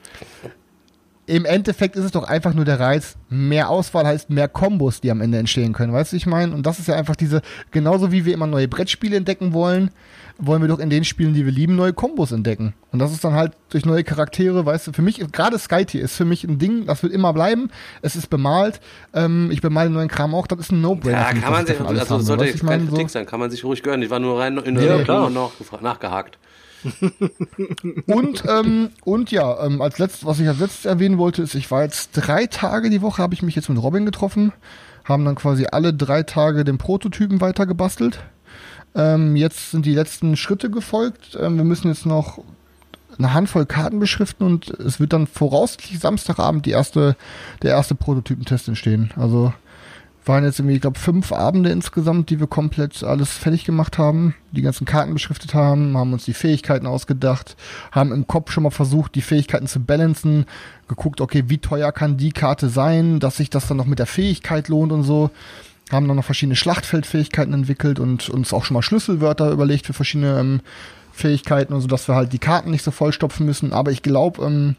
Im 1.25 1.45
Endeffekt 1.45 1.95
ist 1.97 2.05
es 2.05 2.11
doch 2.11 2.25
einfach 2.25 2.55
nur 2.55 2.65
der 2.65 2.81
Reiz, 2.81 3.17
mehr 3.29 3.69
Auswahl 3.69 4.07
heißt 4.07 4.31
mehr 4.31 4.49
Kombos, 4.49 5.03
die 5.03 5.11
am 5.11 5.21
Ende 5.21 5.37
entstehen 5.39 5.75
können, 5.75 5.93
weißt 5.93 6.13
du, 6.13 6.17
ich 6.17 6.25
meine? 6.27 6.55
Und 6.55 6.65
das 6.65 6.79
ist 6.79 6.89
ja 6.89 6.95
einfach 6.97 7.17
diese, 7.17 7.43
genauso 7.71 8.13
wie 8.13 8.25
wir 8.25 8.33
immer 8.33 8.47
neue 8.47 8.67
Brettspiele 8.67 9.15
entdecken 9.17 9.53
wollen, 9.53 9.91
wollen 10.39 10.63
wir 10.63 10.69
doch 10.69 10.79
in 10.79 10.89
den 10.89 11.05
Spielen, 11.05 11.35
die 11.35 11.45
wir 11.45 11.53
lieben, 11.53 11.75
neue 11.77 11.93
Kombos 11.93 12.31
entdecken. 12.33 12.75
Und 12.93 13.01
das 13.01 13.13
ist 13.13 13.25
dann 13.25 13.35
halt 13.35 13.53
durch 13.71 13.85
neue 13.85 14.05
Charaktere, 14.05 14.65
weißt 14.65 14.87
du, 14.87 14.93
für 14.93 15.03
mich, 15.03 15.21
gerade 15.33 15.59
Skytier 15.59 16.01
ist 16.03 16.17
für 16.17 16.25
mich 16.25 16.45
ein 16.45 16.59
Ding, 16.59 16.87
das 16.87 17.03
wird 17.03 17.13
immer 17.13 17.33
bleiben. 17.33 17.71
Es 18.03 18.15
ist 18.17 18.29
bemalt, 18.31 18.81
ähm, 19.15 19.51
ich 19.51 19.61
bemale 19.61 19.91
neuen 19.91 20.09
Kram 20.09 20.35
auch, 20.35 20.47
das 20.47 20.61
ist 20.61 20.73
ein 20.73 20.81
No-Brainer. 20.81 21.19
Ja, 21.19 21.33
kann 21.35 21.53
man 21.53 21.63
ich 21.63 21.69
sich, 21.69 21.81
also 21.81 22.15
haben 22.15 22.23
sollte 22.23 22.45
jetzt 22.45 22.57
ich 22.57 22.67
keine 22.67 22.87
Kritik 22.87 23.11
so. 23.11 23.15
sein, 23.15 23.27
kann 23.27 23.41
man 23.41 23.51
sich 23.51 23.65
ruhig 23.65 23.83
gönnen. 23.83 24.03
Ich 24.03 24.11
war 24.11 24.21
nur 24.21 24.39
rein 24.39 24.57
in 24.59 24.77
Ja, 24.77 24.83
der 24.83 25.05
klar. 25.05 25.29
noch 25.29 25.53
nachgehakt. 25.81 26.39
Und, 28.07 28.45
ähm, 28.49 28.91
und 29.05 29.31
ja, 29.33 29.65
ähm, 29.65 29.83
als 29.83 29.99
letztes, 29.99 30.25
was 30.25 30.39
ich 30.39 30.47
als 30.49 30.61
letztes 30.61 30.85
erwähnen 30.85 31.19
wollte, 31.19 31.43
ist, 31.43 31.55
ich 31.57 31.71
war 31.71 31.83
jetzt 31.83 32.11
drei 32.13 32.47
Tage 32.47 32.91
die 32.91 33.03
Woche, 33.03 33.21
habe 33.23 33.35
ich 33.35 33.43
mich 33.43 33.57
jetzt 33.57 33.69
mit 33.69 33.83
Robin 33.83 34.05
getroffen, 34.05 34.53
haben 35.05 35.25
dann 35.25 35.35
quasi 35.35 35.67
alle 35.71 35.93
drei 35.93 36.23
Tage 36.23 36.63
den 36.65 36.79
Prototypen 36.79 37.41
weiter 37.41 37.67
gebastelt. 37.67 38.21
Ähm, 38.99 39.37
jetzt 39.37 39.71
sind 39.71 39.87
die 39.87 39.95
letzten 39.95 40.37
Schritte 40.37 40.71
gefolgt. 40.71 41.39
Ähm, 41.41 41.57
wir 41.57 41.65
müssen 41.65 41.89
jetzt 41.89 42.05
noch 42.05 42.41
eine 43.17 43.33
Handvoll 43.33 43.65
Karten 43.65 43.99
beschriften 44.01 44.45
und 44.45 44.71
es 44.71 45.01
wird 45.01 45.13
dann 45.13 45.27
voraussichtlich 45.27 45.99
Samstagabend 46.01 46.67
die 46.67 46.71
erste, 46.71 47.17
der 47.63 47.71
erste 47.71 47.95
Prototypentest 47.95 48.69
entstehen. 48.69 49.13
Also 49.17 49.53
waren 50.29 50.45
jetzt 50.45 50.59
irgendwie, 50.59 50.75
ich 50.77 50.83
glaube, 50.83 50.99
fünf 50.99 51.33
Abende 51.33 51.71
insgesamt, 51.71 52.29
die 52.29 52.39
wir 52.39 52.47
komplett 52.47 53.03
alles 53.03 53.33
fertig 53.33 53.65
gemacht 53.65 53.97
haben, 53.97 54.35
die 54.53 54.63
ganzen 54.63 54.85
Karten 54.85 55.15
beschriftet 55.15 55.55
haben, 55.55 55.97
haben 55.97 56.13
uns 56.13 56.27
die 56.27 56.35
Fähigkeiten 56.35 56.87
ausgedacht, 56.87 57.57
haben 57.93 58.13
im 58.13 58.27
Kopf 58.27 58.53
schon 58.53 58.65
mal 58.65 58.71
versucht, 58.71 59.15
die 59.15 59.23
Fähigkeiten 59.23 59.67
zu 59.67 59.81
balancen, 59.81 60.45
geguckt, 60.87 61.23
okay, 61.23 61.45
wie 61.47 61.59
teuer 61.59 61.93
kann 61.93 62.19
die 62.19 62.33
Karte 62.33 62.69
sein, 62.69 63.21
dass 63.21 63.39
sich 63.39 63.49
das 63.49 63.67
dann 63.69 63.79
noch 63.79 63.87
mit 63.87 63.99
der 63.99 64.07
Fähigkeit 64.07 64.69
lohnt 64.69 64.93
und 64.93 65.03
so. 65.03 65.31
Haben 65.91 66.09
dann 66.09 66.17
noch 66.17 66.25
verschiedene 66.25 66.57
Schlachtfeldfähigkeiten 66.57 67.55
entwickelt 67.55 67.99
und 67.99 68.29
uns 68.29 68.53
auch 68.53 68.65
schon 68.65 68.75
mal 68.75 68.83
Schlüsselwörter 68.83 69.51
überlegt 69.51 69.87
für 69.87 69.95
verschiedene 69.95 70.39
ähm, 70.39 70.61
Fähigkeiten 71.13 71.73
und 71.73 71.81
so, 71.81 71.87
dass 71.87 72.09
wir 72.09 72.15
halt 72.15 72.33
die 72.33 72.39
Karten 72.39 72.71
nicht 72.71 72.85
so 72.85 72.91
vollstopfen 72.91 73.47
müssen. 73.47 73.73
Aber 73.73 73.91
ich 73.91 74.03
glaube, 74.03 74.45
ähm, 74.45 74.77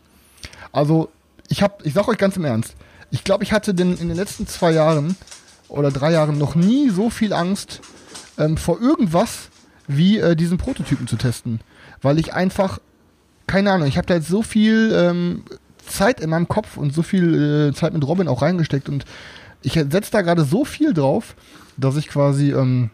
also 0.72 1.10
ich 1.47 1.64
habe, 1.64 1.76
ich 1.84 1.93
sag 1.93 2.07
euch 2.07 2.18
ganz 2.18 2.38
im 2.38 2.45
Ernst, 2.45 2.76
ich 3.12 3.24
glaube, 3.24 3.43
ich 3.43 3.51
hatte 3.51 3.74
denn 3.74 3.97
in 3.97 4.07
den 4.07 4.18
letzten 4.18 4.45
zwei 4.45 4.72
Jahren 4.72 5.16
oder 5.68 5.91
drei 5.91 6.12
Jahren 6.12 6.38
noch 6.38 6.55
nie 6.55 6.89
so 6.89 7.10
viel 7.10 7.34
Angst 7.34 7.82
ähm, 8.38 8.57
vor 8.57 8.80
irgendwas 8.80 9.49
wie 9.88 10.20
äh, 10.20 10.36
diesen 10.36 10.60
Prototypen 10.60 11.07
zu 11.07 11.16
testen, 11.16 11.60
weil 12.01 12.20
ich 12.20 12.34
einfach 12.34 12.80
keine 13.49 13.72
Ahnung, 13.72 13.88
ich 13.88 13.97
habe 13.97 14.05
da 14.05 14.14
jetzt 14.14 14.28
so 14.28 14.43
viel 14.43 14.93
ähm, 14.93 15.43
Zeit 15.86 16.20
in 16.20 16.30
meinem 16.30 16.47
Kopf 16.47 16.78
und 16.78 16.93
so 16.93 17.01
viel 17.01 17.70
äh, 17.72 17.74
Zeit 17.74 17.93
mit 17.93 18.05
Robin 18.05 18.28
auch 18.28 18.43
reingesteckt 18.43 18.88
und 18.88 19.05
ich 19.62 19.74
setze 19.74 20.12
da 20.12 20.22
gerade 20.22 20.43
so 20.45 20.66
viel 20.66 20.93
drauf, 20.93 21.36
dass 21.78 21.95
ich 21.97 22.07
quasi 22.07 22.51
ähm, 22.51 22.89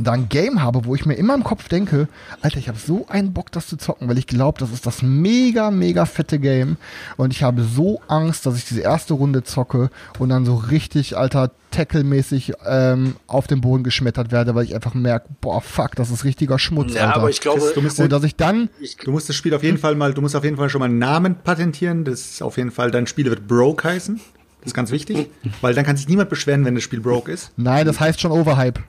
da 0.00 0.12
ein 0.12 0.28
Game 0.28 0.62
habe, 0.62 0.84
wo 0.84 0.94
ich 0.94 1.04
mir 1.04 1.14
immer 1.14 1.34
im 1.34 1.42
Kopf 1.42 1.68
denke, 1.68 2.06
Alter, 2.42 2.58
ich 2.58 2.68
habe 2.68 2.78
so 2.78 3.06
einen 3.08 3.32
Bock, 3.32 3.50
das 3.50 3.66
zu 3.66 3.76
zocken, 3.76 4.08
weil 4.08 4.18
ich 4.18 4.28
glaube, 4.28 4.60
das 4.60 4.70
ist 4.70 4.86
das 4.86 5.02
mega, 5.02 5.70
mega 5.72 6.06
fette 6.06 6.38
Game. 6.38 6.76
Und 7.16 7.32
ich 7.32 7.42
habe 7.42 7.64
so 7.64 8.00
Angst, 8.06 8.46
dass 8.46 8.56
ich 8.56 8.64
diese 8.64 8.82
erste 8.82 9.14
Runde 9.14 9.42
zocke 9.42 9.90
und 10.20 10.28
dann 10.28 10.46
so 10.46 10.54
richtig, 10.54 11.16
Alter, 11.16 11.50
Tackle-mäßig 11.72 12.52
ähm, 12.66 13.16
auf 13.26 13.46
den 13.48 13.60
Boden 13.60 13.82
geschmettert 13.82 14.30
werde, 14.32 14.54
weil 14.54 14.64
ich 14.64 14.74
einfach 14.74 14.94
merke, 14.94 15.28
boah, 15.40 15.60
fuck, 15.60 15.96
das 15.96 16.10
ist 16.10 16.24
richtiger 16.24 16.58
Schmutz, 16.58 16.94
Ja, 16.94 17.06
Alter. 17.08 17.16
aber 17.16 17.30
ich 17.30 17.40
glaube, 17.40 17.60
du 17.74 17.80
musst, 17.82 17.98
und 17.98 18.10
dass 18.12 18.22
ich 18.22 18.36
dann, 18.36 18.70
ich, 18.80 18.96
du 18.96 19.10
musst 19.10 19.28
das 19.28 19.36
Spiel 19.36 19.54
auf 19.54 19.62
jeden 19.62 19.78
Fall 19.78 19.96
mal, 19.96 20.14
du 20.14 20.20
musst 20.20 20.36
auf 20.36 20.44
jeden 20.44 20.56
Fall 20.56 20.68
schon 20.70 20.78
mal 20.80 20.84
einen 20.86 20.98
Namen 20.98 21.34
patentieren. 21.36 22.04
Das 22.04 22.20
ist 22.20 22.42
auf 22.42 22.56
jeden 22.58 22.70
Fall, 22.70 22.90
dein 22.92 23.06
Spiel 23.08 23.26
wird 23.26 23.48
Broke 23.48 23.88
heißen. 23.88 24.20
Das 24.60 24.68
ist 24.68 24.74
ganz 24.74 24.90
wichtig, 24.90 25.30
weil 25.60 25.74
dann 25.74 25.84
kann 25.84 25.96
sich 25.96 26.08
niemand 26.08 26.30
beschweren, 26.30 26.64
wenn 26.64 26.74
das 26.74 26.84
Spiel 26.84 27.00
broke 27.00 27.32
ist. 27.32 27.52
nein, 27.56 27.86
das 27.86 27.98
heißt 27.98 28.20
schon 28.20 28.30
Overhype. 28.30 28.80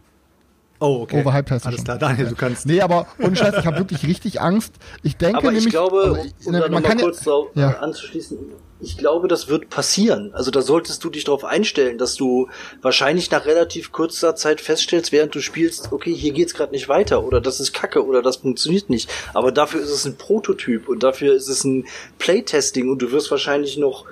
Oh, 0.81 1.01
okay. 1.03 1.21
Overhyped 1.21 1.51
heißt 1.51 1.65
das 1.65 1.67
Alles 1.67 1.77
schon. 1.77 1.85
klar, 1.85 1.97
Daniel, 1.99 2.27
du 2.27 2.35
kannst. 2.35 2.65
Nee, 2.65 2.81
aber 2.81 3.05
ohne 3.19 3.35
Scheiß, 3.35 3.53
ich 3.59 3.67
habe 3.67 3.77
wirklich 3.77 4.03
richtig 4.07 4.41
Angst. 4.41 4.73
Ich 5.03 5.15
denke 5.15 5.37
aber 5.37 5.51
nämlich, 5.51 5.67
ich 5.67 5.71
glaube, 5.71 6.01
also, 6.01 6.29
um 6.45 6.53
da 6.53 6.59
man 6.59 6.71
nochmal 6.71 6.81
kann 6.81 6.97
ja, 6.97 7.05
kurz 7.05 7.23
drauf 7.23 7.49
äh, 7.55 7.59
ja. 7.59 7.77
anzuschließen, 7.77 8.37
ich 8.79 8.97
glaube, 8.97 9.27
das 9.27 9.47
wird 9.47 9.69
passieren. 9.69 10.31
Also 10.33 10.49
da 10.49 10.63
solltest 10.63 11.03
du 11.03 11.11
dich 11.11 11.23
darauf 11.23 11.45
einstellen, 11.45 11.99
dass 11.99 12.15
du 12.15 12.49
wahrscheinlich 12.81 13.29
nach 13.29 13.45
relativ 13.45 13.91
kurzer 13.91 14.35
Zeit 14.35 14.59
feststellst, 14.59 15.11
während 15.11 15.35
du 15.35 15.39
spielst, 15.39 15.91
okay, 15.91 16.15
hier 16.15 16.33
geht's 16.33 16.55
gerade 16.55 16.71
nicht 16.71 16.89
weiter 16.89 17.23
oder 17.23 17.41
das 17.41 17.59
ist 17.59 17.73
Kacke 17.73 18.03
oder 18.03 18.23
das 18.23 18.37
funktioniert 18.37 18.89
nicht. 18.89 19.07
Aber 19.35 19.51
dafür 19.51 19.81
ist 19.81 19.91
es 19.91 20.05
ein 20.05 20.17
Prototyp 20.17 20.89
und 20.89 21.03
dafür 21.03 21.35
ist 21.35 21.47
es 21.47 21.63
ein 21.63 21.85
Playtesting 22.17 22.89
und 22.89 23.03
du 23.03 23.11
wirst 23.11 23.29
wahrscheinlich 23.29 23.77
noch 23.77 24.05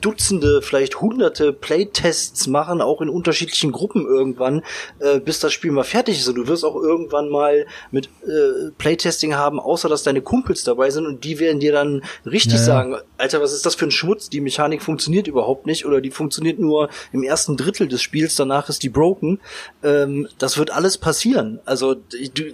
Dutzende, 0.00 0.62
vielleicht 0.62 1.00
hunderte 1.00 1.52
Playtests 1.52 2.46
machen, 2.46 2.80
auch 2.80 3.00
in 3.00 3.08
unterschiedlichen 3.08 3.72
Gruppen 3.72 4.06
irgendwann, 4.06 4.62
äh, 4.98 5.20
bis 5.20 5.40
das 5.40 5.52
Spiel 5.52 5.72
mal 5.72 5.84
fertig 5.84 6.18
ist. 6.18 6.28
Und 6.28 6.36
du 6.36 6.48
wirst 6.48 6.64
auch 6.64 6.76
irgendwann 6.76 7.28
mal 7.28 7.66
mit 7.90 8.06
äh, 8.26 8.70
Playtesting 8.78 9.34
haben, 9.34 9.60
außer 9.60 9.88
dass 9.88 10.02
deine 10.02 10.20
Kumpels 10.20 10.64
dabei 10.64 10.90
sind 10.90 11.06
und 11.06 11.24
die 11.24 11.38
werden 11.38 11.60
dir 11.60 11.72
dann 11.72 12.02
richtig 12.24 12.54
Ja, 12.54 12.64
sagen, 12.64 12.96
Alter, 13.18 13.40
was 13.40 13.52
ist 13.52 13.66
das 13.66 13.74
für 13.74 13.86
ein 13.86 13.90
Schmutz? 13.90 14.28
Die 14.28 14.40
Mechanik 14.40 14.82
funktioniert 14.82 15.26
überhaupt 15.26 15.66
nicht 15.66 15.86
oder 15.86 16.00
die 16.00 16.10
funktioniert 16.10 16.58
nur 16.58 16.88
im 17.12 17.22
ersten 17.22 17.56
Drittel 17.56 17.88
des 17.88 18.02
Spiels, 18.02 18.36
danach 18.36 18.68
ist 18.68 18.82
die 18.82 18.88
broken. 18.88 19.40
Ähm, 19.82 20.28
das 20.38 20.58
wird 20.58 20.70
alles 20.70 20.98
passieren. 20.98 21.60
Also 21.64 21.96
ich, 22.18 22.32
du, 22.32 22.44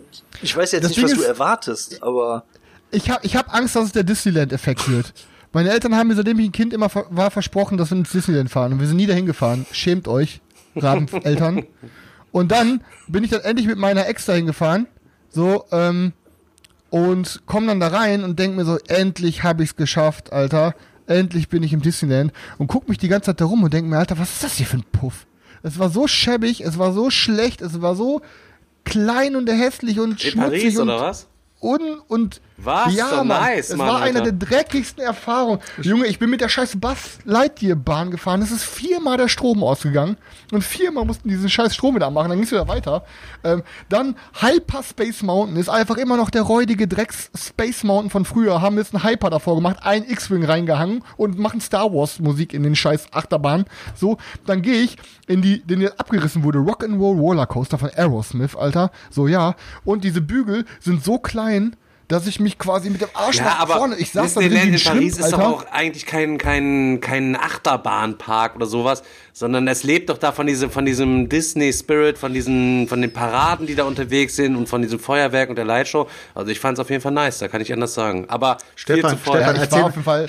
ich 0.42 0.56
weiß 0.56 0.72
jetzt 0.72 0.84
Das 0.84 0.90
nicht, 0.90 0.98
Ding 0.98 1.04
was 1.06 1.14
du 1.14 1.22
erwartest, 1.22 2.02
aber 2.02 2.44
ich 2.90 3.10
habe 3.10 3.24
ich 3.24 3.36
hab 3.36 3.52
Angst, 3.54 3.74
dass 3.74 3.86
es 3.86 3.92
der 3.92 4.02
Disneyland-Effekt 4.04 4.90
wird. 4.90 5.12
Meine 5.52 5.70
Eltern 5.70 5.94
haben 5.96 6.08
mir, 6.08 6.14
seitdem 6.14 6.38
ich 6.38 6.46
ein 6.48 6.52
Kind 6.52 6.72
immer 6.72 6.88
war, 7.10 7.30
versprochen, 7.30 7.76
dass 7.78 7.90
wir 7.90 7.98
ins 7.98 8.10
Disneyland 8.12 8.50
fahren. 8.50 8.72
Und 8.72 8.80
wir 8.80 8.86
sind 8.86 8.96
nie 8.96 9.06
dahin 9.06 9.26
gefahren. 9.26 9.66
Schämt 9.72 10.08
euch, 10.08 10.40
Rabeneltern. 10.76 11.64
Und 12.32 12.50
dann 12.50 12.82
bin 13.08 13.24
ich 13.24 13.30
dann 13.30 13.42
endlich 13.42 13.66
mit 13.66 13.76
meiner 13.76 14.06
Ex 14.06 14.24
dahin 14.24 14.46
gefahren. 14.46 14.86
So, 15.28 15.64
ähm, 15.70 16.12
und 16.88 17.42
komm 17.46 17.66
dann 17.66 17.78
da 17.80 17.88
rein 17.88 18.22
und 18.24 18.38
denk 18.38 18.54
mir 18.54 18.64
so, 18.66 18.78
endlich 18.86 19.42
habe 19.42 19.62
ich's 19.62 19.76
geschafft, 19.76 20.32
Alter. 20.32 20.74
Endlich 21.06 21.48
bin 21.48 21.62
ich 21.62 21.72
im 21.72 21.80
Disneyland. 21.82 22.32
Und 22.58 22.68
guck 22.68 22.88
mich 22.88 22.98
die 22.98 23.08
ganze 23.08 23.26
Zeit 23.26 23.40
da 23.40 23.46
rum 23.46 23.62
und 23.62 23.72
denk 23.72 23.86
mir, 23.86 23.98
Alter, 23.98 24.18
was 24.18 24.30
ist 24.32 24.44
das 24.44 24.56
hier 24.56 24.66
für 24.66 24.78
ein 24.78 24.84
Puff? 24.92 25.26
Es 25.62 25.78
war 25.78 25.90
so 25.90 26.06
schäbig, 26.06 26.60
es 26.62 26.78
war 26.78 26.92
so 26.92 27.10
schlecht, 27.10 27.60
es 27.62 27.80
war 27.80 27.94
so 27.94 28.20
klein 28.84 29.36
und 29.36 29.48
hässlich 29.48 30.00
und 30.00 30.12
In 30.12 30.18
schmutzig 30.18 30.60
Paris 30.62 30.78
und 30.78 30.88
oder 30.90 31.00
was? 31.00 31.28
un 31.62 31.98
und 32.08 32.40
Was? 32.64 32.94
ja, 32.94 33.24
Mann, 33.24 33.28
nice, 33.28 33.70
es 33.70 33.76
Mann, 33.76 33.88
war 33.88 34.02
einer 34.02 34.20
Alter. 34.20 34.32
der 34.32 34.48
dreckigsten 34.48 35.02
Erfahrungen. 35.02 35.60
Junge, 35.80 36.06
ich 36.06 36.18
bin 36.18 36.30
mit 36.30 36.40
der 36.40 36.48
scheiß 36.48 36.80
Buzz 36.80 37.18
Lightyear 37.24 37.76
Bahn 37.76 38.10
gefahren. 38.10 38.40
Es 38.42 38.50
ist 38.50 38.64
viermal 38.64 39.16
der 39.16 39.28
Strom 39.28 39.64
ausgegangen 39.64 40.16
und 40.52 40.62
viermal 40.62 41.04
mussten 41.04 41.28
diesen 41.28 41.48
scheiß 41.48 41.74
Strom 41.74 41.94
wieder 41.94 42.10
machen. 42.10 42.28
Dann 42.28 42.38
ging's 42.38 42.52
wieder 42.52 42.68
weiter. 42.68 43.04
Ähm, 43.42 43.62
dann 43.88 44.16
Hyper 44.40 44.82
Space 44.82 45.22
Mountain 45.22 45.56
ist 45.56 45.68
einfach 45.68 45.96
immer 45.96 46.16
noch 46.16 46.30
der 46.30 46.42
räudige 46.42 46.86
Drecks 46.86 47.30
Space 47.36 47.82
Mountain 47.84 48.10
von 48.10 48.24
früher. 48.24 48.60
Haben 48.60 48.76
jetzt 48.78 48.94
einen 48.94 49.04
Hyper 49.04 49.30
davor 49.30 49.56
gemacht, 49.56 49.78
ein 49.82 50.04
X-Wing 50.08 50.44
reingehangen 50.44 51.04
und 51.16 51.38
machen 51.38 51.60
Star 51.60 51.92
Wars 51.92 52.20
Musik 52.20 52.54
in 52.54 52.62
den 52.62 52.76
scheiß 52.76 53.12
Achterbahn. 53.12 53.64
So, 53.94 54.18
dann 54.46 54.62
gehe 54.62 54.82
ich 54.82 54.96
in 55.26 55.42
die, 55.42 55.62
den 55.62 55.80
jetzt 55.80 55.98
abgerissen 55.98 56.44
wurde, 56.44 56.58
Rock'n'Roll 56.58 57.18
Roller 57.18 57.46
Coaster 57.46 57.78
von 57.78 57.90
Aerosmith, 57.90 58.54
Alter. 58.56 58.90
So, 59.10 59.26
ja. 59.26 59.54
Und 59.84 60.04
diese 60.04 60.20
Bügel 60.20 60.64
sind 60.80 61.04
so 61.04 61.18
klein, 61.18 61.76
dass 62.12 62.26
ich 62.26 62.38
mich 62.40 62.58
quasi 62.58 62.90
mit 62.90 63.00
dem 63.00 63.08
Arsch 63.14 63.38
Ja, 63.38 63.44
nach 63.44 63.60
aber 63.60 63.76
vorne, 63.76 63.96
ich 63.96 64.12
saß 64.12 64.34
da 64.34 64.40
Disneyland 64.40 64.72
in 64.72 64.78
Schrimp, 64.78 64.96
Paris 64.96 65.18
ist 65.18 65.32
doch 65.32 65.40
auch 65.40 65.64
eigentlich 65.72 66.04
kein, 66.06 66.36
kein, 66.38 67.00
kein 67.00 67.34
Achterbahnpark 67.36 68.54
oder 68.56 68.66
sowas, 68.66 69.02
sondern 69.32 69.66
es 69.66 69.82
lebt 69.82 70.10
doch 70.10 70.18
da 70.18 70.30
von 70.32 70.46
diesem, 70.46 70.70
von 70.70 70.84
diesem 70.84 71.28
Disney 71.28 71.72
Spirit, 71.72 72.18
von 72.18 72.34
diesen, 72.34 72.86
von 72.86 73.00
den 73.00 73.12
Paraden, 73.12 73.66
die 73.66 73.74
da 73.74 73.84
unterwegs 73.84 74.36
sind 74.36 74.56
und 74.56 74.68
von 74.68 74.82
diesem 74.82 74.98
Feuerwerk 74.98 75.48
und 75.48 75.56
der 75.56 75.64
Lightshow. 75.64 76.08
Also 76.34 76.50
ich 76.50 76.60
fand 76.60 76.76
es 76.78 76.80
auf 76.80 76.90
jeden 76.90 77.02
Fall 77.02 77.12
nice, 77.12 77.38
da 77.38 77.48
kann 77.48 77.60
ich 77.62 77.72
anders 77.72 77.94
sagen. 77.94 78.26
Aber 78.28 78.58
viel 78.58 78.96
Stefan, 78.96 79.10
zu 79.12 79.16
voll. 79.16 79.40
ja, 79.40 79.44
Stefan, 79.44 79.56
ich 79.56 79.62
erzähl- 79.62 79.78
war 79.80 79.86
auf 79.86 79.92
jeden 79.94 80.04
Fall 80.04 80.26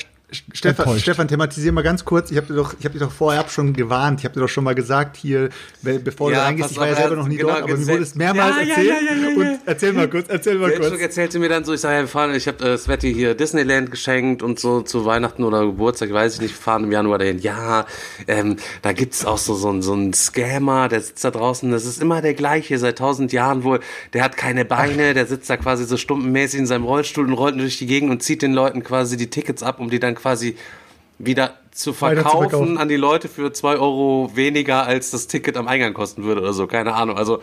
Stefan, 0.53 0.86
enttäuscht. 0.86 1.01
Stefan, 1.03 1.27
thematisier 1.27 1.71
mal 1.71 1.81
ganz 1.84 2.03
kurz. 2.05 2.31
Ich 2.31 2.38
habe 2.38 2.47
dir 2.47 2.55
doch, 2.55 2.73
ich 2.77 2.86
habe 2.86 2.93
dir 2.97 3.05
doch 3.05 3.11
vorher 3.11 3.45
schon 3.49 3.73
gewarnt. 3.73 4.19
Ich 4.19 4.25
habe 4.25 4.34
dir 4.36 4.41
doch 4.41 4.49
schon 4.49 4.63
mal 4.63 4.75
gesagt 4.75 5.15
hier, 5.17 5.49
be- 5.81 5.99
bevor 5.99 6.29
du 6.29 6.36
Ja, 6.38 6.43
reingehst. 6.43 6.63
pass 6.69 6.71
Ich 6.71 6.77
war 6.77 6.88
ja 6.88 6.95
selber 6.95 7.11
er 7.15 7.17
noch 7.17 7.27
nie 7.27 7.38
genau 7.38 7.49
dort, 7.51 7.63
aber 7.63 7.77
mir 7.77 7.88
wurde 7.88 8.03
es 8.03 8.15
mehrmals 8.15 8.55
Ja, 8.55 8.61
erzählt. 8.61 8.88
ja, 8.88 8.93
ja, 8.95 9.13
ja, 9.13 9.29
ja. 9.29 9.51
Und 9.51 9.59
erzähl 9.65 9.93
mal 9.93 10.09
kurz, 10.09 10.27
erzähl 10.29 10.55
mal 10.57 10.69
Selchuk 10.69 10.89
kurz. 10.89 11.01
erzählte 11.01 11.39
mir 11.39 11.49
dann 11.49 11.63
so, 11.65 11.73
ich 11.73 11.81
sage, 11.81 11.95
ja, 11.95 12.01
wir 12.01 12.07
fahren, 12.07 12.34
ich 12.36 12.47
habe 12.47 12.63
äh, 12.65 12.77
Sveti 12.77 13.13
hier 13.13 13.36
Disneyland 13.36 13.91
geschenkt 13.91 14.43
und 14.43 14.59
so 14.59 14.81
zu 14.81 15.05
Weihnachten 15.05 15.43
oder 15.43 15.65
Geburtstag, 15.65 16.11
weiß 16.11 16.36
ich 16.36 16.41
nicht, 16.41 16.55
wir 16.55 16.61
fahren 16.61 16.84
im 16.86 16.91
Januar 16.91 17.19
dahin. 17.19 17.39
Ja, 17.39 17.86
ähm, 18.27 18.57
da 18.81 18.93
gibt's 18.93 19.25
auch 19.25 19.38
so 19.38 19.55
so 19.55 19.69
einen 19.69 19.81
so 19.81 19.93
einen 19.93 20.13
Scammer, 20.13 20.88
der 20.88 21.01
sitzt 21.01 21.23
da 21.23 21.31
draußen, 21.31 21.69
das 21.71 21.86
ist 21.86 22.01
immer 22.01 22.21
der 22.21 22.34
gleiche, 22.34 22.77
seit 22.79 22.97
tausend 22.97 23.31
Jahren 23.34 23.63
wohl. 23.63 23.79
Der 24.13 24.23
hat 24.23 24.38
keine 24.38 24.65
Beine, 24.65 25.13
der 25.13 25.25
sitzt 25.25 25.49
da 25.49 25.57
quasi 25.57 25.86
so 25.86 25.97
stumpenmäßig 25.97 26.59
in 26.61 26.65
seinem 26.65 26.84
Rollstuhl 26.86 27.25
und 27.25 27.34
rollt 27.34 27.59
durch 27.59 27.77
die 27.77 27.86
Gegend 27.88 28.09
und 28.11 28.23
zieht 28.23 28.41
den 28.41 28.53
Leuten 28.53 28.84
quasi 28.84 29.17
die 29.17 29.29
Tickets 29.29 29.63
ab, 29.63 29.79
um 29.79 29.89
die 29.89 29.99
dann 29.99 30.15
quasi 30.24 30.55
wieder 31.19 31.57
zu 31.71 31.89
Weiter 32.01 32.21
zu 32.21 32.24
verkaufen, 32.24 32.49
verkaufen. 32.49 32.78
an 32.78 32.88
die 32.88 32.95
Leute 32.95 33.28
für 33.28 33.51
zwei 33.51 33.76
Euro 33.76 34.32
weniger, 34.36 34.86
als 34.86 35.11
das 35.11 35.28
Ticket 35.28 35.57
am 35.57 35.67
Eingang 35.67 35.93
kosten 35.93 36.24
würde 36.24 36.41
oder 36.41 36.53
so, 36.53 36.65
keine 36.67 36.93
Ahnung. 36.93 37.17
Also 37.17 37.41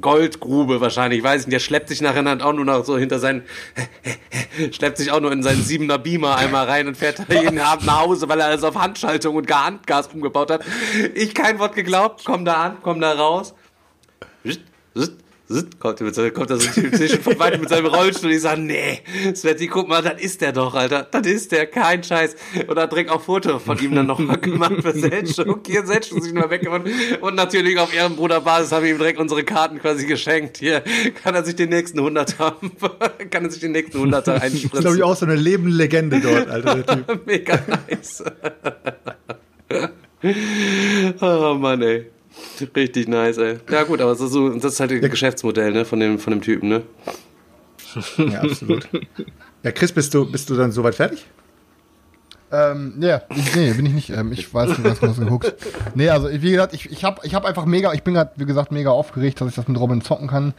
Goldgrube 0.00 0.80
wahrscheinlich, 0.80 1.22
weiß 1.22 1.42
ich 1.42 1.46
nicht. 1.48 1.54
Der 1.54 1.60
schleppt 1.60 1.88
sich 1.88 2.00
nachher 2.00 2.22
dann 2.22 2.40
auch 2.40 2.52
nur 2.52 2.64
noch 2.64 2.84
so 2.84 2.96
hinter 2.98 3.18
seinen, 3.18 3.42
schleppt 4.72 4.98
sich 4.98 5.10
auch 5.12 5.20
nur 5.20 5.32
in 5.32 5.42
seinen 5.42 5.62
siebener 5.62 5.98
Beamer 5.98 6.36
einmal 6.36 6.66
rein 6.66 6.88
und 6.88 6.96
fährt 6.96 7.20
da 7.28 7.42
jeden 7.42 7.58
Abend 7.58 7.86
nach 7.86 8.00
Hause, 8.00 8.28
weil 8.28 8.40
er 8.40 8.46
alles 8.46 8.64
auf 8.64 8.74
Handschaltung 8.74 9.36
und 9.36 9.46
gar 9.46 9.66
Handgas 9.66 10.08
umgebaut 10.08 10.50
hat. 10.50 10.62
Ich 11.14 11.34
kein 11.34 11.58
Wort 11.58 11.74
geglaubt, 11.74 12.22
komm 12.24 12.44
da 12.44 12.54
an, 12.54 12.76
komm 12.82 13.00
da 13.00 13.12
raus. 13.12 13.54
Kommt, 15.78 16.00
mit, 16.02 16.34
kommt 16.34 16.50
da 16.50 16.58
so 16.58 16.68
ein 16.80 16.92
Tisch 16.92 17.18
von 17.20 17.38
weitem 17.38 17.62
mit 17.62 17.70
seinem 17.70 17.86
Rollstuhl. 17.86 18.32
Ich 18.32 18.42
sage, 18.42 18.60
nee, 18.60 19.00
Sveti, 19.34 19.66
guck 19.66 19.88
mal, 19.88 20.02
das 20.02 20.20
ist 20.20 20.42
der 20.42 20.52
doch, 20.52 20.74
Alter. 20.74 21.08
Das 21.10 21.26
ist 21.26 21.52
der, 21.52 21.66
kein 21.66 22.04
Scheiß. 22.04 22.36
Und 22.66 22.78
hat 22.78 22.92
direkt 22.92 23.10
auch 23.10 23.22
Foto 23.22 23.58
von 23.58 23.78
ihm 23.78 23.94
dann 23.94 24.06
nochmal 24.06 24.36
gemacht 24.40 24.74
für 24.82 24.92
Selchuk. 24.92 25.66
Hier, 25.66 25.86
Selchuk 25.86 26.22
sich 26.22 26.34
mal 26.34 26.50
weggewandt. 26.50 26.88
Und 27.22 27.34
natürlich 27.34 27.78
auf 27.78 27.94
Ehrenbruderbasis 27.94 28.72
haben 28.72 28.84
wir 28.84 28.90
ihm 28.90 28.98
direkt 28.98 29.18
unsere 29.18 29.42
Karten 29.42 29.78
quasi 29.78 30.06
geschenkt. 30.06 30.58
Hier 30.58 30.82
kann 31.22 31.34
er 31.34 31.42
sich 31.42 31.56
den 31.56 31.70
nächsten 31.70 31.98
100 31.98 32.38
haben. 32.38 32.72
kann 33.30 33.44
er 33.44 33.50
sich 33.50 33.60
den 33.60 33.72
nächsten 33.72 33.96
100er 33.96 34.10
Das 34.10 34.18
ist, 34.18 34.24
glaube 34.24 34.40
einspritzen. 34.42 34.96
ich, 34.96 35.02
auch 35.02 35.16
so 35.16 35.24
eine 35.24 35.36
lebende 35.36 35.74
Legende 35.74 36.20
dort, 36.20 36.50
Alter, 36.50 36.82
der 36.82 37.06
Typ. 37.06 37.26
Mega 37.26 37.58
nice. 37.88 38.22
oh 41.22 41.54
Mann, 41.54 41.80
ey. 41.80 42.10
Richtig 42.74 43.08
nice, 43.08 43.38
ey. 43.38 43.58
Ja 43.70 43.84
gut, 43.84 44.00
aber 44.00 44.10
das 44.10 44.20
ist, 44.20 44.32
so, 44.32 44.48
das 44.50 44.74
ist 44.74 44.80
halt 44.80 45.02
das 45.02 45.10
Geschäftsmodell, 45.10 45.72
ne, 45.72 45.84
von 45.84 46.00
dem, 46.00 46.18
von 46.18 46.32
dem 46.32 46.42
Typen, 46.42 46.68
ne? 46.68 46.82
Ja, 48.18 48.42
absolut. 48.42 48.88
Ja, 49.62 49.72
Chris, 49.72 49.92
bist 49.92 50.12
du, 50.14 50.30
bist 50.30 50.50
du 50.50 50.54
dann 50.54 50.72
soweit 50.72 50.94
fertig? 50.94 51.26
Ähm, 52.50 52.94
ja, 53.00 53.22
ich, 53.34 53.54
nee, 53.56 53.72
bin 53.72 53.86
ich 53.86 53.92
nicht. 53.92 54.10
Ähm, 54.10 54.32
ich 54.32 54.52
weiß 54.52 54.78
nicht, 54.78 54.84
was 54.84 55.00
du 55.00 55.24
geguckt. 55.24 55.54
Nee, 55.94 56.08
also 56.08 56.30
wie 56.30 56.50
gesagt, 56.50 56.72
ich, 56.72 56.90
ich 56.90 57.04
habe 57.04 57.20
ich 57.24 57.34
hab 57.34 57.44
einfach 57.44 57.66
mega, 57.66 57.92
ich 57.92 58.02
bin 58.02 58.14
gerade, 58.14 58.30
wie 58.36 58.46
gesagt, 58.46 58.72
mega 58.72 58.90
aufgeregt, 58.90 59.40
dass 59.40 59.48
ich 59.48 59.54
das 59.54 59.68
mit 59.68 59.78
Robin 59.78 60.00
zocken 60.00 60.28
kann. 60.28 60.54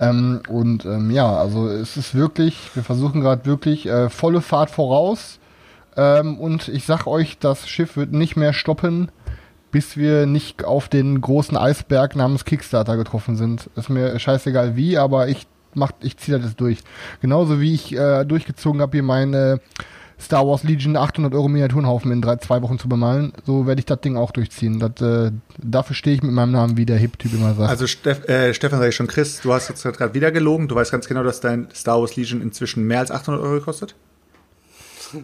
Ähm, 0.00 0.40
und 0.48 0.86
ähm, 0.86 1.10
ja, 1.10 1.36
also 1.36 1.68
es 1.68 1.96
ist 1.96 2.14
wirklich, 2.14 2.70
wir 2.74 2.82
versuchen 2.82 3.20
gerade 3.20 3.44
wirklich 3.44 3.86
äh, 3.86 4.08
volle 4.08 4.40
Fahrt 4.40 4.70
voraus. 4.70 5.38
Ähm, 5.96 6.38
und 6.38 6.68
ich 6.68 6.86
sag 6.86 7.06
euch, 7.06 7.38
das 7.38 7.68
Schiff 7.68 7.96
wird 7.96 8.12
nicht 8.12 8.36
mehr 8.36 8.52
stoppen, 8.52 9.10
bis 9.74 9.96
wir 9.96 10.26
nicht 10.26 10.64
auf 10.64 10.88
den 10.88 11.20
großen 11.20 11.56
Eisberg 11.56 12.14
namens 12.14 12.44
Kickstarter 12.44 12.96
getroffen 12.96 13.34
sind. 13.34 13.68
Ist 13.74 13.90
mir 13.90 14.16
scheißegal 14.16 14.76
wie, 14.76 14.98
aber 14.98 15.26
ich 15.26 15.48
mach, 15.74 15.90
ich 16.00 16.16
ziehe 16.16 16.38
das 16.38 16.54
durch. 16.54 16.78
Genauso 17.20 17.60
wie 17.60 17.74
ich 17.74 17.92
äh, 17.92 18.24
durchgezogen 18.24 18.80
habe, 18.80 18.92
hier 18.92 19.02
meine 19.02 19.60
Star 20.20 20.46
Wars 20.46 20.62
Legion 20.62 20.96
800 20.96 21.34
Euro 21.34 21.48
Miniaturenhaufen 21.48 22.12
in 22.12 22.22
drei, 22.22 22.36
zwei 22.36 22.62
Wochen 22.62 22.78
zu 22.78 22.88
bemalen, 22.88 23.32
so 23.44 23.66
werde 23.66 23.80
ich 23.80 23.86
das 23.86 24.00
Ding 24.00 24.16
auch 24.16 24.30
durchziehen. 24.30 24.78
Das, 24.78 25.00
äh, 25.02 25.32
dafür 25.58 25.96
stehe 25.96 26.14
ich 26.14 26.22
mit 26.22 26.30
meinem 26.30 26.52
Namen, 26.52 26.76
wie 26.76 26.86
der 26.86 26.98
Hip-Typ 26.98 27.34
immer 27.34 27.54
sagt. 27.54 27.68
Also 27.68 27.88
Steff, 27.88 28.28
äh, 28.28 28.54
Stefan 28.54 28.78
sage 28.78 28.90
ich 28.90 28.94
schon, 28.94 29.08
Chris, 29.08 29.40
du 29.40 29.52
hast 29.52 29.68
jetzt 29.70 29.82
gerade 29.82 30.14
wieder 30.14 30.30
gelogen. 30.30 30.68
Du 30.68 30.76
weißt 30.76 30.92
ganz 30.92 31.08
genau, 31.08 31.24
dass 31.24 31.40
dein 31.40 31.66
Star 31.74 32.00
Wars 32.00 32.14
Legion 32.14 32.40
inzwischen 32.40 32.86
mehr 32.86 33.00
als 33.00 33.10
800 33.10 33.42
Euro 33.42 33.60
kostet. 33.60 33.96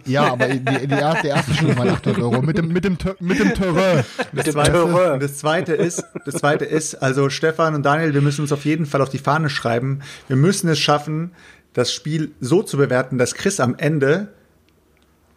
Ja, 0.04 0.32
aber 0.32 0.48
die, 0.48 0.60
die 0.60 0.94
erste, 0.94 1.22
der 1.22 1.36
erste 1.36 1.54
Schuh 1.54 1.76
waren 1.76 1.88
800 1.88 2.22
Euro 2.22 2.42
mit 2.42 2.58
dem, 2.58 2.68
mit 2.68 2.84
dem, 2.84 2.96
mit 3.20 3.38
dem 3.38 3.54
Terrain. 3.54 4.04
Das 4.32 4.46
zweite, 4.46 4.84
und 4.84 5.22
das 5.22 5.38
zweite 5.38 5.74
ist, 5.74 6.04
das 6.24 6.34
zweite 6.36 6.64
ist, 6.64 6.94
also 6.96 7.30
Stefan 7.30 7.74
und 7.74 7.84
Daniel, 7.84 8.14
wir 8.14 8.20
müssen 8.20 8.42
uns 8.42 8.52
auf 8.52 8.64
jeden 8.64 8.86
Fall 8.86 9.02
auf 9.02 9.10
die 9.10 9.18
Fahne 9.18 9.50
schreiben. 9.50 10.00
Wir 10.28 10.36
müssen 10.36 10.68
es 10.68 10.78
schaffen, 10.78 11.32
das 11.72 11.92
Spiel 11.92 12.32
so 12.40 12.62
zu 12.62 12.76
bewerten, 12.76 13.18
dass 13.18 13.34
Chris 13.34 13.60
am 13.60 13.74
Ende 13.76 14.28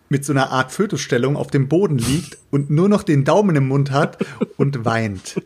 mit 0.10 0.26
so 0.26 0.34
einer 0.34 0.52
Art 0.52 0.72
Fötusstellung 0.72 1.36
auf 1.36 1.48
dem 1.48 1.68
Boden 1.68 1.98
liegt 1.98 2.38
und 2.52 2.70
nur 2.70 2.88
noch 2.88 3.04
den 3.04 3.24
Daumen 3.24 3.56
im 3.56 3.68
Mund 3.68 3.92
hat 3.92 4.18
und 4.58 4.86
weint. 4.86 5.42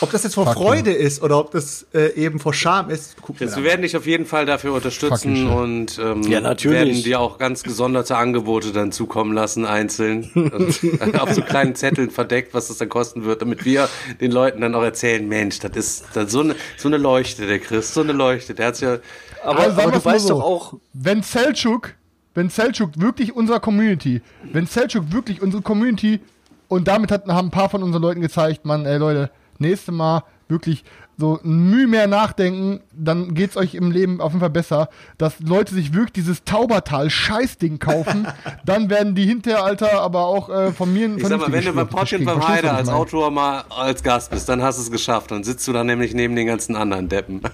Ob 0.00 0.10
das 0.10 0.24
jetzt 0.24 0.34
vor 0.34 0.46
Fuck 0.46 0.54
Freude 0.54 0.92
ist 0.92 1.22
oder 1.22 1.38
ob 1.38 1.50
das 1.52 1.86
äh, 1.94 2.12
eben 2.14 2.38
vor 2.40 2.54
Scham 2.54 2.90
ist, 2.90 3.16
gucken 3.16 3.36
Chris, 3.38 3.56
wir 3.56 3.62
wir 3.62 3.70
werden 3.70 3.82
dich 3.82 3.96
auf 3.96 4.06
jeden 4.06 4.26
Fall 4.26 4.46
dafür 4.46 4.72
unterstützen 4.74 5.46
und 5.48 5.98
ähm, 5.98 6.22
Ja, 6.24 6.40
natürlich. 6.40 6.78
werden 6.78 7.02
dir 7.02 7.20
auch 7.20 7.38
ganz 7.38 7.62
gesonderte 7.62 8.16
Angebote 8.16 8.72
dann 8.72 8.90
zukommen 8.92 9.32
lassen, 9.32 9.64
einzeln. 9.64 10.30
Und 10.34 11.14
auf 11.20 11.32
so 11.32 11.42
kleinen 11.42 11.74
Zetteln 11.74 12.10
verdeckt, 12.10 12.54
was 12.54 12.68
das 12.68 12.78
dann 12.78 12.88
kosten 12.88 13.24
wird, 13.24 13.42
damit 13.42 13.64
wir 13.64 13.88
den 14.20 14.32
Leuten 14.32 14.60
dann 14.60 14.74
auch 14.74 14.82
erzählen, 14.82 15.26
Mensch, 15.28 15.58
das 15.60 15.76
ist 15.76 16.04
das 16.14 16.24
ist 16.26 16.32
so, 16.32 16.40
eine, 16.40 16.56
so 16.76 16.88
eine 16.88 16.96
Leuchte, 16.96 17.46
der 17.46 17.58
Chris, 17.60 17.94
so 17.94 18.00
eine 18.00 18.12
Leuchte. 18.12 18.54
Der 18.54 18.66
hat's 18.68 18.80
ja. 18.80 18.98
Aber, 19.44 19.60
Also 19.60 19.80
aber 19.80 19.92
du 19.92 19.98
mal 19.98 20.04
weißt 20.04 20.26
so. 20.28 20.34
doch 20.34 20.42
auch, 20.44 20.74
Wenn 20.92 21.22
Selchuk, 21.22 21.94
wenn 22.34 22.48
Selchuk 22.48 22.90
wirklich 22.96 23.34
unserer 23.34 23.60
Community, 23.60 24.22
wenn 24.52 24.66
Selchuk 24.66 25.12
wirklich 25.12 25.42
unsere 25.42 25.62
Community 25.62 26.20
und 26.68 26.88
damit 26.88 27.10
hat, 27.10 27.26
haben 27.28 27.48
ein 27.48 27.50
paar 27.50 27.68
von 27.68 27.82
unseren 27.82 28.02
Leuten 28.02 28.20
gezeigt, 28.20 28.64
Mann, 28.64 28.86
ey 28.86 28.98
Leute, 28.98 29.30
nächste 29.58 29.92
Mal 29.92 30.24
wirklich 30.48 30.84
so 31.16 31.40
ein 31.42 31.70
Mühe 31.70 31.86
mehr 31.86 32.06
nachdenken, 32.06 32.80
dann 32.94 33.34
geht's 33.34 33.56
euch 33.56 33.74
im 33.74 33.90
Leben 33.90 34.20
auf 34.20 34.32
jeden 34.32 34.40
Fall 34.40 34.50
besser, 34.50 34.88
dass 35.18 35.40
Leute 35.40 35.74
sich 35.74 35.92
wirklich 35.94 36.12
dieses 36.12 36.44
Taubertal 36.44 37.10
Scheißding 37.10 37.78
kaufen, 37.78 38.26
dann 38.64 38.90
werden 38.90 39.14
die 39.14 39.24
hinterher, 39.26 39.64
Alter, 39.64 40.00
aber 40.00 40.26
auch 40.26 40.48
äh, 40.48 40.72
von 40.72 40.92
mir 40.92 41.16
Ich 41.16 41.26
sag 41.26 41.40
mal, 41.40 41.52
wenn 41.52 41.64
du 41.64 41.72
bei 41.72 41.84
Podcast 41.84 42.24
beim 42.24 42.46
Heider 42.46 42.74
als 42.74 42.88
Autor 42.88 43.30
mal 43.30 43.64
als 43.70 44.02
Gast 44.02 44.30
bist, 44.30 44.48
dann 44.48 44.62
hast 44.62 44.78
du 44.78 44.82
es 44.82 44.90
geschafft. 44.90 45.30
Dann 45.30 45.44
sitzt 45.44 45.66
du 45.68 45.72
da 45.72 45.84
nämlich 45.84 46.14
neben 46.14 46.36
den 46.36 46.46
ganzen 46.46 46.76
anderen 46.76 47.08
Deppen. 47.08 47.40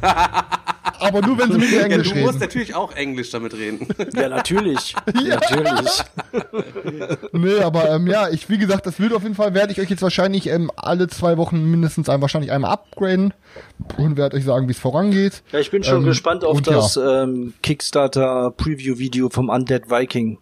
Aber 1.00 1.20
nur 1.24 1.38
wenn 1.38 1.52
sie 1.52 1.58
mit 1.58 1.70
mir 1.70 1.76
Ja, 1.78 1.84
Englisch 1.84 2.08
du 2.08 2.16
musst 2.16 2.28
reden. 2.34 2.38
natürlich 2.40 2.74
auch 2.74 2.92
Englisch 2.92 3.30
damit 3.30 3.54
reden. 3.54 3.86
ja 4.14 4.28
natürlich, 4.28 4.96
natürlich. 5.14 6.02
Nee, 7.32 7.60
aber 7.60 7.90
ähm, 7.90 8.06
ja, 8.06 8.28
ich, 8.28 8.48
wie 8.50 8.58
gesagt, 8.58 8.86
das 8.86 8.98
wird 8.98 9.12
auf 9.12 9.22
jeden 9.22 9.34
Fall, 9.34 9.54
werde 9.54 9.72
ich 9.72 9.80
euch 9.80 9.90
jetzt 9.90 10.02
wahrscheinlich 10.02 10.48
ähm, 10.48 10.70
alle 10.76 11.06
zwei 11.08 11.36
Wochen 11.36 11.70
mindestens 11.70 12.08
ein, 12.08 12.20
wahrscheinlich 12.20 12.50
einmal 12.50 12.72
upgraden 12.72 13.32
und 13.96 14.16
werde 14.16 14.36
euch 14.36 14.44
sagen, 14.44 14.66
wie 14.66 14.72
es 14.72 14.78
vorangeht. 14.78 15.27
Ja, 15.52 15.58
ich 15.58 15.70
bin 15.70 15.82
schon 15.82 15.98
Ähm, 15.98 16.04
gespannt 16.04 16.44
auf 16.44 16.60
das 16.62 16.94
ja. 16.96 17.24
ähm, 17.24 17.54
Kickstarter-Preview-Video 17.62 19.28
vom 19.30 19.48
Undead 19.48 19.90
Viking. 19.90 20.38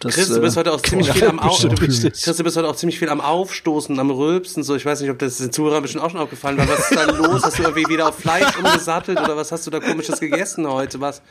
Das, 0.00 0.14
Chris, 0.14 0.28
du 0.28 0.40
bist 0.40 0.56
äh, 0.56 0.60
heute 0.60 0.72
auch 0.72 0.80
ziemlich 0.82 1.10
viel 1.10 1.26
am 1.26 1.38
Auf 1.38 1.60
bist. 1.78 2.02
Chris, 2.24 2.36
du 2.36 2.44
bist 2.44 2.56
heute 2.56 2.68
auch 2.68 2.76
ziemlich 2.76 2.98
viel 2.98 3.08
am 3.08 3.20
Aufstoßen, 3.20 3.98
am 3.98 4.10
Rülpsen. 4.10 4.62
So, 4.62 4.74
ich 4.74 4.84
weiß 4.84 5.00
nicht, 5.00 5.10
ob 5.10 5.18
das 5.18 5.38
den 5.38 5.52
Zuhörern 5.52 5.82
bestimmt 5.82 6.04
auch 6.04 6.10
schon 6.10 6.20
aufgefallen 6.20 6.58
war. 6.58 6.68
Was 6.68 6.90
ist 6.90 6.96
da 6.96 7.04
los? 7.04 7.42
Hast 7.42 7.58
du 7.58 7.62
irgendwie 7.62 7.88
wieder 7.88 8.08
auf 8.08 8.18
Fleisch 8.18 8.56
umgesattelt 8.56 9.20
oder 9.20 9.36
was 9.36 9.52
hast 9.52 9.66
du 9.66 9.70
da 9.70 9.80
komisches 9.80 10.20
gegessen 10.20 10.66
heute? 10.66 11.00
Was? 11.00 11.22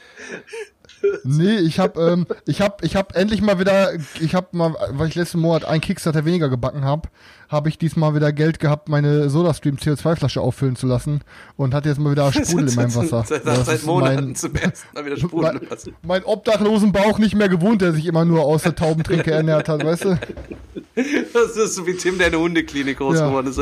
Nee, 1.23 1.57
ich 1.57 1.79
hab, 1.79 1.97
ähm, 1.97 2.27
ich 2.45 2.61
hab, 2.61 2.83
ich 2.83 2.95
hab 2.95 3.15
endlich 3.15 3.41
mal 3.41 3.59
wieder, 3.59 3.89
ich 4.19 4.35
hab 4.35 4.53
mal, 4.53 4.75
weil 4.91 5.07
ich 5.07 5.15
letzten 5.15 5.39
Monat 5.39 5.65
ein 5.65 5.81
Kickstarter 5.81 6.23
weniger 6.25 6.49
gebacken 6.49 6.85
hab, 6.85 7.09
habe 7.49 7.69
ich 7.69 7.77
diesmal 7.77 8.13
wieder 8.15 8.31
Geld 8.31 8.59
gehabt, 8.59 8.89
meine 8.89 9.29
SodaStream 9.29 9.75
CO2-Flasche 9.77 10.41
auffüllen 10.41 10.75
zu 10.75 10.87
lassen 10.87 11.21
und 11.57 11.73
hatte 11.73 11.89
jetzt 11.89 11.99
mal 11.99 12.11
wieder 12.11 12.31
Sprudel 12.33 12.69
in 12.69 12.75
meinem 12.75 12.95
Wasser. 12.95 13.23
Seit, 13.25 13.43
seit 13.43 13.67
ist 13.75 13.85
Monaten 13.85 14.25
mein, 14.25 14.35
zum 14.35 14.55
ersten 14.55 14.87
Mal 14.93 15.05
wieder 15.05 15.17
sprudeln 15.21 15.61
mein, 15.67 15.95
mein 16.03 16.23
obdachlosen 16.23 16.91
Bauch 16.91 17.17
nicht 17.17 17.35
mehr 17.35 17.49
gewohnt, 17.49 17.81
der 17.81 17.93
sich 17.93 18.05
immer 18.05 18.25
nur 18.25 18.43
aus 18.43 18.63
der 18.63 18.75
Taubentränke 18.75 19.31
ernährt 19.31 19.67
hat, 19.69 19.83
weißt 19.83 20.05
du? 20.05 20.19
Das 21.33 21.57
ist 21.57 21.75
so 21.75 21.85
wie 21.87 21.95
Tim, 21.95 22.17
der 22.17 22.27
in 22.27 22.33
der 22.33 22.41
Hundeklinik 22.41 22.97
groß 22.97 23.17
Ja. 23.19 23.27
geworden 23.27 23.47
ist. 23.47 23.59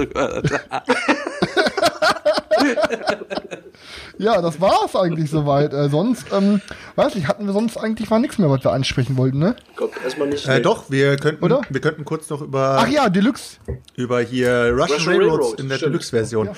Ja, 4.18 4.42
das 4.42 4.62
war's 4.62 4.96
eigentlich 4.96 5.30
soweit. 5.30 5.74
Äh, 5.74 5.90
sonst, 5.90 6.28
ähm, 6.32 6.62
weiß 6.96 7.16
ich, 7.16 7.28
hatten 7.28 7.46
wir 7.46 7.54
sonst 7.54 7.78
eigentlich 7.78 8.10
war 8.12 8.20
nichts 8.20 8.38
mehr, 8.38 8.50
was 8.50 8.64
wir 8.64 8.72
ansprechen 8.72 9.18
wollten, 9.18 9.40
ne? 9.40 9.56
Kommt 9.76 9.94
erstmal 10.04 10.28
nicht. 10.30 10.48
Äh, 10.48 10.62
doch, 10.62 10.90
wir 10.92 11.18
könnten, 11.18 11.44
Oder? 11.44 11.62
wir 11.70 11.82
könnten 11.82 12.06
kurz 12.06 12.30
noch 12.30 12.42
über, 12.42 12.78
Ach 12.80 12.88
ja, 12.88 13.10
Deluxe. 13.10 13.58
über 13.96 14.22
hier 14.22 14.70
Russian, 14.72 14.98
Russian 14.98 15.08
Railroads 15.08 15.40
Railroad, 15.40 15.60
in 15.60 15.70
der. 15.70 15.78
Deluxe-Version. 15.80 16.50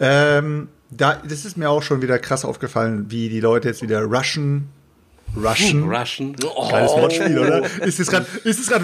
Ähm, 0.00 0.68
da, 0.90 1.16
das 1.28 1.44
ist 1.44 1.56
mir 1.56 1.70
auch 1.70 1.82
schon 1.82 2.02
wieder 2.02 2.18
krass 2.18 2.44
aufgefallen, 2.44 3.06
wie 3.08 3.28
die 3.28 3.40
Leute 3.40 3.68
jetzt 3.68 3.82
wieder 3.82 4.02
Russian, 4.02 4.68
Russian, 5.36 5.84
Russian. 5.84 6.34
Geiles 6.34 6.92
Wortspiel, 6.92 7.38
oder? 7.38 7.62
Ist 7.84 8.00
es 8.00 8.08
gerade 8.08 8.26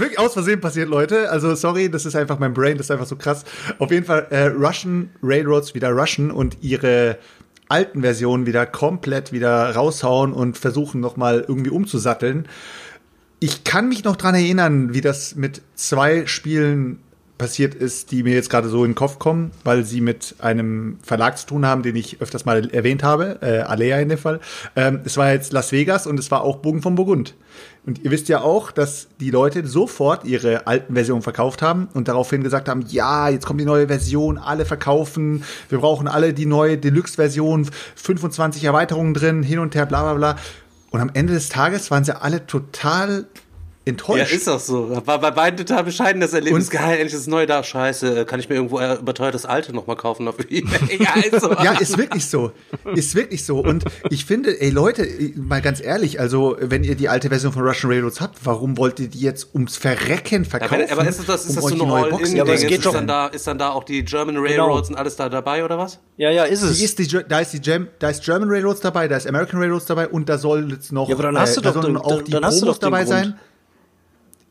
wirklich 0.00 0.18
aus 0.18 0.34
Versehen 0.34 0.60
passiert, 0.60 0.88
Leute? 0.88 1.30
Also 1.30 1.54
sorry, 1.54 1.90
das 1.90 2.04
ist 2.04 2.14
einfach 2.14 2.38
mein 2.38 2.52
Brain, 2.52 2.76
das 2.76 2.86
ist 2.86 2.90
einfach 2.90 3.06
so 3.06 3.16
krass. 3.16 3.44
Auf 3.78 3.90
jeden 3.90 4.04
Fall 4.04 4.26
äh, 4.30 4.46
Russian 4.46 5.10
Railroads 5.22 5.74
wieder 5.74 5.90
Russian 5.90 6.30
und 6.30 6.58
ihre 6.60 7.18
alten 7.68 8.02
Versionen 8.02 8.44
wieder 8.44 8.66
komplett 8.66 9.32
wieder 9.32 9.74
raushauen 9.74 10.32
und 10.32 10.58
versuchen 10.58 11.00
noch 11.00 11.16
mal 11.16 11.44
irgendwie 11.48 11.70
umzusatteln. 11.70 12.46
Ich 13.40 13.64
kann 13.64 13.88
mich 13.88 14.04
noch 14.04 14.16
dran 14.16 14.34
erinnern, 14.34 14.94
wie 14.94 15.00
das 15.00 15.34
mit 15.34 15.62
zwei 15.74 16.26
Spielen 16.26 17.00
passiert 17.42 17.74
ist, 17.74 18.12
die 18.12 18.22
mir 18.22 18.34
jetzt 18.34 18.50
gerade 18.50 18.68
so 18.68 18.84
in 18.84 18.92
den 18.92 18.94
Kopf 18.94 19.18
kommen, 19.18 19.50
weil 19.64 19.84
sie 19.84 20.00
mit 20.00 20.36
einem 20.38 20.98
Verlag 21.02 21.36
zu 21.36 21.44
tun 21.44 21.66
haben, 21.66 21.82
den 21.82 21.96
ich 21.96 22.20
öfters 22.20 22.44
mal 22.44 22.70
erwähnt 22.70 23.02
habe, 23.02 23.38
äh, 23.42 23.62
Alea 23.62 23.98
in 23.98 24.10
dem 24.10 24.18
Fall. 24.18 24.38
Ähm, 24.76 25.00
es 25.04 25.16
war 25.16 25.32
jetzt 25.32 25.52
Las 25.52 25.72
Vegas 25.72 26.06
und 26.06 26.20
es 26.20 26.30
war 26.30 26.42
auch 26.42 26.58
Bogen 26.58 26.82
von 26.82 26.94
Burgund. 26.94 27.34
Und 27.84 28.04
ihr 28.04 28.12
wisst 28.12 28.28
ja 28.28 28.42
auch, 28.42 28.70
dass 28.70 29.08
die 29.18 29.30
Leute 29.30 29.66
sofort 29.66 30.24
ihre 30.24 30.68
alten 30.68 30.94
Versionen 30.94 31.22
verkauft 31.22 31.62
haben 31.62 31.88
und 31.94 32.06
daraufhin 32.06 32.44
gesagt 32.44 32.68
haben, 32.68 32.84
ja, 32.86 33.28
jetzt 33.28 33.44
kommt 33.44 33.60
die 33.60 33.64
neue 33.64 33.88
Version, 33.88 34.38
alle 34.38 34.64
verkaufen, 34.64 35.42
wir 35.68 35.78
brauchen 35.78 36.06
alle 36.06 36.34
die 36.34 36.46
neue 36.46 36.78
Deluxe-Version, 36.78 37.68
25 37.96 38.62
Erweiterungen 38.62 39.14
drin, 39.14 39.42
hin 39.42 39.58
und 39.58 39.74
her, 39.74 39.86
bla 39.86 40.02
bla 40.02 40.14
bla. 40.14 40.36
Und 40.92 41.00
am 41.00 41.10
Ende 41.12 41.32
des 41.32 41.48
Tages 41.48 41.90
waren 41.90 42.04
sie 42.04 42.14
alle 42.14 42.46
total 42.46 43.26
Ja, 43.84 43.90
enttäuscht. 43.90 44.32
ist 44.32 44.48
auch 44.48 44.60
so. 44.60 44.90
War 45.06 45.18
bei 45.20 45.30
beiden 45.32 45.56
total 45.56 45.82
bescheiden 45.82 46.20
das 46.20 46.32
Erlebnis. 46.32 46.66
Und- 46.66 46.70
Geil, 46.70 46.92
endlich 46.98 47.12
das 47.14 47.26
neue 47.26 47.46
da. 47.46 47.64
Scheiße, 47.64 48.20
äh, 48.20 48.24
kann 48.24 48.38
ich 48.38 48.48
mir 48.48 48.54
irgendwo 48.54 48.78
äh, 48.78 48.94
überteuertes 48.94 49.44
alte 49.44 49.72
nochmal 49.74 49.96
kaufen 49.96 50.28
auf 50.28 50.36
eBay? 50.38 50.98
ja, 51.00 51.14
ist 51.20 51.40
so. 51.40 51.50
Ja, 51.52 51.72
ist 51.78 51.98
wirklich 51.98 52.26
so. 52.26 52.52
Ist 52.94 53.14
wirklich 53.16 53.44
so. 53.44 53.58
Und 53.58 53.84
ich 54.10 54.24
finde, 54.24 54.60
ey 54.60 54.70
Leute, 54.70 55.06
mal 55.36 55.60
ganz 55.60 55.80
ehrlich, 55.82 56.20
also 56.20 56.56
wenn 56.60 56.84
ihr 56.84 56.94
die 56.94 57.08
alte 57.08 57.28
Version 57.28 57.52
von 57.52 57.62
Russian 57.62 57.90
Railroads 57.90 58.20
habt, 58.20 58.38
warum 58.44 58.76
wollt 58.78 59.00
ihr 59.00 59.08
die 59.08 59.18
jetzt 59.20 59.48
ums 59.54 59.76
Verrecken 59.76 60.44
Ja, 60.44 60.50
verkaufen? 60.50 60.78
wenn, 60.78 60.90
aber 60.92 61.08
ist 61.08 61.18
das, 61.18 61.26
das, 61.26 61.44
ist 61.46 61.50
um 61.50 61.54
das 61.56 61.64
so 61.64 61.74
eine 61.74 61.78
neue 61.84 62.02
Box 62.10 62.12
All-In-Ding? 62.14 62.36
Ja, 62.36 62.42
aber 62.44 62.54
es 62.54 62.62
Ist, 62.62 62.86
doch- 62.86 62.92
dann 62.92 63.06
da, 63.08 63.26
ist 63.26 63.46
dann 63.48 63.58
da 63.58 63.70
auch 63.70 63.82
die 63.84 64.04
German 64.04 64.36
Railroads 64.38 64.90
und 64.90 64.94
alles 64.96 65.16
da 65.16 65.28
dabei 65.28 65.64
oder 65.64 65.76
was? 65.78 65.98
Ja, 66.16 66.30
ja, 66.30 66.44
ist 66.44 66.62
es. 66.62 66.78
Die 66.78 66.84
ist 66.84 66.98
die, 67.00 67.08
da 67.08 67.40
ist 67.40 67.52
die 67.52 67.60
Gem, 67.60 67.88
da 67.98 68.10
ist 68.10 68.22
German 68.22 68.48
Railroads 68.48 68.80
dabei, 68.80 69.08
da 69.08 69.16
ist 69.16 69.26
American 69.26 69.58
Railroads 69.60 69.86
dabei 69.86 70.06
und 70.08 70.28
da 70.28 70.38
soll 70.38 70.70
jetzt 70.70 70.92
noch, 70.92 71.08
Ja, 71.08 71.14
aber 71.16 71.24
dann 71.24 71.38
hast 71.38 71.56
du 71.56 71.60
da 71.60 71.72
doch 71.72 71.82
sollen 71.82 71.94
den- 71.94 72.02
auch 72.02 72.22
die 72.22 72.30
dann 72.30 72.44
hast 72.44 72.56
du 72.60 72.66
Promos 72.66 72.78
dabei 72.78 72.98
Grund. 73.04 73.08
sein. 73.08 73.34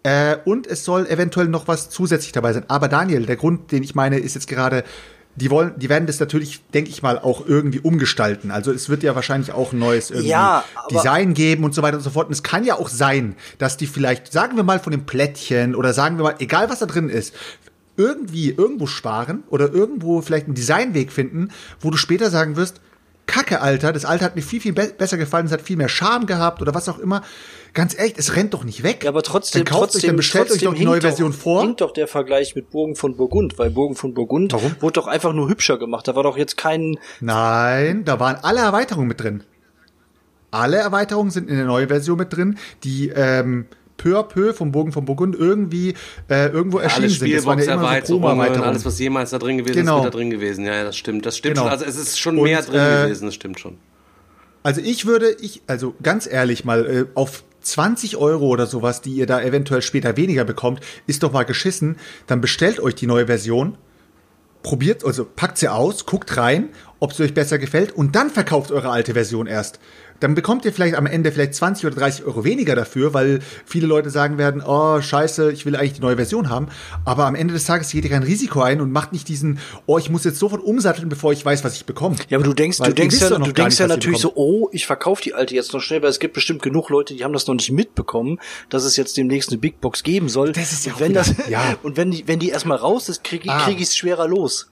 Äh, 0.04 0.38
und 0.46 0.68
es 0.68 0.84
soll 0.84 1.06
eventuell 1.08 1.48
noch 1.48 1.68
was 1.68 1.90
zusätzlich 1.90 2.32
dabei 2.32 2.54
sein. 2.54 2.66
Aber 2.68 2.88
Daniel, 2.88 3.26
der 3.26 3.36
Grund, 3.36 3.72
den 3.72 3.84
ich 3.84 3.94
meine, 3.94 4.18
ist 4.18 4.34
jetzt 4.34 4.48
gerade, 4.48 4.84
die 5.36 5.52
wollen, 5.52 5.74
die 5.78 5.90
werden 5.90 6.08
das 6.08 6.20
natürlich, 6.20 6.62
denke 6.74 6.90
ich 6.90 7.04
mal, 7.04 7.20
auch 7.20 7.46
irgendwie 7.46 7.80
umgestalten. 7.80 8.52
Also 8.52 8.72
es 8.72 8.90
wird 8.90 9.04
ja 9.04 9.16
wahrscheinlich 9.16 9.52
auch 9.52 9.74
ein 9.74 9.80
neues 9.80 10.10
irgendwie 10.10 10.30
Ja, 10.30 10.64
Design 10.90 11.34
geben 11.34 11.64
und 11.64 11.76
so 11.76 11.82
weiter 11.84 11.98
und 11.98 12.04
so 12.04 12.10
fort. 12.10 12.28
Und 12.28 12.34
es 12.34 12.44
kann 12.44 12.64
ja 12.64 12.76
auch 12.76 12.90
sein, 12.90 13.36
dass 13.60 13.78
die 13.78 13.88
vielleicht, 13.88 14.32
sagen 14.32 14.58
wir 14.58 14.64
mal 14.64 14.80
von 14.80 14.92
dem 14.92 15.06
Plättchen 15.06 15.76
oder 15.76 15.94
sagen 15.94 16.18
wir 16.18 16.24
mal, 16.24 16.36
egal 16.40 16.70
was 16.70 16.80
da 16.80 16.88
drin 16.88 17.10
ist, 17.10 17.36
irgendwie 17.96 18.50
irgendwo 18.50 18.88
sparen 18.88 19.44
oder 19.50 19.72
irgendwo 19.72 20.22
vielleicht 20.22 20.48
einen 20.48 20.56
Designweg 20.56 21.12
finden, 21.12 21.50
wo 21.80 21.92
du 21.92 21.98
später 21.98 22.32
sagen 22.32 22.56
wirst, 22.56 22.82
kacke, 23.28 23.62
Alter. 23.62 23.94
Das 23.94 24.06
alte 24.06 24.26
hat 24.26 24.36
mir 24.36 24.42
viel, 24.42 24.60
viel 24.60 24.74
be 24.74 24.94
besser 24.98 25.18
gefallen. 25.18 25.46
Es 25.46 25.52
hat 25.52 25.62
viel 25.62 25.78
mehr 25.78 25.90
Charme 25.90 26.26
gehabt 26.26 26.62
oder 26.62 26.74
was 26.74 26.90
auch 26.90 27.00
immer. 27.00 27.22
Ganz 27.74 27.98
ehrlich, 27.98 28.16
es 28.18 28.36
rennt 28.36 28.54
doch 28.54 28.64
nicht 28.66 28.84
weg. 28.84 29.04
Ja, 29.06 29.10
aber 29.12 29.24
trotzdem, 29.24 29.64
dann 29.64 29.72
kauft 29.74 29.94
trotzdem, 29.94 30.00
euch, 30.02 30.08
dann 30.08 30.16
bestellt 30.18 30.48
trotzdem 30.50 30.68
euch 30.70 30.74
doch 30.74 30.80
die 30.80 30.86
neue 30.86 31.02
Version 31.02 31.32
doch, 31.32 31.38
vor. 31.38 31.62
Hinkt 31.62 31.80
doch 31.82 31.92
der 31.94 32.08
Vergleich 32.08 32.54
mit 32.56 32.70
Burgen 32.70 32.96
von 32.96 33.16
Burgund, 33.16 33.58
weil 33.60 33.70
Burgen 33.70 33.96
von 33.96 34.14
Burgund 34.14 34.52
Warum? 34.52 34.76
wurde 34.82 34.94
doch 34.94 35.08
einfach 35.08 35.32
nur 35.34 35.48
hübscher 35.50 35.78
gemacht. 35.78 36.08
Da 36.08 36.16
war 36.16 36.24
doch 36.24 36.38
jetzt 36.38 36.58
kein, 36.58 36.98
Nein, 37.22 38.04
da 38.04 38.20
waren 38.20 38.36
alle 38.42 38.60
Erweiterungen 38.60 39.08
mit 39.08 39.22
drin. 39.22 39.44
Alle 40.52 40.78
Erweiterungen 40.78 41.32
sind 41.32 41.50
in 41.50 41.56
der 41.56 41.66
neuen 41.66 41.88
Version 41.88 42.18
mit 42.18 42.36
drin, 42.36 42.58
die 42.84 43.08
ähm, 43.08 43.68
peu 43.96 44.18
à 44.20 44.24
peu 44.24 44.54
vom 44.54 44.74
Bogen 44.74 44.92
von 44.92 45.06
Burgund 45.06 45.34
irgendwie 45.34 45.94
äh, 46.30 46.48
irgendwo 46.50 46.80
erschienen 46.80 47.06
Alle 47.06 47.14
sind. 47.14 47.34
Das 47.34 47.46
waren 47.46 47.60
ja 47.60 47.74
immer 47.76 48.06
so 48.06 48.20
Promo-Erweiterungen. 48.20 48.64
alles, 48.70 48.86
was 48.86 49.00
jemals 49.00 49.30
da 49.30 49.40
drin 49.40 49.60
gewesen 49.60 49.76
Genau. 49.78 50.00
ist, 50.00 50.04
wird 50.04 50.14
da 50.14 50.18
drin 50.18 50.30
gewesen. 50.30 50.66
Ja, 50.66 50.74
ja, 50.76 50.84
das 50.84 50.98
stimmt. 50.98 51.26
Das 51.26 51.38
stimmt 51.38 51.56
Genau. 51.56 51.68
schon. 51.68 51.72
Also 51.72 51.86
es 51.86 51.96
ist 51.96 52.20
schon 52.20 52.38
Und, 52.38 52.44
mehr 52.44 52.62
drin 52.64 52.76
äh, 52.82 53.04
gewesen, 53.06 53.26
das 53.28 53.36
stimmt 53.36 53.62
schon. 53.62 53.78
Also 54.64 54.82
ich 54.82 55.06
würde, 55.06 55.32
ich, 55.40 55.62
also 55.68 55.94
ganz 56.04 56.28
ehrlich 56.30 56.66
mal, 56.66 56.86
äh, 56.86 57.06
auf 57.16 57.44
20 57.62 58.18
Euro 58.18 58.48
oder 58.48 58.68
sowas, 58.68 59.02
die 59.02 59.14
ihr 59.14 59.26
da 59.26 59.42
eventuell 59.42 59.82
später 59.82 60.18
weniger 60.18 60.44
bekommt, 60.44 60.82
ist 61.08 61.24
doch 61.24 61.32
mal 61.32 61.44
geschissen. 61.44 61.98
Dann 62.28 62.42
bestellt 62.42 62.80
euch 62.80 62.96
die 62.96 63.08
neue 63.08 63.28
Version, 63.28 63.78
probiert, 64.64 65.06
also 65.06 65.26
packt 65.26 65.58
sie 65.58 65.70
aus, 65.70 66.06
guckt 66.06 66.38
rein, 66.38 66.70
ob 67.00 67.14
sie 67.14 67.24
euch 67.24 67.34
besser 67.34 67.58
gefällt 67.58 67.92
und 67.92 68.16
dann 68.16 68.30
verkauft 68.30 68.72
eure 68.72 68.90
alte 68.90 69.14
Version 69.14 69.48
erst. 69.48 69.80
Dann 70.22 70.34
bekommt 70.36 70.64
ihr 70.64 70.72
vielleicht 70.72 70.96
am 70.96 71.06
Ende 71.06 71.32
vielleicht 71.32 71.54
20 71.56 71.86
oder 71.86 71.96
30 71.96 72.26
Euro 72.26 72.46
weniger 72.46 72.76
dafür, 72.76 73.14
weil 73.14 73.40
viele 73.66 73.88
Leute 73.88 74.10
sagen 74.10 74.38
werden, 74.38 74.62
oh 74.66 75.02
scheiße, 75.02 75.52
ich 75.52 75.66
will 75.66 75.76
eigentlich 75.76 75.94
die 75.94 76.02
neue 76.02 76.16
Version 76.16 76.50
haben. 76.50 76.68
Aber 77.04 77.26
am 77.26 77.36
Ende 77.36 77.54
des 77.54 77.66
Tages 77.66 77.92
geht 77.92 78.06
ihr 78.06 78.10
kein 78.10 78.24
Risiko 78.24 78.62
ein 78.62 78.80
und 78.80 78.92
macht 78.92 79.12
nicht 79.12 79.28
diesen, 79.28 79.60
oh, 79.86 79.98
ich 79.98 80.10
muss 80.10 80.24
jetzt 80.24 80.40
sofort 80.40 80.64
umsatteln, 80.64 81.10
bevor 81.10 81.34
ich 81.34 81.44
weiß, 81.44 81.64
was 81.66 81.76
ich 81.76 81.86
bekomme. 81.86 82.16
Ja, 82.30 82.38
aber 82.38 82.46
du 82.46 82.54
denkst, 82.54 82.80
Weil 82.80 82.90
du 82.90 82.94
denkst 82.96 83.20
ja, 83.20 83.30
du 83.38 83.52
denkst 83.52 83.80
ja 83.80 83.88
natürlich 83.88 84.20
so, 84.20 84.32
oh, 84.36 84.70
ich 84.72 84.86
verkaufe 84.86 85.22
die 85.24 85.34
alte 85.34 85.54
jetzt 85.56 85.74
noch 85.74 85.82
schnell, 85.82 86.02
weil 86.02 86.10
es 86.10 86.20
gibt 86.20 86.34
bestimmt 86.34 86.62
genug 86.62 86.90
Leute, 86.90 87.14
die 87.16 87.24
haben 87.24 87.34
das 87.34 87.48
noch 87.48 87.56
nicht 87.56 87.72
mitbekommen, 87.72 88.40
dass 88.70 88.84
es 88.86 88.96
jetzt 88.98 89.18
demnächst 89.18 89.50
eine 89.50 89.58
Big 89.58 89.82
Box 89.82 90.04
geben 90.04 90.30
soll. 90.30 90.52
Das 90.54 90.72
ist 90.72 90.86
ja 90.86 90.94
und 90.94 91.00
wenn 91.02 91.10
wieder- 91.12 91.24
das, 91.24 91.50
ja. 91.50 91.76
und 91.84 91.98
wenn 91.98 92.12
die, 92.12 92.28
wenn 92.28 92.40
die 92.40 92.50
erstmal 92.50 92.78
raus 92.78 93.10
ist, 93.10 93.24
kriege 93.24 93.50
Ah. 93.50 93.66
krieg 93.66 93.78
ich 93.78 93.88
es 93.88 93.98
schwerer 93.98 94.28
los. 94.28 94.70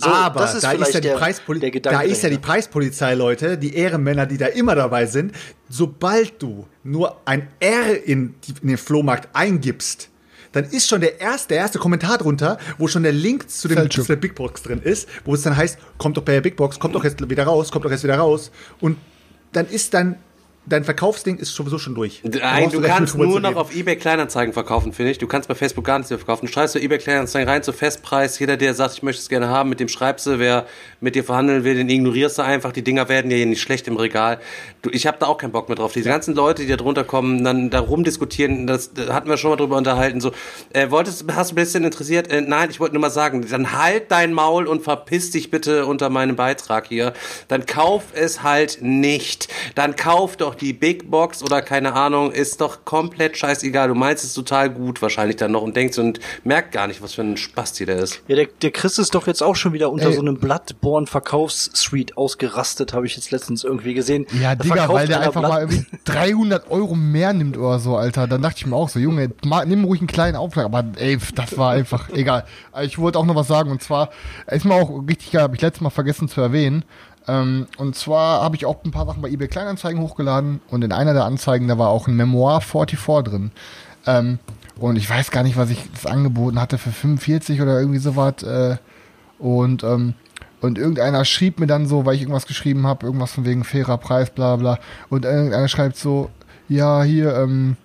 So, 0.00 0.08
Aber 0.08 0.38
das 0.38 0.54
ist 0.54 0.62
da 0.62 0.70
ist 0.70 0.94
ja 0.94 1.00
die 1.00 1.08
der, 1.08 1.16
Preispoli 1.16 1.58
der 1.58 1.72
da 1.80 2.02
ist 2.02 2.22
ja 2.22 2.30
die. 2.30 2.38
Preispolizei, 2.38 3.14
Leute, 3.14 3.58
die 3.58 3.74
Ehrenmänner, 3.74 4.26
die 4.26 4.36
da 4.36 4.46
immer 4.46 4.76
dabei 4.76 5.06
sind. 5.06 5.32
Sobald 5.68 6.40
du 6.40 6.68
nur 6.84 7.20
ein 7.24 7.48
R 7.58 8.06
in, 8.06 8.36
die, 8.44 8.54
in 8.62 8.68
den 8.68 8.76
Flohmarkt 8.78 9.28
eingibst, 9.32 10.08
dann 10.52 10.64
ist 10.66 10.88
schon 10.88 11.00
der 11.00 11.20
erste, 11.20 11.48
der 11.48 11.58
erste 11.58 11.80
Kommentar 11.80 12.16
drunter, 12.18 12.58
wo 12.78 12.86
schon 12.86 13.02
der 13.02 13.10
Link 13.10 13.50
zu, 13.50 13.66
dem, 13.66 13.90
zu 13.90 14.04
der 14.04 14.14
Big 14.14 14.36
Box 14.36 14.62
drin 14.62 14.80
ist, 14.80 15.08
wo 15.24 15.34
es 15.34 15.42
dann 15.42 15.56
heißt, 15.56 15.78
kommt 15.98 16.16
doch 16.16 16.22
bei 16.22 16.34
der 16.34 16.42
Big 16.42 16.54
Box, 16.54 16.78
kommt 16.78 16.94
doch 16.94 17.02
jetzt 17.02 17.28
wieder 17.28 17.42
raus, 17.42 17.72
kommt 17.72 17.84
doch 17.84 17.90
jetzt 17.90 18.04
wieder 18.04 18.18
raus. 18.18 18.52
Und 18.80 18.98
dann 19.52 19.66
ist 19.66 19.94
dann, 19.94 20.14
dein 20.68 20.84
Verkaufsding 20.84 21.38
ist 21.38 21.54
sowieso 21.54 21.78
schon 21.78 21.94
durch. 21.94 22.22
Nein, 22.24 22.70
du 22.70 22.80
nicht 22.80 22.88
kannst 22.88 23.16
nur 23.16 23.40
noch 23.40 23.56
auf 23.56 23.74
eBay 23.74 23.96
Kleinanzeigen 23.96 24.52
verkaufen, 24.52 24.92
finde 24.92 25.12
ich. 25.12 25.18
Du 25.18 25.26
kannst 25.26 25.48
bei 25.48 25.54
Facebook 25.54 25.84
gar 25.84 25.98
nichts 25.98 26.10
mehr 26.10 26.18
verkaufen. 26.18 26.46
Du 26.46 26.52
schreibst 26.52 26.74
bei 26.74 26.80
eBay 26.80 26.98
Kleinanzeigen 26.98 27.48
rein 27.48 27.62
zu 27.62 27.72
Festpreis. 27.72 28.38
Jeder, 28.38 28.56
der 28.56 28.74
sagt, 28.74 28.94
ich 28.94 29.02
möchte 29.02 29.22
es 29.22 29.28
gerne 29.28 29.48
haben, 29.48 29.68
mit 29.68 29.80
dem 29.80 29.88
schreibst 29.88 30.26
du. 30.26 30.38
Wer 30.38 30.66
mit 31.00 31.14
dir 31.14 31.24
verhandeln 31.24 31.64
will, 31.64 31.74
den 31.74 31.88
ignorierst 31.88 32.38
du 32.38 32.42
einfach. 32.42 32.72
Die 32.72 32.82
Dinger 32.82 33.08
werden 33.08 33.30
ja 33.30 33.36
hier 33.36 33.46
nicht 33.46 33.62
schlecht 33.62 33.88
im 33.88 33.96
Regal. 33.96 34.38
Du, 34.82 34.90
ich 34.90 35.06
habe 35.06 35.16
da 35.18 35.26
auch 35.26 35.38
keinen 35.38 35.52
Bock 35.52 35.68
mehr 35.68 35.76
drauf. 35.76 35.92
Diese 35.92 36.08
ganzen 36.08 36.34
Leute, 36.34 36.62
die 36.62 36.68
da 36.68 36.76
drunter 36.76 37.04
kommen, 37.04 37.44
dann 37.44 37.70
da 37.70 37.80
rumdiskutieren, 37.80 38.66
das 38.66 38.92
da 38.92 39.14
hatten 39.14 39.28
wir 39.28 39.36
schon 39.36 39.50
mal 39.50 39.56
drüber 39.56 39.76
unterhalten. 39.76 40.20
So, 40.20 40.32
äh, 40.72 40.90
wolltest, 40.90 41.24
hast 41.32 41.50
du 41.50 41.54
ein 41.54 41.56
bisschen 41.56 41.84
interessiert? 41.84 42.30
Äh, 42.30 42.42
nein, 42.42 42.70
ich 42.70 42.80
wollte 42.80 42.94
nur 42.94 43.00
mal 43.00 43.10
sagen, 43.10 43.46
dann 43.48 43.72
halt 43.72 44.10
dein 44.10 44.32
Maul 44.32 44.66
und 44.66 44.82
verpiss 44.82 45.30
dich 45.30 45.50
bitte 45.50 45.86
unter 45.86 46.10
meinem 46.10 46.36
Beitrag 46.36 46.88
hier. 46.88 47.12
Dann 47.48 47.66
kauf 47.66 48.04
es 48.14 48.42
halt 48.42 48.78
nicht. 48.82 49.48
Dann 49.74 49.96
kauf 49.96 50.36
doch 50.36 50.57
die 50.60 50.72
Big 50.72 51.10
Box 51.10 51.42
oder 51.42 51.62
keine 51.62 51.94
Ahnung, 51.94 52.32
ist 52.32 52.60
doch 52.60 52.84
komplett 52.84 53.36
scheißegal. 53.36 53.88
Du 53.88 53.94
meinst 53.94 54.24
es 54.24 54.34
total 54.34 54.70
gut 54.70 55.00
wahrscheinlich 55.02 55.36
dann 55.36 55.52
noch 55.52 55.62
und 55.62 55.76
denkst 55.76 55.98
und 55.98 56.20
merkt 56.44 56.72
gar 56.72 56.86
nicht, 56.86 57.02
was 57.02 57.14
für 57.14 57.22
ein 57.22 57.36
Spasti 57.36 57.86
der 57.86 57.98
ist. 57.98 58.20
Ja, 58.28 58.36
der, 58.36 58.48
der 58.62 58.70
Chris 58.70 58.98
ist 58.98 59.14
doch 59.14 59.26
jetzt 59.26 59.42
auch 59.42 59.56
schon 59.56 59.72
wieder 59.72 59.90
unter 59.90 60.08
Ey. 60.08 60.14
so 60.14 60.20
einem 60.20 60.38
Bloodborne-Verkaufssuite 60.38 62.16
ausgerastet, 62.16 62.92
habe 62.92 63.06
ich 63.06 63.16
jetzt 63.16 63.30
letztens 63.30 63.64
irgendwie 63.64 63.94
gesehen. 63.94 64.26
Ja, 64.40 64.54
Da 64.54 64.64
Digga, 64.64 64.88
weil 64.88 65.06
der 65.06 65.20
einfach 65.20 65.40
Blood- 65.40 65.50
mal 65.50 65.60
irgendwie 65.62 65.86
300 66.04 66.70
Euro 66.70 66.94
mehr 66.94 67.32
nimmt 67.32 67.56
oder 67.56 67.78
so, 67.78 67.96
Alter. 67.96 68.26
Dann 68.26 68.42
dachte 68.42 68.56
ich 68.58 68.66
mir 68.66 68.76
auch 68.76 68.88
so, 68.88 68.98
Junge, 68.98 69.30
nimm 69.66 69.84
ruhig 69.84 70.00
einen 70.00 70.06
kleinen 70.08 70.36
Aufschlag. 70.36 70.64
Aber 70.66 70.84
ey, 70.96 71.18
das 71.34 71.56
war 71.56 71.72
einfach 71.72 72.08
egal. 72.12 72.44
Ich 72.82 72.98
wollte 72.98 73.18
auch 73.18 73.26
noch 73.26 73.34
was 73.34 73.48
sagen 73.48 73.70
und 73.70 73.82
zwar 73.82 74.10
ist 74.46 74.64
mir 74.64 74.74
auch 74.74 74.90
richtig 75.08 75.32
geil, 75.32 75.42
habe 75.42 75.56
ich 75.56 75.62
letztes 75.62 75.80
Mal 75.80 75.90
vergessen 75.90 76.28
zu 76.28 76.40
erwähnen. 76.40 76.84
Ähm, 77.28 77.66
und 77.76 77.94
zwar 77.94 78.42
habe 78.42 78.56
ich 78.56 78.66
auch 78.66 78.82
ein 78.84 78.90
paar 78.90 79.06
Sachen 79.06 79.22
bei 79.22 79.28
eBay 79.28 79.48
Kleinanzeigen 79.48 80.00
hochgeladen 80.00 80.60
und 80.70 80.82
in 80.82 80.92
einer 80.92 81.12
der 81.12 81.24
Anzeigen, 81.24 81.68
da 81.68 81.78
war 81.78 81.88
auch 81.88 82.08
ein 82.08 82.16
Memoir 82.16 82.60
44 82.60 82.98
drin. 83.24 83.50
Ähm, 84.06 84.38
und 84.78 84.96
ich 84.96 85.08
weiß 85.08 85.30
gar 85.30 85.42
nicht, 85.42 85.56
was 85.56 85.70
ich 85.70 85.78
das 85.92 86.06
angeboten 86.06 86.60
hatte 86.60 86.78
für 86.78 86.90
45 86.90 87.60
oder 87.60 87.78
irgendwie 87.78 87.98
sowas. 87.98 88.42
Äh, 88.42 88.76
und, 89.38 89.84
ähm, 89.84 90.14
und 90.60 90.78
irgendeiner 90.78 91.24
schrieb 91.24 91.60
mir 91.60 91.66
dann 91.66 91.86
so, 91.86 92.06
weil 92.06 92.14
ich 92.14 92.22
irgendwas 92.22 92.46
geschrieben 92.46 92.86
habe, 92.86 93.06
irgendwas 93.06 93.32
von 93.32 93.44
wegen 93.44 93.64
fairer 93.64 93.98
Preis, 93.98 94.30
bla 94.30 94.56
bla. 94.56 94.78
Und 95.10 95.24
irgendeiner 95.24 95.68
schreibt 95.68 95.96
so, 95.96 96.30
ja, 96.68 97.02
hier, 97.02 97.36
ähm, 97.36 97.76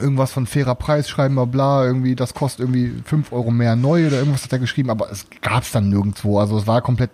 irgendwas 0.00 0.32
von 0.32 0.46
fairer 0.46 0.74
Preis 0.74 1.08
schreiben 1.08 1.34
wir 1.34 1.46
bla, 1.46 1.84
irgendwie, 1.84 2.14
das 2.14 2.34
kostet 2.34 2.60
irgendwie 2.60 2.92
5 3.04 3.32
Euro 3.32 3.50
mehr 3.50 3.76
neu 3.76 4.06
oder 4.06 4.18
irgendwas 4.18 4.44
hat 4.44 4.52
er 4.52 4.58
geschrieben, 4.58 4.90
aber 4.90 5.10
es 5.10 5.26
gab's 5.40 5.72
dann 5.72 5.88
nirgendwo. 5.88 6.38
Also 6.38 6.58
es 6.58 6.66
war 6.66 6.80
komplett. 6.82 7.10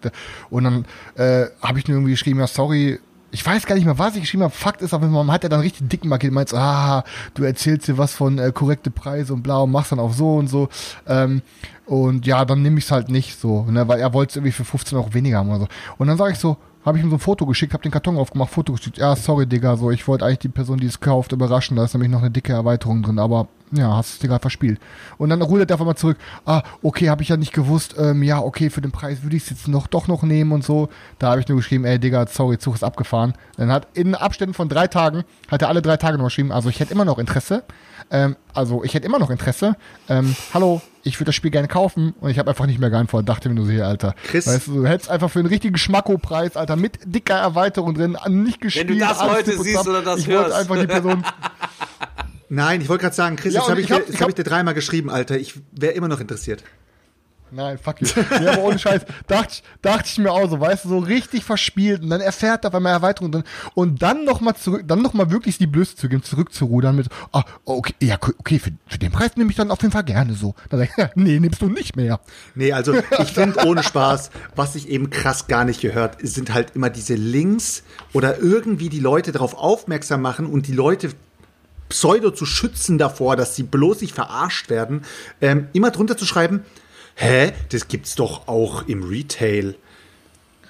Und 0.50 0.64
dann 0.64 0.84
äh, 1.16 1.46
habe 1.60 1.78
ich 1.78 1.88
nur 1.88 1.96
irgendwie 1.96 2.12
geschrieben, 2.12 2.40
ja, 2.40 2.46
sorry, 2.46 3.00
ich 3.30 3.44
weiß 3.44 3.66
gar 3.66 3.74
nicht 3.74 3.84
mehr, 3.84 3.98
was 3.98 4.14
ich 4.14 4.22
geschrieben 4.22 4.42
habe. 4.42 4.54
Fakt 4.54 4.80
ist, 4.80 4.94
auf 4.94 5.02
man 5.02 5.30
hat 5.30 5.44
er 5.44 5.50
dann 5.50 5.60
richtig 5.60 5.88
dicken 5.88 6.08
markiert, 6.08 6.32
meint 6.32 6.48
so, 6.48 6.56
ah, 6.56 7.04
du 7.34 7.44
erzählst 7.44 7.88
dir 7.88 7.98
was 7.98 8.14
von 8.14 8.38
äh, 8.38 8.52
korrekte 8.52 8.90
Preise 8.90 9.34
und 9.34 9.42
bla 9.42 9.58
und 9.58 9.70
machst 9.70 9.92
dann 9.92 9.98
auch 9.98 10.12
so 10.12 10.36
und 10.36 10.48
so. 10.48 10.68
Ähm, 11.06 11.42
und 11.84 12.26
ja, 12.26 12.44
dann 12.44 12.62
nehme 12.62 12.78
ich 12.78 12.84
es 12.84 12.90
halt 12.90 13.10
nicht 13.10 13.38
so, 13.38 13.64
ne, 13.64 13.86
weil 13.88 14.00
er 14.00 14.12
wollte 14.12 14.30
es 14.30 14.36
irgendwie 14.36 14.52
für 14.52 14.64
15 14.64 14.96
Euro 14.96 15.12
weniger 15.14 15.38
haben 15.38 15.50
oder 15.50 15.60
so. 15.60 15.68
Und 15.98 16.08
dann 16.08 16.16
sage 16.16 16.32
ich 16.32 16.38
so, 16.38 16.56
habe 16.84 16.98
ich 16.98 17.04
ihm 17.04 17.10
so 17.10 17.16
ein 17.16 17.20
Foto 17.20 17.46
geschickt, 17.46 17.72
habe 17.72 17.82
den 17.82 17.92
Karton 17.92 18.16
aufgemacht, 18.16 18.50
Foto 18.50 18.72
geschickt. 18.72 18.98
Ja, 18.98 19.14
sorry, 19.16 19.46
Digga, 19.46 19.76
so, 19.76 19.90
ich 19.90 20.06
wollte 20.08 20.24
eigentlich 20.24 20.38
die 20.38 20.48
Person, 20.48 20.78
die 20.78 20.86
es 20.86 21.00
kauft, 21.00 21.32
überraschen. 21.32 21.76
Da 21.76 21.84
ist 21.84 21.94
nämlich 21.94 22.10
noch 22.10 22.20
eine 22.20 22.30
dicke 22.30 22.52
Erweiterung 22.52 23.02
drin, 23.02 23.18
aber 23.18 23.48
ja, 23.72 23.96
hast 23.96 24.12
es 24.12 24.18
dir 24.18 24.28
gerade 24.28 24.40
verspielt. 24.40 24.80
Und 25.18 25.28
dann 25.30 25.42
rudert 25.42 25.70
er 25.70 25.74
einfach 25.74 25.86
mal 25.86 25.96
zurück. 25.96 26.16
Ah, 26.46 26.62
okay, 26.82 27.10
habe 27.10 27.22
ich 27.22 27.28
ja 27.28 27.36
nicht 27.36 27.52
gewusst. 27.52 27.96
Ähm, 27.98 28.22
ja, 28.22 28.40
okay, 28.40 28.70
für 28.70 28.80
den 28.80 28.92
Preis 28.92 29.22
würde 29.22 29.36
ich 29.36 29.42
es 29.42 29.50
jetzt 29.50 29.68
noch 29.68 29.86
doch 29.86 30.08
noch 30.08 30.22
nehmen 30.22 30.52
und 30.52 30.64
so. 30.64 30.88
Da 31.18 31.30
habe 31.30 31.40
ich 31.40 31.48
nur 31.48 31.58
geschrieben, 31.58 31.84
ey, 31.84 31.98
Digga, 31.98 32.26
sorry, 32.26 32.58
Zug 32.58 32.74
ist 32.74 32.84
abgefahren. 32.84 33.34
Dann 33.56 33.70
hat 33.70 33.88
in 33.94 34.14
Abständen 34.14 34.54
von 34.54 34.68
drei 34.68 34.86
Tagen, 34.86 35.24
hat 35.48 35.62
er 35.62 35.68
alle 35.68 35.82
drei 35.82 35.96
Tage 35.96 36.16
noch 36.16 36.24
geschrieben, 36.24 36.52
also 36.52 36.68
ich 36.68 36.80
hätte 36.80 36.94
immer 36.94 37.04
noch 37.04 37.18
Interesse. 37.18 37.64
Ähm, 38.10 38.36
also 38.54 38.82
ich 38.84 38.94
hätte 38.94 39.06
immer 39.06 39.18
noch 39.18 39.30
Interesse. 39.30 39.76
Ähm, 40.08 40.34
hallo, 40.54 40.80
ich 41.02 41.16
würde 41.18 41.26
das 41.26 41.34
Spiel 41.34 41.50
gerne 41.50 41.68
kaufen 41.68 42.14
und 42.20 42.30
ich 42.30 42.38
habe 42.38 42.50
einfach 42.50 42.66
nicht 42.66 42.78
mehr 42.80 42.90
geantwortet. 42.90 43.28
Dachte 43.28 43.48
mir 43.48 43.54
nur 43.54 43.66
so, 43.66 43.70
hier, 43.72 43.86
Alter. 43.86 44.14
Chris. 44.26 44.46
Weißt 44.46 44.66
du, 44.66 44.74
du 44.82 44.86
hättest 44.86 45.10
einfach 45.10 45.30
für 45.30 45.38
einen 45.40 45.48
richtigen 45.48 45.76
Schmacko-Preis, 45.76 46.56
Alter, 46.56 46.76
mit 46.76 46.98
dicker 47.04 47.34
Erweiterung 47.36 47.94
drin, 47.94 48.16
nicht 48.28 48.60
gespielt. 48.60 49.00
das 49.00 49.18
alles 49.18 49.32
heute 49.34 49.50
tipp 49.50 49.58
und 49.60 49.64
siehst 49.64 49.88
oder 49.88 50.02
das 50.02 50.20
Ich 50.20 50.28
wollte 50.28 50.40
hörst. 50.44 50.56
einfach 50.56 50.80
die 50.80 50.86
Person 50.86 51.24
Nein, 52.50 52.80
ich 52.80 52.88
wollte 52.88 53.02
gerade 53.02 53.14
sagen, 53.14 53.36
Chris, 53.36 53.52
Ja, 53.52 53.60
jetzt 53.60 53.68
habe 53.70 53.80
ich, 53.80 53.86
ich 53.90 53.92
hab- 53.92 54.08
ich 54.08 54.14
hab 54.14 54.22
hab- 54.22 54.28
ich 54.30 54.34
dir 54.36 54.42
dreimal 54.44 54.72
geschrieben, 54.72 55.10
Alter. 55.10 55.36
Ich 55.38 55.54
wäre 55.72 55.92
immer 55.92 56.08
noch 56.08 56.18
interessiert. 56.20 56.64
Nein, 57.50 57.78
fuck 57.78 58.00
you. 58.00 58.06
Ja, 58.42 58.52
aber 58.52 58.62
ohne 58.62 58.78
Scheiß. 58.78 59.02
Dachte, 59.26 59.52
ich- 59.54 59.62
dachte 59.82 60.04
ich 60.06 60.18
mir 60.18 60.30
auch 60.32 60.48
so, 60.48 60.60
weißt 60.60 60.84
du, 60.84 60.88
so 60.90 60.98
richtig 60.98 61.44
verspielt. 61.44 62.02
Und 62.02 62.10
dann 62.10 62.20
erfährt 62.20 62.64
er 62.64 62.68
auf 62.68 62.74
einmal 62.74 62.92
Erweiterung 62.92 63.32
drin. 63.32 63.44
Und 63.74 64.02
dann 64.02 64.24
nochmal 64.24 64.54
zurück, 64.56 64.82
dann 64.86 65.02
nochmal 65.02 65.30
wirklich 65.30 65.58
die 65.58 65.66
Blöße 65.66 65.96
zu 65.96 66.08
geben, 66.08 66.22
zurückzurudern 66.22 66.96
mit, 66.96 67.08
ah, 67.32 67.44
okay, 67.64 67.94
ja, 68.02 68.16
okay, 68.16 68.58
für, 68.58 68.70
für 68.86 68.98
den 68.98 69.12
Preis 69.12 69.36
nehme 69.36 69.50
ich 69.50 69.56
dann 69.56 69.70
auf 69.70 69.80
jeden 69.82 69.92
Fall 69.92 70.04
gerne 70.04 70.34
so. 70.34 70.54
Dann 70.70 70.80
sag 70.80 70.90
ich, 70.90 70.96
ja, 70.96 71.10
nee, 71.14 71.38
nimmst 71.40 71.62
du 71.62 71.66
nicht 71.68 71.96
mehr. 71.96 72.20
Nee, 72.54 72.72
also 72.72 72.94
ich 73.18 73.32
finde 73.32 73.64
ohne 73.66 73.82
Spaß, 73.82 74.30
was 74.56 74.74
sich 74.74 74.88
eben 74.88 75.10
krass 75.10 75.46
gar 75.46 75.64
nicht 75.64 75.80
gehört, 75.80 76.16
sind 76.22 76.52
halt 76.52 76.74
immer 76.74 76.90
diese 76.90 77.14
Links 77.14 77.82
oder 78.12 78.38
irgendwie 78.38 78.88
die 78.88 79.00
Leute 79.00 79.32
darauf 79.32 79.54
aufmerksam 79.54 80.22
machen 80.22 80.46
und 80.46 80.66
die 80.66 80.72
Leute 80.72 81.10
pseudo 81.88 82.30
zu 82.30 82.44
schützen 82.44 82.98
davor, 82.98 83.34
dass 83.36 83.56
sie 83.56 83.62
bloß 83.62 84.02
nicht 84.02 84.14
verarscht 84.14 84.68
werden, 84.68 85.02
ähm, 85.40 85.68
immer 85.72 85.90
drunter 85.90 86.16
zu 86.18 86.26
schreiben, 86.26 86.62
hä, 87.18 87.52
das 87.70 87.88
gibt's 87.88 88.14
doch 88.14 88.48
auch 88.48 88.86
im 88.86 89.02
Retail. 89.02 89.74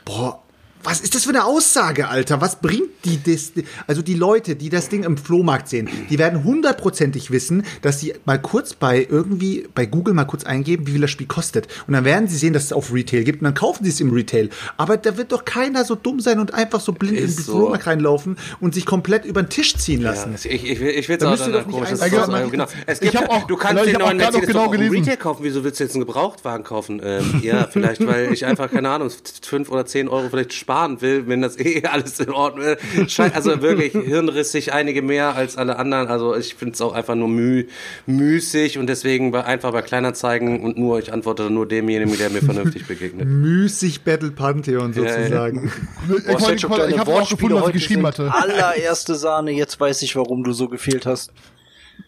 Boah, 0.05 0.43
was 0.85 1.01
ist 1.01 1.15
das 1.15 1.25
für 1.25 1.31
eine 1.31 1.45
Aussage, 1.45 2.09
Alter? 2.09 2.41
Was 2.41 2.61
bringt 2.61 2.89
die 3.05 3.19
das? 3.23 3.53
Also 3.87 4.03
die 4.03 4.15
Leute, 4.15 4.57
die 4.57 4.69
das 4.71 4.89
Ding 4.89 5.03
im 5.05 5.17
Flohmarkt 5.17 5.69
sehen, 5.69 5.89
die 6.09 6.19
werden 6.19 6.45
hundertprozentig 6.45 7.31
wissen, 7.31 7.65
dass 7.83 8.01
sie 8.01 8.15
mal 8.25 8.41
kurz 8.41 8.75
bei 8.75 9.07
irgendwie 9.09 9.67
bei 9.75 9.87
Google 9.87 10.15
mal 10.15 10.25
kurz 10.25 10.45
eingeben, 10.45 10.87
wie 10.87 10.93
viel 10.93 11.01
das 11.01 11.11
Spiel 11.11 11.27
kostet. 11.27 11.67
Und 11.87 11.95
dann 11.95 12.05
werden 12.05 12.29
sie 12.29 12.37
sehen, 12.37 12.53
dass 12.53 12.65
es 12.65 12.73
auf 12.73 12.93
Retail 12.93 13.25
gibt 13.25 13.41
und 13.41 13.45
dann 13.45 13.55
kaufen 13.55 13.85
sie 13.85 13.91
es 13.91 14.01
im 14.01 14.11
Retail. 14.13 14.51
Aber 14.77 14.97
da 14.97 15.17
wird 15.17 15.33
doch 15.33 15.45
keiner 15.45 15.85
so 15.85 15.95
dumm 15.95 16.21
sein 16.21 16.39
und 16.39 16.55
einfach 16.55 16.81
so 16.81 16.93
blind 16.93 17.19
in 17.19 17.25
Ist 17.25 17.39
den 17.39 17.45
so. 17.45 17.53
Flohmarkt 17.53 17.87
reinlaufen 17.87 18.37
und 18.61 18.75
sich 18.75 18.87
komplett 18.87 19.25
über 19.25 19.43
den 19.43 19.49
Tisch 19.51 19.77
ziehen 19.77 20.03
lassen. 20.03 20.37
Ja, 20.43 20.51
ich, 20.51 20.65
ich, 20.65 20.81
ich 20.81 21.09
will 21.09 21.17
es 21.17 21.25
auch 21.25 21.37
dann 21.37 21.53
doch 21.53 21.67
nicht 21.67 21.71
komisch. 21.75 21.91
Das 21.91 22.01
einfach 22.01 22.23
ist 22.23 22.29
mal- 22.29 22.45
so, 22.45 22.51
genau. 22.51 22.67
Es 22.87 23.03
Ich 23.03 23.11
gibt, 23.11 23.29
auch- 23.31 23.47
du 23.47 23.57
kannst 23.57 23.85
ich 23.85 23.91
den 23.93 23.99
neuen 24.01 24.17
noch 24.17 24.25
Mercedes 24.25 24.47
genau 24.49 24.61
auch 24.67 24.73
im 24.73 24.81
gelesen. 24.81 25.05
Retail 25.05 25.17
kaufen. 25.17 25.41
Wieso 25.45 25.65
willst 25.65 25.81
du 25.81 25.85
jetzt 25.85 25.95
einen 25.95 26.05
Gebrauchtwagen 26.07 26.65
kaufen? 26.65 27.01
Ähm, 27.05 27.41
ja, 27.43 27.67
vielleicht, 27.71 28.07
weil 28.07 28.33
ich 28.33 28.45
einfach, 28.47 28.71
keine 28.71 28.91
Ahnung, 28.91 29.11
fünf 29.43 29.71
oder 29.71 29.87
zehn 29.87 30.09
Euro 30.09 30.29
vielleicht 30.31 30.53
sparen 30.69 31.01
will, 31.01 31.27
wenn 31.29 31.41
das 31.41 31.59
eh 31.65 31.83
alles 31.85 32.21
in 32.21 32.31
Ordnung 32.31 32.67
ist. 32.67 33.11
Scheint 33.11 33.35
also 33.35 33.63
wirklich 33.63 33.93
hirnrissig, 34.05 34.73
einige 34.75 35.01
mehr 35.01 35.35
als 35.35 35.57
alle 35.57 35.79
anderen. 35.79 36.09
Also 36.09 36.37
ich 36.37 36.55
finde 36.57 36.75
es 36.75 36.81
auch 36.83 36.93
einfach 36.93 37.15
nur 37.15 37.29
müh, 37.29 37.65
müßig 38.07 38.77
und 38.79 38.87
deswegen 38.87 39.31
bei, 39.31 39.45
einfach 39.45 39.73
bei 39.73 39.81
Kleinanzeigen 39.81 40.61
und 40.61 40.77
nur, 40.77 40.99
ich 40.99 41.11
antworte 41.13 41.49
nur 41.51 41.67
demjenigen, 41.67 42.17
der 42.19 42.29
mir 42.31 42.43
vernünftig 42.43 42.87
begegnet. 42.87 43.27
Müßig 43.27 44.03
Battle 44.03 44.31
Pantheon 44.31 44.93
sozusagen. 44.93 45.73
Ich, 46.07 46.09
Boah, 46.09 46.33
wollte- 46.33 46.45
Selchuk, 46.45 46.57
ich, 46.57 46.69
wollte- 46.69 46.83
deine 46.83 46.95
ich 46.95 46.99
habe 47.01 47.11
auch 47.13 47.17
Wortspiele 47.17 47.39
gefunden, 47.39 47.63
was 47.63 47.69
ich 47.69 47.73
geschrieben 47.75 48.07
hatte. 48.07 48.35
Allererste 48.35 49.15
Sahne, 49.15 49.53
jetzt 49.53 49.81
weiß 49.81 50.03
ich, 50.03 50.17
warum 50.17 50.45
du 50.45 50.53
so 50.53 50.69
gefehlt 50.69 51.07
hast. 51.07 51.33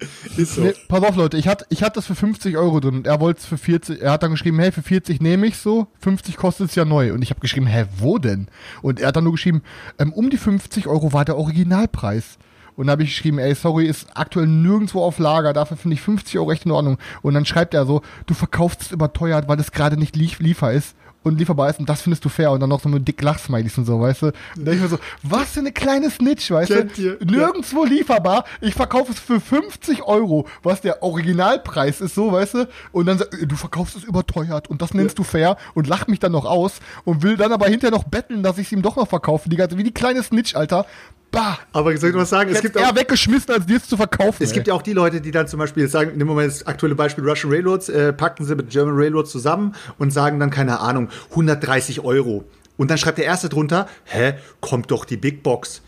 Ist 0.36 0.54
so. 0.54 0.62
Nee, 0.62 0.74
pass 0.88 1.02
auf, 1.02 1.16
Leute, 1.16 1.36
ich 1.36 1.48
hatte 1.48 1.66
ich 1.68 1.82
hatte 1.82 1.96
das 1.96 2.06
für 2.06 2.14
50 2.14 2.56
Euro 2.56 2.80
drin 2.80 2.96
und 2.96 3.06
er 3.06 3.20
wollte 3.20 3.40
es 3.40 3.46
für 3.46 3.58
40. 3.58 4.00
Er 4.00 4.12
hat 4.12 4.22
dann 4.22 4.30
geschrieben, 4.30 4.58
hey, 4.58 4.72
für 4.72 4.82
40 4.82 5.20
nehme 5.20 5.46
ich 5.46 5.56
so, 5.56 5.88
50 6.00 6.36
kostet 6.36 6.70
es 6.70 6.74
ja 6.74 6.84
neu. 6.84 7.12
Und 7.12 7.22
ich 7.22 7.30
habe 7.30 7.40
geschrieben, 7.40 7.66
hä, 7.66 7.86
wo 7.98 8.18
denn? 8.18 8.48
Und 8.82 9.00
er 9.00 9.08
hat 9.08 9.16
dann 9.16 9.24
nur 9.24 9.34
geschrieben, 9.34 9.62
ähm, 9.98 10.12
um 10.12 10.30
die 10.30 10.38
50 10.38 10.86
Euro 10.86 11.12
war 11.12 11.24
der 11.24 11.36
Originalpreis. 11.36 12.38
Und 12.76 12.86
dann 12.86 12.92
habe 12.92 13.02
ich 13.02 13.10
geschrieben, 13.10 13.38
ey, 13.38 13.54
sorry, 13.54 13.86
ist 13.86 14.06
aktuell 14.14 14.46
nirgendwo 14.46 15.02
auf 15.02 15.18
Lager, 15.18 15.52
dafür 15.52 15.76
finde 15.76 15.94
ich 15.94 16.00
50 16.00 16.38
Euro 16.38 16.52
echt 16.52 16.64
in 16.64 16.70
Ordnung. 16.70 16.98
Und 17.20 17.34
dann 17.34 17.44
schreibt 17.44 17.74
er 17.74 17.84
so, 17.84 18.00
du 18.26 18.32
verkaufst 18.32 18.82
es 18.82 18.92
überteuert, 18.92 19.48
weil 19.48 19.60
es 19.60 19.72
gerade 19.72 19.98
nicht 19.98 20.16
lief 20.16 20.38
liefer 20.38 20.72
ist 20.72 20.96
und 21.22 21.38
lieferbar 21.38 21.70
ist 21.70 21.78
und 21.78 21.88
das 21.88 22.02
findest 22.02 22.24
du 22.24 22.28
fair 22.28 22.50
und 22.50 22.60
dann 22.60 22.70
noch 22.70 22.80
so 22.80 22.88
mit 22.88 23.06
dick 23.06 23.20
Lachsmilies 23.20 23.76
und 23.78 23.84
so, 23.84 24.00
weißt 24.00 24.22
du? 24.22 24.26
Und 24.26 24.64
dann 24.64 24.74
ich 24.74 24.80
mir 24.80 24.88
so, 24.88 24.98
was 25.22 25.50
für 25.50 25.60
eine 25.60 25.72
kleine 25.72 26.10
Snitch, 26.10 26.50
weißt 26.50 26.70
Kennt 26.72 26.96
du? 26.96 27.02
ihr? 27.02 27.18
Nirgendwo 27.24 27.84
lieferbar, 27.84 28.44
ich 28.60 28.74
verkaufe 28.74 29.12
es 29.12 29.18
für 29.18 29.40
50 29.40 30.02
Euro, 30.04 30.46
was 30.62 30.80
der 30.80 31.02
Originalpreis 31.02 32.00
ist, 32.00 32.14
so, 32.14 32.32
weißt 32.32 32.54
du? 32.54 32.68
Und 32.92 33.06
dann 33.06 33.18
sagt, 33.18 33.36
du 33.40 33.56
verkaufst 33.56 33.96
es 33.96 34.04
überteuert 34.04 34.68
und 34.68 34.80
das 34.82 34.94
nennst 34.94 35.18
du 35.18 35.24
fair 35.24 35.56
und 35.74 35.86
lacht 35.86 36.08
mich 36.08 36.20
dann 36.20 36.32
noch 36.32 36.44
aus 36.44 36.80
und 37.04 37.22
will 37.22 37.36
dann 37.36 37.52
aber 37.52 37.66
hinterher 37.66 37.96
noch 37.96 38.04
betteln, 38.04 38.42
dass 38.42 38.58
ich 38.58 38.66
es 38.66 38.72
ihm 38.72 38.82
doch 38.82 38.96
noch 38.96 39.08
verkaufe, 39.08 39.48
die 39.48 39.56
ganze, 39.56 39.76
wie 39.76 39.84
die 39.84 39.94
kleine 39.94 40.22
Snitch, 40.22 40.54
Alter. 40.54 40.86
Bah! 41.30 41.58
Aber 41.72 41.96
soll 41.96 42.10
ich 42.10 42.16
was 42.16 42.30
sagen? 42.30 42.50
Es 42.50 42.60
gibt 42.60 42.74
gibt 42.74 42.84
auch, 42.84 42.90
eher 42.90 42.96
weggeschmissen, 42.96 43.54
als 43.54 43.66
dir 43.66 43.76
es 43.76 43.86
zu 43.86 43.96
verkaufen. 43.96 44.42
Es 44.42 44.50
ey. 44.50 44.54
gibt 44.56 44.66
ja 44.66 44.74
auch 44.74 44.82
die 44.82 44.92
Leute, 44.92 45.20
die 45.20 45.30
dann 45.30 45.46
zum 45.46 45.58
Beispiel 45.58 45.88
sagen, 45.88 46.16
nehmen 46.16 46.30
wir 46.30 46.34
mal 46.34 46.46
das 46.46 46.66
aktuelle 46.66 46.94
Beispiel 46.94 47.28
Russian 47.28 47.52
Railroads, 47.52 47.88
äh, 47.88 48.12
packen 48.12 48.44
sie 48.44 48.54
mit 48.56 48.70
German 48.70 48.94
Railroads 48.96 49.30
zusammen 49.30 49.74
und 49.98 50.12
sagen 50.12 50.40
dann, 50.40 50.50
keine 50.50 50.80
Ahnung, 50.80 51.08
130 51.30 52.00
Euro. 52.00 52.44
Und 52.76 52.90
dann 52.90 52.98
schreibt 52.98 53.18
der 53.18 53.26
Erste 53.26 53.48
drunter, 53.48 53.86
hä, 54.04 54.34
kommt 54.60 54.90
doch 54.90 55.04
die 55.04 55.16
Big 55.16 55.42
Box. 55.42 55.82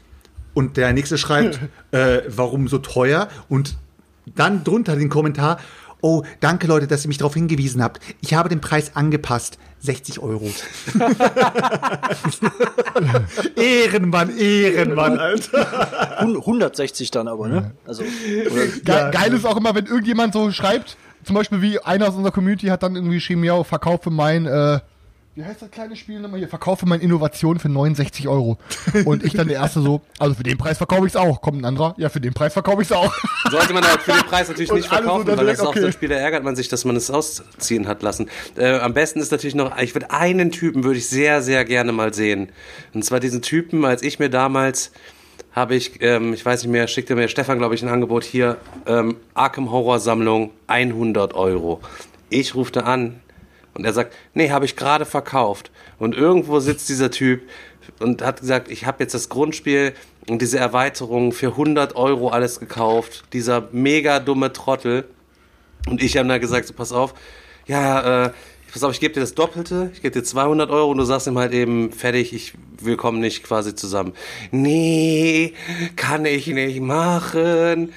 Und 0.55 0.77
der 0.77 0.93
Nächste 0.93 1.19
schreibt, 1.19 1.59
äh, 1.91 2.23
warum 2.29 2.69
so 2.69 2.79
teuer? 2.79 3.29
Und 3.49 3.77
dann 4.37 4.63
drunter 4.63 4.95
den 4.97 5.09
Kommentar, 5.09 5.59
oh, 6.03 6.23
danke 6.41 6.67
Leute, 6.67 6.87
dass 6.87 7.05
ihr 7.05 7.09
mich 7.09 7.19
darauf 7.19 7.35
hingewiesen 7.35 7.83
habt. 7.83 8.01
Ich 8.21 8.35
habe 8.35 8.49
den 8.49 8.61
Preis 8.61 8.95
angepasst. 8.95 9.59
60 9.83 10.21
Euro. 10.21 10.49
Ehrenmann, 13.57 14.37
Ehrenmann, 14.39 15.19
Alter. 15.19 16.21
Hun- 16.21 16.37
160 16.37 17.11
dann 17.11 17.29
aber, 17.29 17.49
ne? 17.49 17.73
Also, 17.87 18.03
oder, 18.03 18.67
Ge 18.67 19.11
geil 19.11 19.33
ist 19.35 19.45
auch 19.45 19.57
immer, 19.57 19.75
wenn 19.75 19.87
irgendjemand 19.87 20.33
so 20.35 20.51
schreibt, 20.53 20.97
zum 21.25 21.35
Beispiel 21.35 21.63
wie 21.63 21.79
einer 21.81 22.09
aus 22.09 22.15
unserer 22.15 22.33
Community 22.33 22.67
hat 22.67 22.83
dann 22.83 22.95
irgendwie 22.95 23.17
geschrieben, 23.17 23.45
ja, 23.45 23.63
verkaufe 23.65 24.11
mein, 24.11 24.47
äh, 24.47 24.81
wie 25.35 25.45
heißt 25.45 25.63
das 25.63 25.71
kleine 25.71 25.97
Spiel 25.97 26.21
nochmal 26.21 26.41
hier? 26.41 26.49
Verkaufe 26.49 26.85
mein 26.85 27.01
Innovation 27.01 27.59
für 27.59 27.71
69 27.71 28.29
Euro. 28.29 28.59
Und 29.07 29.25
ich 29.25 29.33
dann 29.33 29.49
der 29.49 29.57
Erste 29.57 29.81
so, 29.81 30.03
also 30.19 30.35
für 30.35 30.43
den 30.43 30.59
Preis 30.59 30.77
verkaufe 30.77 31.07
ich 31.07 31.13
es 31.13 31.17
auch. 31.17 31.41
Kommt 31.41 31.63
ein 31.63 31.65
anderer, 31.65 31.95
ja, 31.97 32.11
für 32.11 32.21
den 32.21 32.35
Preis 32.35 32.53
verkaufe 32.53 32.83
ich 32.83 32.89
es 32.89 32.93
auch. 32.93 33.15
Sollte 33.51 33.73
man 33.73 33.83
halt 33.83 34.03
für 34.03 34.13
den 34.13 34.27
Preis 34.27 34.49
natürlich 34.49 34.71
nicht 34.73 34.85
so 34.85 34.95
verkaufen, 34.95 35.25
dann 35.25 35.39
weil 35.39 35.47
das 35.47 35.57
direkt, 35.57 35.61
auch 35.61 35.75
so 35.75 35.81
okay. 35.81 35.87
ein 35.87 35.93
Spiel, 35.93 36.09
da 36.11 36.17
ärgert 36.17 36.45
man 36.45 36.55
sich, 36.55 36.69
dass 36.69 36.85
man 36.85 36.97
es 36.97 37.11
ausziehen 37.11 37.89
hat 37.89 38.03
lassen. 38.03 38.29
Äh, 38.57 38.79
am 38.81 38.93
besten 38.93 39.21
ist 39.21 39.33
natürlich 39.33 39.55
noch, 39.55 39.79
ich 39.79 39.95
würde 39.95 40.11
einen 40.11 40.51
Typen 40.51 40.85
würde 40.85 40.99
ich 40.99 41.09
sehr, 41.09 41.41
sehr 41.41 41.65
gerne 41.65 41.93
mal 41.93 42.13
sehen. 42.13 42.51
Und 42.93 43.03
zwar 43.03 43.19
diesen 43.19 43.41
Typen, 43.41 43.87
als 43.87 44.03
ich 44.03 44.19
mir 44.19 44.29
damals 44.29 44.93
habe 45.53 45.75
ich, 45.75 46.03
ähm, 46.03 46.35
ich 46.35 46.45
weiß 46.45 46.63
nicht 46.63 46.73
mehr, 46.73 46.89
schickte 46.89 47.15
mir 47.15 47.29
Stefan, 47.29 47.57
glaube 47.57 47.75
ich, 47.75 47.83
ein 47.83 47.89
Angebot 47.89 48.25
hier, 48.25 48.59
ähm, 48.87 49.17
Arkham 49.33 49.71
Horror 49.71 49.99
Sammlung, 49.99 50.51
100 50.67 51.33
Euro. 51.33 51.81
Ich 52.29 52.55
rufte 52.55 52.85
an 52.85 53.21
und 53.75 53.85
er 53.85 53.93
sagt, 53.93 54.15
nee, 54.35 54.51
habe 54.51 54.65
ich 54.65 54.77
gerade 54.77 55.05
verkauft. 55.05 55.71
Und 55.99 56.15
irgendwo 56.15 56.61
sitzt 56.61 56.89
dieser 56.89 57.11
Typ 57.11 57.43
und 58.01 58.23
hat 58.23 58.41
gesagt, 58.41 58.71
ich 58.71 58.87
habe 58.87 59.03
jetzt 59.03 59.15
das 59.15 59.29
Grundspiel 59.29 59.95
und 60.29 60.43
diese 60.43 60.59
Erweiterung 60.59 61.33
für 61.33 61.49
100 61.49 61.97
Euro 61.97 62.29
alles 62.29 62.61
gekauft. 62.61 63.25
Dieser 63.33 63.69
mega 63.73 64.21
dumme 64.21 64.53
Trottel. 64.53 65.09
Und 65.89 66.03
ich 66.03 66.17
habe 66.17 66.29
dann 66.29 66.41
gesagt, 66.41 66.67
so, 66.67 66.75
pass 66.75 66.93
auf, 66.93 67.15
ja, 67.67 68.27
äh, 68.27 68.33
pass 68.73 68.85
auf, 68.85 68.93
ich 68.93 69.01
gebe 69.01 69.15
dir 69.15 69.21
das 69.21 69.35
Doppelte, 69.35 69.91
ich 69.93 70.03
gebe 70.03 70.13
dir 70.13 70.25
200 70.25 70.71
Euro 70.71 70.91
und 70.91 70.99
du 70.99 71.05
sagst 71.05 71.27
ihm 71.27 71.39
halt 71.39 71.53
eben, 71.53 71.93
fertig, 71.93 72.33
ich, 72.33 72.55
wir 72.81 72.97
kommen 72.97 73.21
nicht 73.21 73.43
quasi 73.43 73.75
zusammen. 73.75 74.13
Nee, 74.51 75.55
kann 75.97 76.25
ich 76.25 76.47
nicht 76.47 76.81
machen. 76.81 77.93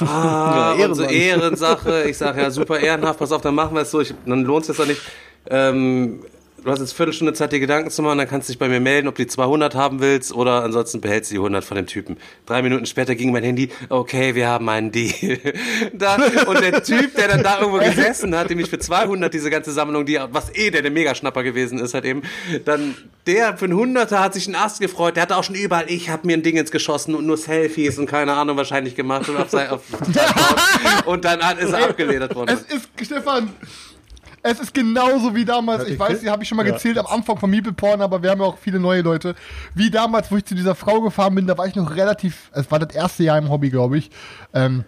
Ah, 0.00 0.74
Ja, 0.78 0.86
und 0.86 0.94
so. 0.94 1.02
Ehrensache. 1.08 2.04
Ich 2.08 2.18
sage, 2.18 2.42
ja, 2.42 2.50
super 2.50 2.78
ehrenhaft, 2.80 3.18
pass 3.18 3.32
auf, 3.32 3.42
dann 3.42 3.54
machen 3.54 3.74
wir 3.74 3.82
es 3.82 3.90
so. 3.90 4.00
Ich, 4.00 4.14
dann 4.26 4.44
lohnt 4.44 4.62
es 4.62 4.68
jetzt 4.68 4.80
doch 4.80 4.86
nicht. 4.86 5.00
Ähm, 5.48 6.20
du 6.64 6.70
hast 6.70 6.80
jetzt 6.80 6.92
Viertelstunde 6.92 7.32
Zeit, 7.32 7.52
dir 7.52 7.60
Gedanken 7.60 7.90
zu 7.90 8.02
machen, 8.02 8.18
dann 8.18 8.28
kannst 8.28 8.48
du 8.48 8.52
dich 8.52 8.58
bei 8.58 8.68
mir 8.68 8.80
melden, 8.80 9.08
ob 9.08 9.14
du 9.14 9.22
die 9.22 9.28
200 9.28 9.74
haben 9.74 10.00
willst 10.00 10.32
oder 10.32 10.62
ansonsten 10.62 11.00
behältst 11.00 11.30
du 11.30 11.34
die 11.34 11.38
100 11.38 11.64
von 11.64 11.76
dem 11.76 11.86
Typen. 11.86 12.16
Drei 12.46 12.62
Minuten 12.62 12.86
später 12.86 13.14
ging 13.14 13.32
mein 13.32 13.42
Handy, 13.44 13.70
okay, 13.88 14.34
wir 14.34 14.48
haben 14.48 14.68
einen 14.68 14.92
Deal. 14.92 15.38
da, 15.92 16.16
und 16.46 16.60
der 16.60 16.82
Typ, 16.82 17.14
der 17.16 17.28
dann 17.28 17.42
da 17.42 17.60
irgendwo 17.60 17.78
gesessen 17.84 18.36
hat, 18.36 18.50
dem 18.50 18.58
ich 18.58 18.70
für 18.70 18.78
200 18.78 19.32
diese 19.32 19.50
ganze 19.50 19.72
Sammlung, 19.72 20.06
die, 20.06 20.18
was 20.30 20.54
eh 20.54 20.70
der, 20.70 20.82
der 20.82 20.90
Megaschnapper 20.90 21.42
gewesen 21.42 21.78
ist, 21.78 21.94
hat 21.94 22.04
eben, 22.04 22.22
dann 22.64 22.94
der 23.26 23.56
für 23.56 23.66
einen 23.66 23.74
Hunderter 23.76 24.20
hat 24.20 24.34
sich 24.34 24.46
einen 24.46 24.56
Ast 24.56 24.80
gefreut, 24.80 25.16
der 25.16 25.22
hatte 25.22 25.36
auch 25.36 25.44
schon 25.44 25.54
überall, 25.54 25.84
ich 25.88 26.10
habe 26.10 26.26
mir 26.26 26.36
ein 26.36 26.42
Ding 26.42 26.56
ins 26.56 26.70
geschossen 26.70 27.14
und 27.14 27.26
nur 27.26 27.36
Selfies 27.36 27.98
und 27.98 28.06
keine 28.06 28.32
Ahnung 28.32 28.56
wahrscheinlich 28.56 28.94
gemacht 28.96 29.28
und, 29.28 29.36
auf, 29.36 29.50
sein- 29.50 29.70
auf, 29.70 29.82
und 31.06 31.24
dann 31.24 31.40
hat, 31.40 31.58
ist 31.58 31.72
er 31.72 31.84
abgeledert 31.90 32.34
worden. 32.34 32.50
Es 32.68 32.76
ist, 32.76 32.88
Stefan, 33.02 33.50
es 34.42 34.58
ist 34.60 34.72
genauso 34.74 35.34
wie 35.34 35.44
damals, 35.44 35.86
ich 35.86 35.98
weiß, 35.98 36.20
die 36.20 36.30
habe 36.30 36.42
ich 36.42 36.48
schon 36.48 36.56
mal 36.56 36.66
Ja. 36.66 36.72
gezählt 36.72 36.98
am 36.98 37.06
Anfang 37.06 37.36
von 37.38 37.50
Meeple 37.50 37.72
Porn, 37.72 38.00
aber 38.00 38.22
wir 38.22 38.30
haben 38.30 38.40
ja 38.40 38.46
auch 38.46 38.58
viele 38.58 38.78
neue 38.80 39.02
Leute. 39.02 39.34
Wie 39.74 39.90
damals, 39.90 40.30
wo 40.30 40.36
ich 40.36 40.44
zu 40.44 40.54
dieser 40.54 40.74
Frau 40.74 41.00
gefahren 41.00 41.34
bin, 41.34 41.46
da 41.46 41.58
war 41.58 41.66
ich 41.66 41.74
noch 41.74 41.94
relativ, 41.94 42.50
es 42.54 42.70
war 42.70 42.78
das 42.78 42.94
erste 42.94 43.22
Jahr 43.24 43.38
im 43.38 43.50
Hobby, 43.50 43.70
glaube 43.70 43.98
ich. 43.98 44.10
Ähm, 44.54 44.84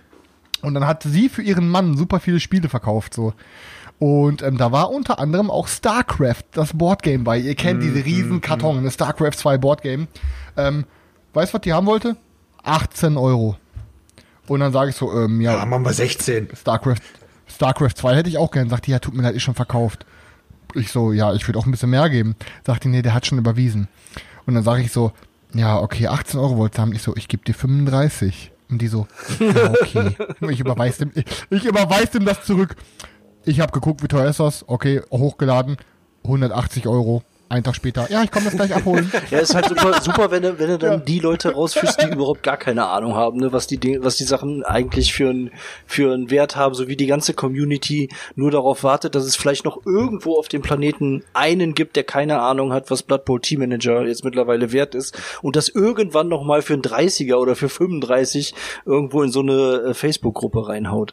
und 0.63 0.75
dann 0.75 0.87
hat 0.87 1.03
sie 1.03 1.29
für 1.29 1.43
ihren 1.43 1.69
Mann 1.69 1.97
super 1.97 2.21
viele 2.21 2.41
Spiele 2.41 2.69
verkauft, 2.69 3.15
so. 3.15 3.35
Und 3.99 4.43
ähm, 4.43 4.59
da 4.59 4.73
war 4.73 4.91
unter 4.91 5.19
anderem 5.21 5.51
auch 5.51 5.69
StarCraft, 5.69 6.43
das 6.53 6.73
Boardgame 6.77 7.23
bei. 7.23 7.39
Ihr 7.39 7.55
kennt 7.55 7.83
diese 7.83 8.05
riesen 8.05 8.41
Karton, 8.41 8.79
eine 8.79 8.91
StarCraft 8.91 9.33
2 9.37 9.59
Boardgame. 9.59 10.09
Ähm, 10.57 10.87
weißt 11.35 11.53
du, 11.53 11.55
was 11.55 11.63
die 11.63 11.73
haben 11.73 11.87
wollte? 11.87 12.17
18 12.65 13.17
Euro. 13.17 13.57
Und 14.49 14.59
dann 14.61 14.73
sage 14.73 14.91
ich 14.91 14.97
so, 14.97 15.13
ähm, 15.13 15.41
ja, 15.41 15.57
Ja, 15.59 15.67
machen 15.67 15.85
wir 15.85 15.93
16. 15.93 16.49
StarCraft, 16.57 16.97
StarCraft 17.55 17.95
2 17.97 18.17
hätte 18.17 18.29
ich 18.29 18.39
auch 18.39 18.51
gern. 18.51 18.69
Sagt 18.69 18.87
die, 18.87 18.91
ja, 18.93 18.99
tut 18.99 19.15
mir 19.15 19.23
leid, 19.23 19.35
ist 19.35 19.43
schon 19.43 19.55
verkauft. 19.55 20.07
Ich 20.75 20.91
so, 20.91 21.13
ja, 21.13 21.35
ich 21.35 21.47
würde 21.47 21.59
auch 21.59 21.67
ein 21.67 21.71
bisschen 21.71 21.91
mehr 21.91 22.09
geben. 22.09 22.35
Sagt 22.67 22.85
die, 22.85 22.89
nee, 22.89 23.03
der 23.03 23.15
hat 23.15 23.27
schon 23.27 23.39
überwiesen. 23.39 23.89
Und 24.47 24.55
dann 24.55 24.63
sage 24.65 24.83
ich 24.83 24.93
so, 24.93 25.13
ja, 25.55 25.79
okay, 25.79 26.07
18 26.09 26.41
Euro 26.41 26.57
wollte 26.57 26.81
haben. 26.81 26.93
Ich 26.93 27.03
so, 27.03 27.15
ich 27.17 27.29
gebe 27.29 27.45
dir 27.45 27.55
35. 27.55 28.51
Und 28.71 28.81
die 28.81 28.89
so, 28.89 29.07
ja, 29.39 29.71
okay. 29.71 30.17
Ich 30.51 30.61
überweis 30.61 30.97
dem, 30.97 31.13
ich, 31.15 31.25
ich 31.51 31.65
überweis 31.65 32.11
dem 32.11 32.25
das 32.25 32.45
zurück. 32.45 32.77
Ich 33.45 33.61
habe 33.61 33.73
geguckt, 33.73 34.03
wie 34.03 34.09
teuer 34.09 34.31
ist 34.31 34.41
das? 34.41 34.67
Okay, 34.69 35.03
hochgeladen, 35.11 35.77
180 36.25 36.87
Euro. 36.87 37.23
Einen 37.53 37.65
Tag 37.65 37.77
später, 37.77 38.11
ja, 38.11 38.23
ich 38.23 38.31
komme 38.31 38.47
das 38.47 38.55
gleich 38.55 38.75
abholen. 38.75 39.13
ja, 39.31 39.41
ist 39.41 39.55
halt 39.55 39.69
super, 39.69 40.01
super 40.01 40.31
wenn 40.31 40.43
du, 40.43 40.59
wenn 40.59 40.69
du 40.69 40.79
dann 40.79 41.05
die 41.05 41.19
Leute 41.19 41.53
rausführst, 41.53 42.01
die 42.01 42.07
überhaupt 42.11 42.43
gar 42.43 42.57
keine 42.57 42.87
Ahnung 42.87 43.15
haben, 43.15 43.41
ne, 43.41 43.53
was 43.53 43.67
die, 43.67 43.99
was 44.03 44.17
die 44.17 44.25
Sachen 44.25 44.63
eigentlich 44.63 45.13
für 45.13 45.29
einen 45.29 45.51
für 45.85 46.15
einen 46.15 46.31
Wert 46.31 46.57
haben, 46.57 46.75
so 46.75 46.89
wie 46.89 46.97
die 46.97 47.05
ganze 47.05 47.35
Community 47.35 48.09
nur 48.37 48.51
darauf 48.51 48.85
wartet, 48.85 49.15
dass 49.15 49.25
es 49.25 49.37
vielleicht 49.37 49.67
noch 49.67 49.85
irgendwo 49.85 50.39
auf 50.39 50.49
dem 50.49 50.63
Planeten 50.63 51.25
einen 51.35 51.75
gibt, 51.75 51.97
der 51.97 52.05
keine 52.05 52.41
Ahnung 52.41 52.73
hat, 52.73 52.91
was 52.91 53.03
Blood 53.03 53.27
Bowl 53.27 53.39
Team 53.39 53.61
Manager 53.61 54.07
jetzt 54.07 54.25
mittlerweile 54.25 54.73
wert 54.73 54.95
ist 54.95 55.19
und 55.43 55.55
das 55.55 55.69
irgendwann 55.69 56.29
noch 56.29 56.45
mal 56.45 56.63
für 56.63 56.73
einen 56.73 56.81
30er 56.81 57.35
oder 57.35 57.55
für 57.55 57.69
35 57.69 58.55
irgendwo 58.87 59.23
in 59.23 59.31
so 59.31 59.41
eine 59.41 59.91
äh, 59.91 59.93
Facebook-Gruppe 59.93 60.69
reinhaut. 60.69 61.13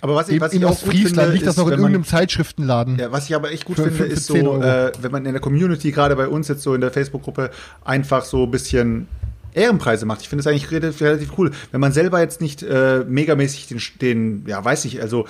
Aber 0.00 0.14
was 0.14 0.28
ich, 0.28 0.40
was 0.40 0.52
ich 0.52 0.60
in 0.60 0.66
auch 0.66 0.78
finde, 0.78 1.26
liegt 1.30 1.46
das 1.46 1.54
ist, 1.54 1.58
noch 1.58 1.66
in 1.66 1.72
irgendeinem 1.72 2.04
Zeitschriftenladen. 2.04 2.98
Ja, 2.98 3.10
was 3.12 3.28
ich 3.28 3.34
aber 3.34 3.50
echt 3.50 3.64
gut 3.64 3.76
Für- 3.76 3.84
finde, 3.84 3.98
für- 3.98 4.04
ist 4.04 4.26
für 4.26 4.34
10 4.34 4.44
so, 4.44 4.60
äh, 4.62 4.92
wenn 5.00 5.10
man 5.10 5.24
in 5.26 5.32
der 5.32 5.40
Community, 5.40 5.90
gerade 5.90 6.14
bei 6.16 6.28
uns 6.28 6.48
jetzt 6.48 6.62
so 6.62 6.74
in 6.74 6.80
der 6.80 6.90
Facebook-Gruppe, 6.90 7.50
einfach 7.84 8.24
so 8.24 8.44
ein 8.44 8.50
bisschen 8.50 9.08
Ehrenpreise 9.54 10.04
macht. 10.04 10.20
Ich 10.20 10.28
finde 10.28 10.40
es 10.40 10.46
eigentlich 10.46 10.70
relativ, 10.70 11.00
relativ 11.00 11.32
cool. 11.38 11.50
Wenn 11.72 11.80
man 11.80 11.92
selber 11.92 12.20
jetzt 12.20 12.40
nicht 12.42 12.62
äh, 12.62 13.04
megamäßig 13.08 13.68
den, 13.68 13.80
den, 14.00 14.44
ja, 14.46 14.62
weiß 14.62 14.84
ich, 14.84 15.00
also, 15.00 15.26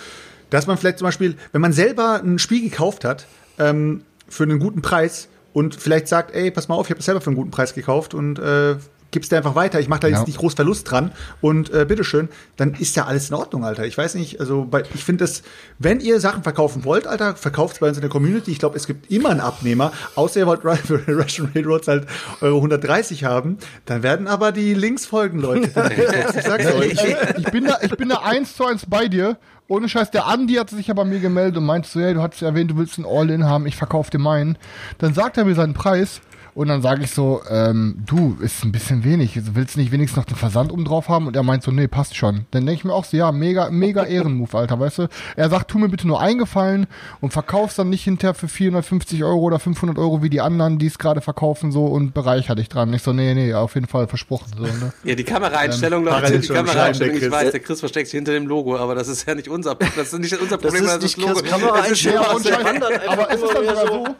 dass 0.51 0.67
man 0.67 0.77
vielleicht 0.79 0.99
zum 0.99 1.07
Beispiel, 1.07 1.37
wenn 1.53 1.61
man 1.61 1.73
selber 1.73 2.21
ein 2.23 2.39
Spiel 2.41 2.63
gekauft 2.69 3.05
hat, 3.05 3.27
ähm, 3.59 4.03
für 4.29 4.43
einen 4.43 4.59
guten 4.59 4.83
Preis 4.83 5.29
und 5.53 5.77
vielleicht 5.77 6.09
sagt, 6.09 6.35
ey, 6.35 6.51
pass 6.51 6.67
mal 6.69 6.75
auf, 6.75 6.87
ich 6.87 6.91
habe 6.91 6.99
es 7.01 7.07
selber 7.07 7.21
für 7.21 7.29
einen 7.29 7.37
guten 7.37 7.53
Preis 7.53 7.73
gekauft 7.73 8.15
und 8.15 8.39
äh, 8.41 8.75
gib's 9.17 9.31
dir 9.31 9.39
einfach 9.39 9.55
weiter, 9.55 9.81
ich 9.81 9.89
mache 9.89 10.01
da 10.01 10.09
Ja. 10.09 10.19
jetzt 10.19 10.27
nicht 10.27 10.37
groß 10.39 10.53
Verlust 10.53 10.91
dran 10.91 11.11
und 11.41 11.73
äh, 11.73 11.87
bitteschön, 11.87 12.29
dann 12.59 12.75
ist 12.75 12.95
ja 12.97 13.07
alles 13.07 13.31
in 13.31 13.35
Ordnung, 13.35 13.65
Alter. 13.65 13.87
Ich 13.87 13.97
weiß 13.97 14.15
nicht, 14.15 14.41
also 14.41 14.67
bei, 14.71 14.83
ich 14.95 15.03
finde 15.05 15.25
das, 15.25 15.43
wenn 15.79 16.01
ihr 16.01 16.21
Sachen 16.21 16.43
verkaufen 16.43 16.85
wollt, 16.85 17.07
Alter, 17.07 17.35
verkauft 17.35 17.81
bei 17.81 17.89
uns 17.89 17.97
in 17.97 18.03
der 18.03 18.11
Community. 18.11 18.51
Ich 18.51 18.59
glaube, 18.59 18.77
es 18.77 18.87
gibt 18.87 19.11
immer 19.11 19.31
einen 19.31 19.41
Abnehmer, 19.41 19.91
außer 20.17 20.41
ihr 20.41 20.47
wollt 20.47 20.63
Russian 20.65 21.51
Railroads 21.55 21.89
halt 21.89 22.07
Euro 22.43 22.57
130 22.59 23.25
haben, 23.25 23.57
dann 23.87 24.03
werden 24.03 24.27
aber 24.29 24.53
die 24.53 24.75
Links 24.75 25.07
folgen, 25.07 25.39
Leute. 25.41 25.67
ich 26.37 26.43
sag's 26.45 26.67
euch. 26.75 26.95
Ich 27.39 27.51
bin 27.51 27.65
da, 27.65 27.79
ich 27.81 27.97
bin 27.97 28.11
da 28.11 28.17
eins 28.17 28.55
zu 28.55 28.67
eins 28.67 28.85
bei 28.87 29.09
dir. 29.09 29.39
Ohne 29.69 29.89
Scheiß, 29.89 30.11
der 30.13 30.27
Andi 30.27 30.55
hat 30.55 30.71
sich 30.71 30.87
ja 30.89 30.95
bei 30.95 31.05
mir 31.05 31.19
gemeldet 31.19 31.57
und 31.57 31.65
meinte 31.65 31.89
so, 31.89 31.99
hey, 31.99 32.15
du 32.15 32.23
hast 32.23 32.41
ja 32.41 32.49
erwähnt, 32.49 32.71
du 32.71 32.77
willst 32.77 32.99
einen 32.99 33.07
All-In 33.07 33.45
haben, 33.47 33.67
ich 33.67 33.75
verkaufe 33.75 34.11
dir 34.13 34.19
meinen. 34.21 34.59
Dann 34.99 35.13
sagt 35.15 35.39
er 35.39 35.45
mir 35.45 35.55
seinen 35.57 35.75
Preis 35.75 36.21
und 36.57 36.69
dann 36.69 36.81
sage 36.81 37.05
ich 37.05 37.11
so, 37.11 37.43
ähm, 37.51 38.03
du, 38.07 38.39
ist 38.41 38.65
ein 38.65 38.73
bisschen 38.73 39.05
wenig, 39.05 39.39
willst 39.55 39.77
du 39.77 39.81
nicht 39.81 39.93
wenigstens 39.93 40.16
noch 40.16 40.24
den 40.24 40.39
Versand 40.39 40.73
oben 40.73 40.87
drauf 40.87 41.11
haben? 41.11 41.27
Und 41.27 41.37
er 41.37 41.43
meint 41.43 41.62
so, 41.62 41.70
nee, 41.70 41.87
passt 41.87 42.16
schon. 42.16 42.47
Dann 42.51 42.65
denke 42.65 42.78
ich 42.78 42.85
mir 42.85 42.95
auch 42.95 43.05
so, 43.05 43.15
ja, 43.15 43.31
mega, 43.31 43.69
mega 43.69 44.05
Ehrenmove, 44.07 44.55
Alter, 44.55 44.81
weißt 44.81 44.99
du? 45.01 45.09
Er 45.37 45.51
sagt, 45.51 45.70
tu 45.70 45.78
mir 45.78 45.91
bitte 45.91 46.07
nur 46.09 46.19
eingefallen 46.19 46.87
und 47.20 47.35
verkauf's 47.35 47.77
dann 47.77 47.91
nicht 47.91 48.05
hinterher 48.05 48.33
für 48.33 48.49
450 48.49 49.23
Euro 49.23 49.41
oder 49.41 49.59
500 49.59 49.99
Euro 49.99 50.23
wie 50.23 50.31
die 50.31 50.41
anderen, 50.41 50.78
die 50.78 50.87
es 50.87 50.99
gerade 50.99 51.20
verkaufen 51.20 51.73
so 51.73 51.85
und 51.85 52.15
bereicher 52.15 52.55
dich 52.55 52.70
dran. 52.70 52.91
Ich 52.95 53.03
so, 53.03 53.12
nee, 53.12 53.35
nee, 53.35 53.53
auf 53.53 53.74
jeden 53.74 53.87
Fall 53.87 54.07
versprochen. 54.09 54.47
So, 54.57 54.62
ne? 54.62 54.95
Ja, 55.05 55.15
die 55.15 55.24
Kameraeinstellung, 55.24 56.05
Leute, 56.05 56.16
parallel 56.16 56.41
die 56.41 56.49
Kameraeinstellung, 56.49 57.15
ich 57.16 57.20
der 57.20 57.31
weiß, 57.33 57.43
Chris. 57.43 57.53
der 57.53 57.61
Chris 57.61 57.81
versteckt 57.81 58.07
sich 58.07 58.16
hinter 58.16 58.33
dem 58.33 58.47
Logo, 58.47 58.78
aber 58.78 58.95
das 58.95 59.09
ist 59.09 59.28
ja 59.28 59.35
nicht 59.35 59.49
unser, 59.49 59.74
das 59.74 60.11
ist 60.15 60.19
nicht 60.20 60.41
unser 60.41 60.57
Das 60.57 60.73
Problem, 60.73 60.85
ist 60.85 60.91
weil 60.91 60.99
nicht 61.01 61.19
Logo. 61.19 61.35
Chris 61.35 61.51
Kameraeinstellung, 61.51 62.23
ist 62.23 62.51
einfach 62.51 63.09
aber 63.09 63.31
es 63.31 63.43
ist 63.43 63.51
immer 63.51 63.53
dann 63.53 63.66
sogar 63.66 63.87
so. 63.89 64.05
so. 64.07 64.16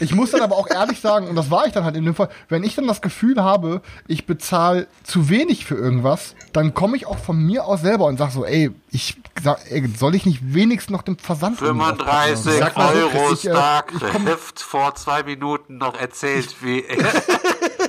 Ich 0.00 0.14
muss 0.14 0.30
dann 0.30 0.40
aber 0.40 0.56
auch 0.56 0.68
ehrlich 0.68 1.00
sagen, 1.00 1.28
und 1.28 1.36
das 1.36 1.50
war 1.50 1.66
ich 1.66 1.72
dann 1.72 1.84
halt 1.84 1.94
in 1.96 2.04
dem 2.04 2.14
Fall, 2.14 2.28
wenn 2.48 2.64
ich 2.64 2.74
dann 2.74 2.86
das 2.86 3.00
Gefühl 3.02 3.42
habe, 3.42 3.82
ich 4.08 4.26
bezahle 4.26 4.86
zu 5.04 5.28
wenig 5.28 5.64
für 5.64 5.74
irgendwas, 5.76 6.34
dann 6.52 6.74
komme 6.74 6.96
ich 6.96 7.06
auch 7.06 7.18
von 7.18 7.36
mir 7.38 7.64
aus 7.66 7.82
selber 7.82 8.06
und 8.06 8.16
sag 8.18 8.30
so, 8.32 8.44
ey, 8.44 8.70
ich 8.90 9.16
sag, 9.42 9.60
ey, 9.70 9.86
soll 9.96 10.14
ich 10.14 10.26
nicht 10.26 10.40
wenigstens 10.54 10.90
noch 10.92 11.02
den 11.02 11.16
Versand 11.18 11.60
irgendwie 11.62 11.84
draufpacken? 11.86 12.36
35 12.36 12.58
Sag 12.58 12.76
mal 12.76 12.94
so, 12.94 12.98
Euro 13.00 13.32
ich, 13.34 13.46
äh, 13.46 13.50
stark, 13.50 13.92
ich 13.94 14.00
komm- 14.12 14.26
Heft 14.26 14.60
vor 14.60 14.94
zwei 14.94 15.22
Minuten 15.22 15.78
noch 15.78 15.98
erzählt, 16.00 16.56
wie 16.62 16.84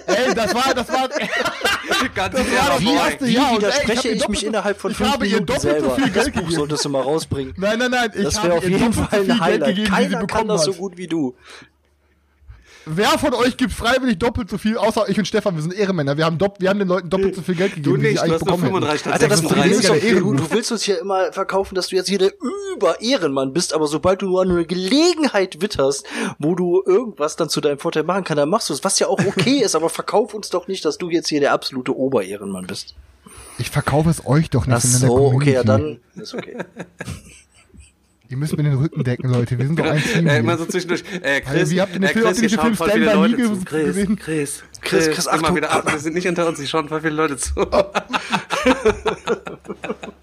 Ey, 0.07 0.33
das 0.35 0.53
war, 0.53 0.73
das 0.73 0.89
war, 0.89 1.07
ganz 2.15 2.35
das 2.35 2.45
war 2.51 2.69
das 2.75 2.83
Boy. 2.83 2.95
erste 2.95 3.25
Wie 3.27 3.33
Jahr. 3.33 3.55
widerspreche 3.57 4.09
ich 4.09 4.19
doppelt 4.19 4.29
mich 4.29 4.45
innerhalb 4.45 4.79
von 4.79 4.91
ich 4.91 4.97
fünf 4.97 5.09
habe 5.13 5.25
ihr 5.25 5.35
Minuten 5.35 5.45
doppelt 5.53 5.61
selber? 5.73 5.89
so 5.89 5.95
viel 5.95 6.09
das 6.09 6.13
Geld 6.13 6.25
Buch 6.33 6.41
gegeben. 6.41 6.55
solltest 6.55 6.85
du 6.85 6.89
mal 6.89 7.01
rausbringen. 7.01 7.53
Nein, 7.57 7.79
nein, 7.79 7.91
nein, 7.91 8.11
ich 8.15 8.23
Das 8.25 8.43
wäre 8.43 8.53
auf 8.55 8.67
jeden 8.67 8.93
Fall 8.93 9.07
ein 9.21 9.39
Highlight. 9.39 9.69
gegeben, 9.75 9.87
wie 9.87 9.89
Keiner 9.89 10.27
kann 10.27 10.47
das 10.47 10.65
so 10.65 10.73
gut 10.73 10.97
wie 10.97 11.07
du. 11.07 11.35
Wer 12.85 13.09
von 13.19 13.33
euch 13.35 13.57
gibt 13.57 13.73
freiwillig 13.73 14.17
doppelt 14.17 14.49
so 14.49 14.57
viel, 14.57 14.77
außer 14.77 15.07
ich 15.07 15.17
und 15.19 15.25
Stefan, 15.25 15.55
wir 15.55 15.61
sind 15.61 15.73
Ehrenmänner. 15.73 16.17
Wir 16.17 16.25
haben, 16.25 16.37
dopp, 16.37 16.59
wir 16.59 16.69
haben 16.69 16.79
den 16.79 16.87
Leuten 16.87 17.09
doppelt 17.09 17.35
so 17.35 17.41
viel 17.41 17.55
Geld 17.55 17.75
gegeben, 17.75 17.95
Du 17.95 18.01
wie 18.01 18.11
sie 18.11 18.19
eigentlich 18.19 18.39
bekommen 18.39 18.63
hätten. 18.63 18.73
35 18.73 19.13
Alter, 19.13 19.27
das 19.27 19.41
Problem 19.41 19.71
ist 19.71 19.81
36. 19.83 20.19
doch, 20.19 20.35
du, 20.35 20.51
willst 20.51 20.71
uns 20.71 20.83
hier 20.83 20.99
immer 20.99 21.31
verkaufen, 21.31 21.75
dass 21.75 21.89
du 21.89 21.95
jetzt 21.95 22.09
hier 22.09 22.17
der 22.17 22.33
Über-Ehrenmann 22.73 23.53
bist, 23.53 23.73
aber 23.73 23.85
sobald 23.87 24.23
du 24.23 24.27
nur 24.27 24.41
eine 24.41 24.65
Gelegenheit 24.65 25.61
witterst, 25.61 26.05
wo 26.39 26.55
du 26.55 26.81
irgendwas 26.85 27.35
dann 27.35 27.49
zu 27.49 27.61
deinem 27.61 27.77
Vorteil 27.77 28.03
machen 28.03 28.23
kannst, 28.23 28.39
dann 28.39 28.49
machst 28.49 28.69
du 28.69 28.73
es, 28.73 28.83
was 28.83 28.97
ja 28.97 29.07
auch 29.07 29.19
okay 29.25 29.59
ist, 29.59 29.75
aber 29.75 29.89
verkauf 29.89 30.33
uns 30.33 30.49
doch 30.49 30.67
nicht, 30.67 30.83
dass 30.83 30.97
du 30.97 31.09
jetzt 31.09 31.29
hier 31.29 31.39
der 31.39 31.53
absolute 31.53 31.95
Oberehrenmann 31.95 32.65
bist. 32.65 32.95
Ich 33.59 33.69
verkaufe 33.69 34.09
es 34.09 34.25
euch 34.25 34.49
doch 34.49 34.65
nicht. 34.65 34.77
Ach 34.77 34.83
in 34.83 34.91
der 34.91 34.99
so, 35.09 35.15
okay, 35.17 35.53
ja 35.53 35.63
dann 35.63 35.99
ist 36.15 36.33
okay. 36.33 36.57
Ihr 38.31 38.37
müsst 38.37 38.55
mir 38.55 38.63
den 38.63 38.75
Rücken 38.77 39.03
decken, 39.03 39.29
Leute. 39.29 39.57
Wir 39.59 39.67
sind 39.67 39.77
doch 39.77 39.85
ein 39.85 40.01
Team. 40.01 40.25
Äh, 40.25 40.39
immer 40.39 40.57
so 40.57 40.65
zwischendurch. 40.65 41.03
Äh, 41.21 41.41
Chris, 41.41 41.59
Also, 41.59 41.71
wie 41.73 41.81
habt 41.81 41.93
ihr 41.93 41.99
den 41.99 42.03
äh, 42.03 42.13
Film- 42.13 42.25
habt 42.27 42.37
ihr 42.37 42.41
Chris, 42.47 42.61
Film 42.61 42.75
viele 42.77 43.09
Stand 43.09 43.23
by 43.23 43.29
Me 43.29 43.63
Chris, 43.65 43.85
gesehen? 43.85 44.15
Chris, 44.15 44.63
Chris, 44.79 45.05
Chris, 45.09 45.27
Chris, 45.27 45.55
wieder 45.55 45.69
ab. 45.71 45.91
Wir 45.91 45.99
sind 45.99 46.13
nicht 46.15 46.27
unter 46.29 46.47
uns, 46.47 46.57
hier 46.57 46.67
schauen 46.67 46.87
voll 46.87 47.01
viele 47.01 47.15
Leute 47.15 47.35
zu. 47.35 47.51
Musste 47.55 47.93
ich 48.63 48.73
nicht. 50.01 50.20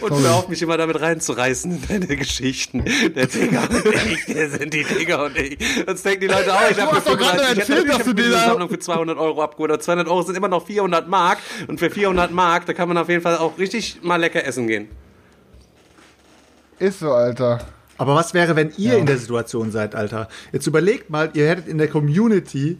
Und 0.00 0.10
hör 0.22 0.34
auf, 0.34 0.48
mich 0.48 0.60
immer 0.62 0.76
damit 0.76 1.00
reinzureißen 1.00 1.70
in 1.70 1.82
deine 1.88 2.16
Geschichten. 2.16 2.84
Der 3.14 3.26
Digger 3.26 3.62
und 3.70 3.86
ich, 4.12 4.24
der 4.26 4.50
sind 4.50 4.74
die 4.74 4.84
Digger 4.84 5.24
und 5.24 5.36
ich. 5.36 5.58
Sonst 5.86 6.04
denken 6.04 6.20
die 6.22 6.26
Leute 6.26 6.52
auch, 6.52 6.60
ich 6.70 6.76
Du 6.76 6.82
habe 6.82 7.16
gerade 7.16 7.42
ich 7.52 7.58
erzählt, 7.58 7.88
dass 7.88 7.98
hab 7.98 8.04
du 8.04 8.12
diese 8.14 8.28
dir 8.28 8.34
da- 8.34 8.44
Sammlung 8.46 8.68
für 8.68 8.78
200 8.78 9.18
Euro 9.18 9.42
abgeholt. 9.42 9.70
Aber 9.72 9.80
200 9.80 10.08
Euro 10.08 10.22
sind 10.22 10.36
immer 10.36 10.48
noch 10.48 10.66
400 10.66 11.08
Mark. 11.08 11.38
Und 11.68 11.78
für 11.78 11.90
400 11.90 12.30
Mark, 12.32 12.66
da 12.66 12.72
kann 12.72 12.88
man 12.88 12.98
auf 12.98 13.08
jeden 13.08 13.22
Fall 13.22 13.38
auch 13.38 13.58
richtig 13.58 14.00
mal 14.02 14.16
lecker 14.16 14.44
essen 14.44 14.66
gehen. 14.66 14.88
Ist 16.78 17.00
so, 17.00 17.12
Alter. 17.12 17.60
Aber 17.96 18.14
was 18.16 18.34
wäre, 18.34 18.56
wenn 18.56 18.72
ihr 18.76 18.98
in 18.98 19.06
der 19.06 19.18
Situation 19.18 19.70
seid, 19.70 19.94
Alter? 19.94 20.28
Jetzt 20.52 20.66
überlegt 20.66 21.10
mal, 21.10 21.30
ihr 21.34 21.48
hättet 21.48 21.68
in 21.68 21.78
der 21.78 21.88
Community 21.88 22.76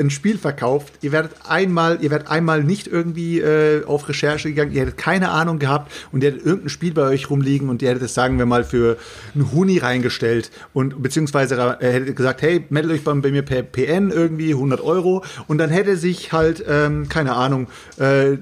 ein 0.00 0.10
Spiel 0.10 0.38
verkauft, 0.38 0.94
ihr 1.02 1.12
werdet 1.12 1.32
einmal, 1.48 1.98
ihr 2.00 2.10
werdet 2.10 2.28
einmal 2.28 2.64
nicht 2.64 2.86
irgendwie 2.86 3.40
äh, 3.40 3.84
auf 3.84 4.08
Recherche 4.08 4.48
gegangen, 4.48 4.72
ihr 4.72 4.82
hättet 4.82 4.96
keine 4.96 5.30
Ahnung 5.30 5.58
gehabt 5.58 5.92
und 6.12 6.22
ihr 6.22 6.30
hättet 6.30 6.46
irgendein 6.46 6.68
Spiel 6.70 6.92
bei 6.92 7.02
euch 7.02 7.30
rumliegen 7.30 7.68
und 7.68 7.82
ihr 7.82 7.90
hättet 7.90 8.04
es, 8.04 8.14
sagen 8.14 8.38
wir 8.38 8.46
mal, 8.46 8.64
für 8.64 8.96
einen 9.34 9.52
Huni 9.52 9.78
reingestellt 9.78 10.50
und 10.72 11.02
beziehungsweise 11.02 11.56
äh, 11.80 11.92
hättet 11.92 12.16
gesagt, 12.16 12.42
hey, 12.42 12.64
meldet 12.70 12.92
euch 12.92 13.04
bei, 13.04 13.12
bei 13.14 13.30
mir 13.30 13.42
per 13.42 13.62
PN 13.62 14.10
irgendwie 14.10 14.52
100 14.52 14.80
Euro 14.80 15.24
und 15.46 15.58
dann 15.58 15.70
hätte 15.70 15.96
sich 15.96 16.32
halt, 16.32 16.64
ähm, 16.68 17.08
keine 17.08 17.34
Ahnung, 17.34 17.68
äh, 17.98 18.38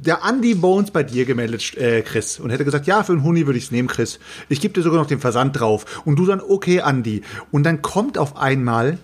der 0.00 0.20
Andy 0.26 0.54
Bones 0.54 0.90
bei 0.90 1.02
dir 1.02 1.24
gemeldet, 1.24 1.76
äh, 1.76 2.02
Chris, 2.02 2.38
und 2.38 2.50
hätte 2.50 2.64
gesagt, 2.64 2.86
ja, 2.86 3.02
für 3.02 3.12
einen 3.12 3.24
Huni 3.24 3.46
würde 3.46 3.58
ich 3.58 3.66
es 3.66 3.70
nehmen, 3.70 3.88
Chris. 3.88 4.18
Ich 4.48 4.60
gebe 4.60 4.72
dir 4.74 4.82
sogar 4.82 5.00
noch 5.00 5.08
den 5.08 5.20
Versand 5.20 5.58
drauf. 5.58 6.02
Und 6.04 6.16
du 6.16 6.24
dann, 6.24 6.40
okay, 6.40 6.82
Andy. 6.84 7.22
Und 7.50 7.64
dann 7.64 7.82
kommt 7.82 8.16
auf 8.16 8.36
einmal 8.36 8.98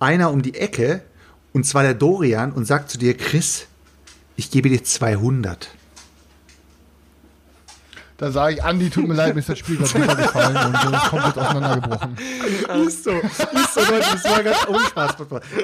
einer 0.00 0.30
um 0.30 0.42
die 0.42 0.54
Ecke, 0.54 1.02
und 1.52 1.64
zwar 1.64 1.82
der 1.82 1.94
Dorian, 1.94 2.52
und 2.52 2.64
sagt 2.64 2.90
zu 2.90 2.98
dir, 2.98 3.16
Chris, 3.16 3.66
ich 4.36 4.50
gebe 4.50 4.68
dir 4.68 4.82
200. 4.82 5.68
Da 8.20 8.30
sage 8.30 8.56
ich, 8.56 8.62
Andi, 8.62 8.90
tut 8.90 9.08
mir 9.08 9.14
leid, 9.14 9.34
mir 9.34 9.40
ist 9.40 9.48
das 9.48 9.58
Spiel 9.58 9.76
gerade 9.76 9.88
super 9.88 10.14
gefallen 10.14 10.56
und 10.56 10.82
so 10.82 10.90
ist 10.90 11.08
komplett 11.08 11.38
auseinandergebrochen. 11.38 12.16
Ist 12.86 13.04
so, 13.04 13.12
ist 13.12 13.74
so, 13.74 13.80
Leute, 13.80 14.06
das 14.12 14.24
war 14.24 14.42
ganz 14.42 14.68
ohne 14.68 14.80
Spaß. 14.80 15.14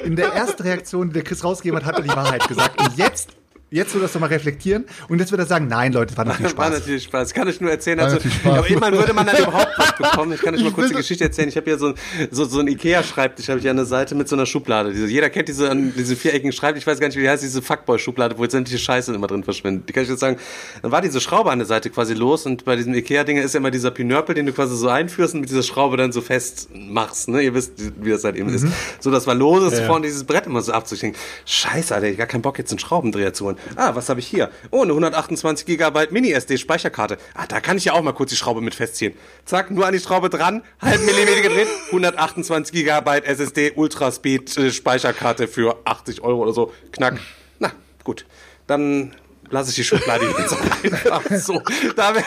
In 0.03 0.15
der 0.15 0.33
ersten 0.33 0.63
Reaktion, 0.63 1.09
die 1.09 1.13
der 1.13 1.23
Chris 1.23 1.43
rausgegeben 1.43 1.79
hat, 1.79 1.85
hat 1.85 1.97
er 1.97 2.01
die 2.01 2.09
Wahrheit 2.09 2.47
gesagt. 2.47 2.81
Und 2.81 2.97
jetzt, 2.97 3.29
jetzt 3.69 3.93
er 3.95 4.01
das 4.01 4.13
nochmal 4.13 4.29
reflektieren 4.29 4.85
und 5.09 5.19
jetzt 5.19 5.31
wird 5.31 5.39
er 5.41 5.45
sagen, 5.45 5.67
nein, 5.67 5.91
Leute, 5.93 6.13
das 6.15 6.17
war 6.17 6.25
natürlich 6.25 6.57
War 6.57 6.67
Spaß. 6.67 6.79
natürlich 6.79 7.03
Spaß. 7.03 7.33
Kann 7.33 7.47
ich 7.49 7.59
nur 7.61 7.69
erzählen. 7.71 7.97
War 7.99 8.05
Also, 8.05 8.17
aber 8.45 8.67
immerhin 8.69 8.95
würde 8.97 9.13
man 9.13 9.25
dann 9.25 9.37
überhaupt 9.43 9.73
was 9.77 9.95
bekommen. 9.97 10.33
Ich 10.33 10.41
kann 10.41 10.55
euch 10.55 10.63
mal 10.63 10.71
kurz 10.71 10.89
die 10.89 10.95
Geschichte 10.95 11.23
erzählen. 11.25 11.49
Ich 11.49 11.57
habe 11.57 11.65
hier 11.69 11.77
so, 11.77 11.87
ein- 11.87 11.95
so, 12.31 12.45
so 12.45 12.59
ein 12.59 12.67
Ikea-Schreibtisch, 12.67 13.49
habe 13.49 13.59
ich 13.59 13.69
an 13.69 13.75
der 13.75 13.85
Seite 13.85 14.15
mit 14.15 14.27
so 14.29 14.35
einer 14.35 14.45
Schublade. 14.45 14.91
Diese, 14.93 15.07
jeder 15.07 15.29
kennt 15.29 15.47
diese, 15.49 15.69
diese 15.75 16.15
viereckigen 16.15 16.51
Schreibtisch, 16.53 16.83
ich 16.83 16.87
weiß 16.87 16.99
gar 16.99 17.07
nicht, 17.07 17.17
wie 17.17 17.21
die 17.21 17.29
heißt, 17.29 17.43
diese 17.43 17.61
Fuckboy-Schublade, 17.61 18.37
wo 18.37 18.43
jetzt 18.43 18.53
sämtliche 18.53 18.79
Scheiße 18.79 19.13
immer 19.13 19.27
drin 19.27 19.43
verschwindet. 19.43 19.89
Die 19.89 19.93
kann 19.93 20.03
ich 20.03 20.09
jetzt 20.09 20.19
sagen, 20.19 20.37
dann 20.81 20.91
war 20.91 21.01
diese 21.01 21.19
Schraube 21.19 21.51
an 21.51 21.59
der 21.59 21.65
Seite 21.65 21.89
quasi 21.89 22.13
los 22.13 22.45
und 22.45 22.63
bei 22.65 22.75
diesem 22.75 22.93
Ikea-Ding 22.93 23.37
ist 23.37 23.53
ja 23.53 23.59
immer 23.59 23.71
dieser 23.71 23.91
Pinörpel, 23.91 24.33
den 24.35 24.45
du 24.45 24.53
quasi 24.53 24.75
so 24.77 24.87
einführst 24.87 25.33
und 25.33 25.41
mit 25.41 25.49
dieser 25.49 25.63
Schraube 25.63 25.97
dann 25.97 26.11
so 26.11 26.21
fest 26.21 26.69
machst. 26.73 27.27
Ne? 27.27 27.41
Ihr 27.41 27.53
wisst, 27.53 27.73
wie 28.01 28.09
das 28.11 28.23
halt 28.23 28.35
eben 28.37 28.49
ist. 28.49 28.65
So, 28.99 29.11
das 29.11 29.27
war 29.27 29.35
los, 29.35 29.73
ist 29.73 29.79
Ja. 29.79 29.85
vorne 29.87 30.05
dieses 30.05 30.23
Brett 30.23 30.45
immer 30.45 30.61
so 30.61 30.71
abzuschenken. 30.71 31.19
Scheiße, 31.45 31.93
Alter, 31.93 32.07
ich 32.07 32.17
gar 32.17 32.27
keinen 32.27 32.41
Bock, 32.41 32.57
jetzt 32.57 32.71
einen 32.71 32.79
Schraubendreher 32.79 33.33
zu 33.33 33.45
holen. 33.45 33.56
Ah, 33.75 33.95
was 33.95 34.09
habe 34.09 34.19
ich 34.19 34.27
hier? 34.27 34.49
Oh, 34.71 34.81
eine 34.81 34.91
128 34.91 35.65
Gigabyte 35.65 36.11
Mini-SD-Speicherkarte. 36.11 37.17
Ah, 37.33 37.45
da 37.47 37.59
kann 37.59 37.77
ich 37.77 37.85
ja 37.85 37.93
auch 37.93 38.01
mal 38.01 38.13
kurz 38.13 38.29
die 38.31 38.35
Schraube 38.35 38.61
mit 38.61 38.75
festziehen. 38.75 39.13
Zack, 39.45 39.71
nur 39.71 39.85
an 39.85 39.93
die 39.93 39.99
Schraube 39.99 40.29
dran, 40.29 40.63
halb 40.81 41.01
Millimeter 41.01 41.41
gedreht, 41.41 41.67
128 41.87 42.73
Gigabyte 42.73 43.25
SSD 43.25 43.71
Ultraspeed 43.75 44.57
äh, 44.57 44.71
Speicherkarte 44.71 45.47
für 45.47 45.77
80 45.85 46.21
Euro 46.21 46.41
oder 46.43 46.53
so. 46.53 46.73
Knack. 46.91 47.19
Na, 47.59 47.71
gut. 48.03 48.25
Dann 48.67 49.15
lasse 49.49 49.69
ich 49.69 49.75
die 49.75 49.83
Schublade 49.83 50.25
jetzt 50.37 50.53
einfach 51.11 51.23
so. 51.37 51.61
Da 51.95 52.15
wär, 52.15 52.23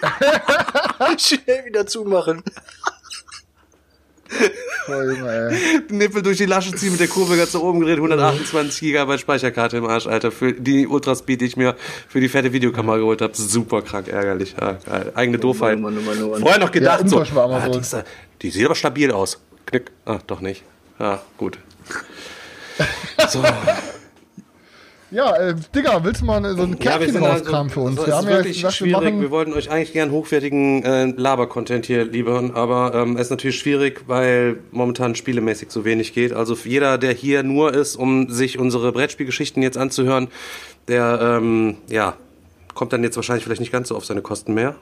Schnell 1.18 1.64
wieder 1.66 1.86
zumachen. 1.86 2.42
Oh, 4.88 5.02
Junge, 5.02 5.50
ey. 5.50 5.80
Nippel 5.90 6.22
durch 6.22 6.38
die 6.38 6.46
Lasche 6.46 6.72
ziehen, 6.72 6.92
mit 6.92 7.00
der 7.00 7.08
Kurve 7.08 7.36
ganz 7.36 7.54
nach 7.54 7.60
oben 7.60 7.80
gedreht, 7.80 7.96
128 7.96 8.80
Gigabyte 8.80 9.20
Speicherkarte 9.20 9.76
im 9.76 9.86
Arsch, 9.86 10.06
Alter, 10.06 10.32
für 10.32 10.52
die 10.52 10.86
Ultraspeed, 10.86 11.40
die 11.40 11.46
ich 11.46 11.56
mir 11.56 11.76
für 12.08 12.20
die 12.20 12.28
fette 12.28 12.52
Videokamera 12.52 12.96
geholt 12.96 13.20
habe. 13.20 13.32
Super 13.36 13.82
krank 13.82 14.08
ärgerlich. 14.08 14.54
Ja. 14.60 14.78
Eigene 15.14 15.38
Doofheit. 15.38 15.78
Mann, 15.78 15.94
Mann, 16.04 16.30
Mann. 16.30 16.40
Vorher 16.40 16.58
noch 16.58 16.72
gedacht, 16.72 17.02
Ja, 17.02 17.08
so, 17.08 17.20
ah, 17.20 17.68
die, 17.68 17.78
ist, 17.78 17.96
die 18.42 18.50
sieht 18.50 18.64
aber 18.64 18.74
stabil 18.74 19.10
aus. 19.12 19.38
Knick. 19.66 19.90
Ah, 20.04 20.18
doch 20.26 20.40
nicht. 20.40 20.62
Ja, 20.98 21.22
gut. 21.36 21.58
So. 23.28 23.44
Ja, 25.10 25.34
äh, 25.36 25.54
Digga, 25.74 26.04
willst 26.04 26.20
du 26.20 26.24
mal 26.26 26.56
so 26.56 26.62
ein 26.62 26.78
Kärtchen 26.78 27.16
rauskramen 27.16 27.70
für 27.70 27.80
uns? 27.80 27.98
also, 27.98 28.06
wir 28.06 28.12
es 28.12 28.16
haben 28.16 28.26
ist 28.26 28.30
ja 28.30 28.36
wirklich 28.38 28.56
gesagt, 28.56 28.80
wir 28.80 28.86
schwierig. 28.86 29.04
Wir, 29.04 29.12
machen. 29.12 29.30
wollten 29.30 29.52
euch 29.52 29.70
eigentlich 29.70 29.92
gern 29.92 30.10
hochwertigen 30.12 30.84
äh, 30.84 31.06
Laber-Content 31.06 31.86
hier 31.86 32.04
liefern, 32.04 32.52
aber 32.52 32.94
ähm, 32.94 33.16
es 33.16 33.22
ist 33.22 33.30
natürlich 33.30 33.58
schwierig, 33.58 34.04
weil 34.06 34.58
momentan 34.70 35.14
spielemäßig 35.16 35.70
so 35.70 35.84
wenig 35.84 36.12
geht. 36.12 36.32
Also 36.32 36.54
für 36.54 36.68
jeder, 36.68 36.96
der 36.96 37.12
hier 37.12 37.42
nur 37.42 37.74
ist, 37.74 37.96
um 37.96 38.30
sich 38.30 38.58
unsere 38.58 38.92
Brettspielgeschichten 38.92 39.62
jetzt 39.62 39.76
anzuhören, 39.76 40.28
der 40.86 41.38
ähm, 41.40 41.78
ja 41.88 42.16
kommt 42.74 42.92
dann 42.92 43.02
jetzt 43.02 43.16
wahrscheinlich 43.16 43.44
vielleicht 43.44 43.60
nicht 43.60 43.72
ganz 43.72 43.88
so 43.88 43.96
auf 43.96 44.04
seine 44.04 44.22
Kosten 44.22 44.54
mehr. 44.54 44.76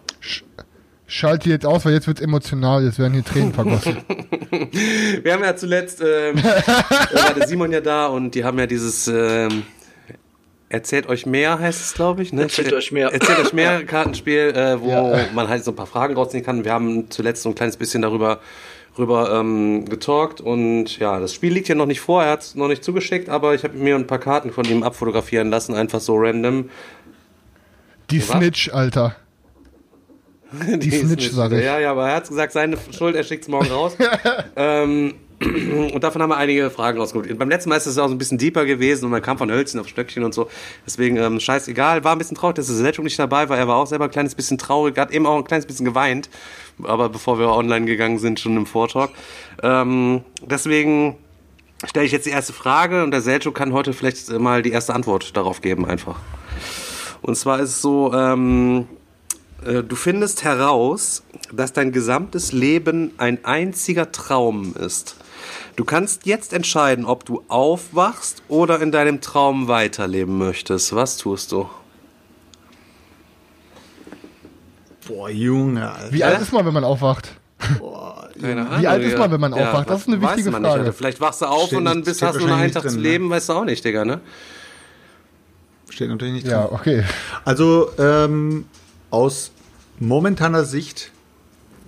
Schalte 1.06 1.48
jetzt 1.48 1.64
aus, 1.64 1.86
weil 1.86 1.94
jetzt 1.94 2.06
wird's 2.06 2.20
emotional, 2.20 2.84
jetzt 2.84 2.98
werden 2.98 3.14
hier 3.14 3.24
Tränen 3.24 3.54
vergossen. 3.54 3.96
Wir 5.22 5.32
haben 5.32 5.42
ja 5.42 5.56
zuletzt, 5.56 6.00
ähm, 6.00 6.36
äh, 6.38 6.42
war 6.42 7.34
der 7.34 7.48
Simon 7.48 7.72
ja 7.72 7.80
da 7.80 8.06
und 8.06 8.34
die 8.34 8.44
haben 8.44 8.58
ja 8.58 8.66
dieses 8.66 9.08
ähm, 9.08 9.62
Erzählt 10.70 11.08
euch 11.08 11.24
mehr, 11.24 11.58
heißt 11.58 11.80
es, 11.80 11.94
glaube 11.94 12.22
ich. 12.22 12.32
Ne? 12.32 12.42
Erzählt 12.42 12.72
euch 12.74 12.92
mehr. 12.92 13.08
Erzählt 13.12 13.38
euch 13.38 13.52
mehr 13.54 13.84
Kartenspiel, 13.86 14.52
äh, 14.54 14.80
wo 14.80 14.90
Ja. 14.90 15.26
man 15.34 15.48
halt 15.48 15.64
so 15.64 15.70
ein 15.72 15.76
paar 15.76 15.86
Fragen 15.86 16.14
rausziehen 16.14 16.44
kann. 16.44 16.64
Wir 16.64 16.72
haben 16.72 17.10
zuletzt 17.10 17.42
so 17.42 17.48
ein 17.48 17.54
kleines 17.54 17.76
bisschen 17.78 18.02
darüber 18.02 18.40
rüber 18.98 19.32
ähm, 19.38 19.84
getalkt 19.88 20.40
und 20.40 20.98
ja, 20.98 21.20
das 21.20 21.32
Spiel 21.32 21.52
liegt 21.52 21.68
hier 21.68 21.76
noch 21.76 21.86
nicht 21.86 22.00
vor, 22.00 22.24
er 22.24 22.32
hat 22.32 22.42
es 22.42 22.54
noch 22.56 22.66
nicht 22.66 22.82
zugeschickt, 22.82 23.28
aber 23.28 23.54
ich 23.54 23.62
habe 23.62 23.78
mir 23.78 23.94
ein 23.94 24.08
paar 24.08 24.18
Karten 24.18 24.50
von 24.50 24.64
ihm 24.64 24.82
abfotografieren 24.82 25.50
lassen, 25.50 25.74
einfach 25.76 26.00
so 26.00 26.16
random. 26.16 26.68
Die 28.10 28.20
Was? 28.28 28.36
Snitch, 28.38 28.70
Alter. 28.72 29.14
Die 30.68 30.90
Snitch, 30.90 31.26
ist 31.28 31.34
sag 31.34 31.52
ich. 31.52 31.64
Ja, 31.64 31.78
ja, 31.78 31.92
aber 31.92 32.08
er 32.08 32.16
hat 32.16 32.28
gesagt, 32.28 32.52
seine 32.52 32.76
Schuld, 32.96 33.14
er 33.14 33.22
schickt 33.22 33.42
es 33.44 33.48
morgen 33.48 33.70
raus. 33.70 33.96
ähm, 34.56 35.14
und 35.94 36.02
davon 36.02 36.20
haben 36.20 36.30
wir 36.30 36.36
einige 36.36 36.68
Fragen 36.70 36.98
rausgeholt. 36.98 37.38
Beim 37.38 37.48
letzten 37.48 37.68
Mal 37.68 37.76
ist 37.76 37.86
es 37.86 37.96
auch 37.98 38.08
so 38.08 38.14
ein 38.14 38.18
bisschen 38.18 38.38
deeper 38.38 38.64
gewesen 38.64 39.04
und 39.04 39.12
man 39.12 39.22
kam 39.22 39.38
von 39.38 39.50
Hölzchen 39.50 39.78
auf 39.78 39.86
Stöckchen 39.86 40.24
und 40.24 40.34
so. 40.34 40.48
Deswegen, 40.84 41.16
ähm, 41.16 41.38
scheißegal. 41.38 42.02
War 42.02 42.12
ein 42.12 42.18
bisschen 42.18 42.36
traurig, 42.36 42.56
dass 42.56 42.66
der 42.66 42.74
Selchuk 42.74 43.04
nicht 43.04 43.18
dabei 43.18 43.48
war. 43.48 43.56
Er 43.56 43.68
war 43.68 43.76
auch 43.76 43.86
selber 43.86 44.06
ein 44.06 44.10
kleines 44.10 44.34
bisschen 44.34 44.58
traurig, 44.58 44.98
hat 44.98 45.12
eben 45.12 45.26
auch 45.26 45.36
ein 45.36 45.44
kleines 45.44 45.66
bisschen 45.66 45.84
geweint. 45.84 46.28
Aber 46.82 47.08
bevor 47.08 47.38
wir 47.38 47.48
online 47.50 47.86
gegangen 47.86 48.18
sind, 48.18 48.40
schon 48.40 48.56
im 48.56 48.66
Vortalk. 48.66 49.10
Ähm, 49.62 50.22
deswegen 50.44 51.16
stelle 51.84 52.06
ich 52.06 52.12
jetzt 52.12 52.26
die 52.26 52.30
erste 52.30 52.52
Frage 52.52 53.04
und 53.04 53.12
der 53.12 53.20
Selchuk 53.20 53.54
kann 53.54 53.72
heute 53.72 53.92
vielleicht 53.92 54.30
mal 54.30 54.62
die 54.62 54.72
erste 54.72 54.94
Antwort 54.94 55.36
darauf 55.36 55.60
geben, 55.60 55.86
einfach. 55.86 56.18
Und 57.22 57.36
zwar 57.36 57.60
ist 57.60 57.70
es 57.70 57.82
so, 57.82 58.12
ähm, 58.12 58.88
äh, 59.64 59.82
du 59.82 59.94
findest 59.94 60.42
heraus, 60.44 61.22
dass 61.52 61.72
dein 61.72 61.92
gesamtes 61.92 62.52
Leben 62.52 63.12
ein 63.18 63.44
einziger 63.44 64.10
Traum 64.12 64.74
ist. 64.74 65.16
Du 65.76 65.84
kannst 65.84 66.26
jetzt 66.26 66.52
entscheiden, 66.52 67.04
ob 67.04 67.24
du 67.24 67.42
aufwachst 67.48 68.42
oder 68.48 68.80
in 68.80 68.92
deinem 68.92 69.20
Traum 69.20 69.68
weiterleben 69.68 70.38
möchtest. 70.38 70.94
Was 70.94 71.16
tust 71.16 71.52
du? 71.52 71.68
Boah, 75.06 75.30
Junge, 75.30 75.90
Alter. 75.90 76.12
Wie 76.12 76.22
alt 76.24 76.40
ist 76.40 76.52
man, 76.52 76.66
wenn 76.66 76.74
man 76.74 76.84
aufwacht? 76.84 77.30
Keine 78.40 78.80
Wie 78.80 78.86
alt 78.86 79.02
ist 79.02 79.18
man, 79.18 79.30
wenn 79.32 79.40
man 79.40 79.54
aufwacht? 79.54 79.88
Das 79.90 80.02
ist 80.02 80.08
eine 80.08 80.20
weiß 80.20 80.30
wichtige 80.36 80.50
man 80.50 80.62
Frage. 80.62 80.78
Nicht, 80.78 80.86
Alter. 80.86 80.92
Vielleicht 80.96 81.20
wachst 81.20 81.40
du 81.42 81.46
auf 81.46 81.66
Steht 81.66 81.78
und 81.78 81.84
dann 81.86 82.04
bist, 82.04 82.22
hast 82.22 82.38
du 82.40 82.46
nur 82.46 82.54
einen 82.56 82.72
Tag 82.72 82.84
nicht 82.84 82.92
zu 82.92 82.96
drin, 82.98 83.02
ne? 83.02 83.08
leben, 83.10 83.30
weißt 83.30 83.48
du 83.48 83.52
auch 83.54 83.64
nicht, 83.64 83.84
Digga, 83.84 84.04
ne? 84.04 84.20
Steht 85.90 86.10
natürlich 86.10 86.34
nicht 86.34 86.46
Ja, 86.46 86.66
drin. 86.66 86.78
okay. 86.78 87.04
Also, 87.44 87.90
ähm, 87.98 88.66
aus 89.10 89.50
momentaner 89.98 90.64
Sicht 90.64 91.10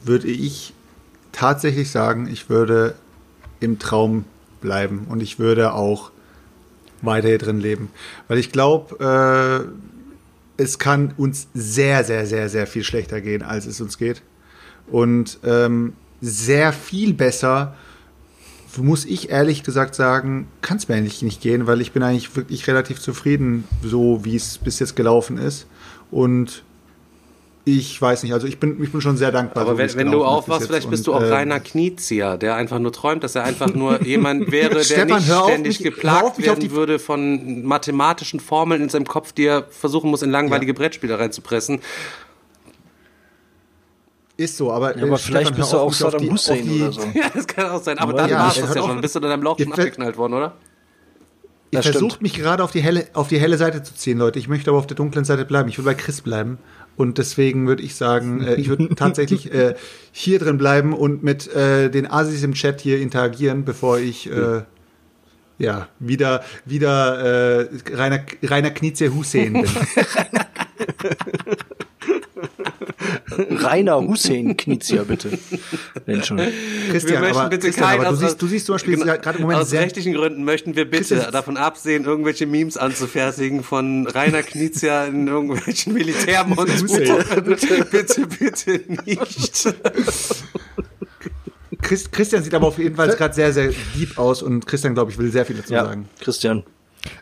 würde 0.02 0.28
ich 0.28 0.72
tatsächlich 1.32 1.90
sagen, 1.90 2.26
ich 2.26 2.48
würde 2.48 2.94
im 3.60 3.78
Traum 3.78 4.24
bleiben 4.60 5.06
und 5.08 5.22
ich 5.22 5.38
würde 5.38 5.72
auch 5.72 6.10
weiter 7.02 7.28
hier 7.28 7.38
drin 7.38 7.60
leben. 7.60 7.90
Weil 8.28 8.38
ich 8.38 8.52
glaube, 8.52 9.68
äh, 10.58 10.62
es 10.62 10.78
kann 10.78 11.14
uns 11.16 11.48
sehr, 11.54 12.04
sehr, 12.04 12.26
sehr, 12.26 12.48
sehr 12.48 12.66
viel 12.66 12.84
schlechter 12.84 13.20
gehen, 13.20 13.42
als 13.42 13.66
es 13.66 13.80
uns 13.80 13.96
geht. 13.96 14.22
Und 14.88 15.38
ähm, 15.44 15.94
sehr 16.20 16.72
viel 16.72 17.14
besser, 17.14 17.74
muss 18.76 19.04
ich 19.04 19.30
ehrlich 19.30 19.64
gesagt 19.64 19.94
sagen, 19.94 20.48
kann 20.62 20.76
es 20.76 20.88
mir 20.88 20.94
eigentlich 20.94 21.22
nicht 21.22 21.40
gehen, 21.40 21.66
weil 21.66 21.80
ich 21.80 21.92
bin 21.92 22.02
eigentlich 22.02 22.36
wirklich 22.36 22.66
relativ 22.66 23.00
zufrieden, 23.00 23.64
so 23.82 24.24
wie 24.24 24.36
es 24.36 24.58
bis 24.58 24.78
jetzt 24.78 24.96
gelaufen 24.96 25.38
ist. 25.38 25.66
Und 26.10 26.62
ich 27.66 28.00
weiß 28.00 28.22
nicht, 28.22 28.32
also 28.32 28.46
ich 28.46 28.58
bin, 28.58 28.82
ich 28.82 28.90
bin 28.90 29.00
schon 29.02 29.16
sehr 29.18 29.30
dankbar. 29.32 29.62
Aber 29.62 29.72
so 29.72 29.78
wenn, 29.78 29.94
wenn 29.94 30.10
du 30.10 30.24
aufwachst, 30.24 30.66
vielleicht 30.66 30.88
bist 30.88 31.06
Und, 31.08 31.14
du 31.14 31.18
auch 31.18 31.22
ähm, 31.26 31.32
Rainer 31.32 31.60
Knizia, 31.60 32.36
der 32.38 32.56
einfach 32.56 32.78
nur 32.78 32.90
träumt, 32.92 33.22
dass 33.22 33.34
er 33.34 33.44
einfach 33.44 33.72
nur 33.74 34.02
jemand 34.06 34.50
wäre, 34.50 34.74
der 34.76 34.82
Stefan, 34.84 35.08
nicht 35.18 35.26
ständig 35.30 35.78
mich- 35.80 35.94
geplagt 35.94 36.38
werden 36.42 36.60
die- 36.60 36.70
würde 36.70 36.98
von 36.98 37.62
mathematischen 37.64 38.40
Formeln 38.40 38.82
in 38.82 38.88
seinem 38.88 39.06
Kopf, 39.06 39.32
die 39.32 39.44
er 39.44 39.64
versuchen 39.70 40.10
muss, 40.10 40.22
in 40.22 40.30
langweilige 40.30 40.72
Brettspiele 40.74 41.18
reinzupressen. 41.18 41.80
Ist 44.36 44.56
so, 44.56 44.72
aber, 44.72 44.96
Ja, 44.96 45.02
aber 45.04 45.14
äh, 45.14 45.18
vielleicht 45.18 45.46
Stefan, 45.48 45.60
bist 45.60 45.72
du 45.72 45.76
auch 45.76 45.82
auf 45.82 45.94
Saddam 45.96 46.22
die- 46.22 46.30
Hussein 46.30 46.64
die- 46.64 46.82
oder 46.82 46.92
so. 46.92 47.00
Ja, 47.14 47.28
das 47.34 47.46
kann 47.46 47.66
auch 47.70 47.82
sein. 47.82 47.98
Aber 47.98 48.12
Aber 48.12 48.22
dann 48.22 48.30
ja, 48.30 48.38
war 48.38 48.48
es 48.48 48.56
ich- 48.56 48.62
das 48.62 48.74
ja 48.74 48.82
schon. 48.82 49.00
Bist 49.00 49.14
du 49.14 49.18
in 49.18 49.24
deinem 49.24 49.42
Lauch 49.42 49.58
schon 49.58 49.72
abgeknallt 49.72 50.16
worden, 50.16 50.34
oder? 50.34 50.54
Stimmt. 51.72 51.84
versucht 51.84 52.22
mich 52.22 52.32
gerade 52.34 52.64
auf 52.64 52.72
die 52.72 52.80
helle, 52.80 53.06
auf 53.12 53.28
die 53.28 53.38
helle 53.38 53.56
Seite 53.56 53.82
zu 53.84 53.94
ziehen, 53.94 54.18
Leute. 54.18 54.40
Ich 54.40 54.48
möchte 54.48 54.70
aber 54.70 54.78
auf 54.78 54.88
der 54.88 54.96
dunklen 54.96 55.24
Seite 55.24 55.44
bleiben. 55.44 55.68
Ich 55.68 55.78
will 55.78 55.84
bei 55.84 55.94
Chris 55.94 56.20
bleiben. 56.20 56.58
Und 57.00 57.16
deswegen 57.16 57.66
würde 57.66 57.82
ich 57.82 57.94
sagen, 57.94 58.42
äh, 58.42 58.56
ich 58.56 58.68
würde 58.68 58.94
tatsächlich 58.94 59.50
äh, 59.54 59.74
hier 60.12 60.38
drin 60.38 60.58
bleiben 60.58 60.92
und 60.92 61.22
mit 61.22 61.48
äh, 61.48 61.88
den 61.88 62.06
Asis 62.06 62.42
im 62.42 62.52
Chat 62.52 62.82
hier 62.82 63.00
interagieren, 63.00 63.64
bevor 63.64 63.98
ich 63.98 64.30
äh, 64.30 64.64
ja 65.56 65.88
wieder 65.98 66.44
wieder 66.66 67.62
äh, 67.62 67.68
Rainer, 67.94 68.20
Rainer 68.42 68.70
Knizia 68.70 69.08
Hussein 69.14 69.54
bin. 69.54 69.64
Rainer 73.38 74.00
Hussein 74.00 74.56
Knizia, 74.56 75.04
bitte. 75.04 75.30
Wenn 76.06 76.22
schon. 76.22 76.38
Christian, 76.90 77.12
wir 77.14 77.20
möchten 77.20 77.38
aber, 77.38 77.48
bitte 77.50 77.66
Christian, 77.68 77.88
aber 77.94 78.04
du 78.04 78.10
aus- 78.10 78.18
siehst, 78.20 78.42
du 78.42 78.46
siehst 78.46 78.66
zum 78.66 78.74
Beispiel 78.74 78.96
Genau, 78.96 79.16
gerade 79.18 79.38
im 79.38 79.42
Moment 79.42 79.60
aus 79.60 79.70
sehr, 79.70 79.80
rechtlichen 79.82 80.14
Gründen 80.14 80.44
möchten 80.44 80.74
wir 80.76 80.84
bitte 80.84 81.14
Christian- 81.14 81.32
davon 81.32 81.56
absehen, 81.56 82.04
irgendwelche 82.04 82.46
Memes 82.46 82.76
anzufertigen 82.76 83.62
von 83.62 84.06
Rainer 84.06 84.42
Knizia 84.42 85.04
in 85.06 85.26
irgendwelchen 85.28 85.92
Militärmonstern. 85.94 87.44
bitte, 87.44 87.84
bitte, 87.90 88.26
bitte 88.26 88.80
nicht. 89.06 89.74
Chris, 91.82 92.10
Christian 92.10 92.42
sieht 92.42 92.54
aber 92.54 92.66
auf 92.66 92.78
jeden 92.78 92.96
Fall 92.96 93.08
gerade 93.10 93.34
sehr, 93.34 93.52
sehr 93.52 93.70
deep 93.96 94.18
aus 94.18 94.42
und 94.42 94.66
Christian, 94.66 94.94
glaube 94.94 95.10
ich, 95.12 95.18
will 95.18 95.30
sehr 95.32 95.46
viel 95.46 95.56
dazu 95.56 95.72
Ja, 95.72 95.84
sagen. 95.84 96.08
Christian. 96.20 96.64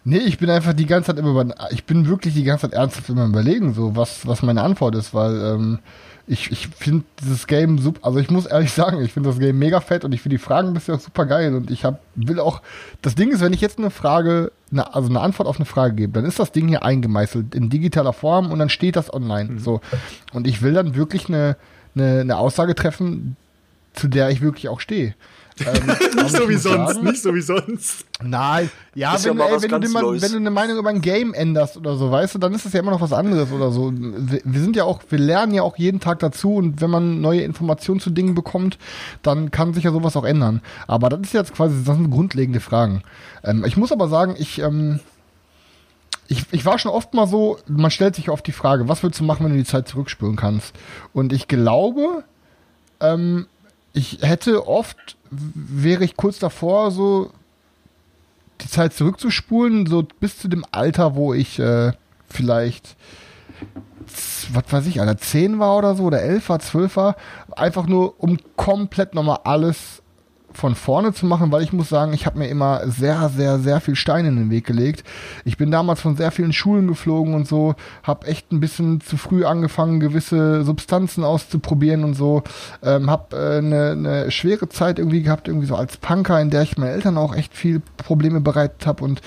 Nee, 0.05 0.19
ich 0.19 0.39
bin 0.39 0.51
einfach 0.51 0.73
die 0.73 0.87
ganze 0.87 1.09
Zeit 1.09 1.19
immer 1.19 1.31
über, 1.31 1.55
ich 1.71 1.85
bin 1.85 2.09
wirklich 2.09 2.35
die 2.35 2.45
ganze 2.45 2.63
Zeit 2.63 2.73
ernsthaft 2.73 3.09
immer 3.09 3.27
überlegen, 3.27 3.75
so 3.75 3.95
was, 3.95 4.27
was 4.27 4.43
meine 4.43 4.63
Antwort 4.63 4.95
ist, 4.97 5.15
weil 5.15 5.41
ähm, 5.41 5.79
ich, 6.27 6.51
ich 6.51 6.69
finde 6.69 7.05
dieses 7.21 7.47
Game 7.47 7.79
super, 7.79 8.07
also 8.07 8.19
ich 8.19 8.31
muss 8.31 8.47
ehrlich 8.47 8.73
sagen, 8.75 9.03
ich 9.03 9.13
finde 9.13 9.31
das 9.31 9.39
Game 9.39 9.59
mega 9.59 9.81
fett 9.81 10.05
und 10.05 10.13
ich 10.13 10.21
finde 10.21 10.37
die 10.37 10.43
Fragen 10.43 10.75
bisher 10.75 10.97
auch 10.97 11.01
super 11.01 11.27
geil 11.27 11.55
und 11.55 11.71
ich 11.71 11.85
hab, 11.85 12.01
will 12.17 12.41
auch, 12.41 12.61
das 13.03 13.15
Ding 13.15 13.31
ist, 13.31 13.41
wenn 13.41 13.53
ich 13.53 13.61
jetzt 13.61 13.79
eine 13.79 13.91
Frage, 13.91 14.53
eine, 14.71 14.95
also 14.95 15.09
eine 15.09 15.21
Antwort 15.21 15.49
auf 15.49 15.57
eine 15.57 15.65
Frage 15.65 15.95
gebe, 15.95 16.13
dann 16.13 16.25
ist 16.25 16.39
das 16.39 16.53
Ding 16.53 16.69
hier 16.69 16.83
eingemeißelt 16.83 17.55
in 17.55 17.71
digitaler 17.71 18.13
Form 18.13 18.51
und 18.51 18.59
dann 18.59 18.71
steht 18.71 18.97
das 18.97 19.13
online, 19.13 19.61
so. 19.61 19.81
Und 20.33 20.47
ich 20.47 20.61
will 20.61 20.75
dann 20.75 20.95
wirklich 20.95 21.29
eine, 21.29 21.57
eine, 21.95 22.21
eine 22.21 22.37
Aussage 22.37 22.75
treffen, 22.75 23.37
zu 23.95 24.09
der 24.09 24.31
ich 24.31 24.41
wirklich 24.41 24.69
auch 24.69 24.81
stehe. 24.81 25.15
Ähm, 25.61 25.87
Nicht 26.23 26.37
so 26.37 26.49
wie 26.49 26.55
sonst, 26.57 26.95
sagen- 26.95 27.05
nicht 27.05 27.23
so 27.23 27.35
wie 27.35 27.41
sonst. 27.41 28.05
Nein, 28.23 28.71
ja, 28.95 29.15
Ist 29.15 29.25
ja 29.25 29.31
wenn, 29.31 29.39
mal 29.39 29.49
ey, 29.49 29.63
wenn, 29.63 29.81
du 29.81 29.89
mal, 29.91 30.03
wenn 30.21 30.31
du 30.33 30.37
eine 30.37 30.51
Meinung 30.51 30.79
über 30.79 30.91
ein 30.91 31.01
Game 31.01 31.35
änderst 31.35 31.77
oder 31.77 31.97
so, 31.97 32.11
weißt 32.11 32.35
du, 32.35 32.39
dann 32.39 32.53
ist 32.55 32.65
es 32.67 32.73
ja 32.73 32.81
immer 32.81 32.91
noch 32.91 33.01
was 33.01 33.13
anderes 33.13 33.51
oder 33.53 33.71
so. 33.71 33.93
Wir, 33.95 34.41
wir 34.45 34.61
sind 34.61 34.77
ja 34.77 34.85
auch, 34.85 35.01
wir 35.09 35.19
lernen 35.19 35.55
ja 35.55 35.63
auch 35.63 35.77
jeden 35.77 36.01
Tag 36.01 36.19
dazu 36.21 36.55
und 36.55 36.81
wenn 36.81 36.91
man 36.91 37.21
neue 37.21 37.43
Informationen 37.43 38.01
zu 38.01 38.11
Dingen 38.11 38.35
bekommt, 38.35 38.79
dann 39.23 39.51
kann 39.51 39.75
sich 39.75 39.85
ja 39.85 39.93
sowas 39.93 40.17
auch 40.17 40.25
ändern. 40.25 40.61
Aber 40.87 41.09
das 41.09 41.21
ist 41.21 41.33
jetzt 41.33 41.55
quasi, 41.55 41.83
das 41.85 41.97
sind 41.97 42.11
grundlegende 42.11 42.61
Fragen. 42.61 43.03
Ähm, 43.45 43.65
ich 43.65 43.77
muss 43.77 43.93
aber 43.93 44.09
sagen, 44.09 44.35
ich, 44.39 44.59
ähm, 44.61 45.01
ich, 46.29 46.45
ich 46.51 46.65
war 46.67 46.79
schon 46.79 46.91
oft 46.93 47.15
mal 47.15 47.27
so, 47.27 47.59
man 47.67 47.91
stellt 47.91 48.15
sich 48.15 48.29
oft 48.29 48.47
die 48.47 48.53
Frage, 48.53 48.89
was 48.89 49.03
würdest 49.03 49.21
du 49.21 49.25
machen, 49.25 49.45
wenn 49.45 49.53
du 49.53 49.59
die 49.59 49.65
Zeit 49.65 49.89
zurückspüren 49.89 50.37
kannst? 50.37 50.75
Und 51.13 51.33
ich 51.33 51.49
glaube, 51.49 52.25
ähm, 53.01 53.47
ich 53.99 54.19
hätte 54.23 54.67
oft, 54.69 55.17
wäre 55.31 56.05
ich 56.05 56.17
kurz 56.17 56.39
davor, 56.39 56.93
so 56.93 57.33
die 58.61 58.69
Zeit 58.69 58.95
zurückzuspulen, 58.95 59.87
so 59.87 60.07
bis 60.21 60.39
zu 60.39 60.49
dem 60.49 60.65
Alter, 60.71 61.17
wo 61.17 61.35
ich 61.35 61.59
äh, 61.59 61.93
vielleicht, 62.29 62.97
was 64.53 64.65
weiß 64.71 64.87
ich, 64.87 65.01
Alter, 65.01 65.19
10 65.19 65.59
war 65.59 65.77
oder 65.77 65.95
so, 65.97 66.05
oder 66.05 66.23
11 66.23 66.49
war, 66.49 66.59
12 66.61 66.97
war, 66.97 67.17
einfach 67.57 67.87
nur, 67.87 68.23
um 68.23 68.39
komplett 68.57 69.15
nochmal 69.15 69.41
alles 69.45 70.03
von 70.53 70.75
vorne 70.75 71.13
zu 71.13 71.27
machen, 71.27 71.53
weil 71.53 71.63
ich 71.63 71.73
muss 71.73 71.89
sagen, 71.89 72.13
ich 72.13 72.27
habe 72.27 72.39
mir 72.39 72.49
immer 72.49 72.89
sehr, 72.89 73.29
sehr, 73.29 73.59
sehr 73.59 73.81
viel 73.81 73.95
Steine 73.95 74.29
in 74.29 74.37
den 74.37 74.51
Weg 74.51 74.67
gelegt. 74.67 75.05
Ich 75.45 75.57
bin 75.57 75.71
damals 75.71 76.01
von 76.01 76.17
sehr 76.17 76.31
vielen 76.31 76.53
Schulen 76.53 76.89
geflogen 76.89 77.35
und 77.35 77.47
so, 77.47 77.75
habe 78.03 78.27
echt 78.27 78.51
ein 78.51 78.61
bisschen 78.61 79.01
zu 79.01 79.17
früh 79.17 79.45
angefangen, 79.45 80.01
gewisse 80.01 80.65
Substanzen 80.65 81.23
auszuprobieren 81.25 82.05
und 82.05 82.15
so. 82.15 82.43
Ähm, 82.83 83.11
habe 83.11 83.37
äh, 83.37 83.59
eine 83.59 83.97
ne 83.97 84.31
schwere 84.31 84.69
Zeit 84.69 84.99
irgendwie 84.99 85.23
gehabt, 85.23 85.49
irgendwie 85.49 85.67
so 85.67 85.77
als 85.77 85.97
Punker, 85.97 86.41
in 86.41 86.51
der 86.51 86.63
ich 86.63 86.79
meinen 86.79 86.91
Eltern 86.91 87.19
auch 87.19 87.35
echt 87.35 87.55
viel 87.55 87.83
Probleme 87.97 88.41
bereitet 88.41 88.87
habe 88.87 89.05
und 89.05 89.21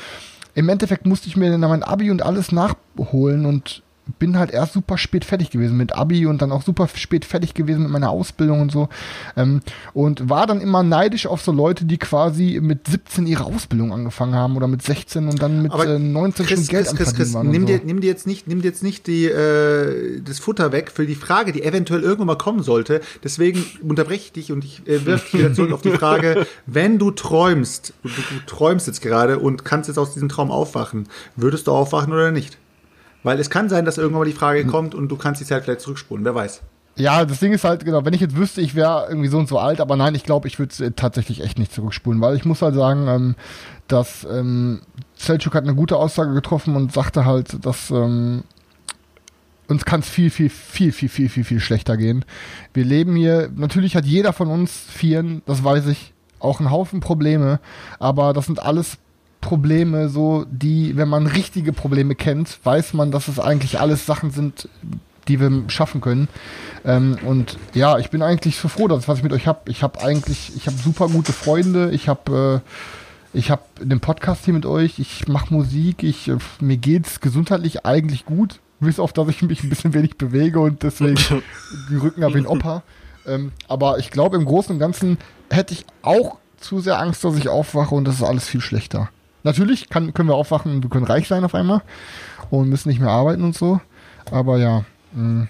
im 0.53 0.67
Endeffekt 0.69 1.05
musste 1.05 1.27
ich 1.27 1.37
mir 1.37 1.49
dann 1.49 1.61
mein 1.61 1.83
Abi 1.83 2.11
und 2.11 2.23
alles 2.23 2.51
nachholen 2.51 3.45
und 3.45 3.83
bin 4.19 4.37
halt 4.37 4.51
erst 4.51 4.73
super 4.73 4.97
spät 4.97 5.25
fertig 5.25 5.49
gewesen 5.49 5.77
mit 5.77 5.93
Abi 5.93 6.25
und 6.25 6.41
dann 6.41 6.51
auch 6.51 6.61
super 6.61 6.87
spät 6.93 7.25
fertig 7.25 7.53
gewesen 7.53 7.83
mit 7.83 7.91
meiner 7.91 8.09
Ausbildung 8.09 8.61
und 8.61 8.71
so. 8.71 8.89
Ähm, 9.35 9.61
und 9.93 10.29
war 10.29 10.47
dann 10.47 10.61
immer 10.61 10.83
neidisch 10.83 11.27
auf 11.27 11.41
so 11.41 11.51
Leute, 11.51 11.85
die 11.85 11.97
quasi 11.97 12.59
mit 12.61 12.87
17 12.87 13.27
ihre 13.27 13.45
Ausbildung 13.45 13.93
angefangen 13.93 14.35
haben 14.35 14.57
oder 14.57 14.67
mit 14.67 14.81
16 14.81 15.27
und 15.27 15.41
dann 15.41 15.61
mit 15.61 15.73
äh, 15.73 15.99
19 15.99 16.45
Chris, 16.45 16.59
schon 16.59 16.67
Geld 16.67 16.87
Chris, 16.87 16.97
Chris, 16.97 17.13
Chris, 17.13 17.33
waren. 17.33 17.49
nimm, 17.49 17.61
so. 17.61 17.67
dir, 17.67 17.81
nimm 17.83 18.01
dir 18.01 18.07
jetzt 18.07 18.27
nicht, 18.27 18.47
nimm 18.47 18.61
dir 18.61 18.69
jetzt 18.69 18.83
nicht 18.83 19.07
die, 19.07 19.25
äh, 19.25 20.21
das 20.21 20.39
Futter 20.39 20.71
weg 20.71 20.91
für 20.93 21.05
die 21.05 21.15
Frage, 21.15 21.51
die 21.51 21.63
eventuell 21.63 22.01
irgendwann 22.01 22.27
mal 22.27 22.37
kommen 22.37 22.63
sollte. 22.63 23.01
Deswegen 23.23 23.65
unterbreche 23.81 24.25
ich 24.25 24.31
dich 24.31 24.51
und 24.51 24.63
ich 24.63 24.87
äh, 24.87 25.05
wirf 25.05 25.29
dich 25.29 25.39
wieder 25.39 25.53
zurück 25.53 25.71
auf 25.71 25.81
die 25.81 25.91
Frage, 25.91 26.45
wenn 26.65 26.97
du 26.97 27.11
träumst, 27.11 27.93
du, 28.03 28.09
du 28.09 28.45
träumst 28.45 28.87
jetzt 28.87 29.01
gerade 29.01 29.39
und 29.39 29.65
kannst 29.65 29.87
jetzt 29.87 29.97
aus 29.97 30.13
diesem 30.13 30.29
Traum 30.29 30.51
aufwachen, 30.51 31.07
würdest 31.35 31.67
du 31.67 31.71
aufwachen 31.71 32.13
oder 32.13 32.31
nicht? 32.31 32.57
Weil 33.23 33.39
es 33.39 33.49
kann 33.49 33.69
sein, 33.69 33.85
dass 33.85 33.97
irgendwann 33.97 34.21
mal 34.21 34.25
die 34.25 34.33
Frage 34.33 34.65
kommt 34.65 34.95
und 34.95 35.09
du 35.09 35.15
kannst 35.15 35.41
die 35.41 35.45
Zeit 35.45 35.63
vielleicht 35.63 35.81
zurückspulen, 35.81 36.25
wer 36.25 36.35
weiß. 36.35 36.61
Ja, 36.97 37.23
das 37.23 37.39
Ding 37.39 37.53
ist 37.53 37.63
halt, 37.63 37.85
genau, 37.85 38.03
wenn 38.03 38.13
ich 38.13 38.21
jetzt 38.21 38.35
wüsste, 38.35 38.61
ich 38.61 38.75
wäre 38.75 39.05
irgendwie 39.07 39.29
so 39.29 39.37
und 39.37 39.47
so 39.47 39.57
alt, 39.57 39.79
aber 39.79 39.95
nein, 39.95 40.13
ich 40.13 40.23
glaube, 40.23 40.47
ich 40.47 40.59
würde 40.59 40.71
es 40.71 40.93
tatsächlich 40.95 41.41
echt 41.41 41.57
nicht 41.57 41.73
zurückspulen, 41.73 42.19
weil 42.19 42.35
ich 42.35 42.45
muss 42.45 42.61
halt 42.61 42.75
sagen, 42.75 43.07
ähm, 43.07 43.35
dass 43.87 44.25
ähm, 44.29 44.81
Selchuk 45.15 45.55
hat 45.55 45.63
eine 45.63 45.75
gute 45.75 45.97
Aussage 45.97 46.33
getroffen 46.33 46.75
und 46.75 46.91
sagte 46.91 47.25
halt, 47.25 47.65
dass 47.65 47.91
ähm, 47.91 48.43
uns 49.67 49.85
kann 49.85 50.01
es 50.01 50.09
viel, 50.09 50.29
viel, 50.29 50.49
viel, 50.49 50.91
viel, 50.91 51.09
viel, 51.09 51.29
viel, 51.29 51.43
viel 51.45 51.59
schlechter 51.59 51.95
gehen. 51.95 52.25
Wir 52.73 52.83
leben 52.83 53.15
hier, 53.15 53.49
natürlich 53.55 53.95
hat 53.95 54.05
jeder 54.05 54.33
von 54.33 54.49
uns 54.49 54.71
Vieren, 54.71 55.43
das 55.45 55.63
weiß 55.63 55.87
ich, 55.87 56.13
auch 56.39 56.59
einen 56.59 56.71
Haufen 56.71 56.99
Probleme, 56.99 57.59
aber 57.99 58.33
das 58.33 58.47
sind 58.47 58.61
alles 58.61 58.97
Probleme, 59.41 60.09
so 60.09 60.45
die, 60.49 60.95
wenn 60.95 61.09
man 61.09 61.27
richtige 61.27 61.73
Probleme 61.73 62.15
kennt, 62.15 62.59
weiß 62.63 62.93
man, 62.93 63.11
dass 63.11 63.27
es 63.27 63.39
eigentlich 63.39 63.79
alles 63.79 64.05
Sachen 64.05 64.31
sind, 64.31 64.69
die 65.27 65.39
wir 65.39 65.63
schaffen 65.67 66.01
können. 66.01 66.27
Ähm, 66.85 67.17
und 67.25 67.57
ja, 67.73 67.97
ich 67.97 68.09
bin 68.09 68.21
eigentlich 68.21 68.57
so 68.57 68.67
froh, 68.67 68.87
dass 68.87 69.07
was 69.07 69.17
ich 69.17 69.23
mit 69.23 69.33
euch 69.33 69.47
habe. 69.47 69.69
Ich 69.69 69.83
habe 69.83 70.01
eigentlich, 70.01 70.53
ich 70.55 70.67
habe 70.67 70.77
super 70.77 71.07
gute 71.07 71.33
Freunde. 71.33 71.91
Ich 71.91 72.07
habe, 72.07 72.61
äh, 72.63 73.37
ich 73.37 73.51
habe 73.51 73.63
den 73.79 73.99
Podcast 73.99 74.45
hier 74.45 74.53
mit 74.53 74.65
euch. 74.65 74.99
Ich 74.99 75.27
mache 75.27 75.53
Musik. 75.53 76.03
Ich, 76.03 76.27
äh, 76.27 76.37
mir 76.59 76.77
geht's 76.77 77.19
gesundheitlich 77.19 77.85
eigentlich 77.85 78.25
gut. 78.25 78.59
Bis 78.79 78.99
auf, 78.99 79.13
dass 79.13 79.27
ich 79.27 79.43
mich 79.43 79.63
ein 79.63 79.69
bisschen 79.69 79.93
wenig 79.93 80.17
bewege 80.17 80.59
und 80.59 80.81
deswegen 80.81 81.15
die 81.89 81.97
Rücken 81.97 82.23
habe 82.23 82.35
wie 82.35 82.39
ein 82.39 82.47
Opa. 82.47 82.83
Ähm, 83.27 83.51
aber 83.67 83.99
ich 83.99 84.09
glaube, 84.09 84.37
im 84.37 84.45
Großen 84.45 84.73
und 84.73 84.79
Ganzen 84.79 85.17
hätte 85.51 85.73
ich 85.73 85.85
auch 86.01 86.37
zu 86.57 86.79
sehr 86.79 86.99
Angst, 86.99 87.23
dass 87.23 87.37
ich 87.37 87.49
aufwache 87.49 87.93
und 87.93 88.05
das 88.05 88.15
ist 88.15 88.23
alles 88.23 88.47
viel 88.47 88.61
schlechter. 88.61 89.09
Natürlich 89.43 89.89
kann, 89.89 90.13
können 90.13 90.29
wir 90.29 90.35
aufwachen 90.35 90.83
wir 90.83 90.89
können 90.89 91.05
reich 91.05 91.27
sein 91.27 91.43
auf 91.43 91.55
einmal 91.55 91.81
und 92.49 92.69
müssen 92.69 92.89
nicht 92.89 92.99
mehr 92.99 93.09
arbeiten 93.09 93.43
und 93.43 93.55
so. 93.55 93.81
Aber 94.31 94.57
ja, 94.57 94.85
mh. 95.13 95.47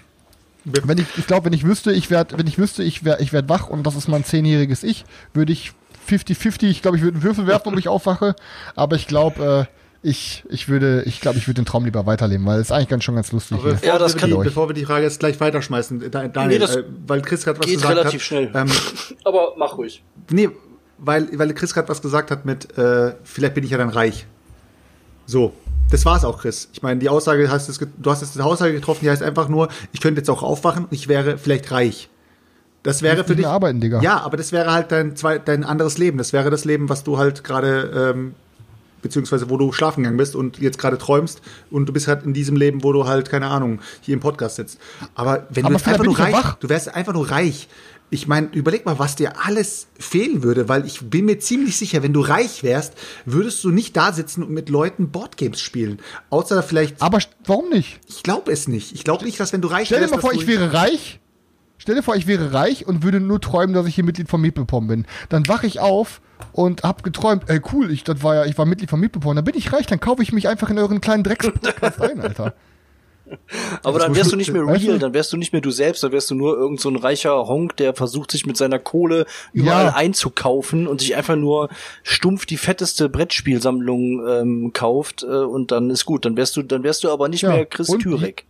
wenn 0.64 0.98
ich, 0.98 1.06
ich 1.18 1.26
glaube, 1.26 1.46
wenn 1.46 1.52
ich 1.52 1.64
wüsste, 1.64 1.92
ich 1.92 2.10
werde, 2.10 2.38
wenn 2.38 2.46
ich 2.46 2.58
wüsste, 2.58 2.82
ich 2.82 3.04
werde, 3.04 3.22
ich 3.22 3.32
werde 3.32 3.48
wach 3.48 3.68
und 3.68 3.86
das 3.86 3.94
ist 3.96 4.08
mein 4.08 4.24
zehnjähriges 4.24 4.82
Ich, 4.82 5.04
würde 5.34 5.52
ich 5.52 5.72
50-50, 6.08 6.64
ich 6.64 6.82
glaube, 6.82 6.96
ich 6.96 7.02
würde 7.02 7.16
einen 7.16 7.22
Würfel 7.22 7.46
werfen, 7.46 7.72
ob 7.72 7.78
ich 7.78 7.88
aufwache. 7.88 8.34
Aber 8.74 8.96
ich 8.96 9.06
glaube, 9.06 9.68
äh, 9.70 10.08
ich, 10.08 10.42
ich 10.48 10.68
würde, 10.68 11.02
ich 11.06 11.20
glaube, 11.20 11.38
ich 11.38 11.46
würde 11.46 11.60
den 11.62 11.64
Traum 11.64 11.84
lieber 11.84 12.06
weiterleben, 12.06 12.44
weil 12.44 12.56
es 12.58 12.68
ist 12.68 12.72
eigentlich 12.72 12.88
ganz 12.88 13.04
schon 13.04 13.14
ganz 13.14 13.30
lustig 13.30 13.58
Aber 13.58 13.70
bevor, 13.72 13.86
Ja, 13.88 13.98
das 13.98 14.14
wir 14.14 14.20
kann 14.20 14.30
die, 14.30 14.36
ich. 14.36 14.42
bevor 14.42 14.68
wir 14.68 14.74
die 14.74 14.84
Frage 14.84 15.04
jetzt 15.04 15.20
gleich 15.20 15.38
weiterschmeißen, 15.38 16.10
Da- 16.10 16.26
Daniel, 16.26 16.58
Nee, 16.58 16.66
das 16.66 16.74
äh, 16.76 16.84
weil 17.06 17.22
Chris 17.22 17.44
gerade 17.44 17.60
was 17.60 17.66
geht 17.66 17.76
gesagt 17.76 17.96
relativ 17.96 18.20
hat. 18.20 18.26
schnell. 18.26 18.50
Ähm, 18.52 18.66
Aber 19.24 19.52
mach 19.58 19.78
ruhig. 19.78 20.02
nee, 20.30 20.48
weil, 21.02 21.28
weil 21.38 21.52
Chris 21.52 21.74
gerade 21.74 21.88
was 21.88 22.00
gesagt 22.00 22.30
hat 22.30 22.44
mit, 22.46 22.78
äh, 22.78 23.14
vielleicht 23.24 23.54
bin 23.54 23.64
ich 23.64 23.70
ja 23.70 23.78
dann 23.78 23.90
reich. 23.90 24.26
So, 25.26 25.52
das 25.90 26.04
war's 26.06 26.24
auch, 26.24 26.40
Chris. 26.40 26.68
Ich 26.72 26.82
meine, 26.82 27.00
die 27.00 27.08
Aussage 27.08 27.50
hast 27.50 27.68
du, 27.68 27.86
du 27.86 28.10
hast 28.10 28.22
jetzt 28.22 28.36
eine 28.36 28.46
Aussage 28.46 28.72
getroffen, 28.72 29.00
die 29.02 29.10
heißt 29.10 29.22
einfach 29.22 29.48
nur, 29.48 29.68
ich 29.92 30.00
könnte 30.00 30.20
jetzt 30.20 30.30
auch 30.30 30.42
aufwachen 30.42 30.84
und 30.84 30.92
ich 30.92 31.08
wäre 31.08 31.38
vielleicht 31.38 31.70
reich. 31.70 32.08
Das 32.82 33.02
wäre 33.02 33.22
für 33.24 33.36
dich. 33.36 33.46
arbeiten, 33.46 33.80
Digga. 33.80 34.00
Ja, 34.00 34.20
aber 34.22 34.36
das 34.36 34.50
wäre 34.50 34.72
halt 34.72 34.90
dein, 34.90 35.14
zwei, 35.14 35.38
dein 35.38 35.64
anderes 35.64 35.98
Leben. 35.98 36.18
Das 36.18 36.32
wäre 36.32 36.50
das 36.50 36.64
Leben, 36.64 36.88
was 36.88 37.04
du 37.04 37.16
halt 37.16 37.44
gerade, 37.44 38.12
ähm, 38.14 38.34
beziehungsweise 39.02 39.50
wo 39.50 39.56
du 39.56 39.72
schlafen 39.72 40.02
gegangen 40.02 40.16
bist 40.16 40.34
und 40.34 40.58
jetzt 40.58 40.78
gerade 40.78 40.98
träumst 40.98 41.42
und 41.70 41.86
du 41.86 41.92
bist 41.92 42.08
halt 42.08 42.24
in 42.24 42.32
diesem 42.34 42.56
Leben, 42.56 42.82
wo 42.82 42.92
du 42.92 43.06
halt, 43.06 43.28
keine 43.30 43.48
Ahnung, 43.48 43.80
hier 44.00 44.14
im 44.14 44.20
Podcast 44.20 44.56
sitzt. 44.56 44.80
Aber 45.14 45.46
wenn 45.50 45.64
Aber 45.64 45.78
du 45.78 45.84
einfach 45.84 46.04
nur 46.04 46.18
reich, 46.18 46.34
wach. 46.34 46.56
du 46.56 46.68
wärst 46.68 46.92
einfach 46.94 47.12
nur 47.12 47.30
reich. 47.30 47.68
Ich 48.12 48.28
meine, 48.28 48.48
überleg 48.52 48.84
mal, 48.84 48.98
was 48.98 49.16
dir 49.16 49.32
alles 49.46 49.86
fehlen 49.98 50.42
würde, 50.42 50.68
weil 50.68 50.84
ich 50.84 51.00
bin 51.00 51.24
mir 51.24 51.38
ziemlich 51.38 51.78
sicher, 51.78 52.02
wenn 52.02 52.12
du 52.12 52.20
reich 52.20 52.62
wärst, 52.62 52.92
würdest 53.24 53.64
du 53.64 53.70
nicht 53.70 53.96
da 53.96 54.12
sitzen 54.12 54.42
und 54.42 54.50
mit 54.50 54.68
Leuten 54.68 55.08
Boardgames 55.08 55.62
spielen. 55.62 55.98
Außer 56.28 56.62
vielleicht, 56.62 57.00
Aber 57.00 57.20
warum 57.46 57.70
nicht? 57.70 58.00
ich 58.06 58.22
glaube 58.22 58.52
es 58.52 58.68
nicht. 58.68 58.92
Ich 58.92 59.04
glaube 59.04 59.24
nicht, 59.24 59.40
dass 59.40 59.54
wenn 59.54 59.62
du 59.62 59.68
reich 59.68 59.86
Stell 59.86 60.00
dir 60.00 60.10
wärst, 60.10 60.14
mal 60.16 60.20
vor, 60.20 60.34
ich 60.34 60.46
wäre 60.46 60.74
reich. 60.74 61.20
Stell 61.78 61.94
dir 61.94 62.02
vor, 62.02 62.14
ich 62.14 62.26
wäre 62.26 62.52
reich 62.52 62.86
und 62.86 63.02
würde 63.02 63.18
nur 63.18 63.40
träumen, 63.40 63.74
dass 63.74 63.86
ich 63.86 63.94
hier 63.94 64.04
Mitglied 64.04 64.28
von 64.28 64.42
Meeplepom 64.42 64.88
bin. 64.88 65.06
Dann 65.30 65.48
wache 65.48 65.66
ich 65.66 65.80
auf 65.80 66.20
und 66.52 66.82
hab 66.82 67.04
geträumt, 67.04 67.44
ey 67.46 67.62
cool, 67.72 67.90
ich, 67.90 68.04
das 68.04 68.22
war 68.22 68.34
ja, 68.34 68.44
ich 68.44 68.58
war 68.58 68.66
Mitglied 68.66 68.90
von 68.90 69.00
Meeplepom, 69.00 69.34
dann 69.34 69.44
bin 69.46 69.56
ich 69.56 69.72
reich, 69.72 69.86
dann 69.86 70.00
kaufe 70.00 70.22
ich 70.22 70.32
mich 70.32 70.48
einfach 70.48 70.68
in 70.68 70.78
euren 70.78 71.00
kleinen 71.00 71.24
Dreckspodcast 71.24 71.98
ein, 72.02 72.20
Alter. 72.20 72.52
Aber 73.82 73.98
dann 73.98 74.14
wärst 74.14 74.32
du- 74.32 74.36
nicht 74.36 74.52
mehr 74.52 74.66
real, 74.66 74.98
dann 74.98 75.14
wärst 75.14 75.32
du 75.32 75.36
nicht 75.36 75.52
mehr 75.52 75.60
du 75.62 75.70
selbst, 75.70 76.02
dann 76.02 76.12
wärst 76.12 76.30
du 76.30 76.34
nur 76.34 76.56
irgend 76.56 76.80
so 76.80 76.88
ein 76.88 76.96
reicher 76.96 77.46
Honk, 77.46 77.76
der 77.76 77.94
versucht 77.94 78.30
sich 78.30 78.46
mit 78.46 78.56
seiner 78.56 78.78
Kohle 78.78 79.26
überall 79.52 79.86
Ja. 79.86 79.94
einzukaufen 79.94 80.86
und 80.86 81.00
sich 81.00 81.16
einfach 81.16 81.36
nur 81.36 81.68
stumpf 82.02 82.46
die 82.46 82.56
fetteste 82.56 83.08
Brettspielsammlung 83.08 84.26
ähm, 84.28 84.72
kauft 84.72 85.22
äh, 85.22 85.26
und 85.26 85.70
dann 85.72 85.90
ist 85.90 86.04
gut. 86.04 86.24
Dann 86.24 86.36
wärst 86.36 86.56
du, 86.56 86.62
dann 86.62 86.82
wärst 86.82 87.04
du 87.04 87.10
aber 87.10 87.28
nicht 87.28 87.42
Ja, 87.42 87.50
mehr 87.50 87.66
Chris 87.66 87.88
und 87.88 88.00
Türek. 88.00 88.44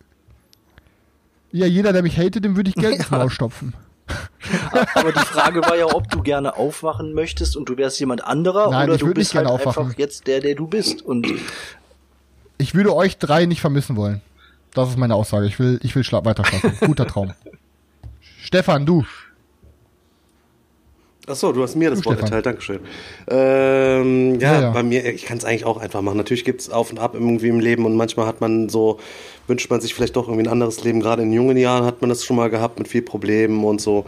Ja, 1.51 1.65
jeder, 1.67 1.93
der 1.93 2.01
mich 2.01 2.17
hatet, 2.17 2.43
dem 2.43 2.55
würde 2.55 2.69
ich 2.69 2.75
Geld 2.75 2.95
ins 2.97 3.11
Maul 3.11 3.29
stopfen. 3.29 3.73
Aber 4.95 5.13
die 5.13 5.19
Frage 5.19 5.61
war 5.61 5.77
ja, 5.77 5.85
ob 5.85 6.09
du 6.09 6.21
gerne 6.21 6.57
aufwachen 6.57 7.13
möchtest 7.13 7.55
und 7.55 7.69
du 7.69 7.77
wärst 7.77 7.99
jemand 8.01 8.21
anderer 8.23 8.69
Nein, 8.69 8.85
oder 8.89 8.95
ich 8.95 8.99
du 8.99 9.05
bist 9.07 9.17
nicht 9.17 9.31
gerne 9.31 9.49
halt 9.49 9.61
aufwachen. 9.61 9.85
einfach 9.85 9.97
jetzt 9.97 10.27
der, 10.27 10.41
der 10.41 10.55
du 10.55 10.67
bist. 10.67 11.01
Und 11.01 11.25
Ich 12.57 12.75
würde 12.75 12.93
euch 12.93 13.17
drei 13.17 13.45
nicht 13.45 13.61
vermissen 13.61 13.95
wollen. 13.95 14.21
Das 14.73 14.89
ist 14.89 14.97
meine 14.97 15.15
Aussage. 15.15 15.45
Ich 15.45 15.59
will, 15.59 15.79
ich 15.83 15.95
will 15.95 16.03
schla 16.03 16.23
weiter 16.25 16.43
schlafen. 16.45 16.73
Guter 16.85 17.05
Traum. 17.07 17.33
Stefan, 18.41 18.85
du. 18.85 19.05
Ach 21.25 21.35
so, 21.35 21.53
du 21.53 21.63
hast 21.63 21.75
mir 21.75 21.89
das 21.89 21.99
Du, 22.01 22.05
Wort 22.05 22.17
Stefan. 22.17 22.33
erteilt, 22.33 22.45
Dankeschön. 22.47 22.79
Ähm, 23.29 24.39
ja, 24.41 24.53
Ja, 24.55 24.61
ja. 24.61 24.71
bei 24.71 24.83
mir, 24.83 25.05
ich 25.13 25.23
kann 25.23 25.37
es 25.37 25.45
eigentlich 25.45 25.63
auch 25.63 25.77
einfach 25.77 26.01
machen. 26.01 26.17
Natürlich 26.17 26.43
gibt's 26.43 26.69
Auf 26.69 26.91
und 26.91 26.99
Ab 26.99 27.13
irgendwie 27.13 27.47
im 27.47 27.61
Leben 27.61 27.85
und 27.85 27.95
manchmal 27.95 28.25
hat 28.25 28.41
man 28.41 28.67
so, 28.67 28.99
wünscht 29.47 29.69
man 29.69 29.81
sich 29.81 29.93
vielleicht 29.93 30.15
doch 30.15 30.27
irgendwie 30.27 30.47
ein 30.47 30.51
anderes 30.51 30.83
Leben. 30.83 30.99
Gerade 30.99 31.23
in 31.23 31.33
jungen 31.33 31.57
Jahren 31.57 31.85
hat 31.85 32.01
man 32.01 32.09
das 32.09 32.23
schon 32.23 32.35
mal 32.35 32.49
gehabt 32.49 32.79
mit 32.79 32.87
viel 32.87 33.01
Problemen 33.01 33.63
und 33.63 33.81
so. 33.81 34.05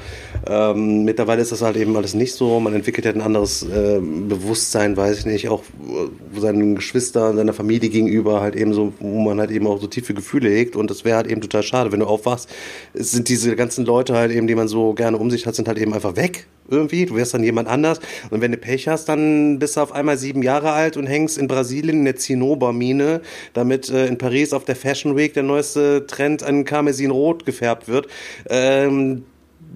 Ähm, 0.48 1.04
mittlerweile 1.04 1.42
ist 1.42 1.52
das 1.52 1.62
halt 1.62 1.78
eben 1.78 1.96
alles 1.96 2.14
nicht 2.14 2.34
so. 2.34 2.60
Man 2.60 2.74
entwickelt 2.74 3.06
ja 3.06 3.12
ein 3.12 3.22
anderes 3.22 3.64
äh, 3.64 4.00
Bewusstsein, 4.00 4.96
weiß 4.96 5.20
ich 5.20 5.26
nicht, 5.26 5.50
auch 5.50 5.62
äh, 5.62 6.40
seinen 6.40 6.76
Geschwistern, 6.76 7.36
seiner 7.36 7.54
Familie 7.54 7.90
gegenüber 7.90 8.42
halt 8.42 8.56
eben 8.56 8.74
so, 8.74 8.94
wo 9.00 9.20
man 9.22 9.40
halt 9.40 9.52
eben 9.52 9.68
auch 9.68 9.80
so 9.80 9.88
tiefe 9.88 10.14
Gefühle 10.14 10.50
hegt 10.50 10.76
und 10.76 10.90
das 10.90 11.06
wäre 11.06 11.18
halt 11.18 11.28
eben 11.28 11.42
total 11.42 11.64
schade, 11.64 11.92
wenn 11.92 12.00
du 12.00 12.06
aufwachst, 12.06 12.50
sind 12.94 13.30
diese 13.30 13.56
ganzen 13.56 13.86
Leute 13.86 14.16
halt 14.16 14.32
eben, 14.32 14.48
die 14.48 14.56
man 14.56 14.68
so 14.68 14.94
gerne 14.94 15.18
um 15.18 15.30
sich 15.32 15.46
hat, 15.46 15.56
sind 15.56 15.68
halt 15.68 15.78
eben 15.78 15.94
einfach 15.94 16.16
weg 16.16 16.48
irgendwie. 16.70 17.06
Du 17.06 17.16
wärst 17.16 17.34
dann 17.34 17.44
jemand 17.44 17.68
anders. 17.68 18.00
Und 18.30 18.42
wenn 18.42 18.52
du 18.52 18.58
Pech 18.58 18.88
hast, 18.88 19.10
dann 19.10 19.60
bist 19.60 19.78
du 19.78 19.82
auf 19.82 19.92
einmal 19.92 20.18
sieben 20.18 20.42
Jahre 20.42 20.72
alt 20.72 20.98
und 20.98 21.08
hängst 21.08 21.38
in 21.38 21.48
Brasilien 21.48 22.00
in 22.00 22.06
der 22.06 22.16
Zinnobermine, 22.16 23.22
damit 23.54 23.90
äh, 23.90 24.08
in 24.08 24.18
Paris 24.18 24.54
auf 24.54 24.66
der 24.66 24.76
Fashion 24.76 25.16
Week 25.16 25.34
der 25.34 25.44
neueste 25.44 26.06
Trend 26.08 26.44
an 26.44 26.66
Karmesinrot 26.66 27.46
gefärbt 27.46 27.88
wird. 27.88 28.08
Ähm, 28.50 29.24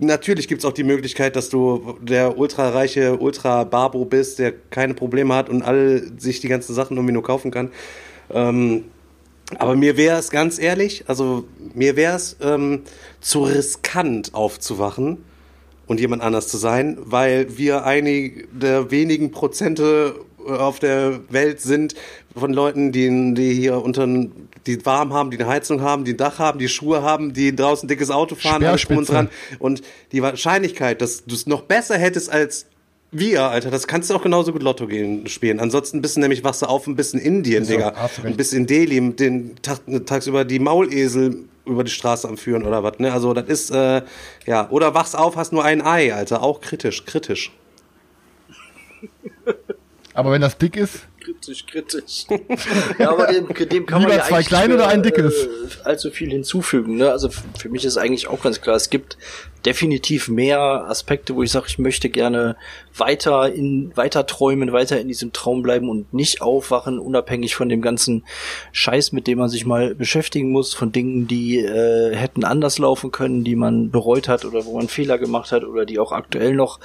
Natürlich 0.01 0.47
gibt's 0.47 0.63
auch 0.63 0.71
die 0.71 0.85
Möglichkeit, 0.85 1.35
dass 1.35 1.49
du 1.49 1.97
der 2.01 2.37
ultrareiche 2.37 3.17
Ultra-Barbo 3.17 4.05
bist, 4.05 4.39
der 4.39 4.53
keine 4.69 4.93
Probleme 4.93 5.35
hat 5.35 5.49
und 5.49 5.61
alle 5.61 6.03
sich 6.17 6.39
die 6.39 6.47
ganzen 6.47 6.73
Sachen 6.73 6.95
irgendwie 6.95 7.13
nur 7.13 7.23
kaufen 7.23 7.51
kann. 7.51 7.69
Ähm, 8.31 8.85
aber 9.57 9.75
mir 9.75 9.97
wäre 9.97 10.17
es 10.17 10.29
ganz 10.29 10.57
ehrlich, 10.59 11.03
also 11.07 11.45
mir 11.73 11.97
wäre 11.97 12.15
es 12.15 12.37
ähm, 12.41 12.83
zu 13.19 13.43
riskant 13.43 14.33
aufzuwachen 14.33 15.17
und 15.89 15.99
jemand 15.99 16.21
anders 16.21 16.47
zu 16.47 16.57
sein, 16.57 16.97
weil 17.01 17.57
wir 17.57 17.83
einige 17.83 18.47
der 18.53 18.91
wenigen 18.91 19.31
Prozente 19.31 20.15
auf 20.45 20.79
der 20.79 21.19
Welt 21.29 21.59
sind 21.61 21.95
von 22.35 22.53
Leuten, 22.53 22.91
die, 22.91 23.33
die 23.33 23.53
hier 23.53 23.81
unter 23.83 24.07
die 24.67 24.85
warm 24.85 25.13
haben, 25.13 25.31
die 25.31 25.39
eine 25.39 25.47
Heizung 25.47 25.81
haben, 25.81 26.05
die 26.05 26.13
ein 26.13 26.17
Dach 26.17 26.37
haben, 26.37 26.59
die 26.59 26.69
Schuhe 26.69 27.01
haben, 27.01 27.33
die 27.33 27.55
draußen 27.55 27.85
ein 27.85 27.89
dickes 27.89 28.11
Auto 28.11 28.35
fahren, 28.35 28.63
alles 28.63 28.83
drum 28.83 28.97
und 28.99 29.09
dran. 29.09 29.29
Und 29.57 29.81
die 30.11 30.21
Wahrscheinlichkeit, 30.21 31.01
dass 31.01 31.25
du 31.25 31.33
es 31.33 31.47
noch 31.47 31.63
besser 31.63 31.97
hättest 31.97 32.31
als 32.31 32.67
wir, 33.11 33.45
Alter, 33.45 33.71
das 33.71 33.87
kannst 33.87 34.11
du 34.11 34.15
auch 34.15 34.21
genauso 34.21 34.51
gut 34.53 34.61
Lotto 34.61 34.85
gehen, 34.85 35.27
spielen. 35.27 35.59
Ansonsten 35.59 36.03
bist 36.03 36.15
du 36.17 36.19
nämlich, 36.21 36.43
wachst 36.43 36.61
du 36.61 36.67
auf 36.67 36.85
ein 36.85 36.95
bisschen 36.95 37.19
Indien, 37.19 37.65
So, 37.65 37.71
Digga. 37.71 37.93
hast 37.95 38.19
du 38.19 38.21
recht. 38.21 38.31
Und 38.31 38.37
bist 38.37 38.53
in 38.53 38.67
Delhi, 38.67 39.01
mit 39.01 39.19
den 39.19 39.55
Tag, 39.63 39.79
tagsüber 40.05 40.45
die 40.45 40.59
Maulesel 40.59 41.45
über 41.69 41.83
die 41.83 41.91
Straße 41.91 42.27
am 42.27 42.37
Führen 42.37 42.63
oder 42.63 42.83
was, 42.83 42.99
ne? 42.99 43.11
Also, 43.13 43.33
das 43.33 43.47
ist, 43.47 43.71
äh, 43.71 44.01
ja. 44.45 44.69
Oder 44.69 44.93
wachst 44.93 45.17
auf, 45.17 45.35
hast 45.35 45.53
nur 45.53 45.63
ein 45.63 45.81
Ei, 45.81 46.13
Alter. 46.13 46.43
Auch 46.43 46.61
kritisch, 46.61 47.05
kritisch. 47.05 47.51
Aber 50.13 50.31
wenn 50.31 50.41
das 50.41 50.57
dick 50.57 50.75
ist, 50.75 51.07
kritisch, 51.29 51.65
kritisch. 51.65 52.25
ja, 52.99 53.11
aber 53.11 53.27
dem, 53.27 53.47
dem 53.47 53.85
kann 53.85 54.01
Lieber 54.01 54.13
man 54.13 54.19
ja 54.19 54.25
zwei 54.25 54.43
kleine 54.43 54.75
oder 54.75 54.87
ein 54.87 55.03
dickes? 55.03 55.45
Äh, 55.45 55.47
allzu 55.83 56.11
viel 56.11 56.31
hinzufügen. 56.31 56.97
Ne? 56.97 57.11
Also 57.11 57.29
für 57.29 57.69
mich 57.69 57.85
ist 57.85 57.97
eigentlich 57.97 58.27
auch 58.27 58.41
ganz 58.41 58.61
klar, 58.61 58.75
es 58.75 58.89
gibt 58.89 59.17
definitiv 59.65 60.29
mehr 60.29 60.59
Aspekte, 60.59 61.35
wo 61.35 61.43
ich 61.43 61.51
sage, 61.51 61.65
ich 61.67 61.79
möchte 61.79 62.09
gerne 62.09 62.55
weiter 62.95 63.51
in 63.51 63.91
weiter 63.95 64.25
träumen, 64.25 64.71
weiter 64.71 64.99
in 64.99 65.07
diesem 65.07 65.33
Traum 65.33 65.63
bleiben 65.63 65.89
und 65.89 66.13
nicht 66.13 66.41
aufwachen, 66.41 66.99
unabhängig 66.99 67.55
von 67.55 67.69
dem 67.69 67.81
ganzen 67.81 68.23
Scheiß, 68.71 69.11
mit 69.11 69.27
dem 69.27 69.39
man 69.39 69.49
sich 69.49 69.65
mal 69.65 69.95
beschäftigen 69.95 70.51
muss, 70.51 70.73
von 70.73 70.91
Dingen, 70.91 71.27
die 71.27 71.59
äh, 71.59 72.15
hätten 72.15 72.45
anders 72.45 72.77
laufen 72.77 73.11
können, 73.11 73.43
die 73.43 73.55
man 73.55 73.91
bereut 73.91 74.27
hat 74.27 74.45
oder 74.45 74.65
wo 74.65 74.77
man 74.77 74.87
Fehler 74.87 75.17
gemacht 75.17 75.51
hat 75.51 75.63
oder 75.63 75.85
die 75.85 75.99
auch 75.99 76.11
aktuell 76.11 76.55
noch 76.55 76.79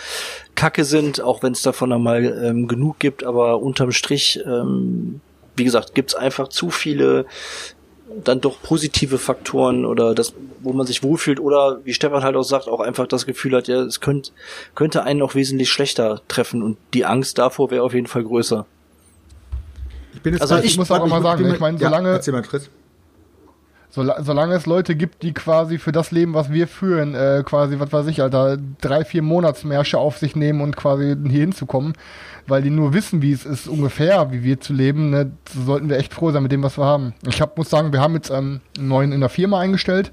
Kacke 0.55 0.85
sind, 0.85 1.21
auch 1.21 1.43
wenn 1.43 1.53
es 1.53 1.63
davon 1.63 1.93
einmal 1.93 2.25
ähm, 2.25 2.69
genug 2.69 2.99
gibt, 2.99 3.25
aber 3.25 3.61
unterm 3.61 3.93
Strich, 3.93 4.34
ähm, 4.45 5.21
wie 5.57 5.65
gesagt, 5.65 5.95
gibt's 5.95 6.15
einfach 6.15 6.49
zu 6.49 6.71
viele 6.71 7.27
dann 8.23 8.41
doch 8.41 8.61
positive 8.63 9.19
Faktoren 9.19 9.85
oder 9.87 10.15
das, 10.15 10.35
wo 10.61 10.73
man 10.73 10.87
sich 10.87 11.03
wohlfühlt 11.03 11.41
oder 11.41 11.81
wie 11.85 11.95
Stefan 11.95 12.23
halt 12.23 12.37
auch 12.37 12.43
sagt, 12.43 12.69
auch 12.69 12.81
einfach 12.81 13.07
das 13.07 13.25
Gefühl 13.27 13.57
hat, 13.57 13.67
ja, 13.67 13.83
es 13.83 14.01
könnte, 14.01 14.31
könnte 14.75 15.03
einen 15.05 15.23
auch 15.23 15.35
wesentlich 15.35 15.71
schlechter 15.71 16.21
treffen 16.29 16.63
und 16.63 16.77
die 16.93 17.05
Angst 17.07 17.39
davor 17.39 17.71
wäre 17.71 17.83
auf 17.83 17.95
jeden 17.95 18.07
Fall 18.07 18.23
größer. 18.23 18.67
Ich 20.15 20.21
bin 20.21 20.35
jetzt 20.35 20.43
Also 20.43 20.55
grad- 20.57 20.65
ich 20.65 20.77
muss 20.77 20.91
auch 20.91 21.07
mal 21.07 21.23
sagen, 21.23 21.51
ich 21.53 21.59
meine, 21.61 21.79
ja, 21.79 21.89
solange- 21.89 22.11
Erzähl 22.11 22.33
mal, 22.35 22.43
Sola- 23.95 24.23
Solange 24.25 24.55
es 24.55 24.67
Leute 24.67 24.97
gibt, 24.97 25.23
die 25.23 25.33
quasi 25.33 25.79
für 25.79 25.93
das 25.93 26.11
Leben, 26.11 26.35
was 26.35 26.51
wir 26.51 26.67
führen, 26.67 27.15
äh, 27.15 27.43
quasi, 27.45 27.79
was 27.79 27.93
weiß 27.93 28.07
ich, 28.09 28.21
Alter, 28.23 28.59
drei, 28.81 29.05
vier 29.05 29.23
Monatsmärsche 29.23 29.99
auf 29.99 30.19
sich 30.19 30.35
nehmen 30.35 30.61
und 30.63 30.75
quasi 30.77 31.15
hier 31.29 31.41
hinzukommen, 31.41 31.93
weil 32.49 32.63
die 32.63 32.71
nur 32.71 32.93
wissen, 32.93 33.23
wie 33.23 33.31
es 33.33 33.47
ist, 33.47 33.69
ungefähr, 33.69 34.33
wie 34.33 34.43
wir 34.43 34.59
zu 34.59 34.73
leben, 34.73 35.11
ne, 35.11 35.31
so 35.49 35.63
sollten 35.63 35.89
wir 35.89 35.99
echt 35.99 36.13
froh 36.13 36.33
sein 36.33 36.43
mit 36.43 36.51
dem, 36.51 36.63
was 36.65 36.77
wir 36.77 36.85
haben. 36.85 37.15
Ich 37.27 37.41
hab, 37.41 37.57
muss 37.57 37.71
sagen, 37.71 37.93
wir 37.93 38.01
haben 38.01 38.15
jetzt 38.15 38.31
ähm, 38.31 38.61
einen 38.77 38.89
neuen 38.89 39.13
in 39.13 39.21
der 39.21 39.29
Firma 39.29 39.61
eingestellt, 39.61 40.11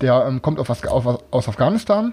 der 0.00 0.26
ähm, 0.26 0.42
kommt 0.42 0.58
auf, 0.58 0.68
auf, 0.86 1.22
aus 1.30 1.48
Afghanistan 1.48 2.12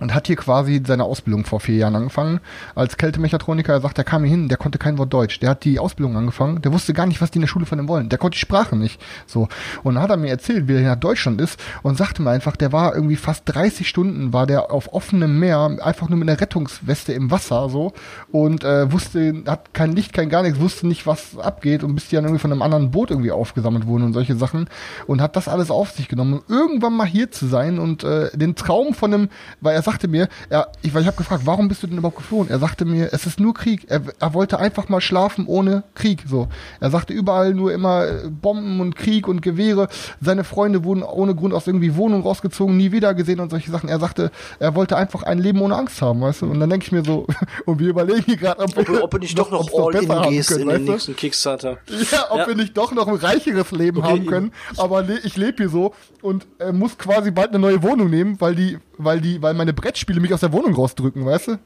und 0.00 0.14
hat 0.14 0.26
hier 0.26 0.36
quasi 0.36 0.82
seine 0.86 1.04
Ausbildung 1.04 1.44
vor 1.44 1.60
vier 1.60 1.76
Jahren 1.76 1.96
angefangen. 1.96 2.40
Als 2.74 2.96
Kältemechatroniker, 2.96 3.72
er 3.72 3.80
sagt, 3.80 3.96
der 3.96 4.04
kam 4.04 4.24
hier 4.24 4.30
hin, 4.30 4.48
der 4.48 4.58
konnte 4.58 4.78
kein 4.78 4.98
Wort 4.98 5.12
Deutsch. 5.12 5.40
Der 5.40 5.50
hat 5.50 5.64
die 5.64 5.78
Ausbildung 5.78 6.16
angefangen, 6.16 6.62
der 6.62 6.72
wusste 6.72 6.92
gar 6.92 7.06
nicht, 7.06 7.20
was 7.20 7.30
die 7.30 7.38
in 7.38 7.42
der 7.42 7.48
Schule 7.48 7.66
von 7.66 7.78
ihm 7.78 7.88
wollen. 7.88 8.08
Der 8.08 8.18
konnte 8.18 8.36
die 8.36 8.40
Sprache 8.40 8.76
nicht. 8.76 9.00
So. 9.26 9.48
Und 9.82 9.94
dann 9.94 10.02
hat 10.02 10.10
er 10.10 10.16
mir 10.16 10.30
erzählt, 10.30 10.68
wie 10.68 10.74
er 10.74 10.82
nach 10.82 10.96
Deutschland 10.96 11.40
ist 11.40 11.60
und 11.82 11.96
sagte 11.96 12.22
mir 12.22 12.30
einfach, 12.30 12.56
der 12.56 12.72
war 12.72 12.94
irgendwie 12.94 13.16
fast 13.16 13.42
30 13.46 13.88
Stunden, 13.88 14.32
war 14.32 14.46
der 14.46 14.70
auf 14.70 14.92
offenem 14.92 15.38
Meer, 15.38 15.78
einfach 15.82 16.08
nur 16.08 16.18
mit 16.18 16.28
einer 16.28 16.40
Rettungsweste 16.40 17.12
im 17.12 17.30
Wasser, 17.30 17.68
so. 17.68 17.92
Und 18.30 18.64
äh, 18.64 18.90
wusste, 18.92 19.42
hat 19.46 19.74
kein 19.74 19.92
Licht, 19.92 20.12
kein 20.12 20.28
gar 20.28 20.42
nichts, 20.42 20.60
wusste 20.60 20.86
nicht, 20.86 21.06
was 21.06 21.38
abgeht 21.38 21.82
und 21.82 21.94
bis 21.94 22.08
die 22.08 22.16
dann 22.16 22.24
irgendwie 22.24 22.40
von 22.40 22.52
einem 22.52 22.62
anderen 22.62 22.90
Boot 22.90 23.10
irgendwie 23.10 23.32
aufgesammelt 23.32 23.86
wurden 23.86 24.04
und 24.04 24.12
solche 24.12 24.36
Sachen. 24.36 24.68
Und 25.06 25.20
hat 25.20 25.36
das 25.36 25.48
alles 25.48 25.70
auf 25.70 25.90
sich 25.90 26.08
genommen, 26.08 26.34
um 26.34 26.42
irgendwann 26.48 26.96
mal 26.96 27.06
hier 27.06 27.30
zu 27.30 27.46
sein 27.46 27.78
und 27.78 28.04
äh, 28.04 28.36
den 28.36 28.54
Traum 28.54 28.94
von 28.94 29.12
einem, 29.12 29.28
weil 29.60 29.74
er 29.74 29.82
sagte 29.88 30.08
mir, 30.08 30.28
er, 30.50 30.70
ich, 30.82 30.94
ich 30.94 31.06
habe 31.06 31.16
gefragt, 31.16 31.42
warum 31.46 31.68
bist 31.68 31.82
du 31.82 31.86
denn 31.86 31.98
überhaupt 31.98 32.18
geflohen? 32.18 32.48
Er 32.50 32.58
sagte 32.58 32.84
mir, 32.84 33.08
es 33.12 33.24
ist 33.26 33.40
nur 33.40 33.54
Krieg. 33.54 33.86
Er, 33.88 34.02
er 34.18 34.34
wollte 34.34 34.58
einfach 34.58 34.88
mal 34.88 35.00
schlafen 35.00 35.46
ohne 35.46 35.82
Krieg. 35.94 36.24
So, 36.28 36.48
er 36.80 36.90
sagte 36.90 37.12
überall 37.12 37.54
nur 37.54 37.72
immer 37.72 38.06
äh, 38.06 38.28
Bomben 38.28 38.80
und 38.80 38.96
Krieg 38.96 39.26
und 39.28 39.40
Gewehre. 39.42 39.88
Seine 40.20 40.44
Freunde 40.44 40.84
wurden 40.84 41.02
ohne 41.02 41.34
Grund 41.34 41.54
aus 41.54 41.66
irgendwie 41.66 41.96
Wohnungen 41.96 42.22
rausgezogen, 42.22 42.76
nie 42.76 42.92
wieder 42.92 43.14
gesehen 43.14 43.40
und 43.40 43.50
solche 43.50 43.70
Sachen. 43.70 43.88
Er 43.88 43.98
sagte, 44.00 44.30
er 44.58 44.74
wollte 44.74 44.96
einfach 44.96 45.22
ein 45.22 45.38
Leben 45.38 45.60
ohne 45.62 45.76
Angst 45.76 46.02
haben, 46.02 46.20
weißt 46.20 46.42
du? 46.42 46.46
Und 46.46 46.60
dann 46.60 46.70
denke 46.70 46.86
ich 46.86 46.92
mir 46.92 47.04
so, 47.04 47.26
und 47.66 47.78
wir 47.80 47.88
überlegen 47.88 48.24
hier 48.26 48.36
gerade, 48.36 48.62
ob, 48.62 48.76
Ob, 48.76 48.88
wir- 48.88 49.04
ob 49.04 49.10
du 49.12 49.18
nicht 49.18 49.38
doch 49.38 49.50
noch 49.50 49.68
all 49.72 49.94
in 49.94 50.30
gehst 50.30 50.50
können, 50.50 50.62
in 50.70 50.84
den 50.84 50.84
nächsten 50.84 51.16
Kickstarter. 51.16 51.78
Ja, 52.12 52.26
ob 52.30 52.38
Ja. 52.38 52.46
wir 52.48 52.54
nicht 52.54 52.76
doch 52.76 52.92
noch 52.92 53.08
ein 53.08 53.14
reicheres 53.16 53.70
Leben 53.70 54.02
haben 54.02 54.26
können. 54.26 54.52
Aber 54.76 55.08
ich 55.08 55.36
lebe 55.36 55.56
hier 55.58 55.68
so 55.68 55.94
und 56.22 56.46
äh, 56.58 56.72
muss 56.72 56.98
quasi 56.98 57.30
bald 57.30 57.50
eine 57.50 57.58
neue 57.58 57.82
Wohnung 57.82 58.10
nehmen, 58.10 58.40
weil 58.40 58.54
die, 58.54 58.78
weil 58.98 59.20
die, 59.20 59.40
weil 59.42 59.54
meine 59.54 59.72
Brettspiele 59.72 60.20
mich 60.20 60.32
aus 60.34 60.40
der 60.40 60.52
Wohnung 60.52 60.74
rausdrücken, 60.74 61.24
weißt 61.24 61.48
du? 61.48 61.58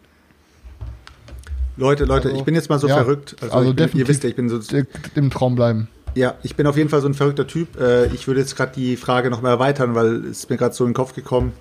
Leute, 1.76 2.04
Leute, 2.04 2.28
Also, 2.28 2.38
ich 2.38 2.44
bin 2.44 2.54
jetzt 2.54 2.68
mal 2.68 2.78
so 2.78 2.86
ja, 2.86 2.96
verrückt. 2.96 3.36
Also, 3.40 3.54
also 3.54 3.74
bin, 3.74 3.90
ihr 3.94 4.06
wisst 4.06 4.22
ja, 4.24 4.28
ich 4.28 4.36
bin 4.36 4.48
so, 4.48 4.60
Im 5.14 5.30
Traum 5.30 5.54
bleiben. 5.54 5.88
ja, 6.14 6.34
ich 6.42 6.54
bin 6.54 6.66
auf 6.66 6.76
jeden 6.76 6.90
Fall 6.90 7.00
so 7.00 7.09
ein 7.09 7.14
verrückter 7.14 7.46
Typ. 7.46 7.80
Äh, 7.80 8.06
ich 8.09 8.26
würde 8.26 8.40
jetzt 8.40 8.56
gerade 8.56 8.72
die 8.74 8.96
Frage 8.96 9.30
noch 9.30 9.40
mal 9.40 9.50
erweitern, 9.50 9.94
weil 9.94 10.24
es 10.26 10.48
mir 10.50 10.59
gerade 10.59 10.74
so 10.74 10.84
in 10.84 10.90
den 10.90 10.94
Kopf 10.94 11.14
gekommen, 11.14 11.52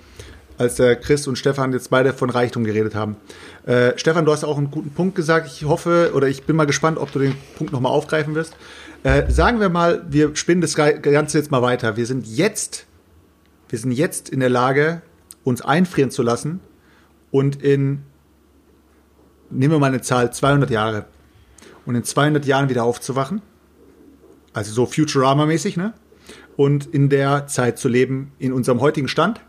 als 0.58 0.76
der 0.76 0.98
Chris 0.98 1.28
und 1.28 1.38
Stefan 1.38 1.72
jetzt 1.72 1.90
beide 1.90 2.12
von 2.14 2.30
Reichtum 2.30 2.66
geredet 2.66 2.94
haben. 2.94 3.16
Äh, 3.66 3.94
Stefan, 3.98 4.26
du 4.26 4.34
hast 4.34 4.44
auch 4.44 4.58
einen 4.58 4.70
guten 4.70 4.92
Punkt 4.92 5.16
gesagt. 5.16 5.48
Ich 5.48 5.64
hoffe 5.66 6.12
oder 6.14 6.28
ich 6.28 6.44
bin 6.44 6.56
mal 6.58 6.66
gespannt, 6.66 6.98
ob 6.98 7.12
du 7.14 7.20
den 7.20 7.34
Punkt 7.58 7.72
noch 7.72 7.80
mal 7.80 7.90
aufgreifen 7.90 8.36
wirst. 8.36 8.56
Äh, 9.04 9.32
sagen 9.32 9.60
wir 9.62 9.70
mal, 9.70 10.04
wir 10.10 10.36
spinnen 10.36 10.62
das 10.62 10.76
Ganze 10.76 11.38
jetzt 11.38 11.50
mal 11.52 11.62
weiter. 11.62 11.96
Wir 11.96 12.06
sind 12.06 12.28
jetzt, 12.28 12.86
wir 13.70 13.80
sind 13.80 13.94
jetzt 13.94 14.30
in 14.30 14.42
der 14.42 14.50
Lage, 14.50 15.02
uns 15.44 15.62
einfrieren 15.62 16.12
zu 16.12 16.24
lassen 16.24 16.60
und 17.32 17.62
in 17.62 18.04
nehmen 19.52 19.74
wir 19.74 19.80
mal 19.80 19.88
eine 19.88 20.02
Zahl, 20.02 20.32
200 20.32 20.70
Jahre. 20.70 21.06
Und 21.86 21.96
in 21.96 22.04
200 22.04 22.46
Jahren 22.46 22.70
wieder 22.70 22.84
aufzuwachen. 22.84 23.42
Also 24.54 24.72
so 24.72 24.86
Futurama-mäßig, 24.86 25.78
ne? 25.78 25.94
Und 26.56 26.86
in 26.86 27.10
der 27.10 27.48
Zeit 27.48 27.80
zu 27.80 27.88
leben, 27.88 28.32
in 28.40 28.54
unserem 28.54 28.82
heutigen 28.82 29.08
Stand. 29.08 29.42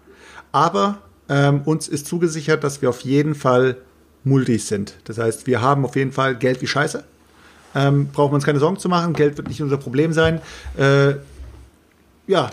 Aber 0.50 0.98
ähm, 1.28 1.62
uns 1.64 1.88
ist 1.88 2.06
zugesichert, 2.06 2.64
dass 2.64 2.82
wir 2.82 2.88
auf 2.88 3.00
jeden 3.00 3.34
Fall 3.34 3.76
Multis 4.24 4.68
sind. 4.68 4.94
Das 5.04 5.18
heißt, 5.18 5.46
wir 5.46 5.60
haben 5.60 5.84
auf 5.84 5.96
jeden 5.96 6.12
Fall 6.12 6.36
Geld 6.36 6.62
wie 6.62 6.66
Scheiße. 6.66 7.04
Ähm, 7.74 8.08
brauchen 8.08 8.32
wir 8.32 8.36
uns 8.36 8.44
keine 8.44 8.58
Sorgen 8.58 8.78
zu 8.78 8.88
machen. 8.88 9.14
Geld 9.14 9.36
wird 9.36 9.48
nicht 9.48 9.62
unser 9.62 9.78
Problem 9.78 10.12
sein. 10.12 10.40
Äh, 10.76 11.14
ja. 12.26 12.50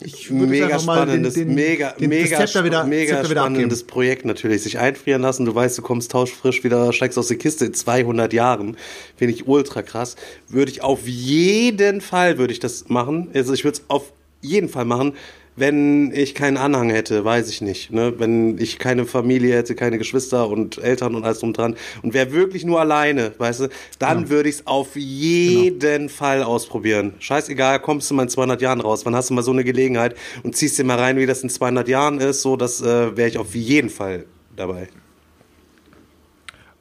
Ich 0.00 0.30
würde 0.30 0.46
mega 0.48 0.78
spannendes, 0.78 1.34
den- 1.34 1.48
den- 1.48 1.54
mega, 1.54 1.92
den- 1.92 2.10
das 2.10 2.30
mega, 2.54 2.64
wieder- 2.64 2.84
mega 2.84 3.20
abgeben. 3.20 3.40
spannendes 3.40 3.84
Projekt 3.84 4.24
natürlich. 4.24 4.62
Sich 4.62 4.78
einfrieren 4.78 5.22
lassen, 5.22 5.44
du 5.46 5.54
weißt, 5.54 5.78
du 5.78 5.82
kommst 5.82 6.10
tauschfrisch 6.10 6.64
wieder, 6.64 6.92
steigst 6.92 7.16
aus 7.16 7.28
der 7.28 7.38
Kiste 7.38 7.66
in 7.66 7.74
200 7.74 8.32
Jahren. 8.32 8.76
Finde 9.16 9.34
ich 9.34 9.46
ultra 9.46 9.82
krass. 9.82 10.16
Würde 10.48 10.70
ich 10.72 10.82
auf 10.82 11.06
jeden 11.06 12.00
Fall, 12.00 12.38
würde 12.38 12.52
ich 12.52 12.60
das 12.60 12.88
machen. 12.88 13.30
Also 13.34 13.52
ich 13.54 13.64
würde 13.64 13.78
es 13.78 13.84
auf 13.88 14.12
jeden 14.42 14.68
Fall 14.68 14.84
machen. 14.84 15.14
Wenn 15.56 16.10
ich 16.12 16.34
keinen 16.34 16.56
Anhang 16.56 16.90
hätte, 16.90 17.24
weiß 17.24 17.48
ich 17.48 17.60
nicht. 17.60 17.92
Ne? 17.92 18.14
Wenn 18.18 18.58
ich 18.58 18.78
keine 18.80 19.06
Familie 19.06 19.54
hätte, 19.56 19.76
keine 19.76 19.98
Geschwister 19.98 20.48
und 20.48 20.78
Eltern 20.78 21.14
und 21.14 21.24
alles 21.24 21.38
drum 21.38 21.52
dran 21.52 21.76
und 22.02 22.12
wäre 22.12 22.32
wirklich 22.32 22.64
nur 22.64 22.80
alleine, 22.80 23.32
weißt 23.38 23.60
du, 23.60 23.68
dann 24.00 24.18
Genau. 24.18 24.30
würde 24.30 24.48
ich 24.48 24.56
es 24.56 24.66
auf 24.66 24.96
jeden 24.96 26.08
Fall 26.08 26.42
ausprobieren. 26.42 27.14
Scheißegal, 27.20 27.78
kommst 27.78 28.10
du 28.10 28.14
mal 28.14 28.24
in 28.24 28.28
200 28.30 28.60
Jahren 28.62 28.80
raus. 28.80 29.06
Wann 29.06 29.14
hast 29.14 29.30
du 29.30 29.34
mal 29.34 29.42
so 29.42 29.52
eine 29.52 29.62
Gelegenheit 29.62 30.16
und 30.42 30.56
ziehst 30.56 30.76
dir 30.76 30.82
mal 30.84 30.98
rein, 30.98 31.16
wie 31.18 31.26
das 31.26 31.42
in 31.44 31.50
200 31.50 31.86
Jahren 31.86 32.18
ist? 32.18 32.42
So, 32.42 32.56
das 32.56 32.80
äh, 32.82 33.16
wäre 33.16 33.28
ich 33.28 33.38
auf 33.38 33.54
jeden 33.54 33.90
Fall 33.90 34.26
dabei. 34.56 34.88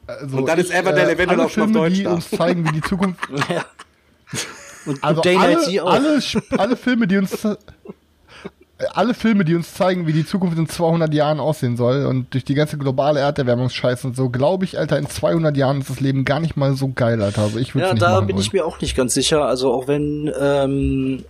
Also 0.08 0.38
Und 0.38 0.48
dann 0.48 0.60
ist 0.60 0.72
Everdell 0.72 1.10
eventuell 1.12 1.30
alle 1.40 1.46
auch 1.46 1.50
schon 1.52 1.64
auf 1.64 1.72
Deutsch 1.72 1.94
die 1.96 2.04
da. 2.04 2.14
uns 2.14 2.30
zeigen, 2.30 2.66
wie 2.68 2.72
die 2.74 2.82
Zukunft. 2.90 3.20
Ja. 3.50 3.66
Und, 4.86 5.02
Also 5.04 5.22
alle, 5.22 5.82
alle, 5.84 6.20
alle 6.58 6.76
Filme, 6.76 7.08
die 7.08 7.16
uns 7.18 7.32
alle 8.94 9.14
Filme, 9.14 9.46
die 9.46 9.56
uns 9.56 9.74
zeigen, 9.74 10.08
wie 10.08 10.14
die 10.14 10.26
Zukunft 10.26 10.58
in 10.58 10.68
200 10.68 11.14
Jahren 11.14 11.40
aussehen 11.40 11.78
soll 11.78 12.06
und 12.06 12.34
durch 12.34 12.44
die 12.44 12.54
ganze 12.56 12.78
globale 12.78 13.20
Erderwärmungsscheiße 13.20 14.08
und 14.08 14.16
so, 14.16 14.30
glaube 14.30 14.66
ich, 14.66 14.78
Alter, 14.78 14.98
in 14.98 15.08
200 15.08 15.56
Jahren 15.56 15.82
ist 15.82 15.90
das 15.90 16.00
Leben 16.00 16.26
gar 16.26 16.40
nicht 16.40 16.58
mal 16.58 16.74
so 16.76 16.92
geil, 16.94 17.22
Alter. 17.22 17.44
Also 17.44 17.60
ich 17.60 17.76
würde 17.76 17.88
Ja, 17.88 17.94
nicht 17.94 18.02
da 18.02 18.20
bin 18.22 18.36
wollen. 18.36 18.42
ich 18.42 18.52
mir 18.52 18.66
auch 18.66 18.82
nicht 18.82 18.98
ganz 18.98 19.14
sicher. 19.14 19.46
Also 19.46 19.72
auch 19.72 19.88
wenn 19.88 20.32
ähm, 20.40 21.24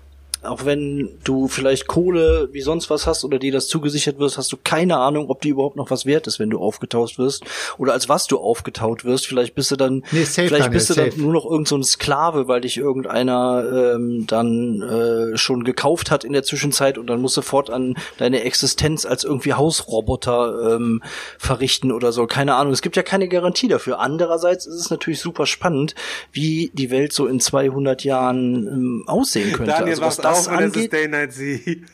auch 0.45 0.65
wenn 0.65 1.18
du 1.24 1.48
vielleicht 1.48 1.88
Kohle 1.88 2.49
wie 2.52 2.61
sonst 2.61 2.90
was 2.90 3.07
hast 3.07 3.24
oder 3.24 3.40
dir 3.40 3.52
das 3.52 3.68
zugesichert 3.68 4.20
wirst, 4.20 4.38
hast 4.38 4.52
du 4.52 4.57
keine 4.64 4.98
Ahnung, 4.98 5.30
ob 5.30 5.41
die 5.41 5.49
überhaupt 5.49 5.76
noch 5.76 5.91
was 5.91 6.06
wert 6.06 6.28
ist, 6.28 6.40
wenn 6.40 6.49
du 6.49 6.60
aufgetaut 6.60 7.18
wirst 7.18 7.44
oder 7.78 7.94
als 7.94 8.10
was 8.10 8.28
du 8.28 8.38
aufgetaut 8.40 9.06
wirst. 9.06 9.28
Vielleicht 9.28 9.56
bist 9.56 9.72
du 9.72 9.76
dann, 9.76 10.03
Nee, 10.11 10.24
safe, 10.24 10.48
vielleicht 10.48 10.65
Daniel, 10.65 10.72
bist 10.72 10.90
du 10.90 10.94
dann 10.94 11.11
safe. 11.11 11.22
nur 11.22 11.34
noch 11.34 11.45
irgend 11.45 11.68
so 11.68 11.78
ein 11.78 11.84
Sklave, 11.84 12.48
weil 12.48 12.61
dich 12.61 12.78
irgendeiner 12.78 13.94
ähm, 13.95 14.26
dann 14.28 14.82
äh, 14.82 15.38
schon 15.38 15.64
gekauft 15.64 16.11
hat 16.11 16.24
in 16.24 16.34
der 16.34 16.44
Zwischenzeit 16.44 16.98
und 16.98 17.07
dann 17.07 17.22
musst 17.22 17.38
du 17.38 17.41
fortan 17.41 17.95
deine 18.18 18.44
Existenz 18.44 19.06
als 19.06 19.24
irgendwie 19.24 19.53
Hausroboter 19.53 20.76
ähm, 20.76 21.02
verrichten 21.38 21.91
oder 21.91 22.11
so. 22.11 22.28
Keine 22.28 22.56
Ahnung. 22.56 22.74
Es 22.74 22.82
gibt 22.82 22.95
ja 22.95 23.03
keine 23.03 23.28
Garantie 23.28 23.68
dafür. 23.68 23.99
Andererseits 23.99 24.65
ist 24.65 24.76
es 24.76 24.90
natürlich 24.90 25.20
super 25.20 25.45
spannend, 25.45 25.95
wie 26.32 26.72
die 26.74 26.90
Welt 26.91 27.14
so 27.14 27.28
in 27.28 27.40
200 27.40 28.03
Jahren 28.03 28.68
ähm, 28.68 29.03
aussehen 29.07 29.53
könnte. 29.53 29.72
Daniel 29.72 29.90
also 29.91 30.02
was 30.02 30.18
wacht 30.18 30.33
auf 30.34 30.40
es 30.40 30.48
ist 30.48 30.76
angeht. 30.76 30.94
Day 30.94 31.08
Night 31.08 31.34
See. 31.34 31.82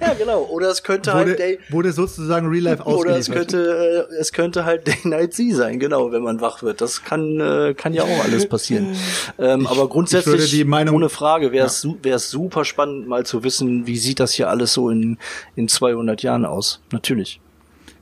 Ja, 0.00 0.12
genau. 0.14 0.42
Oder 0.44 0.68
es 0.68 0.82
könnte 0.82 1.14
halt 1.14 1.38
Day, 1.38 1.58
Wurde, 1.70 1.72
wurde 1.88 1.92
sozusagen 1.92 2.46
Real 2.48 2.62
Life 2.64 2.82
oder 2.82 3.16
es 3.16 3.30
könnte, 3.30 4.06
äh, 4.10 4.14
es 4.16 4.32
könnte 4.32 4.64
halt 4.64 4.86
Day 4.86 4.98
Night 5.04 5.32
See 5.32 5.52
sein, 5.52 5.78
genau, 5.78 6.12
wenn 6.12 6.22
man 6.22 6.40
wach 6.40 6.62
wird. 6.62 6.80
Das 6.80 7.04
kann, 7.04 7.40
äh, 7.40 7.72
kann 7.74 7.94
ja 7.94 8.02
auch 8.02 8.24
alles 8.24 8.46
passieren. 8.48 8.94
Ähm, 9.38 9.66
aber 9.66 9.88
grundsätzlich, 9.88 10.26
würde 10.34 10.46
die 10.46 10.64
Meinung- 10.64 10.96
ohne 10.96 11.08
Frage, 11.08 11.52
wäre 11.52 11.66
es 11.66 11.86
wär's 12.02 12.30
super 12.30 12.64
spannend, 12.64 13.08
mal 13.08 13.24
zu 13.24 13.44
wissen, 13.44 13.86
wie 13.86 13.96
sieht 13.96 14.20
das 14.20 14.32
hier 14.32 14.50
alles 14.50 14.74
so 14.74 14.90
in, 14.90 15.16
in 15.56 15.68
200 15.68 16.22
Jahren 16.22 16.44
aus. 16.44 16.80
Natürlich. 16.92 17.40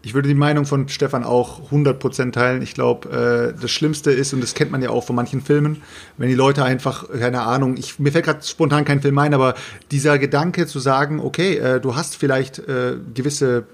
Ich 0.03 0.15
würde 0.15 0.29
die 0.29 0.35
Meinung 0.35 0.65
von 0.65 0.89
Stefan 0.89 1.25
auch 1.25 1.71
100% 1.71 2.33
teilen. 2.33 2.63
Ich 2.63 2.75
glaube, 2.75 3.53
äh, 3.57 3.61
das 3.61 3.71
Schlimmste 3.71 4.11
ist, 4.11 4.33
und 4.33 4.43
das 4.43 4.55
kennt 4.55 4.71
man 4.71 4.81
ja 4.81 4.91
auch 4.91 5.05
von 5.05 5.15
manchen 5.15 5.43
Filmen, 5.43 5.83
wenn 6.17 6.29
die 6.29 6.35
Leute 6.35 6.65
einfach, 6.65 7.09
keine 7.11 7.43
Ahnung, 7.43 7.77
ich, 7.77 7.99
mir 7.99 8.11
fällt 8.11 8.25
gerade 8.25 8.43
spontan 8.43 8.85
kein 8.85 9.03
Film 9.03 9.19
ein, 9.19 9.35
aber 9.35 9.55
dieser 9.91 10.19
Gedanke 10.19 10.67
zu 10.67 10.79
sagen, 10.79 11.21
okay, 11.21 11.57
äh, 11.57 11.81
du 11.81 11.97
hast 11.97 12.17
vielleicht 12.17 12.59
äh, 12.61 12.97
gewisse 13.15 13.65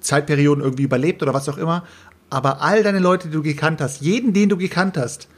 Zeitperioden 0.00 0.62
irgendwie 0.62 0.84
überlebt 0.84 1.22
oder 1.22 1.34
was 1.34 1.48
auch 1.48 1.58
immer, 1.58 1.84
aber 2.30 2.62
all 2.62 2.82
deine 2.82 3.00
Leute, 3.00 3.28
die 3.28 3.34
du 3.34 3.42
gekannt 3.42 3.80
hast, 3.80 4.00
jeden, 4.00 4.32
den 4.32 4.48
du 4.48 4.56
gekannt 4.56 4.96
hast, 4.96 5.28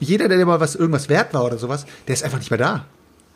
jeder, 0.00 0.28
der 0.28 0.38
dir 0.38 0.46
mal 0.46 0.60
was 0.60 0.74
irgendwas 0.74 1.08
wert 1.08 1.32
war 1.32 1.44
oder 1.44 1.58
sowas, 1.58 1.86
der 2.06 2.14
ist 2.14 2.22
einfach 2.22 2.38
nicht 2.38 2.50
mehr 2.50 2.58
da. 2.58 2.84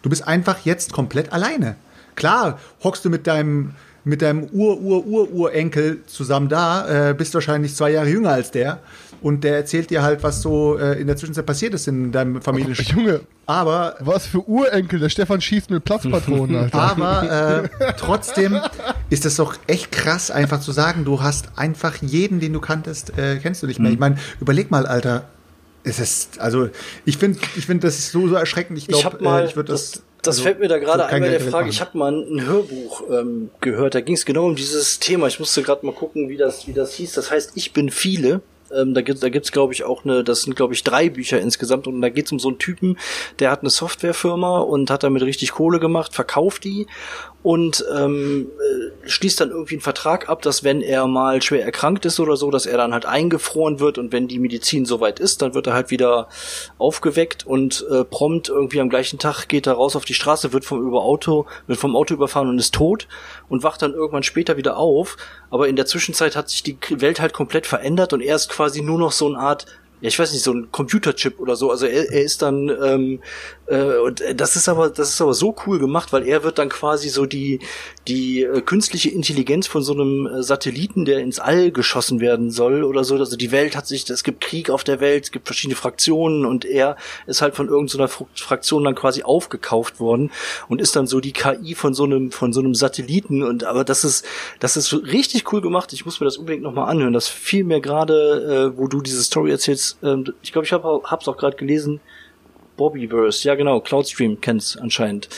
Du 0.03 0.11
bist 0.11 0.27
einfach 0.27 0.59
jetzt 0.65 0.93
komplett 0.93 1.33
alleine. 1.33 1.77
Klar, 2.15 2.59
hockst 2.85 3.05
du 3.05 3.11
mit 3.11 3.27
deinem 3.27 3.75
mit 4.05 4.23
deinem 4.23 4.45
Ur-Ur-Ur-Urenkel 4.53 6.01
zusammen 6.07 6.49
da, 6.49 7.11
äh, 7.11 7.15
bist 7.15 7.35
wahrscheinlich 7.35 7.75
zwei 7.75 7.91
Jahre 7.93 8.09
jünger 8.09 8.31
als 8.31 8.51
der. 8.51 8.79
Und 9.21 9.45
der 9.45 9.55
erzählt 9.55 9.91
dir 9.91 10.03
halt, 10.03 10.25
was 10.25 10.43
so 10.43 10.77
äh, 10.79 11.01
in 11.01 11.07
der 11.07 11.17
Zwischenzeit 11.17 11.47
passiert 11.47 11.75
ist 11.75 11.87
in 11.87 12.11
deinem 12.11 12.43
Familien. 12.43 12.75
Oh, 12.77 12.83
Junge, 12.97 13.21
aber 13.47 13.95
was 14.01 14.27
für 14.27 14.41
Urenkel? 14.49 14.99
Der 14.99 15.11
Stefan 15.11 15.41
schießt 15.41 15.71
mit 15.71 15.85
Platzpatronen, 15.85 16.57
Alter. 16.65 16.81
aber 16.81 17.63
äh, 17.81 17.93
trotzdem 17.97 18.59
ist 19.11 19.25
es 19.25 19.37
doch 19.37 19.55
echt 19.69 19.93
krass, 19.93 20.33
einfach 20.33 20.59
zu 20.61 20.73
sagen, 20.73 21.05
du 21.05 21.23
hast 21.23 21.51
einfach 21.55 21.95
jeden, 22.03 22.41
den 22.41 22.53
du 22.53 22.59
kanntest, 22.61 23.17
äh, 23.17 23.37
kennst 23.41 23.63
du 23.63 23.69
nicht 23.69 23.79
mehr. 23.79 23.93
Ich 23.93 23.99
meine, 24.01 24.17
überleg 24.41 24.73
mal, 24.73 24.87
Alter. 24.87 25.27
Es 25.85 25.99
ist, 26.01 26.41
also, 26.41 26.69
ich 27.05 27.19
finde, 27.19 27.39
ich 27.57 27.67
finde, 27.67 27.87
das 27.89 27.99
ist 27.99 28.11
so, 28.13 28.27
so 28.29 28.35
erschreckend. 28.37 28.79
Ich 28.79 28.89
Ich 28.89 29.01
glaube, 29.01 29.23
mal- 29.23 29.43
äh, 29.43 29.47
ich 29.47 29.55
würde 29.57 29.73
das. 29.73 29.93
das- 29.93 30.03
Das 30.23 30.37
also, 30.37 30.45
fällt 30.45 30.61
mir 30.61 30.69
da 30.69 30.79
gerade 30.79 31.03
kein 31.03 31.15
einmal 31.15 31.31
der 31.31 31.41
Frage. 31.41 31.69
Ich 31.69 31.81
habe 31.81 31.99
mal 31.99 32.13
ein 32.13 32.47
Hörbuch 32.47 33.03
ähm, 33.11 33.51
gehört, 33.61 33.97
da 33.97 34.01
ging 34.01 34.15
es 34.15 34.25
genau 34.25 34.47
um 34.47 34.55
dieses 34.55 35.01
Thema. 35.01 35.27
Ich 35.27 35.41
musste 35.41 35.63
gerade 35.63 35.85
mal 35.85 35.93
gucken, 35.93 36.29
wie 36.29 36.37
das, 36.37 36.69
wie 36.69 36.73
das 36.73 36.95
hieß. 36.95 37.13
Das 37.13 37.31
heißt, 37.33 37.53
ich 37.57 37.73
bin 37.73 37.91
viele. 37.91 38.41
Ähm, 38.73 38.95
da 38.95 39.03
gibt 39.03 39.23
da 39.23 39.29
gibt's 39.29 39.53
glaube 39.53 39.73
ich 39.73 39.85
auch 39.85 40.05
eine, 40.05 40.25
das 40.25 40.43
sind 40.43 40.57
glaube 40.57 40.75
ich 40.75 40.83
drei 40.83 41.11
Bücher 41.11 41.41
insgesamt 41.41 41.87
und 41.87 42.01
da 42.01 42.09
geht's 42.09 42.33
um 42.33 42.39
so 42.39 42.49
einen 42.49 42.59
Typen, 42.59 42.99
der 43.39 43.51
hat 43.51 43.61
eine 43.61 43.71
Softwarefirma 43.71 44.61
und 44.61 44.91
hat 44.91 45.03
damit 45.03 45.23
richtig 45.23 45.53
Kohle 45.53 45.79
gemacht, 45.79 46.15
verkauft 46.15 46.65
die 46.65 46.87
und 47.43 47.85
ähm, 47.93 48.51
äh, 48.59 49.09
schließt 49.09 49.41
dann 49.41 49.51
irgendwie 49.51 49.75
einen 49.75 49.83
Vertrag 49.83 50.29
ab, 50.29 50.43
dass 50.43 50.63
wenn 50.63 50.81
er 50.81 51.07
mal 51.07 51.43
schwer 51.43 51.65
erkrankt 51.65 52.05
ist 52.05 52.21
oder 52.21 52.37
so, 52.37 52.51
dass 52.51 52.67
er 52.67 52.77
dann 52.77 52.93
halt 52.93 53.05
eingefroren 53.05 53.81
wird 53.81 53.99
und 53.99 54.13
wenn 54.13 54.29
die 54.29 54.39
Medizin 54.39 54.85
soweit 54.85 55.19
ist, 55.19 55.43
dann 55.43 55.55
wird 55.55 55.67
er 55.67 55.75
halt 55.75 55.91
wieder 55.91 56.29
aufgeweckt 56.79 57.45
und 57.45 57.85
äh, 57.91 58.05
prompt 58.05 58.49
irgendwie 58.49 58.81
am 58.81 58.89
gleichen 58.89 59.19
Tag 59.19 59.49
geht 59.49 59.67
er 59.67 59.75
raus 59.75 59.97
auf 59.97 60.05
die 60.05 60.15
Straße, 60.15 60.53
wird 60.53 60.65
vom 60.65 60.87
über 60.87 61.03
Auto, 61.03 61.47
wird 61.67 61.81
vom 61.81 61.97
Auto 61.97 62.15
überfahren 62.15 62.49
und 62.49 62.59
ist 62.59 62.75
tot 62.75 63.09
und 63.49 63.65
wacht 63.65 63.83
dann 63.83 63.93
irgendwann 63.93 64.23
später 64.23 64.57
wieder 64.57 64.77
auf. 64.77 65.17
Aber 65.51 65.69
in 65.69 65.77
der 65.77 65.87
Zwischenzeit 65.87 66.37
hat 66.37 66.49
sich 66.49 66.63
die 66.63 66.79
Welt 66.91 67.21
halt 67.21 67.33
komplett 67.33 67.67
verändert 67.67 68.13
und 68.13 68.21
er 68.21 68.37
ist 68.37 68.49
quasi 68.51 68.83
nur 68.83 68.99
noch 68.99 69.13
so 69.13 69.27
eine 69.27 69.39
Art 69.39 69.67
ja, 70.03 70.09
ich 70.09 70.19
weiß 70.19 70.33
nicht, 70.33 70.43
so 70.43 70.53
ein 70.53 70.71
Computerchip 70.73 71.39
oder 71.39 71.55
so. 71.55 71.71
Also 71.71 71.87
er, 71.87 72.11
er 72.13 72.23
ist 72.23 72.43
dann, 72.43 72.69
ähm, 72.69 73.21
äh, 73.67 73.99
und 73.99 74.21
das 74.37 74.57
ist 74.57 74.69
aber, 74.69 74.91
das 74.91 75.11
ist 75.11 75.21
aber 75.21 75.33
so 75.33 75.55
cool 75.65 75.79
gemacht, 75.79 76.13
weil 76.13 76.27
er 76.27 76.43
wird 76.43 76.59
dann 76.59 76.69
quasi 76.69 77.09
so 77.09 77.25
die, 77.25 77.61
die 78.09 78.43
äh, 78.43 78.61
künstliche 78.63 79.11
Intelligenz 79.11 79.69
von 79.69 79.83
so 79.83 79.93
einem 79.93 80.27
äh, 80.27 80.43
Satelliten, 80.43 81.05
der 81.05 81.21
ins 81.21 81.39
All 81.39 81.71
geschossen 81.71 82.19
werden 82.19 82.51
soll 82.51 82.83
oder 82.83 83.05
so. 83.05 83.15
Also 83.15 83.37
die 83.37 83.53
Welt 83.53 83.77
hat 83.77 83.87
sich, 83.87 84.11
es 84.11 84.25
gibt 84.25 84.41
Krieg 84.41 84.71
auf 84.71 84.83
der 84.83 84.99
Welt, 84.99 85.25
es 85.25 85.31
gibt 85.31 85.47
verschiedene 85.47 85.77
Fraktionen 85.77 86.45
und 86.47 86.65
er 86.65 86.97
ist 87.29 87.41
halt 87.41 87.55
von 87.55 87.69
irgendeiner 87.69 88.09
Fr- 88.09 88.27
Fraktion 88.35 88.83
dann 88.83 88.97
quasi 88.97 89.23
aufgekauft 89.23 90.01
worden 90.01 90.33
und 90.69 90.81
ist 90.81 90.97
dann 90.97 91.07
so 91.07 91.21
die 91.21 91.33
KI 91.33 91.77
von 91.77 91.95
so 91.95 92.03
einem, 92.03 92.33
von 92.33 92.53
so 92.53 92.59
einem 92.59 92.75
Satelliten 92.75 93.45
und 93.45 93.63
aber 93.63 93.85
das 93.85 94.03
ist, 94.03 94.25
das 94.59 94.77
ist 94.77 94.93
richtig 94.93 95.53
cool 95.53 95.61
gemacht. 95.61 95.93
Ich 95.93 96.05
muss 96.05 96.19
mir 96.19 96.25
das 96.25 96.39
unbedingt 96.39 96.65
nochmal 96.65 96.91
anhören. 96.91 97.13
Das 97.13 97.29
fiel 97.29 97.63
mir 97.63 97.81
gerade, 97.81 98.73
äh, 98.75 98.77
wo 98.77 98.89
du 98.89 99.01
diese 99.01 99.23
Story 99.23 99.53
erzählst. 99.53 99.92
Ähm, 100.03 100.33
ich 100.43 100.53
glaube, 100.53 100.67
ich 100.67 100.73
habe 100.73 101.03
hab's 101.05 101.29
auch 101.29 101.37
gerade 101.37 101.57
gelesen. 101.57 102.01
Bobbyverse, 102.77 103.47
ja 103.47 103.55
genau, 103.55 103.81
Cloudstream 103.81 104.41
kennt's 104.41 104.77
anscheinend. 104.77 105.29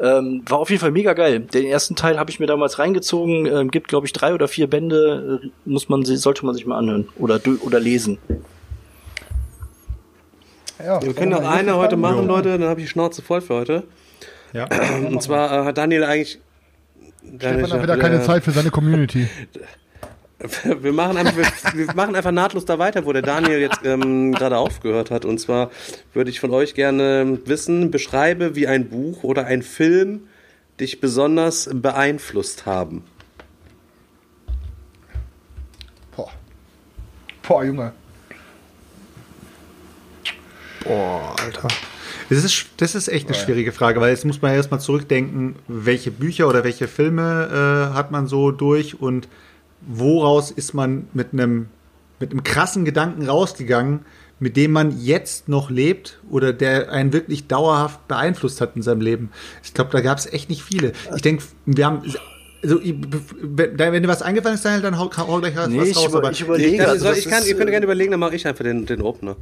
Ähm, 0.00 0.42
war 0.48 0.58
auf 0.58 0.70
jeden 0.70 0.80
Fall 0.80 0.90
mega 0.90 1.12
geil. 1.12 1.40
Den 1.40 1.64
ersten 1.66 1.94
Teil 1.94 2.18
habe 2.18 2.30
ich 2.30 2.40
mir 2.40 2.46
damals 2.46 2.78
reingezogen. 2.78 3.46
Ähm, 3.46 3.70
gibt 3.70 3.88
glaube 3.88 4.06
ich 4.06 4.12
drei 4.12 4.34
oder 4.34 4.48
vier 4.48 4.66
Bände. 4.66 5.40
Äh, 5.44 5.48
muss 5.64 5.88
man, 5.88 6.04
sollte 6.04 6.44
man 6.44 6.54
sich 6.54 6.66
mal 6.66 6.78
anhören 6.78 7.08
oder 7.16 7.40
oder 7.62 7.78
lesen. 7.78 8.18
Ja, 10.84 11.02
Wir 11.02 11.14
können 11.14 11.32
noch 11.32 11.46
eine 11.46 11.76
heute 11.76 11.96
machen, 11.96 12.26
Leute, 12.26 12.58
dann 12.58 12.68
habe 12.68 12.80
ich 12.80 12.86
die 12.86 12.90
Schnauze 12.90 13.22
voll 13.22 13.42
für 13.42 13.54
heute. 13.54 13.82
Ja. 14.52 14.66
Und 15.06 15.22
zwar 15.22 15.52
äh, 15.52 15.64
hat 15.66 15.78
Daniel 15.78 16.04
eigentlich. 16.04 16.40
Stefan 17.36 17.72
hat 17.72 17.82
wieder 17.82 17.98
keine 17.98 18.22
Zeit 18.22 18.44
für 18.44 18.50
seine 18.50 18.70
Community. 18.70 19.28
Wir 20.64 20.92
machen, 20.92 21.18
einfach, 21.18 21.36
wir, 21.74 21.86
wir 21.86 21.94
machen 21.94 22.16
einfach 22.16 22.30
nahtlos 22.30 22.64
da 22.64 22.78
weiter, 22.78 23.04
wo 23.04 23.12
der 23.12 23.22
Daniel 23.22 23.60
jetzt 23.60 23.80
ähm, 23.84 24.32
gerade 24.32 24.56
aufgehört 24.56 25.10
hat. 25.10 25.24
Und 25.24 25.38
zwar 25.38 25.70
würde 26.14 26.30
ich 26.30 26.40
von 26.40 26.50
euch 26.50 26.74
gerne 26.74 27.38
wissen, 27.44 27.90
beschreibe, 27.90 28.56
wie 28.56 28.66
ein 28.66 28.88
Buch 28.88 29.22
oder 29.22 29.46
ein 29.46 29.62
Film 29.62 30.28
dich 30.78 31.00
besonders 31.00 31.68
beeinflusst 31.72 32.64
haben. 32.64 33.04
Boah. 36.16 36.30
Boah, 37.46 37.64
Junge. 37.64 37.92
Boah, 40.84 41.36
Alter. 41.38 41.68
Das 42.30 42.44
ist, 42.44 42.66
das 42.78 42.94
ist 42.94 43.08
echt 43.08 43.26
eine 43.26 43.34
schwierige 43.34 43.72
Frage, 43.72 44.00
weil 44.00 44.10
jetzt 44.10 44.24
muss 44.24 44.40
man 44.40 44.54
erstmal 44.54 44.80
zurückdenken, 44.80 45.56
welche 45.68 46.10
Bücher 46.10 46.48
oder 46.48 46.64
welche 46.64 46.88
Filme 46.88 47.90
äh, 47.92 47.94
hat 47.94 48.10
man 48.10 48.26
so 48.26 48.52
durch 48.52 49.00
und 49.00 49.28
woraus 49.82 50.50
ist 50.50 50.74
man 50.74 51.08
mit 51.12 51.32
einem 51.32 51.68
mit 52.20 52.32
einem 52.32 52.44
krassen 52.44 52.84
Gedanken 52.84 53.26
rausgegangen, 53.26 54.00
mit 54.38 54.56
dem 54.56 54.72
man 54.72 55.00
jetzt 55.00 55.48
noch 55.48 55.70
lebt 55.70 56.20
oder 56.30 56.52
der 56.52 56.92
einen 56.92 57.12
wirklich 57.12 57.46
dauerhaft 57.46 58.06
beeinflusst 58.08 58.60
hat 58.60 58.76
in 58.76 58.82
seinem 58.82 59.00
Leben. 59.00 59.30
Ich 59.62 59.74
glaube, 59.74 59.90
da 59.90 60.00
gab 60.00 60.18
es 60.18 60.26
echt 60.26 60.48
nicht 60.50 60.62
viele. 60.62 60.92
Ich 61.14 61.22
denke, 61.22 61.42
wir 61.66 61.86
haben 61.86 62.02
also, 62.62 62.80
ich- 62.80 62.94
wenn 63.42 64.02
dir 64.02 64.08
was 64.08 64.22
eingefallen 64.22 64.54
ist, 64.56 64.64
dann 64.64 64.98
hau, 64.98 65.10
hau 65.16 65.38
gleich 65.40 65.56
was 65.56 65.68
Nee, 65.68 65.80
was 65.80 65.88
ich 65.88 65.96
raus. 65.96 66.06
über- 66.08 66.18
aber 66.18 66.30
ich 66.30 66.40
überlege. 66.40 66.74
Ich, 66.76 66.86
also 66.86 67.12
ich, 67.12 67.24
kann, 67.28 67.40
ist, 67.42 67.48
ihr 67.48 67.54
könnt 67.56 67.68
äh, 67.68 67.72
gerne 67.72 67.84
überlegen, 67.84 68.10
dann 68.10 68.20
mache 68.20 68.34
ich 68.36 68.46
einfach 68.46 68.64
den, 68.64 68.86
den 68.86 69.02
Opener. 69.02 69.36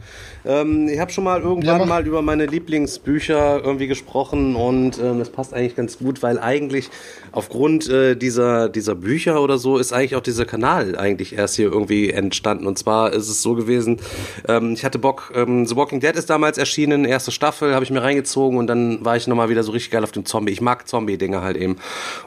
Ähm, 0.44 0.88
ich 0.88 0.98
habe 0.98 1.10
schon 1.10 1.24
mal 1.24 1.40
irgendwann 1.40 1.78
mach. 1.78 1.86
mal 1.86 2.06
über 2.06 2.22
meine 2.22 2.46
Lieblingsbücher 2.46 3.60
irgendwie 3.64 3.86
gesprochen 3.88 4.54
und 4.56 4.98
ähm, 4.98 5.18
das 5.18 5.30
passt 5.30 5.52
eigentlich 5.54 5.74
ganz 5.76 5.98
gut, 5.98 6.22
weil 6.22 6.38
eigentlich 6.38 6.90
aufgrund 7.32 7.88
äh, 7.88 8.14
dieser, 8.14 8.68
dieser 8.68 8.94
Bücher 8.94 9.42
oder 9.42 9.58
so 9.58 9.78
ist 9.78 9.92
eigentlich 9.92 10.14
auch 10.16 10.20
dieser 10.22 10.44
Kanal 10.44 10.96
eigentlich 10.96 11.36
erst 11.36 11.56
hier 11.56 11.70
irgendwie 11.72 12.10
entstanden. 12.10 12.66
Und 12.66 12.78
zwar 12.78 13.12
ist 13.12 13.28
es 13.28 13.42
so 13.42 13.54
gewesen, 13.54 13.98
ähm, 14.46 14.72
ich 14.74 14.84
hatte 14.84 14.98
Bock, 14.98 15.32
ähm, 15.34 15.66
The 15.66 15.76
Walking 15.76 16.00
Dead 16.00 16.14
ist 16.14 16.30
damals 16.30 16.58
erschienen, 16.58 17.04
erste 17.04 17.30
Staffel, 17.32 17.74
habe 17.74 17.84
ich 17.84 17.90
mir 17.90 18.02
reingezogen 18.02 18.58
und 18.58 18.66
dann 18.68 19.04
war 19.04 19.16
ich 19.16 19.26
nochmal 19.26 19.48
wieder 19.48 19.62
so 19.64 19.72
richtig 19.72 19.90
geil 19.90 20.04
auf 20.04 20.12
dem 20.12 20.24
Zombie. 20.24 20.52
Ich 20.52 20.60
mag 20.60 20.86
Zombie-Dinge 20.88 21.42
halt 21.42 21.56
eben. 21.56 21.76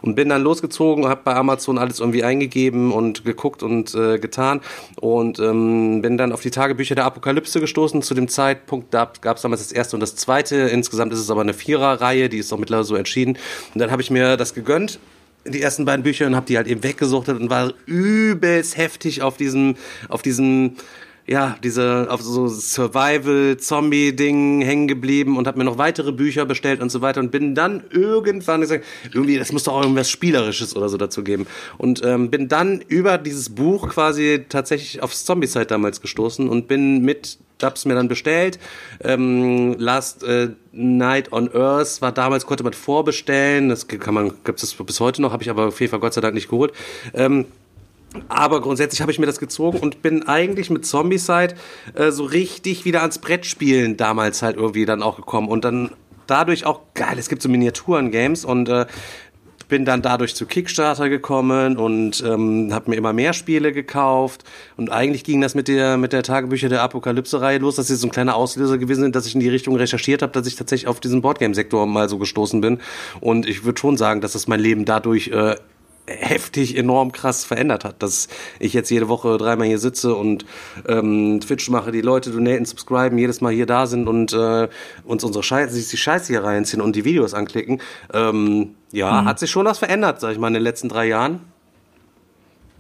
Und 0.01 0.15
bin 0.15 0.30
dann 0.30 0.41
losgezogen, 0.43 0.80
habe 1.07 1.21
bei 1.23 1.35
Amazon 1.35 1.77
alles 1.77 1.99
irgendwie 1.99 2.23
eingegeben 2.23 2.91
und 2.91 3.25
geguckt 3.25 3.63
und 3.63 3.93
äh, 3.95 4.19
getan 4.19 4.61
und 4.99 5.39
ähm, 5.39 6.01
bin 6.01 6.17
dann 6.17 6.31
auf 6.31 6.41
die 6.41 6.51
Tagebücher 6.51 6.95
der 6.95 7.05
Apokalypse 7.05 7.59
gestoßen. 7.59 8.01
Zu 8.01 8.13
dem 8.13 8.27
Zeitpunkt 8.27 8.93
da 8.93 9.11
gab 9.21 9.37
es 9.37 9.43
damals 9.43 9.61
das 9.61 9.71
erste 9.71 9.95
und 9.95 9.99
das 10.01 10.15
zweite. 10.15 10.55
Insgesamt 10.55 11.13
ist 11.13 11.19
es 11.19 11.29
aber 11.29 11.41
eine 11.41 11.53
Vierer-Reihe, 11.53 12.29
die 12.29 12.37
ist 12.37 12.51
auch 12.51 12.57
mittlerweile 12.57 12.85
so 12.85 12.95
entschieden. 12.95 13.37
Und 13.73 13.79
dann 13.79 13.91
habe 13.91 14.01
ich 14.01 14.11
mir 14.11 14.37
das 14.37 14.53
gegönnt 14.53 14.99
die 15.45 15.61
ersten 15.61 15.85
beiden 15.85 16.03
Bücher 16.03 16.27
und 16.27 16.35
habe 16.35 16.45
die 16.45 16.57
halt 16.57 16.67
eben 16.67 16.83
weggesuchtet 16.83 17.39
und 17.39 17.49
war 17.49 17.73
übelst 17.85 18.77
heftig 18.77 19.21
auf 19.21 19.37
diesem 19.37 19.75
auf 20.07 20.21
diesem 20.21 20.75
ja, 21.31 21.55
diese 21.63 22.07
auf 22.09 22.21
so 22.21 22.49
Survival 22.49 23.55
Zombie 23.55 24.13
Ding 24.13 24.61
hängen 24.61 24.89
geblieben 24.89 25.37
und 25.37 25.47
habe 25.47 25.57
mir 25.57 25.63
noch 25.63 25.77
weitere 25.77 26.11
Bücher 26.11 26.45
bestellt 26.45 26.81
und 26.81 26.89
so 26.89 26.99
weiter 26.99 27.21
und 27.21 27.31
bin 27.31 27.55
dann 27.55 27.85
irgendwann 27.89 28.59
gesagt, 28.59 28.83
irgendwie 29.13 29.37
das 29.37 29.53
muss 29.53 29.63
doch 29.63 29.75
auch 29.75 29.81
irgendwas 29.81 30.09
spielerisches 30.09 30.75
oder 30.75 30.89
so 30.89 30.97
dazu 30.97 31.23
geben 31.23 31.47
und 31.77 32.03
ähm, 32.03 32.29
bin 32.29 32.49
dann 32.49 32.81
über 32.81 33.17
dieses 33.17 33.47
Buch 33.47 33.87
quasi 33.87 34.45
tatsächlich 34.49 35.01
aufs 35.01 35.23
Zombie-Site 35.23 35.67
damals 35.67 36.01
gestoßen 36.01 36.49
und 36.49 36.67
bin 36.67 37.01
mit 37.01 37.37
hab's 37.63 37.85
mir 37.85 37.93
dann 37.93 38.09
bestellt. 38.09 38.59
Ähm, 39.01 39.75
Last 39.77 40.23
äh, 40.23 40.49
Night 40.73 41.31
on 41.31 41.53
Earth 41.53 42.01
war 42.01 42.11
damals, 42.11 42.47
konnte 42.47 42.63
man 42.63 42.73
vorbestellen. 42.73 43.69
Das 43.69 43.87
kann 43.87 44.15
man, 44.15 44.33
gibt 44.43 44.63
es 44.63 44.73
bis 44.73 44.99
heute 44.99 45.21
noch, 45.21 45.31
habe 45.31 45.43
ich 45.43 45.49
aber 45.51 45.67
auf 45.67 45.79
jeden 45.79 45.91
Fall 45.91 45.99
Gott 45.99 46.15
sei 46.15 46.21
Dank 46.21 46.33
nicht 46.33 46.49
geholt. 46.49 46.73
Ähm, 47.13 47.45
aber 48.27 48.61
grundsätzlich 48.61 49.01
habe 49.01 49.11
ich 49.11 49.19
mir 49.19 49.25
das 49.25 49.39
gezogen 49.39 49.79
und 49.79 50.01
bin 50.01 50.27
eigentlich 50.27 50.69
mit 50.69 50.85
Zombicide 50.85 51.55
äh, 51.93 52.11
so 52.11 52.25
richtig 52.25 52.85
wieder 52.85 53.01
ans 53.01 53.19
Brettspielen 53.19 53.97
damals 53.97 54.41
halt 54.41 54.57
irgendwie 54.57 54.85
dann 54.85 55.01
auch 55.01 55.15
gekommen 55.15 55.47
und 55.47 55.63
dann 55.63 55.91
dadurch 56.27 56.65
auch 56.65 56.81
geil, 56.93 57.17
es 57.17 57.29
gibt 57.29 57.41
so 57.41 57.49
Miniaturen-Games 57.49 58.45
und 58.45 58.69
äh, 58.69 58.85
bin 59.69 59.85
dann 59.85 60.01
dadurch 60.01 60.35
zu 60.35 60.45
Kickstarter 60.45 61.07
gekommen 61.07 61.77
und 61.77 62.21
ähm, 62.27 62.73
habe 62.73 62.89
mir 62.89 62.97
immer 62.97 63.13
mehr 63.13 63.31
Spiele 63.31 63.71
gekauft 63.71 64.43
und 64.75 64.91
eigentlich 64.91 65.23
ging 65.23 65.39
das 65.39 65.55
mit 65.55 65.69
der 65.69 65.95
mit 65.95 66.11
der 66.11 66.23
Tagebücher 66.23 66.67
der 66.67 66.81
Apokalypse-Reihe 66.81 67.59
los, 67.59 67.77
dass 67.77 67.88
sie 67.88 67.95
so 67.95 68.07
ein 68.07 68.11
kleiner 68.11 68.35
Auslöser 68.35 68.77
gewesen 68.77 69.03
sind, 69.03 69.15
dass 69.15 69.25
ich 69.25 69.33
in 69.33 69.39
die 69.39 69.47
Richtung 69.47 69.77
recherchiert 69.77 70.21
habe, 70.21 70.33
dass 70.33 70.45
ich 70.45 70.57
tatsächlich 70.57 70.89
auf 70.89 70.99
diesen 70.99 71.21
Boardgame-Sektor 71.21 71.88
mal 71.88 72.09
so 72.09 72.17
gestoßen 72.17 72.59
bin 72.59 72.79
und 73.21 73.47
ich 73.47 73.63
würde 73.63 73.79
schon 73.79 73.95
sagen, 73.95 74.19
dass 74.19 74.33
das 74.33 74.49
mein 74.49 74.59
Leben 74.59 74.83
dadurch 74.83 75.29
äh, 75.29 75.55
heftig, 76.07 76.78
enorm 76.78 77.11
krass 77.11 77.45
verändert 77.45 77.86
hat. 77.86 78.02
Dass 78.03 78.28
ich 78.60 78.73
jetzt 78.73 78.90
jede 78.90 79.07
Woche 79.07 79.38
dreimal 79.38 79.68
hier 79.68 79.80
sitze 79.80 80.15
und 80.15 80.45
ähm, 80.88 81.40
Twitch 81.41 81.69
mache, 81.69 81.91
die 81.91 82.02
Leute 82.02 82.32
donaten, 82.32 82.65
subscriben, 82.65 83.18
jedes 83.18 83.41
Mal 83.41 83.53
hier 83.53 83.65
da 83.65 83.88
sind 83.88 84.07
und 84.07 84.34
äh, 84.34 84.68
uns 85.03 85.23
unsere 85.23 85.44
Scheiße, 85.44 85.73
sich 85.73 85.90
die 85.90 85.98
Scheiße 85.98 86.28
hier 86.28 86.44
reinziehen 86.44 86.82
und 86.82 86.95
die 86.95 87.06
Videos 87.06 87.34
anklicken. 87.34 87.82
Ähm, 88.14 88.76
ja, 88.91 89.22
mhm. 89.22 89.26
hat 89.26 89.40
sich 89.40 89.49
schon 89.49 89.65
was 89.65 89.80
verändert, 89.80 90.19
sag 90.19 90.32
ich 90.34 90.40
mal, 90.40 90.48
in 90.48 90.56
den 90.56 90.64
letzten 90.64 90.90
drei 90.90 91.07
Jahren. 91.07 91.41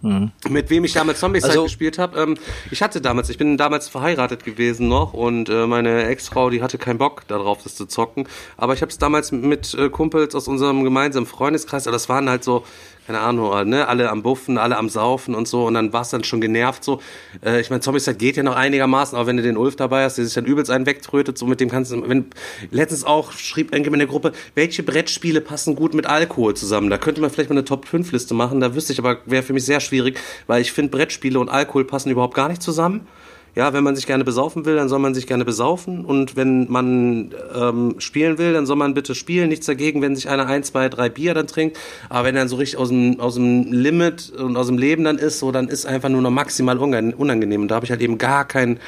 Mhm. 0.01 0.31
Mit 0.49 0.69
wem 0.69 0.83
ich 0.83 0.93
damals 0.93 1.19
Zombies 1.19 1.43
also, 1.43 1.63
gespielt 1.63 1.99
habe. 1.99 2.19
Ähm, 2.19 2.37
ich 2.71 2.81
hatte 2.81 3.01
damals, 3.01 3.29
ich 3.29 3.37
bin 3.37 3.57
damals 3.57 3.87
verheiratet 3.87 4.43
gewesen 4.43 4.87
noch 4.87 5.13
und 5.13 5.49
äh, 5.49 5.67
meine 5.67 6.05
Ex-Frau, 6.05 6.49
die 6.49 6.63
hatte 6.63 6.77
keinen 6.77 6.97
Bock 6.97 7.27
darauf, 7.27 7.61
das 7.63 7.75
zu 7.75 7.85
zocken. 7.85 8.27
Aber 8.57 8.73
ich 8.73 8.81
habe 8.81 8.89
es 8.89 8.97
damals 8.97 9.31
mit 9.31 9.73
äh, 9.75 9.89
Kumpels 9.89 10.33
aus 10.33 10.47
unserem 10.47 10.83
gemeinsamen 10.83 11.27
Freundeskreis, 11.27 11.85
aber 11.87 11.93
das 11.93 12.09
waren 12.09 12.29
halt 12.29 12.43
so 12.43 12.63
keine 13.07 13.19
Ahnung, 13.19 13.67
ne, 13.67 13.87
alle 13.87 14.09
am 14.09 14.21
Buffen, 14.21 14.57
alle 14.57 14.77
am 14.77 14.87
Saufen 14.89 15.35
und 15.35 15.47
so 15.47 15.65
und 15.65 15.73
dann 15.73 15.91
war 15.91 16.01
es 16.01 16.09
dann 16.09 16.23
schon 16.23 16.39
genervt 16.39 16.83
so. 16.83 17.01
Äh, 17.43 17.59
ich 17.61 17.69
meine, 17.69 17.81
Zombies 17.81 18.09
geht 18.17 18.37
ja 18.37 18.43
noch 18.43 18.55
einigermaßen, 18.55 19.17
auch 19.17 19.25
wenn 19.25 19.37
du 19.37 19.43
den 19.43 19.57
Ulf 19.57 19.75
dabei 19.75 20.03
hast, 20.03 20.17
der 20.17 20.25
sich 20.25 20.33
dann 20.33 20.45
übelst 20.45 20.71
einen 20.71 20.85
wegtrötet, 20.85 21.37
so 21.37 21.45
mit 21.45 21.59
dem 21.59 21.69
kannst 21.69 21.91
du, 21.91 22.07
wenn, 22.07 22.27
letztens 22.69 23.03
auch 23.03 23.31
schrieb 23.31 23.71
irgendjemand 23.71 24.01
in 24.01 24.07
der 24.07 24.11
Gruppe, 24.11 24.31
welche 24.55 24.83
Brettspiele 24.83 25.41
passen 25.41 25.75
gut 25.75 25.93
mit 25.93 26.05
Alkohol 26.05 26.53
zusammen? 26.53 26.89
Da 26.89 26.97
könnte 26.97 27.21
man 27.21 27.29
vielleicht 27.29 27.49
mal 27.49 27.55
eine 27.55 27.65
Top-5-Liste 27.65 28.33
machen, 28.33 28.59
da 28.59 28.75
wüsste 28.75 28.93
ich 28.93 28.99
aber, 28.99 29.17
wäre 29.25 29.43
für 29.43 29.53
mich 29.53 29.65
sehr 29.65 29.79
schwierig, 29.79 30.19
weil 30.47 30.61
ich 30.61 30.71
finde, 30.71 30.91
Brettspiele 30.91 31.39
und 31.39 31.49
Alkohol 31.49 31.85
passen 31.85 32.11
überhaupt 32.11 32.35
gar 32.35 32.49
nicht 32.49 32.61
zusammen 32.61 33.07
ja, 33.53 33.73
wenn 33.73 33.83
man 33.83 33.95
sich 33.95 34.07
gerne 34.07 34.23
besaufen 34.23 34.65
will, 34.65 34.75
dann 34.75 34.87
soll 34.87 34.99
man 34.99 35.13
sich 35.13 35.27
gerne 35.27 35.43
besaufen. 35.43 36.05
Und 36.05 36.37
wenn 36.37 36.71
man 36.71 37.33
ähm, 37.53 37.95
spielen 37.99 38.37
will, 38.37 38.53
dann 38.53 38.65
soll 38.65 38.77
man 38.77 38.93
bitte 38.93 39.13
spielen. 39.13 39.49
Nichts 39.49 39.65
dagegen, 39.65 40.01
wenn 40.01 40.15
sich 40.15 40.29
einer 40.29 40.47
ein, 40.47 40.63
zwei, 40.63 40.87
drei 40.87 41.09
Bier 41.09 41.33
dann 41.33 41.47
trinkt. 41.47 41.77
Aber 42.09 42.27
wenn 42.27 42.35
er 42.35 42.41
dann 42.41 42.47
so 42.47 42.55
richtig 42.55 42.79
aus 42.79 42.89
dem, 42.89 43.19
aus 43.19 43.35
dem 43.35 43.71
Limit 43.73 44.29
und 44.29 44.55
aus 44.55 44.67
dem 44.67 44.77
Leben 44.77 45.03
dann 45.03 45.17
ist, 45.17 45.39
so, 45.39 45.51
dann 45.51 45.67
ist 45.67 45.85
einfach 45.85 46.09
nur 46.09 46.21
noch 46.21 46.31
maximal 46.31 46.77
unangenehm. 46.77 47.63
Und 47.63 47.67
da 47.67 47.75
habe 47.75 47.85
ich 47.85 47.91
halt 47.91 48.01
eben 48.01 48.17
gar 48.17 48.47
keinen, 48.47 48.79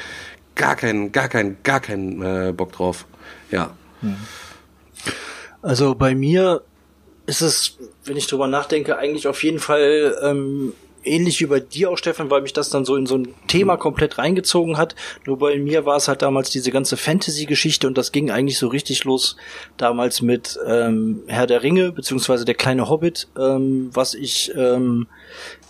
gar 0.54 0.76
keinen, 0.76 1.12
gar 1.12 1.28
keinen, 1.28 1.58
gar 1.62 1.80
keinen 1.80 2.22
äh, 2.22 2.52
Bock 2.52 2.72
drauf. 2.72 3.06
Ja. 3.50 3.70
Also 5.60 5.94
bei 5.94 6.14
mir 6.14 6.62
ist 7.26 7.40
es, 7.40 7.78
wenn 8.04 8.16
ich 8.16 8.26
drüber 8.26 8.46
nachdenke, 8.46 8.98
eigentlich 8.98 9.28
auf 9.28 9.42
jeden 9.42 9.58
Fall 9.58 10.16
ähm, 10.22 10.72
ähnlich 11.04 11.40
wie 11.40 11.46
bei 11.46 11.60
dir 11.60 11.90
auch, 11.90 11.98
Stefan, 11.98 12.30
weil 12.30 12.42
mich 12.42 12.52
das 12.52 12.70
dann 12.70 12.84
so 12.84 12.96
in 12.96 13.06
so 13.06 13.16
ein 13.16 13.34
Thema 13.46 13.76
komplett 13.76 14.18
reingezogen 14.18 14.76
hat. 14.76 14.94
Nur 15.26 15.38
bei 15.38 15.58
mir 15.58 15.86
war 15.86 15.96
es 15.96 16.08
halt 16.08 16.22
damals 16.22 16.50
diese 16.50 16.70
ganze 16.70 16.96
Fantasy-Geschichte 16.96 17.86
und 17.86 17.98
das 17.98 18.12
ging 18.12 18.30
eigentlich 18.30 18.58
so 18.58 18.68
richtig 18.68 19.04
los 19.04 19.36
damals 19.76 20.22
mit 20.22 20.58
ähm, 20.66 21.22
Herr 21.26 21.46
der 21.46 21.62
Ringe, 21.62 21.92
beziehungsweise 21.92 22.44
der 22.44 22.54
kleine 22.54 22.88
Hobbit, 22.88 23.28
ähm, 23.38 23.90
was 23.92 24.14
ich 24.14 24.52
ähm, 24.56 25.06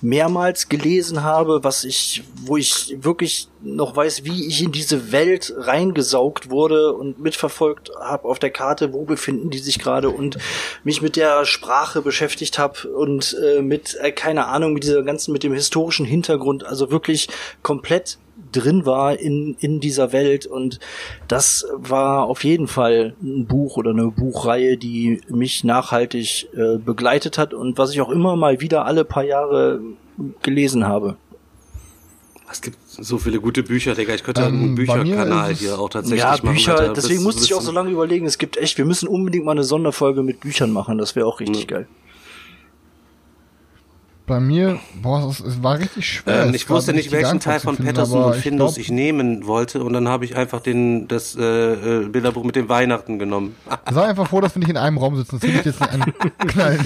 mehrmals 0.05 0.69
gelesen 0.69 1.23
habe, 1.23 1.65
was 1.65 1.83
ich, 1.83 2.23
wo 2.45 2.59
ich 2.59 2.95
wirklich 3.01 3.49
noch 3.63 3.97
weiß, 3.97 4.25
wie 4.25 4.47
ich 4.47 4.63
in 4.63 4.71
diese 4.71 5.13
Welt 5.13 5.55
reingesaugt 5.57 6.51
wurde 6.51 6.93
und 6.93 7.19
mitverfolgt 7.19 7.91
habe 7.99 8.29
auf 8.29 8.39
der 8.39 8.51
Karte, 8.51 8.93
wo 8.93 9.05
befinden 9.05 9.49
die 9.49 9.59
sich 9.59 9.79
gerade 9.79 10.11
und 10.11 10.37
mich 10.85 11.01
mit 11.01 11.17
der 11.17 11.47
Sprache 11.47 12.03
beschäftigt 12.03 12.59
habe 12.59 12.87
und 12.89 13.35
äh, 13.43 13.63
mit 13.63 13.97
äh, 13.99 14.13
keine 14.13 14.47
Ahnung 14.47 14.75
mit 14.75 14.85
dieser 14.85 15.03
ganzen 15.03 15.33
mit 15.33 15.43
dem 15.43 15.55
historischen 15.55 16.05
Hintergrund, 16.05 16.65
also 16.65 16.91
wirklich 16.91 17.29
komplett 17.63 18.19
drin 18.55 18.87
war 18.87 19.19
in, 19.19 19.57
in 19.61 19.81
dieser 19.81 20.13
Welt 20.13 20.47
und 20.47 20.81
das 21.29 21.67
war 21.75 22.25
auf 22.25 22.45
jeden 22.45 22.69
Fall 22.69 23.15
ein 23.23 23.47
Buch 23.47 23.77
oder 23.77 23.91
eine 23.91 24.11
Buchreihe, 24.11 24.77
die 24.77 25.21
mich 25.29 25.65
nachhaltig 25.65 26.49
äh, 26.55 26.79
begleitet 26.79 27.39
hat 27.39 27.55
und 27.55 27.79
was 27.79 27.93
ich 27.93 28.01
auch 28.01 28.11
immer 28.11 28.37
mal 28.37 28.61
wieder 28.61 28.87
alle 28.87 29.05
paar 29.05 29.25
Jahre 29.25 29.81
gelesen 30.43 30.87
habe. 30.87 31.17
Es 32.51 32.61
gibt 32.61 32.79
so 32.87 33.19
viele 33.19 33.41
gute 33.41 33.65
Bücher, 33.65 33.95
Digga. 33.95 34.15
Ich 34.15 34.23
könnte 34.23 34.43
ähm, 34.43 34.63
einen 34.63 34.75
Bücherkanal 34.77 35.53
hier 35.55 35.79
auch 35.79 35.89
tatsächlich 35.89 36.21
ja, 36.21 36.31
machen. 36.31 36.55
Bücher, 36.55 36.79
Alter, 36.79 36.93
deswegen 36.93 37.25
musste 37.25 37.43
ich 37.43 37.53
auch 37.55 37.61
so 37.61 37.73
lange 37.73 37.91
überlegen. 37.91 38.27
Es 38.27 38.39
gibt 38.39 38.57
echt, 38.57 38.79
wir 38.79 38.85
müssen 38.85 39.09
unbedingt 39.09 39.45
mal 39.45 39.53
eine 39.53 39.65
Sonderfolge 39.65 40.23
mit 40.23 40.41
Büchern 40.41 40.71
machen. 40.71 40.99
Das 40.99 41.17
wäre 41.17 41.27
auch 41.27 41.41
richtig 41.41 41.63
ja. 41.63 41.79
geil. 41.79 41.89
Bei 44.27 44.41
mir, 44.41 44.81
boah, 45.03 45.29
es, 45.29 45.41
es 45.41 45.63
war 45.63 45.79
richtig 45.79 46.09
schwer. 46.09 46.47
Ähm, 46.47 46.55
ich 46.55 46.69
wusste 46.71 46.95
nicht, 46.95 47.13
welchen 47.13 47.41
Teil 47.41 47.61
von 47.61 47.77
finden, 47.77 47.93
Patterson 47.93 48.25
und 48.25 48.35
Findus 48.37 48.79
ich, 48.79 48.85
ich, 48.85 48.91
nehmen 48.91 49.47
wollte 49.47 49.85
und 49.85 49.93
dann 49.93 50.09
habe 50.09 50.25
ich 50.25 50.35
einfach 50.35 50.61
den, 50.61 51.09
das 51.09 51.37
äh, 51.37 51.43
äh 51.43 52.09
Bilderbuch 52.09 52.43
mit 52.43 52.57
dem 52.57 52.71
Weihnachten 52.71 53.19
genommen. 53.19 53.55
Sei 53.93 54.03
einfach 54.03 54.27
froh, 54.27 54.41
dass 54.41 54.55
wir 54.55 54.61
nicht 54.61 54.71
in 54.71 54.79
einem 54.79 54.97
Raum 54.97 55.17
sitzen. 55.17 55.41
Das 55.41 55.51
hilft 55.51 55.67
jetzt 55.67 55.83
einen 55.89 56.15
knallen. 56.39 56.81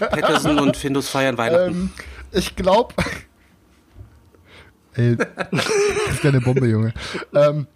Patterson 0.00 0.58
und 0.58 0.76
Findus 0.76 1.08
feiern 1.08 1.38
Weihnachten. 1.38 1.70
Ähm, 1.70 1.90
ich 2.32 2.54
glaube... 2.54 2.94
Ey, 4.96 5.16
das 5.16 5.64
ist 6.12 6.26
eine 6.26 6.40
Bombe, 6.40 6.66
Junge. 6.68 6.92
Ähm, 7.34 7.66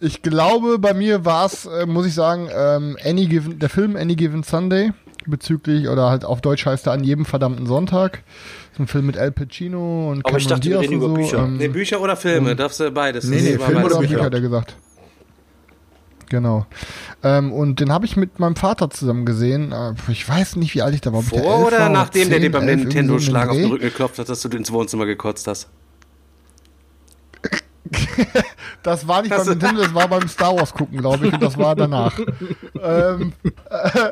ich 0.00 0.20
glaube, 0.20 0.78
bei 0.78 0.92
mir 0.92 1.24
war 1.24 1.46
es, 1.46 1.64
äh, 1.64 1.86
muss 1.86 2.04
ich 2.04 2.14
sagen, 2.14 2.48
ähm, 2.54 2.98
Any 3.02 3.26
Given, 3.26 3.58
der 3.58 3.70
Film 3.70 3.96
Any 3.96 4.16
Given 4.16 4.42
Sunday 4.42 4.92
bezüglich, 5.26 5.88
oder 5.88 6.10
halt 6.10 6.24
auf 6.24 6.40
Deutsch 6.40 6.66
heißt 6.66 6.86
er 6.86 6.92
an 6.92 7.04
jedem 7.04 7.24
verdammten 7.24 7.66
Sonntag. 7.66 8.22
So 8.76 8.82
ein 8.82 8.86
Film 8.86 9.06
mit 9.06 9.16
Al 9.16 9.32
Pacino 9.32 10.10
und 10.10 10.26
Aber 10.26 10.38
ich 10.38 10.46
dachte, 10.46 10.60
Diaz 10.60 10.82
wir 10.82 10.88
reden 10.88 10.94
über 10.94 11.08
so. 11.08 11.14
Bücher. 11.14 11.38
Ähm, 11.38 11.56
nee, 11.56 11.68
Bücher 11.68 12.00
oder 12.00 12.16
Filme, 12.16 12.52
und, 12.52 12.60
darfst 12.60 12.80
du 12.80 12.90
beides. 12.90 13.24
Nee, 13.24 13.40
nee, 13.40 13.58
Film 13.58 13.84
oder 13.84 13.98
Bücher, 13.98 14.22
hat 14.22 14.34
er 14.34 14.40
gesagt. 14.40 14.76
Genau. 16.28 16.66
Ähm, 17.22 17.52
und 17.52 17.80
den 17.80 17.92
habe 17.92 18.06
ich 18.06 18.16
mit 18.16 18.38
meinem 18.38 18.56
Vater 18.56 18.90
zusammen 18.90 19.24
gesehen. 19.24 19.72
Äh, 19.72 19.94
ich 20.08 20.28
weiß 20.28 20.56
nicht, 20.56 20.74
wie 20.74 20.82
alt 20.82 20.94
ich 20.94 21.00
da 21.00 21.12
war. 21.12 21.22
Vor 21.22 21.66
oder 21.66 21.88
nachdem 21.88 22.22
10, 22.22 22.30
der 22.30 22.40
dir 22.40 22.50
beim 22.50 22.64
Nintendo-Schlag 22.64 23.50
auf 23.50 23.56
den 23.56 23.70
Rücken 23.70 23.84
geklopft 23.84 24.18
hat, 24.18 24.28
dass 24.28 24.42
du 24.42 24.48
ins 24.48 24.72
Wohnzimmer 24.72 25.06
gekotzt 25.06 25.46
hast? 25.46 25.68
das 28.82 29.06
war 29.06 29.22
nicht 29.22 29.36
beim 29.36 29.46
Nintendo, 29.46 29.82
das 29.82 29.94
war 29.94 30.08
beim 30.08 30.28
Star 30.28 30.56
Wars 30.56 30.72
gucken, 30.72 30.98
glaube 30.98 31.26
ich, 31.26 31.32
und 31.32 31.42
das 31.42 31.58
war 31.58 31.76
danach. 31.76 32.18
ähm, 32.82 33.32
äh, 33.70 34.10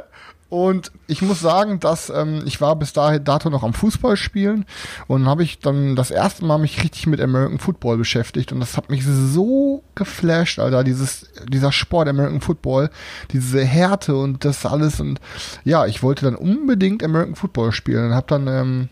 und 0.53 0.93
ich 1.07 1.23
muss 1.23 1.41
sagen, 1.41 1.81
dass 1.81 2.11
ähm, 2.11 2.43
ich 2.45 2.61
war 2.61 2.77
bis 2.77 2.93
dahin 2.93 3.25
dato 3.25 3.49
noch 3.49 3.63
am 3.63 3.73
Fußball 3.73 4.19
spielen. 4.19 4.67
Und 5.07 5.25
habe 5.25 5.43
ich 5.43 5.61
dann 5.61 5.97
das 5.97 6.11
erste 6.11 6.45
Mal 6.45 6.59
mich 6.59 6.85
richtig 6.85 7.07
mit 7.07 7.23
American 7.23 7.59
Football 7.59 7.97
beschäftigt. 7.97 8.53
Und 8.53 8.61
das 8.61 8.77
hat 8.77 8.91
mich 8.91 9.03
so 9.03 9.83
geflasht, 9.95 10.59
Alter, 10.59 10.85
dieses 10.85 11.31
dieser 11.49 11.73
Sport 11.73 12.07
American 12.07 12.43
Football, 12.43 12.91
diese 13.31 13.65
Härte 13.65 14.15
und 14.15 14.45
das 14.45 14.67
alles. 14.67 15.01
Und 15.01 15.23
ja, 15.65 15.87
ich 15.87 16.03
wollte 16.03 16.27
dann 16.27 16.35
unbedingt 16.35 17.03
American 17.03 17.35
Football 17.35 17.73
spielen. 17.73 18.09
Und 18.09 18.15
habe 18.15 18.27
dann 18.29 18.47
ähm, 18.47 18.89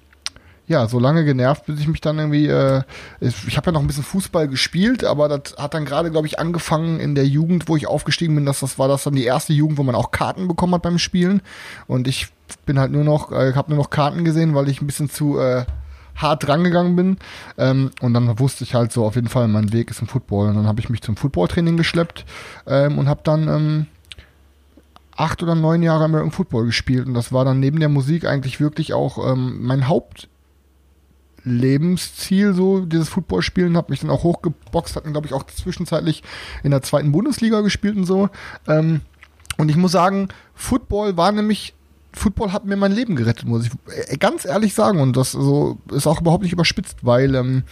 ja, 0.71 0.87
so 0.87 1.01
lange 1.01 1.25
genervt, 1.25 1.67
bis 1.67 1.81
ich 1.81 1.89
mich 1.89 2.01
dann 2.01 2.17
irgendwie, 2.17 2.47
äh, 2.47 2.83
ich 3.19 3.57
habe 3.57 3.67
ja 3.67 3.73
noch 3.73 3.81
ein 3.81 3.89
bisschen 3.89 4.05
Fußball 4.05 4.47
gespielt, 4.47 5.03
aber 5.03 5.29
das 5.29 5.57
hat 5.57 5.75
dann 5.75 5.85
gerade, 5.85 6.13
glaube 6.13 6.29
ich, 6.29 6.39
angefangen 6.39 7.01
in 7.01 7.17
der 7.17 7.27
Jugend, 7.27 7.69
wo 7.69 7.75
ich 7.77 7.89
aufgestiegen 7.89 8.37
bin, 8.37 8.47
dass 8.47 8.61
das 8.61 8.79
war 8.79 8.87
das 8.87 9.03
dann 9.03 9.17
die 9.17 9.25
erste 9.25 9.53
Jugend, 9.53 9.79
wo 9.79 9.83
man 9.83 9.97
auch 9.97 10.13
Karten 10.13 10.47
bekommen 10.47 10.73
hat 10.75 10.83
beim 10.83 10.99
Spielen. 10.99 11.43
Und 11.89 12.07
ich 12.07 12.29
bin 12.67 12.79
halt 12.79 12.93
nur 12.93 13.03
noch, 13.03 13.33
äh, 13.33 13.53
habe 13.55 13.73
nur 13.73 13.83
noch 13.83 13.91
Karten 13.91 14.25
gesehen, 14.25 14.55
weil 14.55 14.69
ich 14.69 14.81
ein 14.81 14.87
bisschen 14.87 15.11
zu 15.11 15.41
äh, 15.41 15.65
hart 16.15 16.47
drangegangen 16.47 16.95
bin. 16.95 17.19
Ähm, 17.59 17.91
und 18.01 18.15
dann 18.15 18.39
wusste 18.39 18.63
ich 18.63 18.77
halt 18.77 18.93
so 18.93 19.05
auf 19.05 19.17
jeden 19.17 19.29
Fall, 19.29 19.49
mein 19.49 19.73
Weg 19.73 19.91
ist 19.91 20.01
im 20.01 20.07
Football. 20.07 20.51
Und 20.51 20.55
dann 20.55 20.69
habe 20.69 20.79
ich 20.79 20.89
mich 20.89 21.03
zum 21.03 21.17
Footballtraining 21.17 21.79
geschleppt 21.79 22.25
ähm, 22.69 22.97
und 22.97 23.09
habe 23.09 23.23
dann 23.25 23.49
ähm, 23.49 23.87
acht 25.17 25.43
oder 25.43 25.57
neun 25.57 25.83
Jahre 25.83 26.05
American 26.05 26.31
Football 26.31 26.67
gespielt. 26.67 27.09
Und 27.09 27.15
das 27.15 27.33
war 27.33 27.45
dann 27.45 27.59
neben 27.59 27.81
der 27.81 27.89
Musik 27.89 28.25
eigentlich 28.25 28.61
wirklich 28.61 28.95
auch 28.95 29.33
ähm, 29.33 29.59
mein 29.63 29.89
Haupt 29.89 30.29
Lebensziel, 31.45 32.53
so 32.55 32.81
dieses 32.85 33.09
Footballspielen, 33.09 33.77
habe 33.77 33.91
mich 33.91 34.01
dann 34.01 34.11
auch 34.11 34.23
hochgeboxt, 34.23 34.97
hatten 34.97 35.12
glaube 35.12 35.27
ich 35.27 35.33
auch 35.33 35.45
zwischenzeitlich 35.45 36.23
in 36.62 36.71
der 36.71 36.83
zweiten 36.83 37.12
Bundesliga 37.12 37.61
gespielt 37.61 37.97
und 37.97 38.05
so. 38.05 38.29
Ähm, 38.67 39.01
und 39.57 39.69
ich 39.69 39.77
muss 39.77 39.93
sagen, 39.93 40.29
Football 40.55 41.17
war 41.17 41.33
nämlich, 41.33 41.75
Football 42.12 42.53
hat 42.53 42.65
mir 42.65 42.77
mein 42.77 42.93
Leben 42.93 43.17
gerettet, 43.17 43.47
muss 43.47 43.67
ich 43.67 43.73
äh, 44.09 44.17
ganz 44.17 44.45
ehrlich 44.45 44.75
sagen. 44.75 45.01
Und 45.01 45.17
das 45.17 45.33
so 45.33 45.79
ist 45.93 46.07
auch 46.07 46.21
überhaupt 46.21 46.43
nicht 46.43 46.53
überspitzt, 46.53 46.99
weil 47.03 47.35
ähm, 47.35 47.65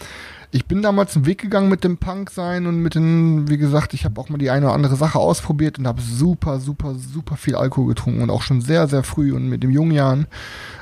ich 0.51 0.65
bin 0.65 0.81
damals 0.81 1.15
einen 1.15 1.25
Weg 1.25 1.39
gegangen 1.39 1.69
mit 1.69 1.83
dem 1.83 1.97
Punk 1.97 2.31
sein 2.31 2.65
und 2.65 2.77
mit 2.77 2.95
den, 2.95 3.49
wie 3.49 3.57
gesagt, 3.57 3.93
ich 3.93 4.03
habe 4.05 4.19
auch 4.19 4.29
mal 4.29 4.39
die 4.39 4.49
eine 4.49 4.65
oder 4.65 4.75
andere 4.75 4.95
Sache 4.95 5.19
ausprobiert 5.19 5.77
und 5.77 5.87
habe 5.87 6.01
super, 6.01 6.59
super, 6.59 6.95
super 6.95 7.37
viel 7.37 7.55
Alkohol 7.55 7.89
getrunken 7.89 8.21
und 8.21 8.31
auch 8.31 8.41
schon 8.41 8.61
sehr, 8.61 8.87
sehr 8.87 9.03
früh 9.03 9.31
und 9.33 9.47
mit 9.47 9.61
den 9.61 9.71
jungen 9.71 9.91
Jahren. 9.91 10.27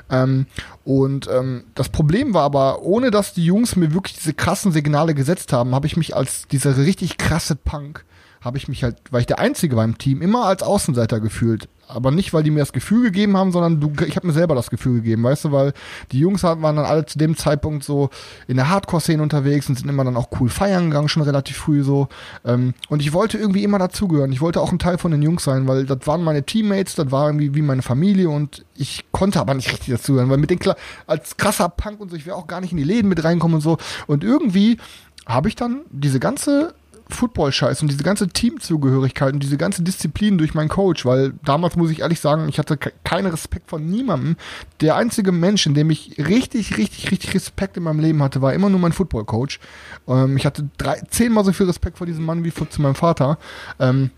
Ähm, 0.10 0.46
und 0.86 1.28
ähm, 1.28 1.66
das 1.76 1.90
Problem 1.90 2.34
war 2.34 2.44
aber, 2.44 2.82
ohne 2.82 3.12
dass 3.12 3.34
die 3.34 3.44
Jungs 3.44 3.76
mir 3.76 3.94
wirklich 3.94 4.16
diese 4.16 4.34
krassen 4.34 4.72
Signale 4.72 5.14
gesetzt 5.14 5.52
haben, 5.52 5.76
habe 5.76 5.88
ich 5.88 5.98
mich 5.98 6.16
als 6.16 6.48
dieser 6.48 6.78
richtig 6.78 7.18
krasse 7.18 7.58
Punk, 7.58 8.06
habe 8.48 8.58
ich 8.58 8.68
mich 8.68 8.84
halt, 8.84 8.98
weil 9.12 9.22
ich 9.22 9.28
der 9.28 9.40
Einzige 9.40 9.76
war 9.76 9.86
im 9.86 9.98
Team, 9.98 10.22
immer 10.22 10.46
als 10.46 10.64
Außenseiter 10.64 11.20
gefühlt 11.20 11.70
aber 11.88 12.12
nicht, 12.12 12.34
weil 12.34 12.44
die 12.44 12.52
mir 12.52 12.60
das 12.60 12.74
Gefühl 12.74 13.06
gegeben 13.06 13.38
haben, 13.38 13.52
sondern 13.52 13.80
du, 13.80 13.92
ich 14.06 14.16
habe 14.16 14.28
mir 14.28 14.34
selber 14.34 14.56
das 14.56 14.70
Gefühl 14.70 14.96
gegeben, 14.96 15.24
weißt 15.24 15.46
du, 15.46 15.52
weil 15.52 15.74
die 16.12 16.20
Jungs 16.20 16.44
waren 16.44 16.62
dann 16.62 16.80
alle 16.80 17.06
zu 17.06 17.18
dem 17.18 17.38
Zeitpunkt 17.38 17.84
so 17.84 18.10
in 18.48 18.58
der 18.58 18.70
Hardcore-Szene 18.70 19.24
unterwegs 19.24 19.70
und 19.70 19.78
sind 19.78 19.90
immer 19.90 20.04
dann 20.04 20.18
auch 20.18 20.28
cool 20.40 20.50
feiern 20.50 20.90
gegangen, 20.90 21.08
schon 21.08 21.24
relativ 21.24 21.58
früh 21.58 21.84
so. 21.84 22.10
Ähm, 22.46 22.74
und 22.90 23.02
ich 23.02 23.14
wollte 23.14 23.38
irgendwie 23.38 23.64
immer 23.64 23.80
dazugehören. 23.80 24.32
Ich 24.32 24.42
wollte 24.42 24.62
auch 24.62 24.72
ein 24.72 24.80
Teil 24.80 24.98
von 24.98 25.12
den 25.12 25.22
Jungs 25.22 25.44
sein, 25.44 25.68
weil 25.68 25.86
das 25.86 26.00
waren 26.06 26.24
meine 26.24 26.44
Teammates, 26.44 26.96
das 26.96 27.12
war 27.12 27.28
irgendwie 27.28 27.56
wie 27.56 27.62
meine 27.62 27.82
Familie 27.82 28.30
und 28.30 28.66
ich 28.76 29.06
konnte 29.12 29.40
aber 29.40 29.54
nicht 29.54 29.72
richtig 29.72 29.90
das 29.90 30.04
zuhören, 30.04 30.30
weil 30.30 30.38
mit 30.38 30.50
den 30.50 30.60
Kla 30.60 30.76
als 31.08 31.38
krasser 31.38 31.70
Punk 31.70 32.02
und 32.02 32.10
so, 32.10 32.18
ich 32.18 32.26
will 32.26 32.34
auch 32.34 32.48
gar 32.48 32.60
nicht 32.60 32.72
in 32.72 32.78
die 32.78 32.84
Läden 32.84 33.08
mit 33.08 33.24
reinkommen 33.24 33.56
und 33.56 33.62
so. 33.62 33.78
Und 34.08 34.24
irgendwie 34.24 34.78
habe 35.26 35.48
ich 35.48 35.56
dann 35.56 35.82
diese 35.90 36.20
ganze 36.20 36.74
Football-Scheiß 37.10 37.82
und 37.82 37.90
diese 37.90 38.04
ganze 38.04 38.28
Teamzugehörigkeit 38.28 39.34
und 39.34 39.42
diese 39.42 39.58
ganze 39.58 39.82
Disziplin 39.84 40.38
durch 40.38 40.54
meinen 40.54 40.70
Coach, 40.70 41.06
weil 41.06 41.34
damals 41.44 41.76
muss 41.76 41.92
ich 41.92 42.02
ehrlich 42.02 42.20
sagen, 42.20 42.50
ich 42.50 42.60
hatte 42.60 42.78
ke 42.78 42.92
keinen 43.04 43.28
Respekt 43.28 43.70
von 43.70 43.86
niemandem. 43.86 44.36
Der 44.82 44.96
einzige 44.96 45.32
Mensch, 45.32 45.66
in 45.66 45.74
dem 45.74 45.90
ich 45.90 46.18
richtig, 46.18 46.78
richtig, 46.78 47.12
richtig 47.12 47.34
Respekt 47.34 47.78
in 47.78 47.84
meinem 47.84 48.00
Leben 48.00 48.22
hatte, 48.22 48.42
war 48.42 48.54
immer 48.54 48.70
nur 48.70 48.80
mein 48.80 48.92
Football-Coach. 48.92 49.60
Ähm, 50.08 50.38
ich 50.38 50.46
hatte 50.46 50.70
drei, 50.78 51.02
zehnmal 51.10 51.46
so 51.46 51.54
viel 51.54 51.66
Respekt 51.66 51.98
vor 51.98 52.08
diesem 52.08 52.26
Mann 52.26 52.44
wie 52.44 52.52
vor, 52.52 52.70
zu 52.70 52.82
meinem 52.82 52.96
Vater. 52.96 53.38
Ähm, 53.80 54.12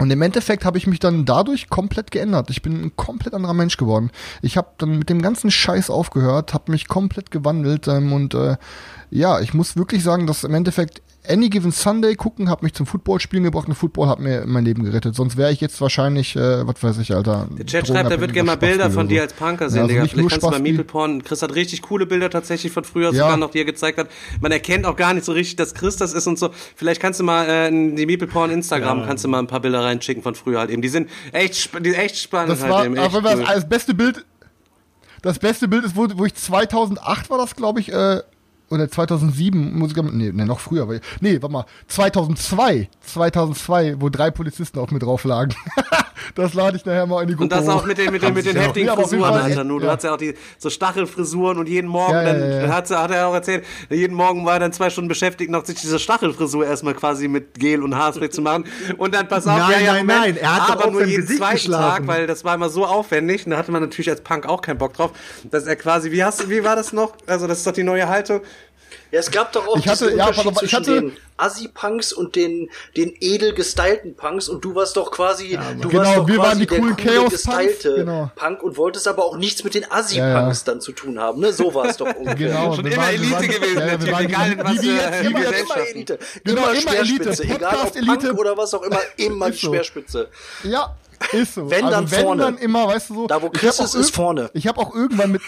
und 0.00 0.10
im 0.10 0.22
Endeffekt 0.22 0.64
habe 0.64 0.78
ich 0.78 0.86
mich 0.86 0.98
dann 0.98 1.26
dadurch 1.26 1.68
komplett 1.68 2.10
geändert. 2.10 2.48
Ich 2.48 2.62
bin 2.62 2.84
ein 2.84 2.96
komplett 2.96 3.34
anderer 3.34 3.52
Mensch 3.52 3.76
geworden. 3.76 4.10
Ich 4.40 4.56
habe 4.56 4.68
dann 4.78 4.98
mit 4.98 5.10
dem 5.10 5.20
ganzen 5.20 5.50
Scheiß 5.50 5.90
aufgehört, 5.90 6.54
habe 6.54 6.72
mich 6.72 6.88
komplett 6.88 7.30
gewandelt 7.30 7.86
ähm, 7.86 8.14
und 8.14 8.32
äh, 8.32 8.56
ja, 9.10 9.40
ich 9.40 9.52
muss 9.52 9.76
wirklich 9.76 10.02
sagen, 10.02 10.26
dass 10.26 10.42
im 10.42 10.54
Endeffekt 10.54 11.02
Any 11.28 11.50
Given 11.50 11.70
Sunday 11.70 12.14
gucken 12.14 12.48
hat 12.48 12.62
mich 12.62 12.72
zum 12.72 12.86
Footballspielen 12.86 13.44
gebracht 13.44 13.68
und 13.68 13.74
Football 13.74 14.08
hat 14.08 14.20
mir 14.20 14.44
mein 14.46 14.64
Leben 14.64 14.84
gerettet. 14.84 15.14
Sonst 15.14 15.36
wäre 15.36 15.52
ich 15.52 15.60
jetzt 15.60 15.78
wahrscheinlich, 15.80 16.34
äh, 16.34 16.66
was 16.66 16.82
weiß 16.82 16.98
ich, 16.98 17.14
Alter. 17.14 17.46
Der 17.50 17.66
Chat 17.66 17.88
schreibt, 17.88 18.10
er 18.10 18.20
wird 18.20 18.32
gerne 18.32 18.46
mal 18.46 18.56
Bilder 18.56 18.90
von 18.90 19.06
dir 19.06 19.22
als 19.22 19.34
Punker 19.34 19.68
sehen, 19.68 19.78
ja, 19.78 19.82
also 19.82 19.94
Digga. 19.94 20.06
Vielleicht 20.06 20.30
kannst 20.30 20.46
du 20.46 20.50
mal 20.50 20.60
Meeple 20.60 20.84
Porn. 20.84 21.22
Chris 21.22 21.42
hat 21.42 21.54
richtig 21.54 21.82
coole 21.82 22.06
Bilder 22.06 22.30
tatsächlich 22.30 22.72
von 22.72 22.84
früher 22.84 23.12
ja. 23.12 23.24
sogar 23.24 23.36
noch, 23.36 23.50
die 23.50 23.58
er 23.58 23.64
gezeigt 23.66 23.98
hat. 23.98 24.08
Man 24.40 24.50
erkennt 24.50 24.86
auch 24.86 24.96
gar 24.96 25.12
nicht 25.12 25.24
so 25.26 25.32
richtig, 25.32 25.56
dass 25.56 25.74
Chris 25.74 25.96
das 25.96 26.14
ist 26.14 26.26
und 26.26 26.38
so. 26.38 26.50
Vielleicht 26.74 27.02
kannst 27.02 27.20
du 27.20 27.24
mal 27.24 27.46
äh, 27.46 27.68
in 27.68 27.96
die 27.96 28.06
Meeple 28.06 28.26
Porn 28.26 28.50
Instagram, 28.50 29.00
ja. 29.00 29.06
kannst 29.06 29.22
du 29.22 29.28
mal 29.28 29.40
ein 29.40 29.46
paar 29.46 29.60
Bilder 29.60 29.84
reinschicken 29.84 30.22
von 30.22 30.34
früher 30.34 30.58
halt 30.58 30.70
eben. 30.70 30.80
Die 30.80 30.88
sind 30.88 31.10
echt, 31.32 31.70
die 31.84 31.94
echt 31.94 32.16
spannend 32.16 32.52
das 32.52 32.62
halt 32.62 32.72
war, 32.72 32.84
eben. 32.86 32.96
Echt 32.96 33.14
aber 33.14 33.34
cool. 33.34 33.44
das 33.44 33.68
beste 33.68 33.92
Bild, 33.92 34.24
das 35.22 35.38
beste 35.38 35.68
Bild 35.68 35.84
ist, 35.84 35.96
wo, 35.96 36.08
wo 36.14 36.24
ich 36.24 36.34
2008 36.34 37.28
war 37.28 37.38
das, 37.38 37.54
glaube 37.56 37.80
ich, 37.80 37.92
äh, 37.92 38.22
oder 38.70 38.88
2007 38.88 39.78
Musiker, 39.78 40.02
nee, 40.02 40.30
nee, 40.32 40.44
noch 40.44 40.60
früher, 40.60 40.88
weil, 40.88 41.00
nee, 41.20 41.34
warte 41.40 41.52
mal, 41.52 41.64
2002, 41.88 42.88
2002, 43.00 44.00
wo 44.00 44.08
drei 44.08 44.30
Polizisten 44.30 44.78
auf 44.78 44.90
mir 44.90 45.00
drauf 45.00 45.24
lagen. 45.24 45.54
das 46.34 46.54
lade 46.54 46.76
ich 46.76 46.84
nachher 46.84 47.06
mal 47.06 47.22
in 47.22 47.28
die 47.28 47.34
Gruppe 47.34 47.44
Und 47.44 47.52
das 47.52 47.68
auch 47.68 47.84
mit 47.84 47.98
den, 47.98 48.12
mit 48.12 48.22
den, 48.22 48.34
mit 48.34 48.46
den 48.46 48.56
heftigen 48.56 48.86
Ja, 48.86 48.96
Frisuren, 48.96 49.34
Alter, 49.34 49.64
nur. 49.64 49.80
Du 49.80 49.86
ja. 49.86 49.92
hast 49.92 50.04
ja 50.04 50.14
auch 50.14 50.18
die, 50.18 50.34
so 50.58 50.70
Stachelfrisuren 50.70 51.58
und 51.58 51.68
jeden 51.68 51.88
Morgen, 51.88 52.12
Ja, 52.14 52.22
ja, 52.22 52.32
dann 52.32 52.50
ja, 52.50 52.62
ja. 52.66 52.72
Hat, 52.72 52.90
hat 52.90 53.10
er 53.10 53.26
auch 53.28 53.34
erzählt, 53.34 53.64
jeden 53.88 54.14
Morgen 54.14 54.44
war 54.44 54.54
er 54.54 54.60
dann 54.60 54.72
zwei 54.72 54.90
Stunden 54.90 55.08
beschäftigt, 55.08 55.50
noch 55.50 55.64
sich 55.64 55.80
diese 55.80 55.98
Stachelfrisur 55.98 56.66
erstmal 56.66 56.94
quasi 56.94 57.28
mit 57.28 57.54
Gel 57.58 57.82
und 57.82 57.96
Haarspray 57.96 58.30
zu 58.30 58.42
machen. 58.42 58.64
Und 58.96 59.14
dann, 59.14 59.28
pass 59.28 59.46
auf, 59.46 59.58
Nein, 59.58 59.70
ja, 59.70 59.78
ja, 59.78 59.92
nein, 59.94 60.06
Moment, 60.06 60.20
nein, 60.20 60.36
er 60.36 60.56
hat 60.56 60.70
aber 60.70 60.90
nur 60.90 61.04
jeden 61.04 61.22
Gesicht 61.22 61.38
zweiten 61.38 61.56
geschlafen. 61.56 62.06
Tag, 62.06 62.06
weil 62.06 62.26
das 62.26 62.44
war 62.44 62.54
immer 62.54 62.68
so 62.68 62.86
aufwendig. 62.86 63.46
Und 63.46 63.52
da 63.52 63.58
hatte 63.58 63.72
man 63.72 63.82
natürlich 63.82 64.10
als 64.10 64.20
Punk 64.20 64.46
auch 64.46 64.62
keinen 64.62 64.78
Bock 64.78 64.94
drauf, 64.94 65.12
dass 65.50 65.66
er 65.66 65.76
quasi, 65.76 66.10
wie 66.12 66.24
hast 66.24 66.42
du, 66.42 66.48
wie 66.48 66.64
war 66.64 66.76
das 66.76 66.92
noch? 66.92 67.14
Also, 67.26 67.46
das 67.46 67.58
ist 67.58 67.66
doch 67.66 67.72
die 67.72 67.82
neue 67.82 68.08
Haltung. 68.08 68.40
Ja, 69.12 69.18
es 69.20 69.30
gab 69.30 69.52
doch 69.52 69.66
auch 69.66 69.76
Ich 69.76 69.88
hatte- 69.88 70.14
ja, 70.14 70.26
Unterschied 70.28 70.46
auf, 70.46 70.52
ich 70.52 70.58
zwischen 70.58 70.76
hatte- 70.76 71.00
den 71.00 71.16
Assi-Punks 71.36 72.12
und 72.12 72.36
den, 72.36 72.70
den 72.96 73.14
edel 73.20 73.54
gestylten 73.54 74.14
Punks 74.14 74.48
und 74.48 74.64
du 74.64 74.74
warst 74.74 74.96
doch 74.96 75.10
quasi, 75.10 75.58
du 75.80 75.88
Genau, 75.88 76.02
warst 76.04 76.16
doch 76.18 76.28
wir 76.28 76.34
quasi 76.36 76.48
waren 76.48 76.58
die 76.58 76.66
der 76.66 76.78
coolen 76.78 76.96
coole, 76.96 77.08
Chaos-Punks, 77.16 77.42
gestylte 77.44 77.94
genau. 77.96 78.30
Punk 78.36 78.62
und 78.62 78.76
wolltest 78.76 79.08
aber 79.08 79.24
auch 79.24 79.36
nichts 79.36 79.64
mit 79.64 79.74
den 79.74 79.82
Ja, 79.82 79.88
Assi-Punks 79.90 80.60
ja. 80.60 80.64
dann 80.72 80.80
zu 80.80 80.92
tun 80.92 81.18
haben, 81.18 81.40
ne? 81.40 81.52
So 81.52 81.74
war 81.74 81.86
es 81.86 81.96
doch 81.96 82.06
ungefähr. 82.14 82.34
Genau, 82.36 82.74
Schon 82.76 82.86
immer 82.86 82.96
waren- 82.98 83.14
Elite 83.14 83.32
waren- 83.32 83.48
gewesen, 83.48 83.78
ja, 83.78 83.80
ja, 83.80 83.86
wir 83.86 83.92
natürlich, 83.92 84.12
waren 84.12 84.24
egal 84.24 84.52
in 84.52 84.58
die- 84.58 84.64
was 84.64 84.70
die- 84.72 84.78
die- 84.80 85.34
die- 85.34 85.60
Immer. 85.60 85.76
Elite. 85.88 86.18
Genau, 86.44 86.62
immer 86.68 86.80
immer. 86.82 86.94
Elite. 86.96 87.30
Egal 87.30 87.54
ob 87.54 87.58
Podcast 87.58 87.94
Punk 87.94 87.96
Elite. 88.22 88.34
oder 88.34 88.56
was 88.56 88.74
auch 88.74 88.82
immer, 88.82 89.00
immer 89.16 89.50
die. 89.50 89.58
Speerspitze. 89.58 90.28
Ja, 90.64 90.94
ist 91.32 91.54
so. 91.54 91.70
Wenn, 91.70 91.84
also 91.86 91.96
dann 91.96 92.10
wenn 92.10 92.20
vorne. 92.22 92.42
dann 92.44 92.58
immer, 92.58 92.86
weißt 92.86 93.10
du 93.10 93.14
so. 93.14 93.26
Da, 93.26 93.42
wo 93.42 93.50
Chris 93.50 93.78
ist, 93.80 93.94
ist 93.94 94.14
vorne. 94.14 94.50
Ich 94.54 94.66
habe 94.66 94.78
auch 94.80 94.94
irgendwann 94.94 95.32
mit 95.32 95.42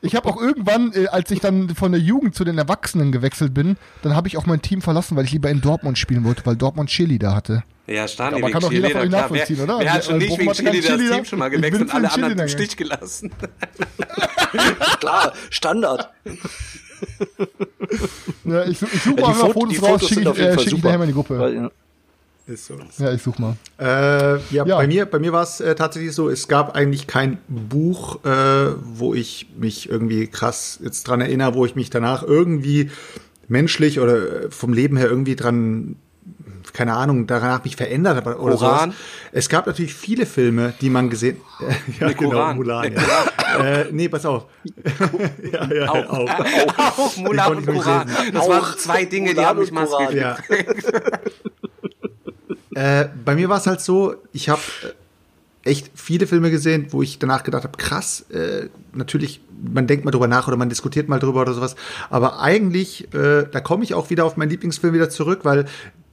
ich 0.00 0.14
habe 0.14 0.28
auch 0.28 0.40
irgendwann, 0.40 0.92
äh, 0.92 1.06
als 1.08 1.30
ich 1.30 1.40
dann 1.40 1.70
von 1.74 1.92
der 1.92 2.00
Jugend 2.00 2.34
zu 2.34 2.44
den 2.44 2.58
Erwachsenen 2.58 3.12
gewechselt 3.12 3.54
bin, 3.54 3.76
dann 4.02 4.14
habe 4.14 4.28
ich 4.28 4.36
auch 4.36 4.46
mein 4.46 4.62
Team 4.62 4.82
verlassen, 4.82 5.16
weil 5.16 5.24
ich 5.24 5.32
lieber 5.32 5.50
in 5.50 5.60
Dortmund 5.60 5.98
spielen 5.98 6.24
wollte, 6.24 6.44
weil 6.46 6.56
Dortmund 6.56 6.88
Cheerleader 6.90 7.34
hatte. 7.34 7.62
Ja, 7.86 8.06
Stani, 8.06 8.36
Aber 8.36 8.42
wegen 8.46 8.52
kann 8.52 8.62
doch 8.62 8.72
jeder 8.72 8.90
von 8.90 9.00
euch 9.00 9.10
nachvollziehen, 9.10 9.56
wer, 9.58 9.64
oder? 9.64 9.78
Wer 9.80 9.92
hat 9.94 10.04
schon 10.04 10.14
Äh, 10.16 10.18
nicht 10.18 10.28
Bochum 10.28 10.46
wegen 10.46 10.52
Cheerleader 10.52 10.98
das. 10.98 11.16
Team 11.16 11.24
schon 11.24 11.38
mal 11.38 11.48
gewechselt 11.48 11.82
und 11.82 11.94
alle 11.94 12.08
den 12.08 12.24
anderen 12.24 12.38
im 12.40 12.48
Stich 12.48 12.76
gelassen? 12.76 13.30
Klar, 15.00 15.32
Standard. 15.50 16.10
Ja, 18.44 18.64
ich, 18.64 18.82
ich 18.82 19.02
suche 19.02 19.20
Ja, 19.20 19.28
mal 19.28 19.34
Fotos 19.52 19.82
raus, 19.82 20.08
schicke 20.08 20.20
ich, 20.20 20.28
auf 20.28 20.36
jeden 20.38 20.50
äh, 20.50 20.54
Fall 20.54 20.64
schick 20.64 20.72
ich 20.74 20.82
nachher 20.82 20.98
mal 20.98 21.04
in 21.04 21.08
die 21.10 21.14
Gruppe. 21.14 21.38
Weil, 21.38 21.54
ja. 21.54 21.70
Ist 22.48 22.64
so. 22.66 22.74
Ja, 22.98 23.12
ich 23.12 23.22
such 23.22 23.38
mal. 23.38 23.56
Äh, 23.78 24.38
ja, 24.50 24.64
Ja. 24.64 24.76
bei 24.78 24.86
mir, 24.86 25.04
bei 25.04 25.18
mir 25.18 25.32
war 25.32 25.42
es 25.42 25.60
äh, 25.60 25.74
tatsächlich 25.74 26.12
so, 26.14 26.30
es 26.30 26.48
gab 26.48 26.74
eigentlich 26.74 27.06
kein 27.06 27.36
Buch, 27.46 28.24
äh, 28.24 28.70
wo 28.82 29.12
ich 29.12 29.48
mich 29.58 29.88
irgendwie 29.90 30.28
krass 30.28 30.78
jetzt 30.82 31.06
dran 31.06 31.20
erinnere, 31.20 31.54
wo 31.54 31.66
ich 31.66 31.74
mich 31.76 31.90
danach 31.90 32.22
irgendwie 32.22 32.90
menschlich 33.48 34.00
oder 34.00 34.44
äh, 34.46 34.50
vom 34.50 34.72
Leben 34.72 34.96
her 34.96 35.08
irgendwie 35.10 35.36
dran, 35.36 35.96
keine 36.72 36.94
Ahnung, 36.94 37.26
danach 37.26 37.64
mich 37.64 37.76
verändert 37.76 38.16
habe 38.16 38.38
oder 38.38 38.56
Koran? 38.56 38.90
sowas. 38.92 38.94
Es 39.32 39.48
gab 39.50 39.66
natürlich 39.66 39.92
viele 39.94 40.24
Filme, 40.24 40.72
die 40.80 40.88
man 40.88 41.10
gesehen, 41.10 41.36
ja 42.00 42.08
Nee, 42.08 42.14
Koran. 42.14 42.56
Mulan, 42.56 42.94
ja. 42.94 43.58
äh, 43.80 43.86
nee, 43.92 44.08
pass 44.08 44.24
auf. 44.24 44.46
ja, 45.52 45.68
ja, 45.70 45.90
Auch. 45.90 46.08
auch. 46.08 46.98
Auch 46.98 47.16
Mulan 47.18 47.56
Den 47.58 47.68
und 47.68 47.74
Koran. 47.76 48.10
Das 48.32 48.42
Auch 48.42 48.48
waren 48.48 48.78
zwei 48.78 49.04
Dinge, 49.04 49.28
die 49.30 49.34
Mulan 49.34 49.46
haben 49.48 49.58
mich 49.60 49.70
maßgeblich 49.72 50.20
Ja. 50.22 50.38
äh, 52.78 53.08
bei 53.24 53.34
mir 53.34 53.48
war 53.48 53.58
es 53.58 53.66
halt 53.66 53.80
so, 53.80 54.14
ich 54.32 54.48
habe 54.48 54.62
echt 55.64 55.90
viele 55.96 56.28
Filme 56.28 56.52
gesehen, 56.52 56.86
wo 56.90 57.02
ich 57.02 57.18
danach 57.18 57.42
gedacht 57.42 57.64
habe, 57.64 57.76
krass, 57.76 58.24
äh, 58.30 58.68
natürlich, 58.92 59.40
man 59.60 59.88
denkt 59.88 60.04
mal 60.04 60.12
drüber 60.12 60.28
nach 60.28 60.46
oder 60.46 60.56
man 60.56 60.68
diskutiert 60.68 61.08
mal 61.08 61.18
drüber 61.18 61.40
oder 61.40 61.54
sowas, 61.54 61.74
aber 62.08 62.38
eigentlich, 62.38 63.12
äh, 63.12 63.46
da 63.50 63.60
komme 63.60 63.82
ich 63.82 63.94
auch 63.94 64.10
wieder 64.10 64.24
auf 64.24 64.36
meinen 64.36 64.50
Lieblingsfilm 64.50 64.94
wieder 64.94 65.10
zurück, 65.10 65.40
weil 65.42 65.64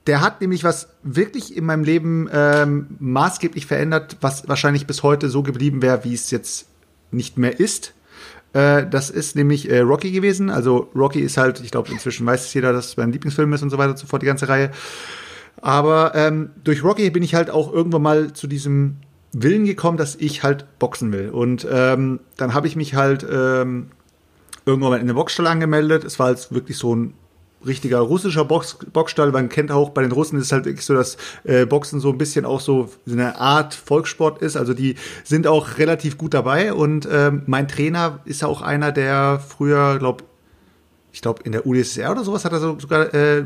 der 0.08 0.20
hat 0.22 0.40
nämlich 0.40 0.64
was 0.64 0.88
wirklich 1.04 1.56
in 1.56 1.64
meinem 1.64 1.84
Leben 1.84 2.28
ähm, 2.32 2.88
maßgeblich 2.98 3.66
verändert, 3.66 4.16
was 4.20 4.48
wahrscheinlich 4.48 4.88
bis 4.88 5.04
heute 5.04 5.30
so 5.30 5.44
geblieben 5.44 5.82
wäre, 5.82 6.02
wie 6.02 6.14
es 6.14 6.32
jetzt 6.32 6.66
nicht 7.12 7.38
mehr 7.38 7.60
ist. 7.60 7.94
Äh, 8.54 8.88
das 8.88 9.10
ist 9.10 9.36
nämlich 9.36 9.70
äh, 9.70 9.80
Rocky 9.80 10.10
gewesen. 10.10 10.50
Also 10.50 10.90
Rocky 10.96 11.20
ist 11.20 11.36
halt, 11.36 11.60
ich 11.60 11.70
glaube, 11.70 11.92
inzwischen 11.92 12.26
weiß 12.26 12.44
es 12.46 12.54
jeder, 12.54 12.72
dass 12.72 12.86
es 12.86 12.96
mein 12.96 13.12
Lieblingsfilm 13.12 13.52
ist 13.52 13.62
und 13.62 13.70
so 13.70 13.78
weiter 13.78 13.90
und 13.90 13.98
so 13.98 14.06
fort, 14.08 14.22
die 14.22 14.26
ganze 14.26 14.48
Reihe. 14.48 14.72
Aber 15.60 16.12
ähm, 16.14 16.50
durch 16.64 16.84
Rocky 16.84 17.10
bin 17.10 17.22
ich 17.22 17.34
halt 17.34 17.50
auch 17.50 17.72
irgendwann 17.72 18.02
mal 18.02 18.32
zu 18.32 18.46
diesem 18.46 18.96
Willen 19.32 19.64
gekommen, 19.64 19.98
dass 19.98 20.16
ich 20.16 20.42
halt 20.42 20.78
boxen 20.78 21.12
will. 21.12 21.30
Und 21.30 21.66
ähm, 21.70 22.20
dann 22.36 22.54
habe 22.54 22.66
ich 22.66 22.76
mich 22.76 22.94
halt 22.94 23.26
ähm, 23.30 23.88
irgendwann 24.64 24.90
mal 24.90 24.96
in 24.96 25.02
eine 25.02 25.14
Boxstall 25.14 25.46
angemeldet. 25.46 26.04
Es 26.04 26.18
war 26.18 26.30
jetzt 26.30 26.52
wirklich 26.52 26.76
so 26.76 26.94
ein 26.94 27.14
richtiger 27.64 27.98
russischer 27.98 28.44
Box, 28.44 28.78
Boxstall. 28.92 29.32
Man 29.32 29.48
kennt 29.48 29.70
auch 29.70 29.90
bei 29.90 30.02
den 30.02 30.12
Russen 30.12 30.38
ist 30.38 30.52
halt 30.52 30.80
so, 30.80 30.94
dass 30.94 31.16
äh, 31.44 31.66
Boxen 31.66 32.00
so 32.00 32.10
ein 32.10 32.18
bisschen 32.18 32.44
auch 32.44 32.60
so 32.60 32.88
eine 33.10 33.38
Art 33.38 33.74
Volkssport 33.74 34.40
ist. 34.42 34.56
Also 34.56 34.74
die 34.74 34.96
sind 35.24 35.46
auch 35.46 35.78
relativ 35.78 36.18
gut 36.18 36.34
dabei. 36.34 36.72
Und 36.72 37.08
ähm, 37.10 37.42
mein 37.46 37.68
Trainer 37.68 38.20
ist 38.24 38.44
auch 38.44 38.62
einer, 38.62 38.92
der 38.92 39.40
früher, 39.40 39.98
glaube 39.98 40.24
ich 41.16 41.22
glaube, 41.22 41.42
in 41.44 41.52
der 41.52 41.66
UdSSR 41.66 42.12
oder 42.12 42.24
sowas 42.24 42.44
hat 42.44 42.52
er 42.52 42.60
so, 42.60 42.78
sogar 42.78 43.14
äh, 43.14 43.38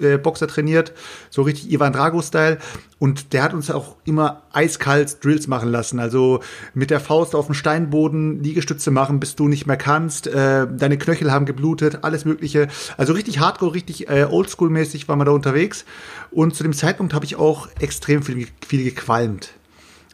äh, 0.00 0.18
Boxer 0.18 0.48
trainiert, 0.48 0.92
so 1.30 1.42
richtig 1.42 1.70
Ivan 1.70 1.92
Drago-Style. 1.92 2.58
Und 2.98 3.32
der 3.32 3.44
hat 3.44 3.54
uns 3.54 3.70
auch 3.70 3.94
immer 4.04 4.42
eiskalt 4.52 5.24
Drills 5.24 5.46
machen 5.46 5.70
lassen. 5.70 6.00
Also 6.00 6.40
mit 6.74 6.90
der 6.90 6.98
Faust 6.98 7.36
auf 7.36 7.46
den 7.46 7.54
Steinboden 7.54 8.42
Liegestütze 8.42 8.90
machen, 8.90 9.20
bis 9.20 9.36
du 9.36 9.46
nicht 9.46 9.68
mehr 9.68 9.76
kannst. 9.76 10.26
Äh, 10.26 10.66
deine 10.66 10.98
Knöchel 10.98 11.30
haben 11.30 11.46
geblutet, 11.46 12.00
alles 12.02 12.24
Mögliche. 12.24 12.66
Also 12.96 13.12
richtig 13.12 13.38
hardcore, 13.38 13.72
richtig 13.72 14.08
äh, 14.08 14.24
oldschool-mäßig 14.24 15.06
war 15.06 15.14
man 15.14 15.26
da 15.26 15.32
unterwegs. 15.32 15.84
Und 16.32 16.56
zu 16.56 16.64
dem 16.64 16.72
Zeitpunkt 16.72 17.14
habe 17.14 17.24
ich 17.24 17.36
auch 17.36 17.68
extrem 17.78 18.24
viel, 18.24 18.48
viel 18.66 18.82
gequalmt. 18.82 19.50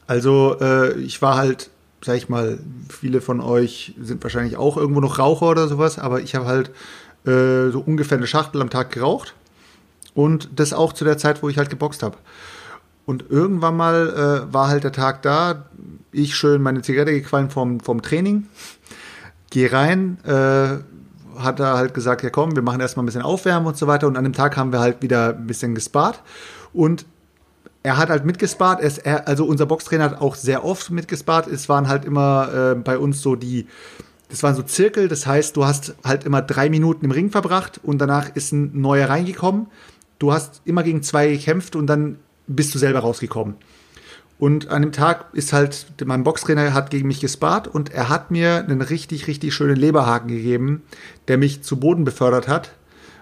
Also 0.06 0.58
äh, 0.60 0.92
ich 0.98 1.22
war 1.22 1.38
halt, 1.38 1.70
sag 2.02 2.16
ich 2.16 2.28
mal, 2.28 2.58
viele 2.88 3.20
von 3.20 3.40
euch 3.40 3.94
sind 4.00 4.22
wahrscheinlich 4.22 4.56
auch 4.56 4.76
irgendwo 4.76 5.00
noch 5.00 5.18
Raucher 5.18 5.48
oder 5.48 5.68
sowas, 5.68 5.98
aber 5.98 6.20
ich 6.20 6.34
habe 6.34 6.46
halt 6.46 6.70
äh, 7.26 7.70
so 7.70 7.80
ungefähr 7.84 8.18
eine 8.18 8.26
Schachtel 8.26 8.62
am 8.62 8.70
Tag 8.70 8.92
geraucht 8.92 9.34
und 10.14 10.48
das 10.56 10.72
auch 10.72 10.92
zu 10.92 11.04
der 11.04 11.18
Zeit, 11.18 11.42
wo 11.42 11.48
ich 11.48 11.58
halt 11.58 11.70
geboxt 11.70 12.02
habe. 12.02 12.16
Und 13.06 13.24
irgendwann 13.30 13.76
mal 13.76 14.46
äh, 14.48 14.52
war 14.52 14.68
halt 14.68 14.84
der 14.84 14.92
Tag 14.92 15.22
da, 15.22 15.64
ich 16.12 16.36
schön 16.36 16.62
meine 16.62 16.82
Zigarette 16.82 17.12
gequalmt 17.12 17.52
vom, 17.52 17.80
vom 17.80 18.02
Training, 18.02 18.46
gehe 19.50 19.72
rein, 19.72 20.18
äh, 20.24 20.78
hat 21.40 21.60
er 21.60 21.76
halt 21.76 21.94
gesagt, 21.94 22.22
ja 22.22 22.30
komm, 22.30 22.54
wir 22.54 22.62
machen 22.62 22.80
erstmal 22.80 23.04
ein 23.04 23.06
bisschen 23.06 23.22
Aufwärmen 23.22 23.66
und 23.66 23.76
so 23.76 23.86
weiter. 23.86 24.06
Und 24.06 24.16
an 24.16 24.24
dem 24.24 24.32
Tag 24.32 24.56
haben 24.56 24.72
wir 24.72 24.80
halt 24.80 25.02
wieder 25.02 25.30
ein 25.30 25.46
bisschen 25.46 25.74
gespart. 25.74 26.22
Und 26.72 27.06
er 27.88 27.96
hat 27.96 28.10
halt 28.10 28.26
mitgespart. 28.26 28.82
Es, 28.82 28.98
er, 28.98 29.26
also 29.26 29.46
unser 29.46 29.64
Boxtrainer 29.64 30.04
hat 30.04 30.20
auch 30.20 30.34
sehr 30.34 30.62
oft 30.62 30.90
mitgespart. 30.90 31.46
Es 31.46 31.70
waren 31.70 31.88
halt 31.88 32.04
immer 32.04 32.72
äh, 32.72 32.74
bei 32.74 32.98
uns 32.98 33.22
so 33.22 33.34
die, 33.34 33.66
das 34.28 34.42
waren 34.42 34.54
so 34.54 34.62
Zirkel. 34.62 35.08
Das 35.08 35.26
heißt, 35.26 35.56
du 35.56 35.64
hast 35.64 35.94
halt 36.04 36.24
immer 36.24 36.42
drei 36.42 36.68
Minuten 36.68 37.06
im 37.06 37.12
Ring 37.12 37.30
verbracht 37.30 37.80
und 37.82 37.96
danach 37.98 38.36
ist 38.36 38.52
ein 38.52 38.78
neuer 38.78 39.08
reingekommen. 39.08 39.68
Du 40.18 40.34
hast 40.34 40.60
immer 40.66 40.82
gegen 40.82 41.02
zwei 41.02 41.28
gekämpft 41.28 41.76
und 41.76 41.86
dann 41.86 42.18
bist 42.46 42.74
du 42.74 42.78
selber 42.78 42.98
rausgekommen. 42.98 43.54
Und 44.38 44.68
an 44.68 44.82
dem 44.82 44.92
Tag 44.92 45.24
ist 45.32 45.54
halt, 45.54 45.86
mein 46.04 46.24
Boxtrainer 46.24 46.74
hat 46.74 46.90
gegen 46.90 47.08
mich 47.08 47.20
gespart 47.20 47.68
und 47.68 47.90
er 47.90 48.10
hat 48.10 48.30
mir 48.30 48.58
einen 48.58 48.82
richtig, 48.82 49.28
richtig 49.28 49.54
schönen 49.54 49.76
Leberhaken 49.76 50.28
gegeben, 50.28 50.82
der 51.26 51.38
mich 51.38 51.62
zu 51.62 51.80
Boden 51.80 52.04
befördert 52.04 52.48
hat. 52.48 52.72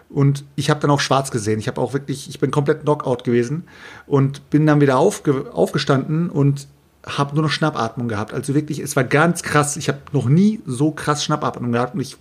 Und 0.08 0.44
ich 0.54 0.70
habe 0.70 0.80
dann 0.80 0.90
auch 0.90 1.00
schwarz 1.00 1.30
gesehen. 1.30 1.58
Ich 1.58 1.68
habe 1.68 1.80
auch 1.80 1.92
wirklich, 1.92 2.28
ich 2.28 2.38
bin 2.38 2.50
komplett 2.50 2.82
Knockout 2.82 3.24
gewesen 3.24 3.64
und 4.06 4.48
bin 4.50 4.66
dann 4.66 4.80
wieder 4.80 4.98
aufge, 4.98 5.52
aufgestanden 5.52 6.30
und 6.30 6.68
habe 7.06 7.34
nur 7.34 7.44
noch 7.44 7.50
Schnappatmung 7.50 8.08
gehabt. 8.08 8.34
Also 8.34 8.54
wirklich, 8.54 8.80
es 8.80 8.96
war 8.96 9.04
ganz 9.04 9.42
krass. 9.42 9.76
Ich 9.76 9.88
habe 9.88 9.98
noch 10.12 10.26
nie 10.26 10.60
so 10.66 10.90
krass 10.90 11.24
Schnappatmung 11.24 11.72
gehabt. 11.72 11.94
Und 11.94 12.00
ich 12.00 12.16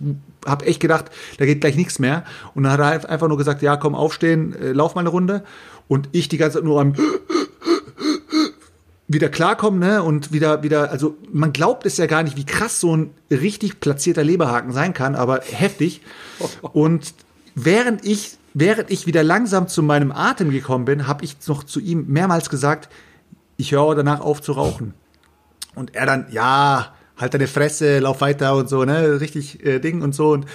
habe 0.46 0.64
echt 0.66 0.80
gedacht, 0.80 1.06
da 1.38 1.46
geht 1.46 1.60
gleich 1.60 1.76
nichts 1.76 1.98
mehr. 1.98 2.24
Und 2.54 2.62
dann 2.62 2.72
hat 2.72 2.80
er 2.80 3.10
einfach 3.10 3.28
nur 3.28 3.36
gesagt, 3.36 3.62
ja, 3.62 3.76
komm, 3.76 3.96
aufstehen, 3.96 4.54
äh, 4.54 4.72
lauf 4.72 4.94
mal 4.94 5.00
eine 5.00 5.10
Runde. 5.10 5.42
Und 5.88 6.08
ich 6.12 6.28
die 6.28 6.38
ganze 6.38 6.58
Zeit 6.58 6.64
nur 6.64 6.80
am 6.80 6.94
wieder 9.08 9.28
klarkommen, 9.28 9.80
ne? 9.80 10.02
Und 10.02 10.32
wieder, 10.32 10.62
wieder, 10.62 10.90
also 10.90 11.16
man 11.32 11.52
glaubt 11.52 11.84
es 11.84 11.96
ja 11.96 12.06
gar 12.06 12.22
nicht, 12.22 12.36
wie 12.36 12.46
krass 12.46 12.80
so 12.80 12.96
ein 12.96 13.10
richtig 13.30 13.80
platzierter 13.80 14.22
Leberhaken 14.22 14.72
sein 14.72 14.94
kann, 14.94 15.16
aber 15.16 15.40
heftig. 15.42 16.00
Und 16.62 17.12
während 17.56 18.04
ich, 18.04 18.38
während 18.54 18.90
ich 18.92 19.08
wieder 19.08 19.24
langsam 19.24 19.66
zu 19.66 19.82
meinem 19.82 20.12
Atem 20.12 20.50
gekommen 20.50 20.84
bin, 20.84 21.08
habe 21.08 21.24
ich 21.24 21.36
noch 21.48 21.64
zu 21.64 21.80
ihm 21.80 22.06
mehrmals 22.06 22.48
gesagt, 22.48 22.88
ich 23.56 23.72
höre 23.72 23.96
danach 23.96 24.20
auf 24.20 24.40
zu 24.40 24.52
rauchen. 24.52 24.94
Und 25.74 25.96
er 25.96 26.06
dann, 26.06 26.26
ja, 26.30 26.94
halt 27.16 27.34
deine 27.34 27.48
Fresse, 27.48 27.98
lauf 27.98 28.20
weiter 28.20 28.54
und 28.54 28.68
so, 28.68 28.84
ne? 28.84 29.20
Richtig 29.20 29.64
äh, 29.64 29.80
Ding 29.80 30.02
und 30.02 30.14
so. 30.14 30.32
Und 30.32 30.46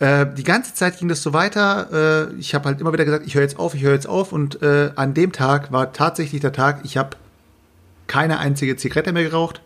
äh, 0.00 0.26
die 0.32 0.44
ganze 0.44 0.74
Zeit 0.74 0.98
ging 0.98 1.08
das 1.08 1.22
so 1.22 1.32
weiter. 1.32 2.30
Äh, 2.30 2.34
ich 2.38 2.54
habe 2.54 2.66
halt 2.66 2.80
immer 2.80 2.92
wieder 2.92 3.04
gesagt, 3.04 3.26
ich 3.26 3.34
höre 3.34 3.42
jetzt 3.42 3.58
auf, 3.58 3.74
ich 3.74 3.82
höre 3.82 3.94
jetzt 3.94 4.08
auf. 4.08 4.32
Und 4.32 4.62
äh, 4.62 4.92
an 4.94 5.14
dem 5.14 5.32
Tag 5.32 5.72
war 5.72 5.92
tatsächlich 5.92 6.40
der 6.40 6.52
Tag, 6.52 6.80
ich 6.84 6.96
habe 6.96 7.16
keine 8.06 8.38
einzige 8.38 8.76
Zigarette 8.76 9.12
mehr 9.12 9.24
geraucht. 9.24 9.60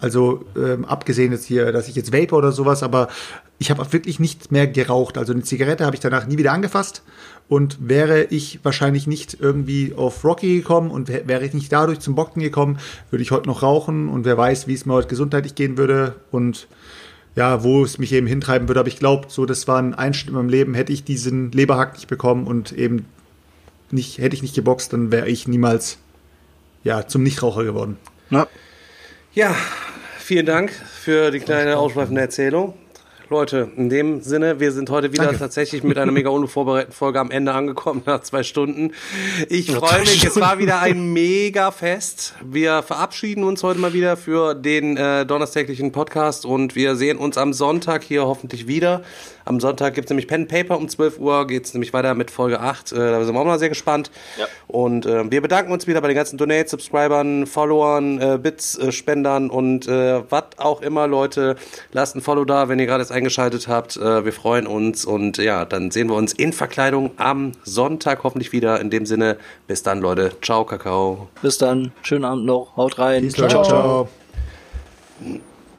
Also 0.00 0.44
ähm, 0.56 0.84
abgesehen 0.84 1.32
jetzt 1.32 1.44
hier, 1.44 1.72
dass 1.72 1.88
ich 1.88 1.94
jetzt 1.94 2.12
vape 2.12 2.34
oder 2.34 2.52
sowas, 2.52 2.82
aber 2.82 3.08
ich 3.58 3.70
habe 3.70 3.92
wirklich 3.92 4.18
nicht 4.18 4.50
mehr 4.50 4.66
geraucht. 4.66 5.18
Also 5.18 5.32
eine 5.32 5.42
Zigarette 5.42 5.84
habe 5.84 5.94
ich 5.94 6.00
danach 6.00 6.26
nie 6.26 6.38
wieder 6.38 6.52
angefasst. 6.52 7.02
Und 7.48 7.88
wäre 7.88 8.24
ich 8.24 8.60
wahrscheinlich 8.62 9.08
nicht 9.08 9.36
irgendwie 9.40 9.92
auf 9.96 10.24
Rocky 10.24 10.58
gekommen 10.58 10.90
und 10.92 11.08
wäre 11.08 11.44
ich 11.44 11.52
nicht 11.52 11.72
dadurch 11.72 11.98
zum 11.98 12.14
Bocken 12.14 12.40
gekommen, 12.40 12.78
würde 13.10 13.24
ich 13.24 13.32
heute 13.32 13.48
noch 13.48 13.64
rauchen 13.64 14.08
und 14.08 14.24
wer 14.24 14.38
weiß, 14.38 14.68
wie 14.68 14.74
es 14.74 14.86
mir 14.86 14.94
heute 14.94 15.08
gesundheitlich 15.08 15.56
gehen 15.56 15.76
würde 15.76 16.14
und 16.30 16.68
ja, 17.34 17.64
wo 17.64 17.82
es 17.82 17.98
mich 17.98 18.12
eben 18.12 18.28
hintreiben 18.28 18.68
würde. 18.68 18.80
Aber 18.80 18.88
ich 18.88 19.00
glaube, 19.00 19.26
so, 19.30 19.46
das 19.46 19.66
war 19.66 19.78
ein 19.78 19.94
Einschnitt 19.94 20.28
in 20.28 20.36
meinem 20.36 20.48
Leben. 20.48 20.74
Hätte 20.74 20.92
ich 20.92 21.02
diesen 21.02 21.50
Leberhack 21.50 21.94
nicht 21.94 22.06
bekommen 22.06 22.46
und 22.46 22.70
eben 22.72 23.06
nicht, 23.90 24.18
hätte 24.18 24.36
ich 24.36 24.42
nicht 24.42 24.54
geboxt, 24.54 24.92
dann 24.92 25.10
wäre 25.10 25.28
ich 25.28 25.48
niemals 25.48 25.98
ja, 26.84 27.06
zum 27.06 27.24
Nichtraucher 27.24 27.64
geworden. 27.64 27.96
Na. 28.30 28.46
Ja, 29.32 29.54
vielen 30.18 30.44
Dank 30.44 30.72
für 30.72 31.30
die 31.30 31.38
kleine 31.38 31.78
ausschweifende 31.78 32.20
Erzählung. 32.20 32.74
Leute, 33.28 33.70
in 33.76 33.88
dem 33.88 34.22
Sinne, 34.22 34.58
wir 34.58 34.72
sind 34.72 34.90
heute 34.90 35.12
wieder 35.12 35.26
Danke. 35.26 35.38
tatsächlich 35.38 35.84
mit 35.84 35.98
einer 35.98 36.10
mega 36.10 36.30
unvorbereiteten 36.30 36.92
Folge 36.92 37.20
am 37.20 37.30
Ende 37.30 37.52
angekommen, 37.52 38.02
nach 38.06 38.22
zwei 38.22 38.42
Stunden. 38.42 38.90
Ich 39.48 39.70
freue 39.70 40.00
mich, 40.00 40.24
es 40.24 40.40
war 40.40 40.58
wieder 40.58 40.80
ein 40.80 41.12
mega 41.12 41.70
Fest. 41.70 42.34
Wir 42.44 42.82
verabschieden 42.82 43.44
uns 43.44 43.62
heute 43.62 43.78
mal 43.78 43.92
wieder 43.92 44.16
für 44.16 44.56
den 44.56 44.96
äh, 44.96 45.24
donnerstäglichen 45.24 45.92
Podcast 45.92 46.44
und 46.44 46.74
wir 46.74 46.96
sehen 46.96 47.16
uns 47.16 47.38
am 47.38 47.52
Sonntag 47.52 48.02
hier 48.02 48.26
hoffentlich 48.26 48.66
wieder. 48.66 49.04
Am 49.50 49.58
Sonntag 49.58 49.94
gibt 49.94 50.04
es 50.04 50.10
nämlich 50.10 50.28
Pen 50.28 50.46
Paper 50.46 50.78
um 50.78 50.88
12 50.88 51.18
Uhr, 51.18 51.44
geht 51.44 51.64
es 51.64 51.74
nämlich 51.74 51.92
weiter 51.92 52.14
mit 52.14 52.30
Folge 52.30 52.60
8. 52.60 52.92
Äh, 52.92 52.94
da 52.94 53.24
sind 53.24 53.34
wir 53.34 53.40
auch 53.40 53.44
mal 53.44 53.58
sehr 53.58 53.68
gespannt. 53.68 54.12
Ja. 54.38 54.46
Und 54.68 55.06
äh, 55.06 55.28
wir 55.28 55.42
bedanken 55.42 55.72
uns 55.72 55.88
wieder 55.88 56.00
bei 56.00 56.06
den 56.06 56.14
ganzen 56.14 56.38
Donates, 56.38 56.70
Subscribern, 56.70 57.48
Followern, 57.48 58.20
äh, 58.20 58.38
Bits, 58.40 58.78
äh, 58.78 58.92
Spendern 58.92 59.50
und 59.50 59.88
äh, 59.88 60.22
was 60.30 60.44
auch 60.58 60.82
immer, 60.82 61.08
Leute. 61.08 61.56
Lasst 61.90 62.14
ein 62.14 62.20
Follow 62.20 62.44
da, 62.44 62.68
wenn 62.68 62.78
ihr 62.78 62.86
gerade 62.86 63.02
jetzt 63.02 63.10
eingeschaltet 63.10 63.66
habt. 63.66 63.96
Äh, 63.96 64.24
wir 64.24 64.32
freuen 64.32 64.68
uns 64.68 65.04
und 65.04 65.38
ja, 65.38 65.64
dann 65.64 65.90
sehen 65.90 66.08
wir 66.08 66.14
uns 66.14 66.32
in 66.32 66.52
Verkleidung 66.52 67.10
am 67.16 67.50
Sonntag 67.64 68.22
hoffentlich 68.22 68.52
wieder. 68.52 68.80
In 68.80 68.88
dem 68.88 69.04
Sinne, 69.04 69.36
bis 69.66 69.82
dann, 69.82 70.00
Leute. 70.00 70.30
Ciao, 70.42 70.64
Kakao. 70.64 71.26
Bis 71.42 71.58
dann. 71.58 71.90
Schönen 72.02 72.24
Abend 72.24 72.44
noch. 72.44 72.76
Haut 72.76 73.00
rein. 73.00 73.28
ciao. 73.30 73.48
ciao. 73.48 73.64
ciao. 73.64 74.08